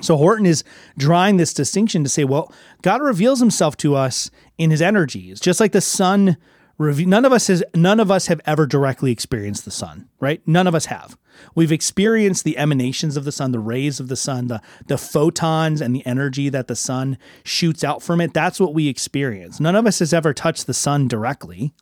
So 0.00 0.16
Horton 0.16 0.46
is 0.46 0.64
drawing 0.96 1.36
this 1.36 1.54
distinction 1.54 2.02
to 2.02 2.10
say, 2.10 2.24
well, 2.24 2.52
God 2.82 3.02
reveals 3.02 3.38
himself 3.38 3.76
to 3.78 3.94
us 3.94 4.30
in 4.58 4.70
his 4.70 4.82
energies, 4.82 5.38
just 5.38 5.60
like 5.60 5.72
the 5.72 5.80
sun 5.80 6.36
none 6.78 7.24
of 7.24 7.32
us 7.32 7.46
has 7.48 7.62
none 7.74 8.00
of 8.00 8.10
us 8.10 8.26
have 8.26 8.40
ever 8.46 8.66
directly 8.66 9.12
experienced 9.12 9.64
the 9.64 9.70
sun, 9.70 10.08
right? 10.20 10.42
None 10.46 10.66
of 10.66 10.74
us 10.74 10.86
have. 10.86 11.16
We've 11.54 11.72
experienced 11.72 12.44
the 12.44 12.58
emanations 12.58 13.16
of 13.16 13.24
the 13.24 13.32
sun, 13.32 13.52
the 13.52 13.58
rays 13.58 14.00
of 14.00 14.08
the 14.08 14.16
sun, 14.16 14.48
the 14.48 14.60
the 14.86 14.98
photons 14.98 15.80
and 15.80 15.94
the 15.94 16.06
energy 16.06 16.48
that 16.48 16.68
the 16.68 16.76
sun 16.76 17.18
shoots 17.44 17.84
out 17.84 18.02
from 18.02 18.20
it. 18.20 18.34
That's 18.34 18.60
what 18.60 18.74
we 18.74 18.88
experience. 18.88 19.60
None 19.60 19.76
of 19.76 19.86
us 19.86 19.98
has 19.98 20.12
ever 20.12 20.32
touched 20.32 20.66
the 20.66 20.74
sun 20.74 21.08
directly, 21.08 21.74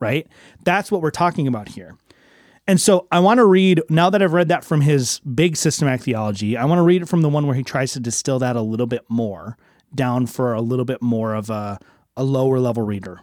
right? 0.00 0.26
That's 0.64 0.90
what 0.90 1.02
we're 1.02 1.10
talking 1.10 1.46
about 1.46 1.70
here. 1.70 1.96
And 2.68 2.78
so 2.78 3.06
I 3.10 3.20
want 3.20 3.38
to 3.38 3.46
read, 3.46 3.80
now 3.88 4.10
that 4.10 4.22
I've 4.22 4.34
read 4.34 4.48
that 4.48 4.62
from 4.62 4.82
his 4.82 5.20
big 5.20 5.56
systematic 5.56 6.02
theology, 6.02 6.54
I 6.54 6.66
want 6.66 6.78
to 6.78 6.82
read 6.82 7.00
it 7.00 7.08
from 7.08 7.22
the 7.22 7.30
one 7.30 7.46
where 7.46 7.56
he 7.56 7.62
tries 7.62 7.94
to 7.94 8.00
distill 8.00 8.38
that 8.40 8.56
a 8.56 8.60
little 8.60 8.86
bit 8.86 9.06
more 9.08 9.56
down 9.94 10.26
for 10.26 10.52
a 10.52 10.60
little 10.60 10.84
bit 10.84 11.00
more 11.00 11.34
of 11.34 11.48
a, 11.48 11.78
a 12.14 12.22
lower 12.22 12.60
level 12.60 12.82
reader. 12.82 13.20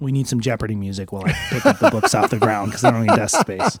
We 0.00 0.12
need 0.12 0.26
some 0.26 0.40
Jeopardy 0.40 0.74
music 0.74 1.12
while 1.12 1.24
I 1.26 1.32
pick 1.50 1.66
up 1.66 1.78
the 1.78 1.90
books 1.90 2.14
off 2.14 2.30
the 2.30 2.38
ground 2.38 2.70
because 2.70 2.84
I 2.84 2.90
don't 2.90 3.02
need 3.06 3.14
desk 3.16 3.38
space. 3.40 3.78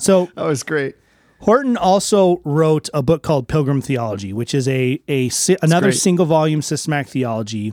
So 0.00 0.28
That 0.36 0.44
was 0.44 0.62
great. 0.62 0.96
Horton 1.40 1.76
also 1.76 2.40
wrote 2.44 2.88
a 2.94 3.02
book 3.02 3.22
called 3.22 3.48
Pilgrim 3.48 3.80
Theology, 3.82 4.32
which 4.32 4.54
is 4.54 4.66
a 4.68 5.00
a 5.08 5.28
si- 5.28 5.56
another 5.62 5.88
great. 5.88 5.98
single 5.98 6.26
volume 6.26 6.62
systematic 6.62 7.08
theology. 7.08 7.72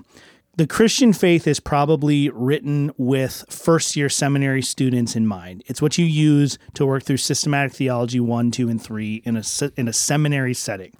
The 0.58 0.68
Christian 0.68 1.14
faith 1.14 1.48
is 1.48 1.62
probably 1.62 2.30
written 2.30 2.92
with 2.98 3.46
first 3.50 3.96
year 3.96 4.10
seminary 4.10 4.62
students 4.62 5.16
in 5.16 5.26
mind. 5.26 5.64
It's 5.68 5.82
what 5.82 5.98
you 5.98 6.06
use 6.06 6.58
to 6.74 6.86
work 6.86 7.04
through 7.04 7.18
systematic 7.18 7.72
theology 7.72 8.20
1, 8.20 8.52
2 8.52 8.68
and 8.68 8.82
3 8.82 9.22
in 9.24 9.38
a 9.38 9.44
se- 9.44 9.72
in 9.78 9.88
a 9.88 9.94
seminary 9.94 10.54
setting. 10.54 10.92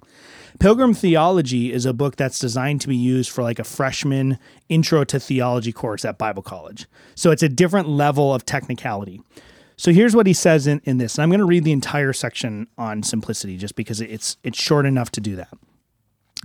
Pilgrim 0.58 0.94
Theology 0.94 1.72
is 1.72 1.86
a 1.86 1.92
book 1.92 2.16
that's 2.16 2.38
designed 2.38 2.80
to 2.82 2.88
be 2.88 2.96
used 2.96 3.30
for 3.30 3.42
like 3.42 3.58
a 3.58 3.64
freshman 3.64 4.38
intro 4.68 5.04
to 5.04 5.18
theology 5.18 5.72
course 5.72 6.04
at 6.04 6.18
Bible 6.18 6.42
college. 6.42 6.86
So 7.14 7.30
it's 7.30 7.42
a 7.42 7.48
different 7.48 7.88
level 7.88 8.34
of 8.34 8.44
technicality. 8.44 9.20
So 9.76 9.92
here's 9.92 10.14
what 10.14 10.26
he 10.26 10.32
says 10.32 10.66
in, 10.66 10.80
in 10.84 10.98
this. 10.98 11.16
And 11.16 11.22
I'm 11.22 11.30
going 11.30 11.40
to 11.40 11.46
read 11.46 11.64
the 11.64 11.72
entire 11.72 12.12
section 12.12 12.68
on 12.78 13.02
simplicity 13.02 13.56
just 13.56 13.74
because 13.74 14.00
it's 14.00 14.36
it's 14.44 14.60
short 14.60 14.86
enough 14.86 15.10
to 15.12 15.20
do 15.20 15.36
that. 15.36 15.52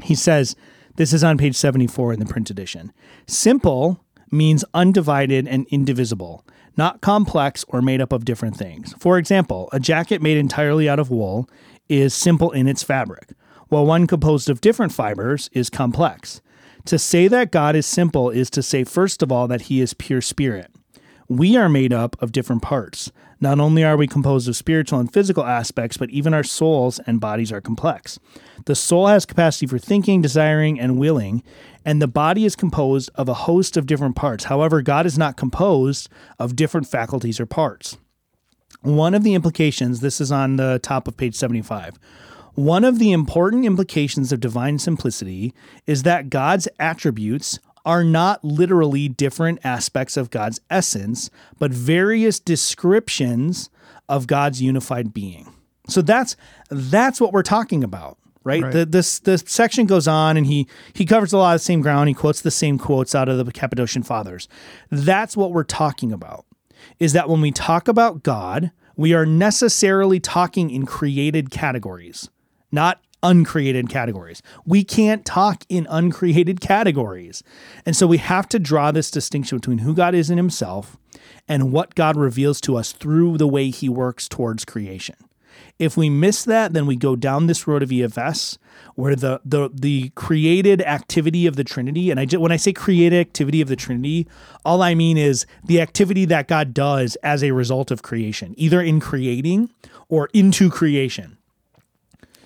He 0.01 0.15
says, 0.15 0.55
this 0.95 1.13
is 1.13 1.23
on 1.23 1.37
page 1.37 1.55
74 1.55 2.13
in 2.13 2.19
the 2.19 2.25
print 2.25 2.49
edition. 2.49 2.91
Simple 3.27 4.03
means 4.31 4.65
undivided 4.73 5.47
and 5.47 5.67
indivisible, 5.69 6.45
not 6.75 7.01
complex 7.01 7.63
or 7.67 7.81
made 7.81 8.01
up 8.01 8.11
of 8.11 8.25
different 8.25 8.57
things. 8.57 8.93
For 8.99 9.17
example, 9.17 9.69
a 9.71 9.79
jacket 9.79 10.21
made 10.21 10.37
entirely 10.37 10.89
out 10.89 10.99
of 10.99 11.11
wool 11.11 11.49
is 11.87 12.13
simple 12.13 12.51
in 12.51 12.67
its 12.67 12.83
fabric, 12.83 13.29
while 13.69 13.85
one 13.85 14.07
composed 14.07 14.49
of 14.49 14.61
different 14.61 14.91
fibers 14.91 15.49
is 15.53 15.69
complex. 15.69 16.41
To 16.85 16.97
say 16.97 17.27
that 17.27 17.51
God 17.51 17.75
is 17.75 17.85
simple 17.85 18.29
is 18.29 18.49
to 18.51 18.63
say, 18.63 18.83
first 18.83 19.21
of 19.21 19.31
all, 19.31 19.47
that 19.47 19.63
he 19.63 19.81
is 19.81 19.93
pure 19.93 20.21
spirit. 20.21 20.71
We 21.27 21.57
are 21.57 21.67
made 21.67 21.91
up 21.91 22.15
of 22.21 22.31
different 22.31 22.61
parts. 22.61 23.11
Not 23.39 23.59
only 23.59 23.83
are 23.83 23.97
we 23.97 24.07
composed 24.07 24.47
of 24.47 24.55
spiritual 24.55 24.99
and 24.99 25.11
physical 25.11 25.43
aspects, 25.43 25.97
but 25.97 26.09
even 26.09 26.33
our 26.33 26.43
souls 26.43 26.99
and 27.05 27.19
bodies 27.19 27.51
are 27.51 27.61
complex. 27.61 28.19
The 28.65 28.75
soul 28.75 29.07
has 29.07 29.25
capacity 29.25 29.67
for 29.67 29.77
thinking, 29.77 30.21
desiring, 30.21 30.79
and 30.79 30.97
willing, 30.97 31.43
and 31.85 32.01
the 32.01 32.07
body 32.07 32.45
is 32.45 32.55
composed 32.55 33.09
of 33.15 33.29
a 33.29 33.33
host 33.33 33.77
of 33.77 33.85
different 33.85 34.15
parts. 34.15 34.45
However, 34.45 34.81
God 34.81 35.05
is 35.05 35.17
not 35.17 35.37
composed 35.37 36.09
of 36.39 36.55
different 36.55 36.87
faculties 36.87 37.39
or 37.39 37.45
parts. 37.45 37.97
One 38.81 39.13
of 39.13 39.23
the 39.23 39.35
implications, 39.35 39.99
this 39.99 40.21
is 40.21 40.31
on 40.31 40.55
the 40.55 40.79
top 40.81 41.07
of 41.07 41.17
page 41.17 41.35
75. 41.35 41.95
One 42.57 42.83
of 42.83 42.97
the 42.97 43.11
important 43.11 43.65
implications 43.65 44.31
of 44.31 44.39
divine 44.39 44.79
simplicity 44.79 45.53
is 45.85 46.01
that 46.01 46.31
God's 46.31 46.67
attributes 46.79 47.59
are 47.85 48.03
not 48.03 48.43
literally 48.43 49.07
different 49.07 49.59
aspects 49.63 50.17
of 50.17 50.31
God's 50.31 50.59
essence, 50.67 51.29
but 51.59 51.69
various 51.69 52.39
descriptions 52.39 53.69
of 54.09 54.25
God's 54.25 54.59
unified 54.59 55.13
being. 55.13 55.53
So 55.87 56.01
that's 56.01 56.35
that's 56.71 57.21
what 57.21 57.31
we're 57.31 57.43
talking 57.43 57.83
about, 57.83 58.17
right? 58.43 58.63
Right. 58.63 58.73
The 58.73 58.85
this 58.87 59.19
the 59.19 59.37
section 59.37 59.85
goes 59.85 60.07
on 60.07 60.35
and 60.35 60.47
he 60.47 60.67
he 60.93 61.05
covers 61.05 61.33
a 61.33 61.37
lot 61.37 61.53
of 61.53 61.61
the 61.61 61.65
same 61.65 61.81
ground. 61.81 62.07
He 62.07 62.15
quotes 62.15 62.41
the 62.41 62.49
same 62.49 62.79
quotes 62.79 63.13
out 63.13 63.29
of 63.29 63.45
the 63.45 63.51
Cappadocian 63.51 64.01
fathers. 64.01 64.47
That's 64.89 65.37
what 65.37 65.51
we're 65.51 65.63
talking 65.63 66.11
about. 66.11 66.47
Is 66.97 67.13
that 67.13 67.29
when 67.29 67.41
we 67.41 67.51
talk 67.51 67.87
about 67.87 68.23
God, 68.23 68.71
we 68.95 69.13
are 69.13 69.27
necessarily 69.27 70.19
talking 70.19 70.71
in 70.71 70.87
created 70.87 71.51
categories, 71.51 72.31
not 72.71 73.01
uncreated 73.23 73.89
categories. 73.89 74.41
We 74.65 74.83
can't 74.83 75.25
talk 75.25 75.65
in 75.69 75.87
uncreated 75.89 76.61
categories. 76.61 77.43
And 77.85 77.95
so 77.95 78.07
we 78.07 78.17
have 78.17 78.47
to 78.49 78.59
draw 78.59 78.91
this 78.91 79.09
distinction 79.09 79.57
between 79.57 79.79
who 79.79 79.93
God 79.93 80.13
is 80.13 80.29
in 80.29 80.37
himself 80.37 80.97
and 81.47 81.71
what 81.71 81.95
God 81.95 82.15
reveals 82.15 82.61
to 82.61 82.77
us 82.77 82.91
through 82.91 83.37
the 83.37 83.47
way 83.47 83.69
he 83.69 83.89
works 83.89 84.27
towards 84.27 84.65
creation. 84.65 85.15
If 85.79 85.97
we 85.97 86.09
miss 86.09 86.43
that, 86.43 86.73
then 86.73 86.85
we 86.85 86.95
go 86.95 87.15
down 87.15 87.47
this 87.47 87.67
road 87.67 87.83
of 87.83 87.89
EFS 87.89 88.57
where 88.95 89.15
the 89.15 89.41
the 89.45 89.69
the 89.73 90.09
created 90.09 90.81
activity 90.81 91.45
of 91.45 91.55
the 91.55 91.63
Trinity, 91.63 92.09
and 92.09 92.19
I 92.19 92.25
when 92.37 92.51
I 92.51 92.57
say 92.57 92.73
created 92.73 93.19
activity 93.19 93.61
of 93.61 93.67
the 93.67 93.75
Trinity, 93.75 94.27
all 94.65 94.81
I 94.81 94.95
mean 94.95 95.17
is 95.17 95.45
the 95.63 95.81
activity 95.81 96.25
that 96.25 96.47
God 96.47 96.73
does 96.73 97.15
as 97.17 97.43
a 97.43 97.51
result 97.51 97.91
of 97.91 98.01
creation, 98.01 98.53
either 98.57 98.81
in 98.81 98.99
creating 98.99 99.71
or 100.09 100.29
into 100.33 100.69
creation. 100.69 101.37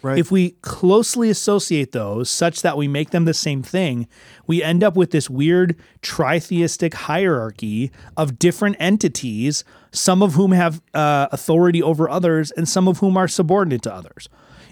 Right. 0.03 0.17
If 0.17 0.31
we 0.31 0.51
closely 0.61 1.29
associate 1.29 1.91
those 1.91 2.29
such 2.29 2.63
that 2.63 2.75
we 2.75 2.87
make 2.87 3.11
them 3.11 3.25
the 3.25 3.33
same 3.33 3.61
thing, 3.61 4.07
we 4.47 4.63
end 4.63 4.83
up 4.83 4.95
with 4.95 5.11
this 5.11 5.29
weird 5.29 5.75
tritheistic 6.01 6.93
hierarchy 6.93 7.91
of 8.17 8.39
different 8.39 8.77
entities, 8.79 9.63
some 9.91 10.23
of 10.23 10.33
whom 10.33 10.53
have 10.53 10.81
uh, 10.93 11.27
authority 11.31 11.83
over 11.83 12.09
others 12.09 12.51
and 12.51 12.67
some 12.67 12.87
of 12.87 12.97
whom 12.97 13.15
are 13.15 13.27
subordinate 13.27 13.83
to 13.83 13.93
others. 13.93 14.27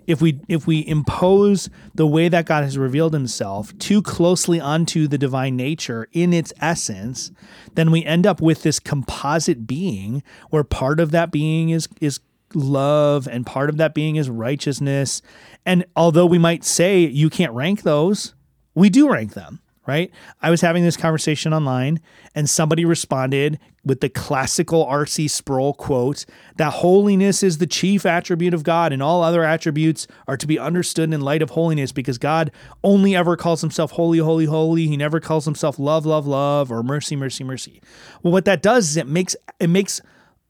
If 0.07 0.21
we 0.23 0.39
if 0.47 0.65
we 0.65 0.87
impose 0.87 1.69
the 1.93 2.07
way 2.07 2.29
that 2.29 2.47
God 2.47 2.63
has 2.63 2.79
revealed 2.79 3.13
himself 3.13 3.77
too 3.77 4.01
closely 4.01 4.59
onto 4.59 5.07
the 5.07 5.19
divine 5.19 5.55
nature 5.55 6.07
in 6.11 6.33
its 6.33 6.51
essence, 6.59 7.31
then 7.75 7.91
we 7.91 8.03
end 8.03 8.25
up 8.25 8.41
with 8.41 8.63
this 8.63 8.79
composite 8.79 9.67
being 9.67 10.23
where 10.49 10.63
part 10.63 10.99
of 10.99 11.11
that 11.11 11.29
being 11.29 11.69
is 11.69 11.87
is 12.01 12.21
love 12.53 13.27
and 13.27 13.45
part 13.45 13.69
of 13.69 13.77
that 13.77 13.93
being 13.93 14.15
is 14.15 14.29
righteousness. 14.29 15.21
And 15.65 15.85
although 15.95 16.25
we 16.25 16.37
might 16.37 16.63
say 16.63 17.01
you 17.01 17.29
can't 17.29 17.53
rank 17.53 17.83
those, 17.83 18.33
we 18.75 18.89
do 18.89 19.11
rank 19.11 19.33
them, 19.33 19.59
right? 19.85 20.11
I 20.41 20.49
was 20.49 20.61
having 20.61 20.83
this 20.83 20.97
conversation 20.97 21.53
online 21.53 21.99
and 22.35 22.49
somebody 22.49 22.85
responded 22.85 23.59
with 23.85 24.01
the 24.01 24.09
classical 24.09 24.85
R.C. 24.85 25.27
Sproul 25.27 25.73
quote 25.73 26.25
that 26.57 26.73
holiness 26.73 27.43
is 27.43 27.57
the 27.57 27.67
chief 27.67 28.05
attribute 28.05 28.53
of 28.53 28.63
God 28.63 28.93
and 28.93 29.01
all 29.01 29.23
other 29.23 29.43
attributes 29.43 30.05
are 30.27 30.37
to 30.37 30.47
be 30.47 30.59
understood 30.59 31.13
in 31.13 31.21
light 31.21 31.41
of 31.41 31.51
holiness 31.51 31.91
because 31.91 32.17
God 32.17 32.51
only 32.83 33.15
ever 33.15 33.35
calls 33.35 33.61
himself 33.61 33.91
holy, 33.91 34.19
holy, 34.19 34.45
holy. 34.45 34.87
He 34.87 34.97
never 34.97 35.19
calls 35.19 35.45
himself 35.45 35.79
love, 35.79 36.05
love, 36.05 36.27
love 36.27 36.71
or 36.71 36.83
mercy, 36.83 37.15
mercy, 37.15 37.43
mercy. 37.43 37.81
Well, 38.21 38.33
what 38.33 38.45
that 38.45 38.61
does 38.61 38.89
is 38.91 38.97
it 38.97 39.07
makes 39.07 39.35
it 39.59 39.69
makes 39.69 40.01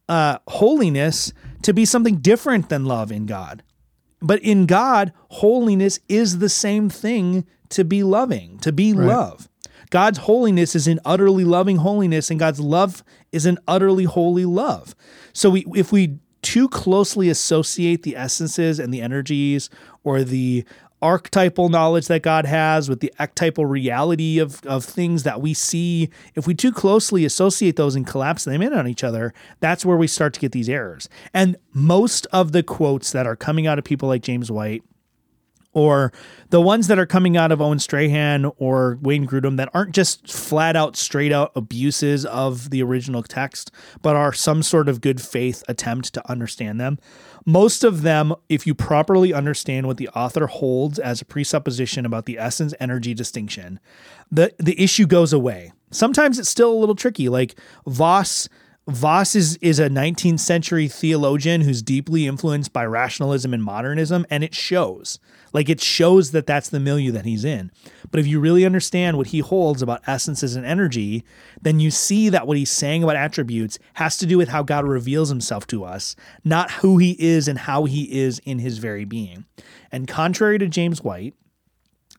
uh, 0.10 0.40
holiness 0.48 1.32
to 1.62 1.74
be 1.74 1.86
something 1.86 2.18
different 2.18 2.68
than 2.68 2.86
love 2.86 3.12
in 3.12 3.26
God. 3.26 3.64
But 4.22 4.42
in 4.42 4.66
God, 4.66 5.14
holiness 5.30 6.00
is 6.10 6.40
the 6.40 6.50
same 6.50 6.90
thing 6.90 7.46
to 7.70 7.86
be 7.86 8.04
loving, 8.04 8.58
to 8.60 8.74
be 8.74 8.94
love. 8.94 9.48
God's 9.92 10.20
holiness 10.20 10.76
is 10.76 10.88
an 10.88 11.00
utterly 11.06 11.46
loving 11.46 11.78
holiness, 11.78 12.30
and 12.30 12.40
God's 12.40 12.60
love 12.60 13.04
is 13.32 13.46
an 13.46 13.58
utterly 13.68 14.04
holy 14.04 14.46
love. 14.46 14.96
So 15.34 15.50
we, 15.50 15.66
if 15.76 15.92
we 15.92 16.20
too 16.42 16.70
closely 16.70 17.30
associate 17.30 18.04
the 18.04 18.16
essences 18.16 18.80
and 18.80 18.94
the 18.94 19.02
energies 19.02 19.70
or 20.04 20.24
the 20.24 20.66
archetypal 21.02 21.70
knowledge 21.70 22.08
that 22.08 22.22
God 22.22 22.46
has 22.46 22.90
with 22.90 23.00
the 23.00 23.14
archetypal 23.20 23.66
reality 23.66 24.40
of, 24.40 24.66
of 24.66 24.84
things 24.84 25.24
that 25.24 25.42
we 25.42 25.54
see, 25.54 26.10
if 26.36 26.48
we 26.48 26.54
too 26.54 26.72
closely 26.72 27.26
associate 27.26 27.76
those 27.76 27.96
and 27.96 28.06
collapse 28.06 28.44
them 28.44 28.62
in 28.62 28.74
on 28.74 28.88
each 28.88 29.04
other, 29.04 29.34
that's 29.60 29.86
where 29.86 29.98
we 29.98 30.08
start 30.08 30.34
to 30.34 30.40
get 30.40 30.52
these 30.52 30.70
errors. 30.70 31.10
And 31.34 31.58
most 31.74 32.28
of 32.34 32.52
the 32.52 32.64
quotes 32.64 33.12
that 33.12 33.26
are 33.26 33.36
coming 33.36 33.68
out 33.68 33.80
of 33.80 33.86
people 33.86 34.10
like 34.10 34.22
James 34.22 34.52
White 34.52 34.84
or 35.74 36.12
the 36.50 36.62
ones 36.62 36.88
that 36.88 36.98
are 36.98 37.06
coming 37.06 37.38
out 37.38 37.52
of 37.52 37.62
Owen 37.62 37.80
Strachan 37.80 38.52
or 38.58 38.98
Wayne 39.02 39.28
Grudem 39.28 39.58
that 39.58 39.70
aren't 39.74 39.94
just 39.94 40.32
flat 40.32 40.76
out, 40.76 40.96
straight 40.96 41.32
out 41.32 41.52
abuses 41.56 42.26
of 42.26 42.72
the 42.72 42.82
original 42.82 43.22
text, 43.22 43.72
but 44.02 44.16
are 44.16 44.34
some 44.34 44.64
sort 44.64 44.90
of 44.90 45.02
good 45.02 45.22
faith 45.22 45.64
attempt 45.68 46.14
to 46.14 46.30
understand 46.30 46.80
them. 46.80 46.98
Most 47.46 47.84
of 47.84 48.02
them, 48.02 48.34
if 48.50 48.68
you 48.68 48.76
properly 48.76 49.34
understand 49.34 49.88
what 49.88 49.98
the 49.98 50.10
author 50.10 50.48
holds 50.48 51.00
as 51.00 51.22
a 51.22 51.26
presupposition 51.26 52.06
about 52.06 52.26
the 52.26 52.38
essence 52.38 52.74
energy 52.80 53.14
distinction, 53.14 53.80
the, 54.32 54.54
the 54.58 54.82
issue 54.82 55.08
goes 55.08 55.34
away. 55.34 55.72
Sometimes 55.92 56.38
it's 56.38 56.50
still 56.50 56.72
a 56.72 56.78
little 56.80 56.96
tricky. 56.96 57.30
Like 57.30 57.56
Vos 57.88 58.50
Vos 58.90 59.36
is, 59.36 59.56
is 59.58 59.78
a 59.78 59.88
19th 59.88 60.40
century 60.40 60.88
theologian 60.88 61.62
who's 61.62 61.84
deeply 61.84 62.26
influenced 62.26 62.74
by 62.74 62.84
rationalism 62.84 63.54
and 63.54 63.64
modernism, 63.64 64.26
and 64.32 64.44
it 64.44 64.56
shows. 64.56 65.20
Like 65.54 65.70
it 65.70 65.80
shows 65.80 66.32
that 66.32 66.48
that's 66.48 66.70
the 66.70 66.80
milieu 66.80 67.12
that 67.12 67.26
he's 67.26 67.46
in. 67.46 67.72
But 68.12 68.20
if 68.20 68.28
you 68.28 68.40
really 68.40 68.66
understand 68.66 69.18
what 69.18 69.28
he 69.28 69.40
holds 69.40 69.82
about 69.82 70.02
essences 70.08 70.56
and 70.56 70.66
energy, 70.66 71.24
then 71.62 71.80
you 71.80 71.92
see 71.92 72.30
that 72.30 72.48
what 72.48 72.58
he's 72.58 72.72
saying 72.72 73.04
about 73.04 73.16
attributes 73.16 73.80
has 73.96 74.18
to 74.18 74.26
do 74.26 74.38
with 74.38 74.50
how 74.50 74.64
God 74.64 74.86
reveals 74.86 75.30
himself 75.30 75.68
to 75.68 75.84
us, 75.84 76.16
not 76.44 76.72
who 76.72 76.98
he 76.98 77.16
is 77.20 77.48
and 77.48 77.60
how 77.60 77.86
he 77.86 78.04
is 78.20 78.40
in 78.40 78.60
his 78.60 78.78
very 78.78 79.06
being. 79.06 79.46
And 79.92 80.08
contrary 80.08 80.58
to 80.60 80.68
James 80.68 81.04
White, 81.04 81.36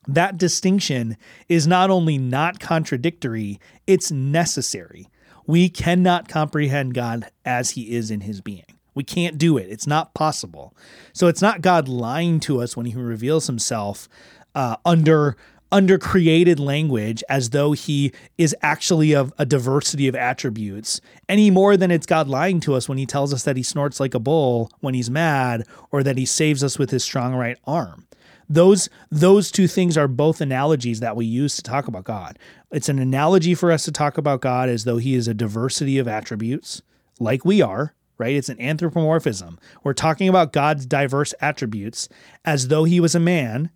that 0.07 0.39
distinction 0.39 1.17
is 1.49 1.67
not 1.67 1.91
only 1.91 2.19
not 2.19 2.61
contradictory, 2.61 3.61
it's 3.87 4.11
necessary. 4.11 5.09
We 5.47 5.69
cannot 5.69 6.29
comprehend 6.29 6.95
God 6.95 7.31
as 7.45 7.71
he 7.71 7.95
is 7.95 8.11
in 8.11 8.23
his 8.23 8.41
being. 8.41 8.65
We 8.95 9.05
can't 9.05 9.39
do 9.39 9.57
it. 9.57 9.69
It's 9.71 9.87
not 9.87 10.15
possible. 10.15 10.77
So 11.13 11.27
it's 11.27 11.43
not 11.43 11.61
God 11.61 11.89
lying 11.89 12.41
to 12.41 12.61
us 12.61 12.77
when 12.77 12.87
he 12.87 12.95
reveals 12.97 13.47
himself 13.47 14.09
uh, 14.55 14.77
under 14.85 15.37
under 15.73 15.99
created 15.99 16.59
language 16.59 17.23
as 17.29 17.51
though 17.51 17.73
he 17.73 18.13
is 18.39 18.55
actually 18.63 19.15
of 19.15 19.33
a 19.39 19.47
diversity 19.47 20.09
of 20.09 20.15
attributes 20.15 21.01
any 21.29 21.51
more 21.51 21.77
than 21.77 21.91
it's 21.91 22.07
God 22.07 22.29
lying 22.29 22.61
to 22.61 22.75
us 22.75 22.89
when 22.89 22.99
he 22.99 23.07
tells 23.07 23.33
us 23.33 23.45
that 23.45 23.57
he 23.57 23.63
snorts 23.63 24.01
like 24.01 24.15
a 24.15 24.19
bull 24.19 24.71
when 24.81 24.95
he's 24.95 25.11
mad 25.11 25.67
or 25.91 26.03
that 26.03 26.19
he 26.19 26.27
saves 26.27 26.65
us 26.65 26.79
with 26.79 26.91
his 26.91 27.05
strong 27.05 27.35
right 27.35 27.59
arm. 27.65 28.07
Those 28.49 28.89
those 29.11 29.53
two 29.53 29.69
things 29.69 29.97
are 29.97 30.09
both 30.09 30.41
analogies 30.41 30.99
that 31.01 31.15
we 31.15 31.25
use 31.25 31.55
to 31.57 31.63
talk 31.63 31.87
about 31.87 32.05
God. 32.05 32.37
It's 32.73 32.89
an 32.89 32.99
analogy 32.99 33.55
for 33.55 33.71
us 33.71 33.85
to 33.85 33.93
talk 33.93 34.19
about 34.19 34.41
God 34.41 34.69
as 34.69 34.85
though 34.85 34.99
he 34.99 35.15
is 35.15 35.29
a 35.29 35.35
diversity 35.35 35.99
of 35.99 36.09
attributes 36.09 36.83
like 37.21 37.45
we 37.45 37.63
are, 37.63 37.95
right? 38.19 38.35
It's 38.35 38.49
an 38.49 38.61
anthropomorphism. 38.61 39.59
We're 39.85 39.93
talking 39.93 40.29
about 40.29 40.53
God's 40.53 40.85
diverse 40.85 41.33
attributes 41.41 42.09
as 42.45 42.69
though 42.69 42.85
he 42.85 42.99
was 42.99 43.15
a 43.15 43.21
man 43.21 43.71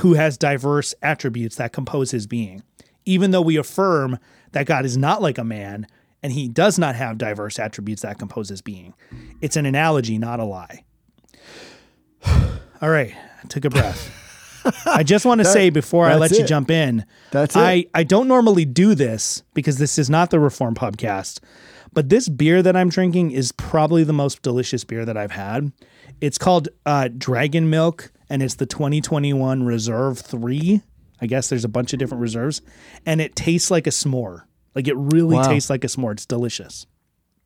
who 0.00 0.14
has 0.14 0.36
diverse 0.36 0.94
attributes 1.02 1.56
that 1.56 1.72
compose 1.72 2.10
his 2.10 2.26
being. 2.26 2.62
Even 3.04 3.30
though 3.30 3.40
we 3.42 3.56
affirm 3.56 4.18
that 4.52 4.66
God 4.66 4.84
is 4.84 4.96
not 4.96 5.22
like 5.22 5.38
a 5.38 5.44
man 5.44 5.86
and 6.22 6.32
he 6.32 6.48
does 6.48 6.78
not 6.78 6.96
have 6.96 7.18
diverse 7.18 7.58
attributes 7.58 8.02
that 8.02 8.18
compose 8.18 8.48
his 8.48 8.62
being, 8.62 8.94
it's 9.40 9.56
an 9.56 9.64
analogy, 9.66 10.18
not 10.18 10.40
a 10.40 10.44
lie. 10.44 10.84
All 12.82 12.90
right, 12.90 13.14
I 13.42 13.46
took 13.48 13.64
a 13.64 13.70
breath. 13.70 14.12
I 14.84 15.02
just 15.04 15.24
want 15.24 15.38
to 15.40 15.44
That- 15.44 15.52
say 15.52 15.70
before 15.70 16.06
I 16.06 16.16
let 16.16 16.30
that's 16.30 16.40
you 16.40 16.46
jump 16.46 16.70
in, 16.70 17.04
That's 17.30 17.54
it. 17.54 17.60
I, 17.60 17.86
I 17.94 18.02
don't 18.02 18.28
normally 18.28 18.64
do 18.64 18.94
this 18.94 19.42
because 19.54 19.78
this 19.78 19.98
is 19.98 20.10
not 20.10 20.30
the 20.30 20.40
Reform 20.40 20.74
podcast, 20.74 21.38
but 21.92 22.08
this 22.08 22.28
beer 22.28 22.62
that 22.62 22.76
I'm 22.76 22.88
drinking 22.88 23.30
is 23.30 23.52
probably 23.52 24.02
the 24.04 24.12
most 24.12 24.42
delicious 24.42 24.84
beer 24.84 25.04
that 25.04 25.16
I've 25.16 25.30
had. 25.30 25.72
It's 26.20 26.38
called 26.38 26.68
uh, 26.84 27.08
Dragon 27.16 27.70
Milk, 27.70 28.10
and 28.28 28.42
it's 28.42 28.54
the 28.54 28.66
2021 28.66 29.62
Reserve 29.64 30.18
3. 30.18 30.82
I 31.20 31.26
guess 31.26 31.48
there's 31.48 31.64
a 31.64 31.68
bunch 31.68 31.92
of 31.92 31.98
different 31.98 32.20
reserves, 32.20 32.60
and 33.06 33.20
it 33.20 33.34
tastes 33.34 33.70
like 33.70 33.86
a 33.86 33.90
s'more. 33.90 34.42
Like 34.74 34.86
it 34.88 34.94
really 34.96 35.36
Wow. 35.36 35.44
tastes 35.48 35.70
like 35.70 35.82
a 35.84 35.86
s'more. 35.86 36.12
It's 36.12 36.26
delicious. 36.26 36.86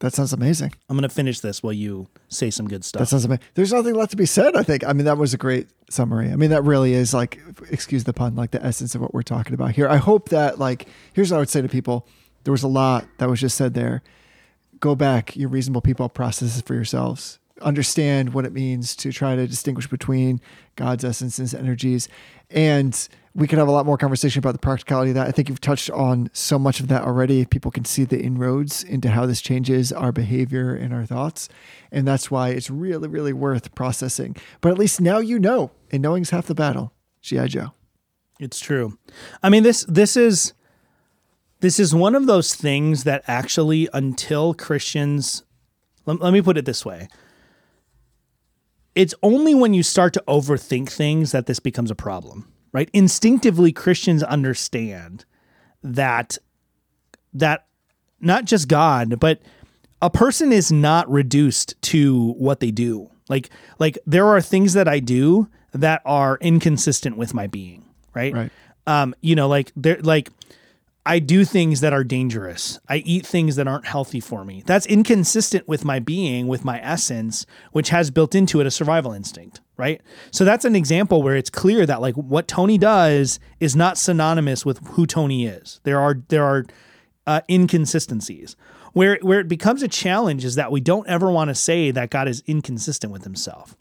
That 0.00 0.14
sounds 0.14 0.32
amazing. 0.32 0.72
I'm 0.88 0.96
going 0.96 1.08
to 1.08 1.14
finish 1.14 1.40
this 1.40 1.62
while 1.62 1.74
you 1.74 2.08
say 2.28 2.50
some 2.50 2.66
good 2.66 2.84
stuff. 2.86 3.00
That 3.00 3.06
sounds 3.06 3.26
amazing. 3.26 3.44
There's 3.54 3.70
nothing 3.72 3.94
left 3.94 4.12
to 4.12 4.16
be 4.16 4.24
said, 4.24 4.56
I 4.56 4.62
think. 4.62 4.82
I 4.82 4.94
mean, 4.94 5.04
that 5.04 5.18
was 5.18 5.34
a 5.34 5.36
great 5.38 5.68
summary. 5.90 6.32
I 6.32 6.36
mean, 6.36 6.50
that 6.50 6.64
really 6.64 6.94
is 6.94 7.12
like, 7.12 7.38
excuse 7.70 8.04
the 8.04 8.14
pun, 8.14 8.34
like 8.34 8.50
the 8.50 8.64
essence 8.64 8.94
of 8.94 9.02
what 9.02 9.12
we're 9.12 9.22
talking 9.22 9.52
about 9.52 9.72
here. 9.72 9.86
I 9.88 9.98
hope 9.98 10.30
that, 10.30 10.58
like, 10.58 10.88
here's 11.12 11.30
what 11.30 11.36
I 11.36 11.40
would 11.40 11.50
say 11.50 11.60
to 11.60 11.68
people 11.68 12.06
there 12.44 12.52
was 12.52 12.62
a 12.62 12.68
lot 12.68 13.04
that 13.18 13.28
was 13.28 13.40
just 13.40 13.56
said 13.58 13.74
there. 13.74 14.02
Go 14.80 14.94
back, 14.94 15.36
you 15.36 15.46
reasonable 15.48 15.82
people, 15.82 16.08
process 16.08 16.58
it 16.58 16.64
for 16.64 16.74
yourselves. 16.74 17.38
Understand 17.60 18.34
what 18.34 18.44
it 18.44 18.52
means 18.52 18.96
to 18.96 19.12
try 19.12 19.36
to 19.36 19.46
distinguish 19.46 19.86
between 19.86 20.40
God's 20.76 21.04
essence 21.04 21.38
and 21.38 21.44
his 21.44 21.54
energies. 21.54 22.08
And 22.50 23.08
we 23.34 23.46
could 23.46 23.58
have 23.58 23.68
a 23.68 23.72
lot 23.72 23.86
more 23.86 23.96
conversation 23.96 24.40
about 24.40 24.52
the 24.52 24.58
practicality 24.58 25.10
of 25.10 25.14
that. 25.14 25.28
I 25.28 25.30
think 25.30 25.48
you've 25.48 25.60
touched 25.60 25.90
on 25.90 26.30
so 26.32 26.58
much 26.58 26.80
of 26.80 26.88
that 26.88 27.02
already. 27.02 27.44
People 27.44 27.70
can 27.70 27.84
see 27.84 28.04
the 28.04 28.20
inroads 28.20 28.82
into 28.82 29.10
how 29.10 29.26
this 29.26 29.40
changes 29.40 29.92
our 29.92 30.10
behavior 30.10 30.74
and 30.74 30.92
our 30.92 31.06
thoughts. 31.06 31.48
And 31.92 32.08
that's 32.08 32.30
why 32.30 32.48
it's 32.50 32.70
really, 32.70 33.08
really 33.08 33.32
worth 33.32 33.74
processing. 33.74 34.36
But 34.60 34.72
at 34.72 34.78
least 34.78 35.00
now 35.00 35.18
you 35.18 35.38
know, 35.38 35.70
and 35.92 36.02
knowing's 36.02 36.30
half 36.30 36.46
the 36.46 36.54
battle. 36.54 36.92
G.I. 37.22 37.46
Joe. 37.48 37.72
It's 38.40 38.58
true. 38.58 38.98
I 39.42 39.50
mean 39.50 39.62
this 39.62 39.84
this 39.86 40.16
is 40.16 40.54
this 41.60 41.78
is 41.78 41.94
one 41.94 42.14
of 42.14 42.26
those 42.26 42.54
things 42.54 43.04
that 43.04 43.22
actually 43.26 43.88
until 43.92 44.54
Christians 44.54 45.44
let, 46.06 46.20
let 46.20 46.32
me 46.32 46.40
put 46.40 46.56
it 46.56 46.64
this 46.64 46.84
way. 46.84 47.08
It's 48.94 49.14
only 49.22 49.54
when 49.54 49.74
you 49.74 49.82
start 49.82 50.12
to 50.14 50.24
overthink 50.26 50.90
things 50.90 51.32
that 51.32 51.46
this 51.46 51.60
becomes 51.60 51.90
a 51.90 51.94
problem, 51.94 52.50
right? 52.72 52.90
Instinctively 52.92 53.72
Christians 53.72 54.22
understand 54.22 55.24
that 55.82 56.38
that 57.32 57.66
not 58.20 58.44
just 58.44 58.68
God, 58.68 59.20
but 59.20 59.40
a 60.02 60.10
person 60.10 60.52
is 60.52 60.72
not 60.72 61.10
reduced 61.10 61.80
to 61.82 62.32
what 62.32 62.60
they 62.60 62.70
do. 62.70 63.10
Like 63.28 63.50
like 63.78 63.98
there 64.06 64.26
are 64.26 64.40
things 64.40 64.72
that 64.72 64.88
I 64.88 64.98
do 64.98 65.48
that 65.72 66.02
are 66.04 66.36
inconsistent 66.40 67.16
with 67.16 67.32
my 67.32 67.46
being, 67.46 67.84
right? 68.14 68.34
Right. 68.34 68.50
Um, 68.86 69.14
you 69.20 69.36
know, 69.36 69.46
like 69.46 69.72
there 69.76 70.00
like 70.00 70.30
I 71.10 71.18
do 71.18 71.44
things 71.44 71.80
that 71.80 71.92
are 71.92 72.04
dangerous. 72.04 72.78
I 72.88 72.98
eat 72.98 73.26
things 73.26 73.56
that 73.56 73.66
aren't 73.66 73.84
healthy 73.84 74.20
for 74.20 74.44
me. 74.44 74.62
That's 74.64 74.86
inconsistent 74.86 75.66
with 75.66 75.84
my 75.84 75.98
being, 75.98 76.46
with 76.46 76.64
my 76.64 76.80
essence, 76.80 77.46
which 77.72 77.88
has 77.88 78.12
built 78.12 78.36
into 78.36 78.60
it 78.60 78.66
a 78.68 78.70
survival 78.70 79.12
instinct, 79.12 79.60
right? 79.76 80.00
So 80.30 80.44
that's 80.44 80.64
an 80.64 80.76
example 80.76 81.20
where 81.24 81.34
it's 81.34 81.50
clear 81.50 81.84
that 81.84 82.00
like 82.00 82.14
what 82.14 82.46
Tony 82.46 82.78
does 82.78 83.40
is 83.58 83.74
not 83.74 83.98
synonymous 83.98 84.64
with 84.64 84.78
who 84.90 85.04
Tony 85.04 85.46
is. 85.46 85.80
There 85.82 85.98
are 85.98 86.22
there 86.28 86.44
are 86.44 86.64
uh, 87.26 87.40
inconsistencies. 87.50 88.54
Where 88.92 89.18
where 89.22 89.40
it 89.40 89.48
becomes 89.48 89.82
a 89.82 89.88
challenge 89.88 90.44
is 90.44 90.54
that 90.54 90.70
we 90.70 90.80
don't 90.80 91.08
ever 91.08 91.28
want 91.28 91.48
to 91.48 91.56
say 91.56 91.90
that 91.90 92.10
God 92.10 92.28
is 92.28 92.44
inconsistent 92.46 93.12
with 93.12 93.24
himself 93.24 93.76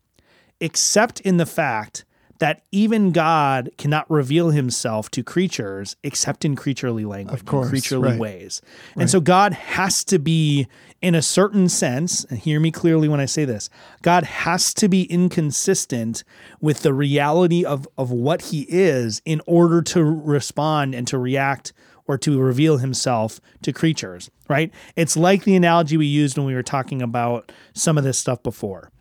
except 0.60 1.20
in 1.22 1.38
the 1.38 1.46
fact 1.46 2.06
that 2.40 2.64
even 2.72 3.12
God 3.12 3.70
cannot 3.78 4.10
reveal 4.10 4.50
himself 4.50 5.12
to 5.12 5.24
creatures 5.24 5.96
except 6.04 6.44
in 6.46 6.56
creaturely 6.56 7.06
language, 7.06 7.46
course, 7.46 7.66
in 7.66 7.70
creaturely 7.72 8.12
right. 8.12 8.20
ways. 8.20 8.62
And 8.96 9.10
so 9.10 9.20
God 9.20 9.54
has 9.54 10.04
to 10.06 10.20
be, 10.20 10.68
in 11.02 11.16
a 11.16 11.22
certain 11.22 11.70
sense, 11.70 12.24
and 12.26 12.40
hear 12.40 12.60
me 12.60 12.72
clearly 12.72 13.08
when 13.08 13.20
I 13.20 13.26
say 13.26 13.46
this, 13.46 13.70
God 14.02 14.24
has 14.24 14.74
to 14.76 14.88
be 14.88 15.04
inconsistent 15.04 16.24
with 16.62 16.82
the 16.82 16.94
reality 16.94 17.66
of, 17.66 17.88
of 17.98 18.10
what 18.10 18.44
he 18.44 18.66
is 18.70 19.22
in 19.26 19.42
order 19.46 19.82
to 19.84 20.04
respond 20.04 20.96
and 20.96 21.06
to 21.08 21.18
react 21.18 21.74
or 22.08 22.18
to 22.18 22.40
reveal 22.40 22.78
himself 22.78 23.40
to 23.62 23.72
creatures, 23.72 24.32
right? 24.48 24.74
It's 24.96 25.16
like 25.16 25.44
the 25.44 25.56
analogy 25.56 25.98
we 25.98 26.08
used 26.08 26.38
when 26.38 26.48
we 26.48 26.56
were 26.56 26.64
talking 26.64 27.02
about 27.02 27.52
some 27.74 27.98
of 27.98 28.04
this 28.04 28.18
stuff 28.18 28.42
before 28.42 28.92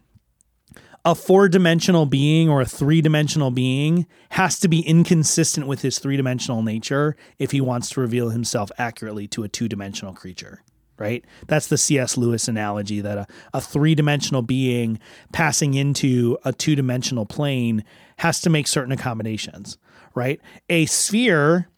a 1.08 1.14
four 1.14 1.48
dimensional 1.48 2.04
being 2.04 2.50
or 2.50 2.60
a 2.60 2.66
three 2.66 3.00
dimensional 3.00 3.50
being 3.50 4.06
has 4.32 4.60
to 4.60 4.68
be 4.68 4.80
inconsistent 4.80 5.66
with 5.66 5.80
his 5.80 5.98
three 5.98 6.18
dimensional 6.18 6.62
nature 6.62 7.16
if 7.38 7.50
he 7.50 7.62
wants 7.62 7.88
to 7.88 8.00
reveal 8.02 8.28
himself 8.28 8.70
accurately 8.76 9.26
to 9.26 9.42
a 9.42 9.48
two 9.48 9.68
dimensional 9.68 10.12
creature. 10.12 10.62
Right? 10.98 11.24
That's 11.46 11.68
the 11.68 11.78
C.S. 11.78 12.18
Lewis 12.18 12.46
analogy 12.46 13.00
that 13.00 13.16
a, 13.16 13.26
a 13.54 13.60
three 13.62 13.94
dimensional 13.94 14.42
being 14.42 15.00
passing 15.32 15.72
into 15.72 16.36
a 16.44 16.52
two 16.52 16.76
dimensional 16.76 17.24
plane 17.24 17.84
has 18.18 18.42
to 18.42 18.50
make 18.50 18.66
certain 18.66 18.92
accommodations. 18.92 19.78
Right? 20.14 20.42
A 20.68 20.84
sphere, 20.84 21.70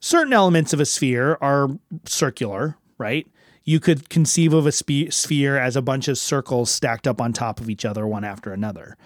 certain 0.00 0.32
elements 0.32 0.72
of 0.72 0.80
a 0.80 0.86
sphere 0.86 1.36
are 1.42 1.68
circular, 2.06 2.78
right? 2.96 3.26
You 3.68 3.80
could 3.80 4.08
conceive 4.08 4.54
of 4.54 4.64
a 4.64 4.72
spe- 4.72 5.10
sphere 5.10 5.58
as 5.58 5.76
a 5.76 5.82
bunch 5.82 6.08
of 6.08 6.16
circles 6.16 6.70
stacked 6.70 7.06
up 7.06 7.20
on 7.20 7.34
top 7.34 7.60
of 7.60 7.68
each 7.68 7.84
other, 7.84 8.06
one 8.06 8.24
after 8.24 8.50
another. 8.50 8.96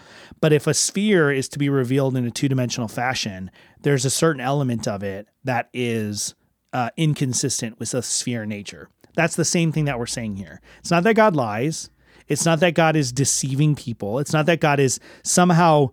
But 0.40 0.52
if 0.52 0.68
a 0.68 0.72
sphere 0.72 1.32
is 1.32 1.48
to 1.48 1.58
be 1.58 1.68
revealed 1.68 2.16
in 2.16 2.24
a 2.24 2.30
two 2.30 2.48
dimensional 2.48 2.86
fashion, 2.86 3.50
there's 3.80 4.04
a 4.04 4.10
certain 4.10 4.40
element 4.40 4.86
of 4.86 5.02
it 5.02 5.26
that 5.42 5.68
is 5.72 6.36
uh, 6.72 6.90
inconsistent 6.96 7.80
with 7.80 7.90
the 7.90 8.04
sphere 8.04 8.46
nature. 8.46 8.88
That's 9.16 9.34
the 9.34 9.44
same 9.44 9.72
thing 9.72 9.86
that 9.86 9.98
we're 9.98 10.06
saying 10.06 10.36
here. 10.36 10.60
It's 10.78 10.92
not 10.92 11.02
that 11.02 11.16
God 11.16 11.34
lies. 11.34 11.90
It's 12.28 12.46
not 12.46 12.60
that 12.60 12.74
God 12.74 12.94
is 12.94 13.10
deceiving 13.10 13.74
people. 13.74 14.20
It's 14.20 14.32
not 14.32 14.46
that 14.46 14.60
God 14.60 14.78
is 14.78 15.00
somehow, 15.24 15.88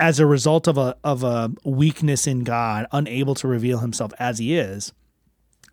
as 0.00 0.18
a 0.18 0.24
result 0.24 0.66
of 0.66 0.78
a 0.78 0.96
of 1.04 1.24
a 1.24 1.52
weakness 1.62 2.26
in 2.26 2.42
God, 2.42 2.86
unable 2.90 3.34
to 3.34 3.46
reveal 3.46 3.80
Himself 3.80 4.14
as 4.18 4.38
He 4.38 4.56
is. 4.56 4.94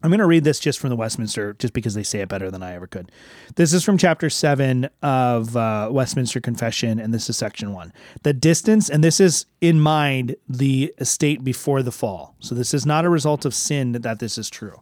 I'm 0.04 0.10
going 0.10 0.20
to 0.20 0.26
read 0.26 0.44
this 0.44 0.60
just 0.60 0.80
from 0.80 0.90
the 0.90 0.96
Westminster, 0.96 1.54
just 1.54 1.74
because 1.74 1.94
they 1.94 2.04
say 2.04 2.22
it 2.22 2.30
better 2.30 2.50
than 2.50 2.64
I 2.64 2.74
ever 2.74 2.88
could. 2.88 3.12
This 3.56 3.72
is 3.72 3.84
from 3.84 3.98
chapter 3.98 4.30
seven 4.30 4.90
of 5.04 5.56
uh, 5.56 5.90
Westminster 5.92 6.42
Confession, 6.42 7.00
and 7.00 7.14
this 7.14 7.30
is 7.30 7.38
section 7.38 7.72
one. 7.72 7.94
The 8.24 8.34
distance, 8.34 8.90
and 8.90 9.04
this 9.04 9.20
is 9.20 9.46
in 9.60 9.80
mind 9.80 10.36
the 10.50 10.94
estate 10.98 11.44
before 11.44 11.84
the 11.84 11.92
fall. 11.92 12.36
So 12.40 12.56
this 12.56 12.74
is 12.74 12.86
not 12.86 13.06
a 13.06 13.10
result 13.10 13.46
of 13.46 13.54
sin 13.54 13.92
that 13.92 14.20
this 14.20 14.38
is 14.40 14.50
true. 14.50 14.82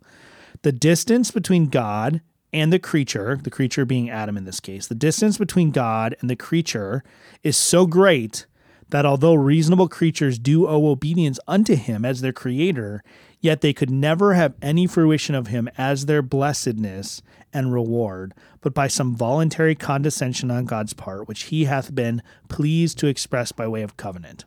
The 0.61 0.72
distance 0.72 1.32
between 1.32 1.67
God 1.67 2.22
and 2.53 2.72
the 2.72 2.80
creature, 2.80 3.39
the 3.41 3.51
creature 3.51 3.86
being 3.86 4.09
Adam 4.09 4.38
in 4.38 4.45
this 4.45 4.59
case, 4.59 4.88
the 4.88 4.95
distance 4.95 5.38
between 5.38 5.72
God 5.72 6.15
and 6.22 6.30
the 6.30 6.36
creature 6.36 7.03
is 7.43 7.57
so 7.57 7.86
great 7.86 8.45
that 8.89 9.05
although 9.05 9.36
reasonable 9.36 9.88
creatures 9.88 10.39
do 10.39 10.67
owe 10.67 10.88
obedience 10.88 11.39
unto 11.47 11.76
him 11.76 12.03
as 12.03 12.22
their 12.22 12.34
creator, 12.34 13.03
yet 13.39 13.61
they 13.61 13.73
could 13.73 13.89
never 13.89 14.33
have 14.33 14.55
any 14.61 14.87
fruition 14.87 15.35
of 15.35 15.47
him 15.47 15.69
as 15.77 16.05
their 16.05 16.21
blessedness 16.21 17.21
and 17.53 17.73
reward, 17.73 18.33
but 18.61 18.73
by 18.73 18.87
some 18.87 19.15
voluntary 19.15 19.75
condescension 19.75 20.51
on 20.51 20.65
God's 20.65 20.93
part, 20.93 21.27
which 21.27 21.43
he 21.43 21.65
hath 21.65 21.95
been 21.95 22.21
pleased 22.47 22.97
to 22.99 23.07
express 23.07 23.51
by 23.51 23.67
way 23.67 23.81
of 23.81 23.97
covenant. 23.97 24.45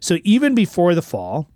So 0.00 0.18
even 0.24 0.54
before 0.54 0.94
the 0.94 1.02
fall, 1.02 1.48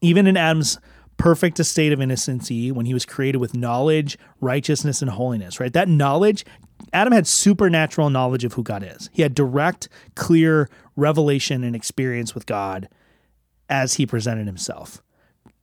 even 0.00 0.26
in 0.26 0.36
Adam's 0.36 0.78
perfect 1.16 1.58
estate 1.58 1.92
of 1.92 2.00
innocency 2.00 2.70
when 2.70 2.86
he 2.86 2.94
was 2.94 3.04
created 3.04 3.38
with 3.38 3.54
knowledge, 3.54 4.16
righteousness, 4.40 5.02
and 5.02 5.10
holiness, 5.10 5.58
right? 5.58 5.72
That 5.72 5.88
knowledge, 5.88 6.44
Adam 6.92 7.12
had 7.12 7.26
supernatural 7.26 8.08
knowledge 8.08 8.44
of 8.44 8.52
who 8.52 8.62
God 8.62 8.84
is. 8.84 9.10
He 9.12 9.22
had 9.22 9.34
direct, 9.34 9.88
clear 10.14 10.70
revelation 10.94 11.64
and 11.64 11.74
experience 11.74 12.34
with 12.34 12.46
God 12.46 12.88
as 13.68 13.94
he 13.94 14.06
presented 14.06 14.46
himself. 14.46 15.02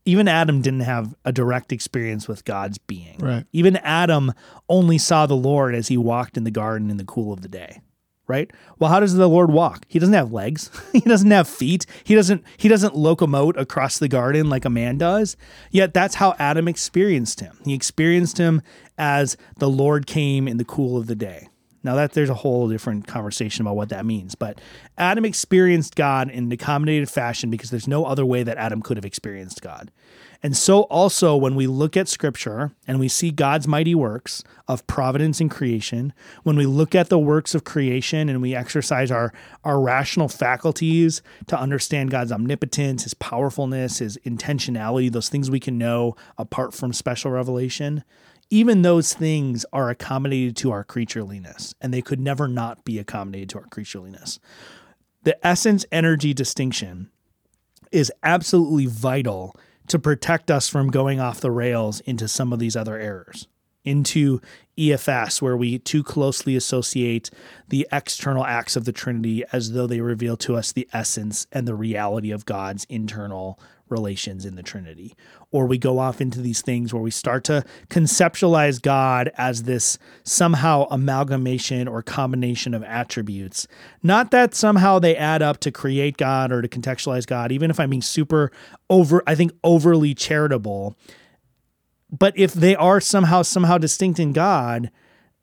Even 0.06 0.28
Adam 0.28 0.62
didn't 0.62 0.82
have 0.82 1.16
a 1.26 1.32
direct 1.32 1.72
experience 1.72 2.28
with 2.28 2.46
God's 2.46 2.78
being. 2.78 3.18
Right. 3.20 3.46
Even 3.52 3.78
Adam 3.78 4.34
only 4.70 4.98
saw 4.98 5.26
the 5.26 5.36
Lord 5.36 5.74
as 5.74 5.88
he 5.88 5.98
walked 5.98 6.38
in 6.38 6.44
the 6.44 6.52
garden 6.52 6.92
in 6.92 6.98
the 6.98 7.04
cool 7.04 7.34
of 7.34 7.42
the 7.42 7.48
day. 7.48 7.82
Right? 8.28 8.50
Well, 8.80 8.90
how 8.90 9.00
does 9.00 9.14
the 9.14 9.30
Lord 9.30 9.52
walk? 9.52 9.86
He 9.88 10.00
doesn't 10.00 10.14
have 10.14 10.32
legs. 10.32 10.72
he 10.94 11.02
doesn't 11.02 11.30
have 11.30 11.48
feet. 11.48 11.86
He 12.04 12.16
doesn't 12.16 12.44
he 12.58 12.68
doesn't 12.68 12.96
locomote 12.96 13.56
across 13.56 14.00
the 14.00 14.08
garden 14.08 14.50
like 14.50 14.66
a 14.66 14.70
man 14.70 14.98
does. 14.98 15.38
Yet 15.70 15.94
that's 15.94 16.16
how 16.16 16.34
Adam 16.40 16.68
experienced 16.68 17.40
him. 17.40 17.60
He 17.66 17.76
experienced 17.76 18.40
him 18.40 18.64
as 18.98 19.38
the 19.58 19.70
Lord 19.70 20.08
came 20.08 20.48
in 20.48 20.58
the 20.58 20.66
cool 20.66 20.98
of 20.98 21.06
the 21.06 21.16
day. 21.16 21.50
Now 21.86 21.96
that 21.96 22.14
there's 22.14 22.32
a 22.32 22.34
whole 22.34 22.68
different 22.68 23.06
conversation 23.06 23.62
about 23.62 23.76
what 23.76 23.90
that 23.90 24.06
means, 24.06 24.34
but 24.34 24.60
Adam 24.98 25.24
experienced 25.24 25.96
God 25.96 26.30
in 26.32 26.46
an 26.46 26.52
accommodated 26.52 27.10
fashion 27.10 27.52
because 27.52 27.70
there's 27.70 27.88
no 27.88 28.06
other 28.06 28.26
way 28.26 28.42
that 28.42 28.58
Adam 28.58 28.82
could 28.82 28.98
have 28.98 29.06
experienced 29.06 29.62
God. 29.62 29.92
And 30.42 30.58
so 30.58 30.82
also 30.84 31.36
when 31.36 31.56
we 31.56 31.68
look 31.68 31.96
at 31.96 32.08
scripture 32.08 32.72
and 32.88 33.00
we 33.00 33.08
see 33.08 33.32
God's 33.32 33.68
mighty 33.68 33.96
works 33.96 34.44
of 34.68 34.86
providence 34.88 35.40
and 35.40 35.50
creation, 35.50 36.12
when 36.44 36.56
we 36.56 36.66
look 36.66 36.96
at 36.96 37.10
the 37.10 37.20
works 37.20 37.56
of 37.56 37.64
creation 37.64 38.30
and 38.30 38.42
we 38.42 38.56
exercise 38.56 39.12
our 39.12 39.32
our 39.64 39.80
rational 39.80 40.28
faculties 40.28 41.22
to 41.48 41.60
understand 41.60 42.12
God's 42.12 42.32
omnipotence, 42.32 43.04
his 43.04 43.14
powerfulness, 43.14 44.00
his 44.00 44.18
intentionality, 44.26 45.12
those 45.12 45.30
things 45.30 45.52
we 45.52 45.60
can 45.60 45.78
know 45.78 46.16
apart 46.38 46.74
from 46.74 46.94
special 46.94 47.32
revelation, 47.32 48.04
even 48.50 48.82
those 48.82 49.14
things 49.14 49.66
are 49.74 49.90
accommodated 49.90 50.56
to 50.58 50.72
our 50.72 50.84
creatureliness, 50.84 51.74
and 51.82 51.94
they 51.94 52.02
could 52.02 52.20
never 52.20 52.48
not 52.48 52.86
be 52.86 53.00
accommodated 53.00 53.50
to 53.50 53.60
our 53.60 53.66
creatureliness. 53.66 54.40
The 55.24 55.46
essence 55.46 55.86
energy 55.92 56.34
distinction 56.34 57.10
is 57.92 58.12
absolutely 58.24 58.86
vital 58.86 59.56
to 59.88 60.00
protect 60.00 60.52
us 60.52 60.68
from 60.68 60.90
going 60.90 61.20
off 61.20 61.42
the 61.42 61.52
rails 61.52 62.00
into 62.02 62.28
some 62.28 62.54
of 62.54 62.60
these 62.60 62.76
other 62.76 63.00
errors, 63.00 63.48
into 63.84 64.42
EFS, 64.78 65.42
where 65.42 65.58
we 65.58 65.80
too 65.80 66.04
closely 66.04 66.56
associate 66.56 67.30
the 67.70 67.88
external 67.92 68.46
acts 68.46 68.76
of 68.76 68.86
the 68.86 68.92
Trinity 68.92 69.44
as 69.52 69.72
though 69.72 69.88
they 69.88 70.02
reveal 70.02 70.38
to 70.38 70.56
us 70.56 70.72
the 70.72 70.88
essence 70.94 71.48
and 71.52 71.68
the 71.68 71.76
reality 71.76 72.32
of 72.32 72.46
God's 72.46 72.86
internal 72.90 73.60
relations 73.90 74.46
in 74.46 74.56
the 74.56 74.64
Trinity. 74.64 75.16
Or 75.52 75.66
we 75.66 75.78
go 75.78 76.00
off 76.00 76.22
into 76.22 76.42
these 76.42 76.62
things 76.62 76.94
where 76.94 77.02
we 77.02 77.12
start 77.12 77.44
to 77.46 77.64
conceptualize 77.90 78.82
God 78.82 79.32
as 79.38 79.64
this 79.64 79.98
somehow 80.24 80.88
amalgamation 80.90 81.88
or 81.88 82.02
combination 82.02 82.74
of 82.74 82.84
attributes. 82.84 83.68
Not 84.02 84.32
that 84.32 84.54
somehow 84.54 85.00
they 85.00 85.16
add 85.16 85.42
up 85.42 85.60
to 85.62 85.72
create 85.72 86.18
God 86.18 86.52
or 86.52 86.62
to 86.62 86.68
contextualize 86.68 87.26
God, 87.26 87.52
even 87.52 87.70
if 87.70 87.80
I'm 87.80 87.90
being 87.90 88.02
super 88.02 88.52
over, 88.90 89.24
I 89.28 89.36
think 89.36 89.52
overly 89.64 90.14
charitable. 90.14 90.98
But 92.12 92.38
if 92.38 92.54
they 92.54 92.76
are 92.76 93.00
somehow, 93.02 93.42
somehow 93.42 93.78
distinct 93.78 94.20
in 94.20 94.34
God, 94.34 94.92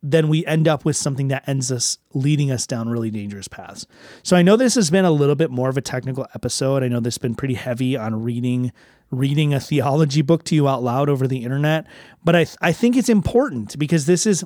then 0.03 0.29
we 0.29 0.45
end 0.47 0.67
up 0.67 0.85
with 0.85 0.97
something 0.97 1.29
that 1.29 1.49
ends 1.49 1.71
us 1.71 1.99
leading 2.13 2.51
us 2.51 2.67
down 2.67 2.89
really 2.89 3.11
dangerous 3.11 3.47
paths. 3.47 3.87
So 4.25 4.37
I 4.37 4.43
know 4.43 4.57
this 4.57 4.75
has 4.75 4.91
been 4.91 5.05
a 5.05 5.13
little 5.13 5.37
bit 5.37 5.51
more 5.51 5.69
of 5.69 5.77
a 5.77 5.81
technical 5.83 6.27
episode. 6.35 6.83
I 6.83 6.89
know 6.89 6.99
this 6.99 7.15
has 7.15 7.19
been 7.19 7.37
pretty 7.37 7.55
heavy 7.55 7.97
on 7.97 8.23
reading 8.23 8.73
reading 9.11 9.55
a 9.55 9.61
theology 9.71 10.23
book 10.23 10.43
to 10.45 10.55
you 10.55 10.69
out 10.69 10.83
loud 10.83 11.09
over 11.09 11.29
the 11.29 11.45
internet, 11.45 11.87
but 12.25 12.35
I 12.35 12.47
I 12.61 12.73
think 12.73 12.97
it's 12.97 13.09
important 13.09 13.79
because 13.79 14.07
this 14.07 14.27
is 14.27 14.45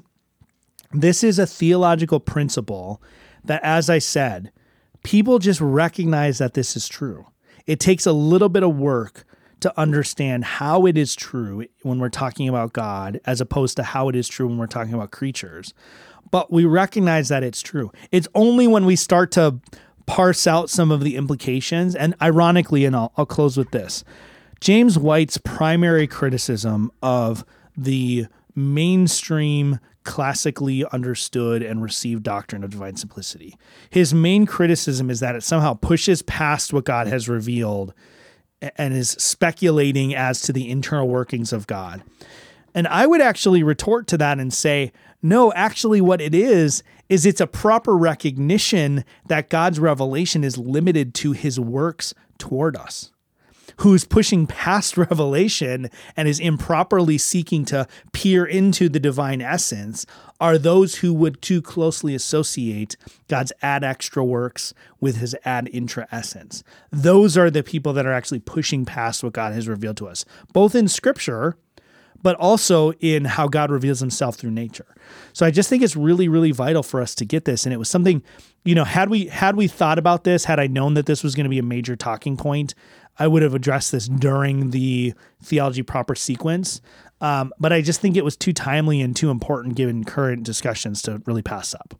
this 0.92 1.24
is 1.24 1.38
a 1.38 1.46
theological 1.46 2.20
principle 2.20 3.02
that 3.44 3.60
as 3.64 3.88
I 3.88 3.98
said, 3.98 4.52
people 5.02 5.38
just 5.38 5.60
recognize 5.60 6.38
that 6.38 6.54
this 6.54 6.76
is 6.76 6.88
true. 6.88 7.26
It 7.66 7.80
takes 7.80 8.06
a 8.06 8.12
little 8.12 8.48
bit 8.48 8.62
of 8.62 8.76
work 8.76 9.24
to 9.60 9.80
understand 9.80 10.44
how 10.44 10.86
it 10.86 10.98
is 10.98 11.14
true 11.14 11.66
when 11.82 11.98
we're 11.98 12.08
talking 12.08 12.48
about 12.48 12.72
God 12.72 13.20
as 13.24 13.40
opposed 13.40 13.76
to 13.76 13.82
how 13.82 14.08
it 14.08 14.16
is 14.16 14.28
true 14.28 14.46
when 14.46 14.58
we're 14.58 14.66
talking 14.66 14.94
about 14.94 15.10
creatures. 15.10 15.72
But 16.30 16.52
we 16.52 16.64
recognize 16.64 17.28
that 17.28 17.42
it's 17.42 17.62
true. 17.62 17.92
It's 18.10 18.28
only 18.34 18.66
when 18.66 18.84
we 18.84 18.96
start 18.96 19.30
to 19.32 19.60
parse 20.06 20.46
out 20.46 20.70
some 20.70 20.90
of 20.90 21.02
the 21.02 21.16
implications, 21.16 21.94
and 21.94 22.14
ironically, 22.22 22.84
and 22.84 22.94
I'll, 22.94 23.12
I'll 23.16 23.26
close 23.26 23.56
with 23.56 23.70
this 23.70 24.04
James 24.60 24.98
White's 24.98 25.38
primary 25.38 26.06
criticism 26.06 26.90
of 27.02 27.44
the 27.76 28.26
mainstream 28.54 29.78
classically 30.04 30.84
understood 30.86 31.62
and 31.62 31.82
received 31.82 32.22
doctrine 32.22 32.62
of 32.64 32.70
divine 32.70 32.96
simplicity. 32.96 33.56
His 33.90 34.14
main 34.14 34.46
criticism 34.46 35.10
is 35.10 35.20
that 35.20 35.34
it 35.34 35.42
somehow 35.42 35.74
pushes 35.74 36.22
past 36.22 36.72
what 36.72 36.84
God 36.84 37.08
has 37.08 37.28
revealed 37.28 37.92
and 38.60 38.94
is 38.94 39.10
speculating 39.10 40.14
as 40.14 40.40
to 40.42 40.52
the 40.52 40.70
internal 40.70 41.08
workings 41.08 41.52
of 41.52 41.66
God. 41.66 42.02
And 42.74 42.86
I 42.88 43.06
would 43.06 43.20
actually 43.20 43.62
retort 43.62 44.06
to 44.08 44.18
that 44.18 44.38
and 44.38 44.52
say, 44.52 44.92
no, 45.22 45.52
actually, 45.54 46.00
what 46.00 46.20
it 46.20 46.34
is, 46.34 46.82
is 47.08 47.24
it's 47.24 47.40
a 47.40 47.46
proper 47.46 47.96
recognition 47.96 49.04
that 49.26 49.48
God's 49.48 49.80
revelation 49.80 50.44
is 50.44 50.58
limited 50.58 51.14
to 51.14 51.32
his 51.32 51.58
works 51.58 52.14
toward 52.38 52.76
us. 52.76 53.12
Who's 53.80 54.04
pushing 54.04 54.46
past 54.46 54.96
revelation 54.96 55.90
and 56.16 56.28
is 56.28 56.40
improperly 56.40 57.18
seeking 57.18 57.64
to 57.66 57.86
peer 58.12 58.44
into 58.44 58.88
the 58.88 59.00
divine 59.00 59.40
essence 59.40 60.06
are 60.40 60.58
those 60.58 60.96
who 60.96 61.14
would 61.14 61.40
too 61.40 61.62
closely 61.62 62.14
associate 62.14 62.96
God's 63.28 63.52
ad 63.62 63.84
extra 63.84 64.24
works 64.24 64.74
with 65.00 65.16
his 65.16 65.34
ad 65.44 65.68
intra 65.72 66.06
essence. 66.10 66.62
Those 66.90 67.36
are 67.38 67.50
the 67.50 67.62
people 67.62 67.92
that 67.94 68.06
are 68.06 68.12
actually 68.12 68.40
pushing 68.40 68.84
past 68.84 69.22
what 69.22 69.32
God 69.32 69.52
has 69.54 69.68
revealed 69.68 69.96
to 69.98 70.08
us, 70.08 70.24
both 70.52 70.74
in 70.74 70.88
scripture, 70.88 71.56
but 72.22 72.36
also 72.36 72.92
in 72.94 73.24
how 73.24 73.46
God 73.46 73.70
reveals 73.70 74.00
himself 74.00 74.36
through 74.36 74.50
nature. 74.50 74.94
So 75.32 75.46
I 75.46 75.50
just 75.50 75.68
think 75.68 75.82
it's 75.82 75.96
really, 75.96 76.28
really 76.28 76.50
vital 76.50 76.82
for 76.82 77.00
us 77.00 77.14
to 77.16 77.24
get 77.24 77.44
this. 77.44 77.64
And 77.64 77.72
it 77.72 77.76
was 77.76 77.88
something, 77.88 78.22
you 78.64 78.74
know, 78.74 78.84
had 78.84 79.10
we 79.10 79.26
had 79.26 79.56
we 79.56 79.68
thought 79.68 79.98
about 79.98 80.24
this, 80.24 80.44
had 80.44 80.58
I 80.58 80.66
known 80.66 80.94
that 80.94 81.06
this 81.06 81.22
was 81.22 81.34
going 81.34 81.44
to 81.44 81.50
be 81.50 81.58
a 81.58 81.62
major 81.62 81.94
talking 81.94 82.36
point, 82.36 82.74
I 83.18 83.26
would 83.26 83.42
have 83.42 83.54
addressed 83.54 83.92
this 83.92 84.08
during 84.08 84.70
the 84.70 85.14
theology 85.42 85.82
proper 85.82 86.14
sequence. 86.14 86.80
Um, 87.20 87.52
but 87.58 87.72
I 87.72 87.80
just 87.80 88.00
think 88.00 88.16
it 88.16 88.24
was 88.24 88.36
too 88.36 88.52
timely 88.52 89.00
and 89.00 89.16
too 89.16 89.30
important 89.30 89.74
given 89.74 90.04
current 90.04 90.42
discussions 90.42 91.00
to 91.02 91.22
really 91.24 91.42
pass 91.42 91.74
up. 91.74 91.98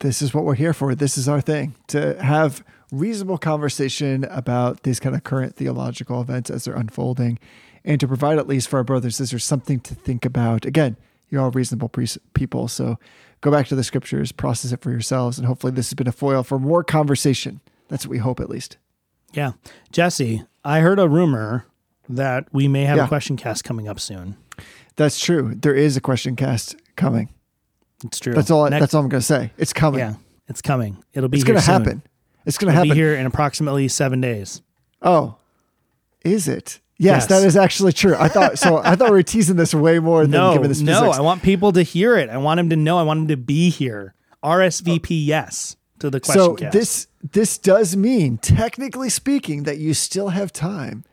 this 0.00 0.22
is 0.22 0.34
what 0.34 0.44
we're 0.44 0.54
here 0.54 0.72
for. 0.74 0.94
This 0.94 1.16
is 1.18 1.28
our 1.28 1.40
thing 1.40 1.74
to 1.88 2.20
have 2.22 2.62
reasonable 2.92 3.38
conversation 3.38 4.24
about 4.24 4.82
these 4.82 5.00
kind 5.00 5.16
of 5.16 5.24
current 5.24 5.56
theological 5.56 6.20
events 6.20 6.50
as 6.50 6.64
they're 6.64 6.74
unfolding 6.76 7.38
and 7.84 7.98
to 8.00 8.06
provide 8.06 8.38
at 8.38 8.46
least 8.46 8.68
for 8.68 8.76
our 8.76 8.84
brothers 8.84 9.18
and 9.18 9.26
sisters 9.26 9.44
something 9.44 9.80
to 9.80 9.94
think 9.94 10.24
about. 10.24 10.64
Again, 10.64 10.96
you're 11.28 11.40
all 11.40 11.50
reasonable 11.50 11.88
pre- 11.88 12.06
people, 12.34 12.68
so 12.68 12.98
go 13.40 13.50
back 13.50 13.66
to 13.68 13.74
the 13.74 13.82
scriptures, 13.82 14.32
process 14.32 14.70
it 14.70 14.80
for 14.80 14.90
yourselves, 14.90 15.38
and 15.38 15.46
hopefully 15.46 15.72
this 15.72 15.88
has 15.88 15.94
been 15.94 16.06
a 16.06 16.12
foil 16.12 16.42
for 16.42 16.58
more 16.58 16.84
conversation. 16.84 17.60
That's 17.88 18.06
what 18.06 18.10
we 18.10 18.18
hope 18.18 18.38
at 18.38 18.50
least. 18.50 18.76
Yeah. 19.32 19.52
Jesse, 19.92 20.44
I 20.64 20.80
heard 20.80 20.98
a 20.98 21.08
rumor 21.08 21.66
that 22.08 22.46
we 22.52 22.68
may 22.68 22.84
have 22.84 22.96
Yeah. 22.98 23.04
a 23.04 23.08
question 23.08 23.36
cast 23.36 23.64
coming 23.64 23.88
up 23.88 24.00
soon. 24.00 24.36
That's 24.96 25.18
true. 25.18 25.54
There 25.54 25.74
is 25.74 25.96
a 25.96 26.00
question 26.00 26.36
cast 26.36 26.76
coming. 26.96 27.28
It's 28.04 28.18
true. 28.18 28.32
That's 28.34 28.50
all 28.50 28.68
Next- 28.68 28.80
that's 28.80 28.94
all 28.94 29.02
I'm 29.02 29.08
going 29.08 29.20
to 29.20 29.26
say. 29.26 29.52
It's 29.58 29.72
coming. 29.72 30.00
Yeah, 30.00 30.14
it's 30.48 30.62
coming. 30.62 30.98
It'll 31.12 31.28
be 31.28 31.36
It's 31.38 31.44
going 31.44 31.58
to 31.58 31.64
happen. 31.64 32.02
It's 32.44 32.58
going 32.58 32.68
to 32.68 32.74
happen. 32.74 32.90
be 32.90 32.94
here 32.94 33.14
in 33.14 33.26
approximately 33.26 33.88
seven 33.88 34.20
days. 34.20 34.62
Oh, 35.02 35.36
is 36.24 36.46
it? 36.48 36.80
Yes, 36.98 37.22
Yes. 37.22 37.26
that 37.26 37.42
is 37.46 37.56
actually 37.56 37.92
true. 37.92 38.14
I 38.18 38.28
thought 38.28 38.58
so. 38.58 38.78
I 38.78 38.96
thought 38.96 39.10
we 39.10 39.16
were 39.16 39.22
teasing 39.22 39.56
this 39.56 39.74
way 39.74 39.98
more 39.98 40.22
than 40.22 40.30
No, 40.30 40.52
giving 40.54 40.68
this. 40.68 40.80
no. 40.80 41.10
I 41.10 41.20
want 41.20 41.42
people 41.42 41.72
to 41.72 41.82
hear 41.82 42.16
it. 42.16 42.30
I 42.30 42.38
want 42.38 42.56
them 42.58 42.70
to 42.70 42.76
know. 42.76 42.98
I 42.98 43.02
want 43.02 43.20
them 43.20 43.28
to 43.28 43.36
be 43.36 43.68
here. 43.68 44.14
RSVP 44.42 45.26
yes 45.26 45.76
to 46.00 46.10
the 46.10 46.20
question 46.20 46.42
so 46.42 46.54
cast. 46.54 46.72
this 46.72 47.06
this 47.32 47.58
does 47.58 47.96
mean, 47.96 48.38
technically 48.38 49.08
speaking, 49.08 49.64
that 49.64 49.78
you 49.78 49.94
still 49.94 50.28
have 50.28 50.52
time 50.52 51.04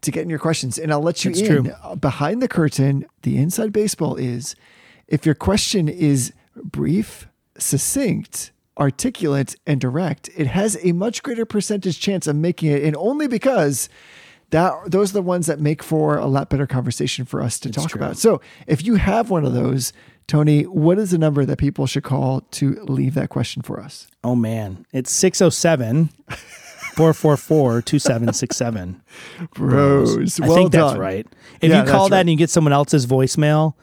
to 0.00 0.10
get 0.10 0.22
in 0.22 0.30
your 0.30 0.38
questions, 0.38 0.78
and 0.78 0.92
I'll 0.92 1.02
let 1.02 1.24
you 1.24 1.30
It's 1.30 1.40
in 1.40 1.46
true. 1.46 1.72
Uh, 1.82 1.94
behind 1.94 2.42
the 2.42 2.48
curtain. 2.48 3.06
The 3.22 3.38
inside 3.38 3.72
baseball 3.72 4.16
is 4.16 4.56
if 5.06 5.24
your 5.24 5.34
question 5.34 5.88
is 5.88 6.32
brief, 6.56 7.28
succinct, 7.56 8.52
articulate, 8.78 9.54
and 9.66 9.80
direct, 9.80 10.28
it 10.36 10.48
has 10.48 10.76
a 10.82 10.92
much 10.92 11.22
greater 11.22 11.44
percentage 11.44 12.00
chance 12.00 12.26
of 12.26 12.36
making 12.36 12.70
it, 12.70 12.82
and 12.82 12.96
only 12.96 13.28
because. 13.28 13.88
That, 14.50 14.90
those 14.90 15.12
are 15.12 15.14
the 15.14 15.22
ones 15.22 15.46
that 15.46 15.60
make 15.60 15.82
for 15.82 16.18
a 16.18 16.26
lot 16.26 16.50
better 16.50 16.66
conversation 16.66 17.24
for 17.24 17.40
us 17.40 17.58
to 17.60 17.70
talk 17.70 17.88
true. 17.88 17.98
about. 17.98 18.18
So, 18.18 18.42
if 18.66 18.84
you 18.84 18.96
have 18.96 19.30
one 19.30 19.46
of 19.46 19.54
those, 19.54 19.94
Tony, 20.32 20.62
what 20.62 20.98
is 20.98 21.10
the 21.10 21.18
number 21.18 21.44
that 21.44 21.58
people 21.58 21.86
should 21.86 22.04
call 22.04 22.40
to 22.52 22.82
leave 22.84 23.12
that 23.12 23.28
question 23.28 23.60
for 23.60 23.78
us? 23.78 24.06
oh 24.24 24.34
man, 24.34 24.86
it's 24.90 25.10
six 25.10 25.42
oh 25.42 25.50
seven. 25.50 26.08
444 26.94 27.82
2767. 27.82 29.02
Bros. 29.54 30.40
I 30.40 30.46
well 30.46 30.56
think 30.56 30.72
that's 30.72 30.96
right. 30.98 31.26
If 31.60 31.70
Yeah, 31.70 31.84
you 31.84 31.90
call 31.90 32.08
that 32.08 32.16
right. 32.16 32.20
and 32.20 32.30
you 32.30 32.36
get 32.36 32.48
someone 32.48 32.72
else's 32.72 33.06
voicemail, 33.06 33.74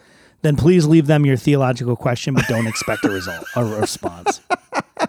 then 0.42 0.56
please 0.56 0.88
leave 0.88 1.06
them 1.08 1.24
your 1.26 1.38
theological 1.38 1.96
question, 1.96 2.34
but 2.34 2.46
don't 2.48 2.66
expect 2.68 3.06
a 3.06 3.10
result, 3.10 3.46
a 3.56 3.64
response. 3.82 4.42
I'm 4.52 5.08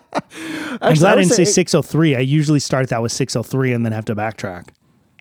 Actually, 0.82 0.94
glad 0.98 1.12
I 1.12 1.14
would 1.14 1.20
didn't 1.22 1.34
say 1.36 1.44
say- 1.44 1.52
603. 1.52 2.16
I 2.16 2.20
usually 2.20 2.60
start 2.60 2.88
that 2.90 3.00
with 3.00 3.12
603 3.12 3.72
and 3.72 3.84
then 3.86 3.92
have 3.92 4.04
to 4.06 4.14
backtrack. 4.14 4.68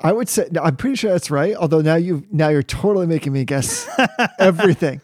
I 0.01 0.11
would 0.11 0.27
say 0.27 0.47
no, 0.51 0.61
I'm 0.63 0.75
pretty 0.75 0.95
sure 0.97 1.11
that's 1.11 1.31
right. 1.31 1.55
Although 1.55 1.81
now 1.81 1.95
you 1.95 2.25
now 2.29 2.49
you're 2.49 2.63
totally 2.63 3.07
making 3.07 3.31
me 3.31 3.45
guess 3.45 3.87
everything. 4.39 4.99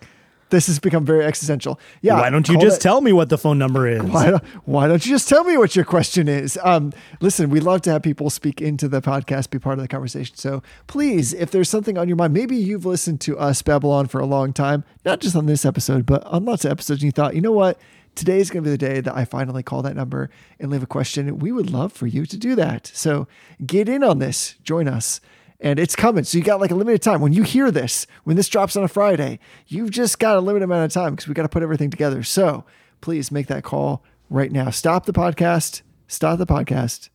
This 0.56 0.68
has 0.68 0.80
become 0.80 1.03
very 1.03 1.26
existential. 1.26 1.82
Yeah. 2.02 2.14
Why 2.22 2.30
don't 2.30 2.48
you 2.48 2.57
just 2.57 2.77
that- 2.77 2.84
tell 2.84 3.02
me 3.02 3.11
what 3.11 3.27
the 3.27 3.38
phone 3.38 3.57
number 3.57 3.90
is? 3.90 4.02
Why 4.02 4.32
don't, 4.32 4.44
why 4.64 4.88
don't 4.88 5.06
you 5.06 5.11
just 5.11 5.27
tell 5.27 5.44
me 5.44 5.57
what 5.57 5.76
your 5.76 5.84
question 5.84 6.30
is? 6.30 6.57
Um, 6.64 6.94
listen, 7.19 7.49
we 7.49 7.60
love 7.60 7.82
to 7.82 7.91
have 7.91 8.03
people 8.03 8.30
speak 8.30 8.61
into 8.61 8.88
the 8.88 9.02
podcast, 9.02 9.49
be 9.49 9.60
part 9.60 9.77
of 9.77 9.82
the 9.82 9.90
conversation. 9.90 10.38
So 10.38 10.64
please, 10.88 11.34
if 11.34 11.52
there's 11.52 11.68
something 11.68 11.98
on 11.98 12.07
your 12.07 12.15
mind, 12.15 12.34
maybe 12.34 12.56
you've 12.56 12.86
listened 12.86 13.19
to 13.22 13.38
us 13.38 13.61
Babylon 13.61 14.07
for 14.07 14.22
a 14.22 14.26
long 14.26 14.53
time, 14.53 14.86
not 15.03 15.19
just 15.19 15.36
on 15.36 15.45
this 15.45 15.65
episode, 15.65 16.06
but 16.06 16.23
on 16.23 16.45
lots 16.45 16.64
of 16.64 16.72
episodes, 16.72 17.02
and 17.02 17.07
you 17.07 17.11
thought, 17.11 17.36
you 17.36 17.41
know 17.41 17.52
what? 17.52 17.77
today 18.15 18.40
is 18.40 18.49
going 18.49 18.64
to 18.64 18.68
be 18.68 18.72
the 18.72 18.77
day 18.77 19.02
that 19.02 19.14
I 19.14 19.26
finally 19.26 19.61
call 19.61 19.82
that 19.82 19.94
number 19.94 20.30
and 20.57 20.72
leave 20.72 20.82
a 20.82 20.88
question. 20.88 21.38
We 21.38 21.52
would 21.52 21.69
love 21.69 21.91
for 21.91 22.07
you 22.07 22.26
to 22.26 22.38
do 22.38 22.56
that. 22.56 22.90
So 22.94 23.27
get 23.65 23.90
in 23.90 24.06
on 24.06 24.19
this, 24.19 24.56
join 24.64 24.88
us. 24.88 25.19
And 25.60 25.80
it's 25.80 25.95
coming. 25.95 26.23
So 26.23 26.38
you 26.38 26.44
got 26.44 26.60
like 26.60 26.72
a 26.72 26.76
limited 26.76 27.02
time. 27.02 27.22
When 27.22 27.34
you 27.34 27.44
hear 27.44 27.72
this, 27.72 28.07
when 28.23 28.36
this 28.36 28.49
drops 28.49 28.76
on 28.76 28.84
a 28.84 28.88
Friday, 28.88 29.40
you've 29.68 29.91
just 29.91 30.19
got 30.19 30.36
a 30.36 30.41
limited 30.41 30.65
amount 30.65 30.86
of 30.86 30.94
time 30.94 31.15
because 31.15 31.27
we 31.27 31.34
got 31.34 31.44
to 31.44 31.49
put 31.49 31.64
everything 31.64 31.90
together. 31.90 32.23
So 32.23 32.65
please 33.02 33.32
make 33.32 33.48
that 33.48 33.64
call 33.64 34.03
right 34.30 34.52
now. 34.52 34.69
Stop 34.69 35.06
the 35.06 35.14
podcast. 35.14 35.82
Stop 36.07 36.40
the 36.40 36.45
podcast. 36.45 37.10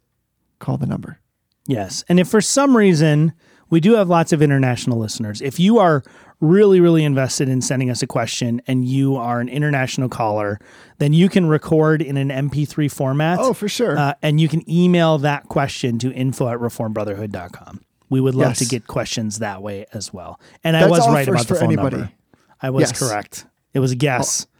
Call 0.58 0.78
the 0.78 0.86
number. 0.86 1.20
Yes. 1.66 2.04
And 2.08 2.18
if 2.18 2.28
for 2.28 2.40
some 2.40 2.76
reason 2.76 3.32
we 3.68 3.80
do 3.80 3.94
have 3.94 4.08
lots 4.08 4.32
of 4.32 4.42
international 4.42 4.98
listeners, 4.98 5.40
if 5.40 5.60
you 5.60 5.78
are 5.78 6.02
really, 6.40 6.80
really 6.80 7.04
invested 7.04 7.48
in 7.48 7.60
sending 7.60 7.90
us 7.90 8.02
a 8.02 8.06
question 8.06 8.62
and 8.66 8.84
you 8.84 9.16
are 9.16 9.40
an 9.40 9.48
international 9.48 10.08
caller, 10.08 10.58
then 10.98 11.12
you 11.12 11.28
can 11.28 11.46
record 11.46 12.00
in 12.02 12.16
an 12.16 12.30
MP3 12.30 12.90
format. 12.90 13.38
Oh, 13.38 13.52
for 13.52 13.68
sure. 13.68 13.98
Uh, 13.98 14.14
and 14.22 14.40
you 14.40 14.48
can 14.48 14.68
email 14.68 15.18
that 15.18 15.48
question 15.48 15.98
to 15.98 16.12
info 16.12 16.48
at 16.48 16.58
reformedbrotherhood.com. 16.58 17.80
We 18.10 18.20
would 18.20 18.34
love 18.34 18.48
Yes. 18.50 18.58
to 18.58 18.64
get 18.66 18.86
questions 18.86 19.38
that 19.38 19.62
way 19.62 19.86
as 19.94 20.12
well. 20.12 20.38
And 20.62 20.76
I 20.76 20.86
was 20.88 21.08
right 21.08 21.26
about 21.26 21.46
the 21.46 21.54
phone 21.54 21.64
anybody. 21.64 21.96
number. 21.96 22.12
I 22.60 22.70
was 22.70 22.90
Yes. 22.90 22.98
correct. 22.98 23.46
It 23.72 23.78
was 23.78 23.92
a 23.92 23.96
guess, 23.96 24.46
oh. 24.46 24.52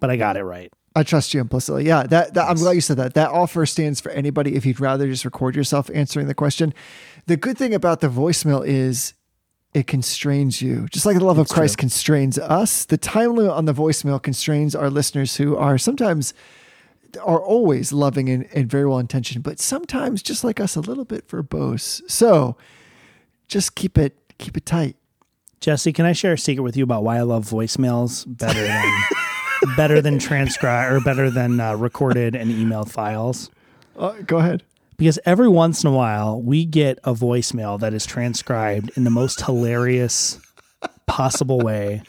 but 0.00 0.10
I 0.10 0.16
got 0.16 0.36
it 0.36 0.44
right. 0.44 0.70
I 0.94 1.02
trust 1.02 1.32
you 1.34 1.40
implicitly. 1.40 1.84
Yeah, 1.86 2.04
that, 2.04 2.34
that 2.34 2.48
I'm 2.48 2.56
glad 2.56 2.72
you 2.72 2.80
said 2.80 2.96
that. 2.96 3.14
That 3.14 3.30
offer 3.30 3.64
stands 3.66 4.00
for 4.00 4.10
anybody 4.10 4.56
if 4.56 4.64
you'd 4.66 4.80
rather 4.80 5.06
just 5.06 5.24
record 5.24 5.54
yourself 5.54 5.90
answering 5.94 6.26
the 6.26 6.34
question. 6.34 6.74
The 7.26 7.36
good 7.36 7.56
thing 7.58 7.74
about 7.74 8.00
the 8.00 8.08
voicemail 8.08 8.66
is 8.66 9.12
it 9.74 9.86
constrains 9.86 10.62
you. 10.62 10.88
Just 10.90 11.04
like 11.04 11.18
the 11.18 11.24
love 11.24 11.36
of 11.38 11.48
Christ 11.48 11.76
constrains 11.76 12.38
us, 12.38 12.86
the 12.86 12.96
time 12.96 13.34
limit 13.36 13.52
on 13.52 13.66
the 13.66 13.74
voicemail 13.74 14.22
constrains 14.22 14.74
our 14.74 14.88
listeners 14.88 15.36
who 15.36 15.54
are 15.54 15.76
sometimes 15.76 16.32
are 17.22 17.40
always 17.40 17.92
loving 17.92 18.28
and, 18.30 18.46
and 18.54 18.68
very 18.70 18.86
well 18.86 18.98
intentioned, 18.98 19.44
but 19.44 19.60
sometimes 19.60 20.22
just 20.22 20.44
like 20.44 20.60
us 20.60 20.76
a 20.76 20.80
little 20.80 21.04
bit 21.04 21.28
verbose. 21.28 22.00
So 22.10 22.56
just 23.48 23.74
keep 23.74 23.98
it 23.98 24.16
keep 24.38 24.56
it 24.56 24.66
tight. 24.66 24.96
Jesse, 25.60 25.92
can 25.92 26.04
I 26.04 26.12
share 26.12 26.34
a 26.34 26.38
secret 26.38 26.62
with 26.62 26.76
you 26.76 26.84
about 26.84 27.02
why 27.02 27.16
I 27.16 27.22
love 27.22 27.44
voicemails 27.48 28.24
better 28.26 28.62
than 28.62 29.02
better 29.76 30.00
than 30.00 30.18
transcribe 30.18 30.92
or 30.92 31.00
better 31.00 31.30
than 31.30 31.58
uh, 31.58 31.74
recorded 31.74 32.34
and 32.34 32.50
emailed 32.50 32.90
files? 32.90 33.50
Uh, 33.96 34.12
go 34.26 34.38
ahead. 34.38 34.62
Because 34.96 35.18
every 35.26 35.48
once 35.48 35.82
in 35.84 35.90
a 35.90 35.92
while 35.92 36.40
we 36.40 36.64
get 36.64 36.98
a 37.04 37.14
voicemail 37.14 37.78
that 37.80 37.94
is 37.94 38.06
transcribed 38.06 38.90
in 38.96 39.04
the 39.04 39.10
most 39.10 39.44
hilarious 39.44 40.38
possible 41.06 41.58
way. 41.58 42.02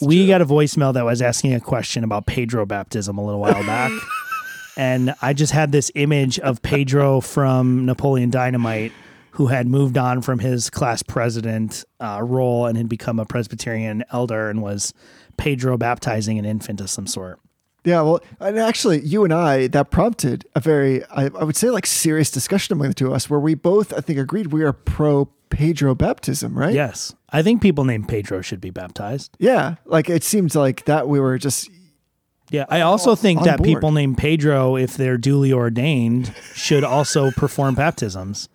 we 0.00 0.26
got 0.26 0.40
a 0.40 0.46
voicemail 0.46 0.92
that 0.94 1.04
was 1.04 1.22
asking 1.22 1.54
a 1.54 1.60
question 1.60 2.04
about 2.04 2.26
Pedro 2.26 2.66
baptism 2.66 3.18
a 3.18 3.24
little 3.24 3.40
while 3.40 3.64
back. 3.64 3.92
and 4.76 5.14
I 5.22 5.32
just 5.32 5.52
had 5.52 5.72
this 5.72 5.90
image 5.94 6.38
of 6.38 6.62
Pedro 6.62 7.20
from 7.20 7.86
Napoleon 7.86 8.30
Dynamite 8.30 8.92
who 9.38 9.46
had 9.46 9.68
moved 9.68 9.96
on 9.96 10.20
from 10.20 10.40
his 10.40 10.68
class 10.68 11.00
president 11.00 11.84
uh, 12.00 12.20
role 12.20 12.66
and 12.66 12.76
had 12.76 12.88
become 12.88 13.20
a 13.20 13.24
Presbyterian 13.24 14.02
elder 14.12 14.50
and 14.50 14.60
was 14.60 14.92
Pedro 15.36 15.78
baptizing 15.78 16.40
an 16.40 16.44
infant 16.44 16.80
of 16.80 16.90
some 16.90 17.06
sort. 17.06 17.38
Yeah, 17.84 18.02
well, 18.02 18.20
and 18.40 18.58
actually, 18.58 19.00
you 19.02 19.22
and 19.22 19.32
I, 19.32 19.68
that 19.68 19.92
prompted 19.92 20.44
a 20.56 20.60
very, 20.60 21.04
I, 21.04 21.26
I 21.26 21.44
would 21.44 21.54
say, 21.54 21.70
like 21.70 21.86
serious 21.86 22.32
discussion 22.32 22.72
among 22.72 22.88
the 22.88 22.94
two 22.94 23.06
of 23.06 23.12
us, 23.12 23.30
where 23.30 23.38
we 23.38 23.54
both, 23.54 23.92
I 23.94 24.00
think, 24.00 24.18
agreed 24.18 24.48
we 24.48 24.64
are 24.64 24.72
pro 24.72 25.26
Pedro 25.50 25.94
baptism, 25.94 26.58
right? 26.58 26.74
Yes. 26.74 27.14
I 27.30 27.42
think 27.42 27.62
people 27.62 27.84
named 27.84 28.08
Pedro 28.08 28.40
should 28.40 28.60
be 28.60 28.70
baptized. 28.70 29.36
Yeah, 29.38 29.76
like 29.84 30.10
it 30.10 30.24
seems 30.24 30.56
like 30.56 30.84
that 30.86 31.06
we 31.08 31.20
were 31.20 31.38
just, 31.38 31.70
Yeah, 32.50 32.64
I 32.68 32.80
also 32.80 33.14
think 33.14 33.44
that 33.44 33.58
board. 33.58 33.68
people 33.68 33.92
named 33.92 34.18
Pedro, 34.18 34.76
if 34.76 34.96
they're 34.96 35.16
duly 35.16 35.52
ordained, 35.52 36.34
should 36.54 36.82
also 36.82 37.30
perform 37.30 37.76
baptisms. 37.76 38.48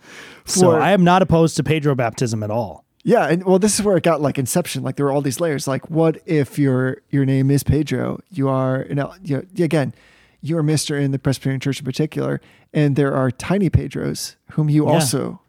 So 0.45 0.71
I 0.71 0.91
am 0.91 1.03
not 1.03 1.21
opposed 1.21 1.55
to 1.57 1.63
Pedro 1.63 1.95
baptism 1.95 2.43
at 2.43 2.51
all. 2.51 2.83
yeah, 3.03 3.27
and 3.27 3.43
well, 3.45 3.59
this 3.59 3.79
is 3.79 3.85
where 3.85 3.97
it 3.97 4.03
got 4.03 4.21
like 4.21 4.37
inception. 4.37 4.83
Like 4.83 4.95
there 4.97 5.05
were 5.05 5.11
all 5.11 5.21
these 5.21 5.39
layers. 5.39 5.67
Like, 5.67 5.89
what 5.89 6.21
if 6.25 6.57
your 6.59 6.97
your 7.09 7.25
name 7.25 7.49
is 7.51 7.63
Pedro? 7.63 8.19
You 8.31 8.49
are, 8.49 8.85
you 8.89 8.95
know, 8.95 9.13
you 9.23 9.45
again, 9.59 9.93
you 10.41 10.57
are 10.57 10.63
Mister 10.63 10.97
in 10.97 11.11
the 11.11 11.19
Presbyterian 11.19 11.59
Church 11.59 11.79
in 11.79 11.85
particular, 11.85 12.41
and 12.73 12.95
there 12.95 13.13
are 13.13 13.31
tiny 13.31 13.69
Pedros 13.69 14.35
whom 14.51 14.69
you 14.69 14.85
Yeah. 14.85 14.93
also 14.93 15.39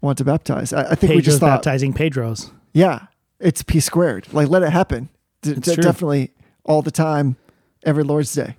want 0.00 0.18
to 0.18 0.24
baptize. 0.24 0.72
I, 0.72 0.90
I 0.90 0.94
think 0.94 1.14
we 1.14 1.22
just 1.22 1.40
thought, 1.40 1.56
baptizing 1.56 1.92
Pedros. 1.94 2.50
Yeah, 2.72 3.06
it's 3.40 3.62
P 3.62 3.80
squared. 3.80 4.32
Like, 4.32 4.48
let 4.48 4.62
it 4.62 4.70
happen. 4.70 5.08
D- 5.42 5.52
It's 5.52 5.68
d- 5.68 5.74
true. 5.74 5.82
definitely 5.82 6.30
all 6.64 6.82
the 6.82 6.90
time, 6.90 7.36
every 7.84 8.04
Lord's 8.04 8.32
Day. 8.34 8.56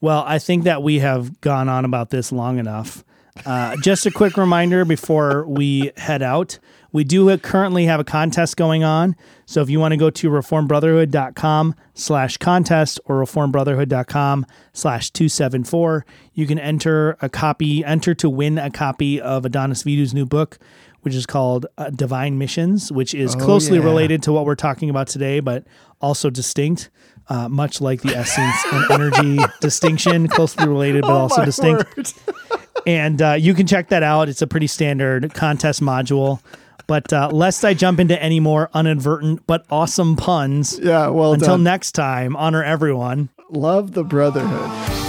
Well, 0.00 0.24
I 0.26 0.38
think 0.38 0.64
that 0.64 0.82
we 0.82 0.98
have 0.98 1.40
gone 1.40 1.68
on 1.68 1.84
about 1.84 2.10
this 2.10 2.32
long 2.32 2.58
enough. 2.58 3.04
Uh, 3.46 3.76
just 3.76 4.04
a 4.06 4.10
quick 4.10 4.36
reminder 4.36 4.84
before 4.84 5.46
we 5.46 5.90
head 5.96 6.22
out. 6.22 6.58
We 6.92 7.04
do 7.04 7.36
currently 7.38 7.86
have 7.86 8.00
a 8.00 8.04
contest 8.04 8.56
going 8.56 8.84
on. 8.84 9.16
So 9.46 9.62
if 9.62 9.70
you 9.70 9.80
want 9.80 9.92
to 9.92 9.96
go 9.96 10.10
to 10.10 10.30
reformedbrotherhood.com 10.30 11.74
slash 11.94 12.36
contest 12.36 13.00
or 13.06 13.22
reformedbrotherhood.com 13.22 14.46
slash 14.74 15.10
274, 15.10 16.04
you 16.34 16.46
can 16.46 16.58
enter 16.58 17.16
a 17.22 17.30
copy, 17.30 17.82
enter 17.84 18.14
to 18.16 18.28
win 18.28 18.58
a 18.58 18.70
copy 18.70 19.20
of 19.20 19.46
Adonis 19.46 19.82
Vidu's 19.82 20.12
new 20.12 20.26
book, 20.26 20.58
which 21.00 21.14
is 21.14 21.24
called 21.24 21.64
uh, 21.78 21.88
Divine 21.88 22.36
Missions, 22.36 22.92
which 22.92 23.14
is 23.14 23.34
closely 23.34 23.78
yeah. 23.78 23.84
related 23.84 24.22
to 24.24 24.32
what 24.32 24.44
we're 24.44 24.54
talking 24.54 24.90
about 24.90 25.08
today, 25.08 25.40
but 25.40 25.64
also 26.02 26.28
distinct. 26.28 26.90
Uh, 27.32 27.48
much 27.48 27.80
like 27.80 28.02
the 28.02 28.14
essence 28.14 28.54
and 28.72 28.90
energy 28.90 29.38
distinction, 29.60 30.28
closely 30.28 30.68
related 30.68 31.00
but 31.00 31.12
also 31.12 31.44
distinct 31.46 32.12
and 32.86 33.22
uh, 33.22 33.32
you 33.32 33.54
can 33.54 33.66
check 33.66 33.88
that 33.88 34.02
out. 34.02 34.28
It's 34.28 34.42
a 34.42 34.46
pretty 34.46 34.66
standard 34.66 35.32
contest 35.34 35.80
module. 35.80 36.40
But 36.86 37.12
uh, 37.12 37.30
lest 37.32 37.64
I 37.64 37.74
jump 37.74 38.00
into 38.00 38.20
any 38.22 38.40
more 38.40 38.68
inadvertent 38.74 39.46
but 39.46 39.64
awesome 39.70 40.16
puns, 40.16 40.78
Yeah, 40.82 41.08
well 41.08 41.32
until 41.32 41.54
done. 41.54 41.62
next 41.64 41.92
time, 41.92 42.36
honor 42.36 42.62
everyone. 42.62 43.30
Love 43.50 43.92
the 43.92 44.04
brotherhood. 44.04 45.01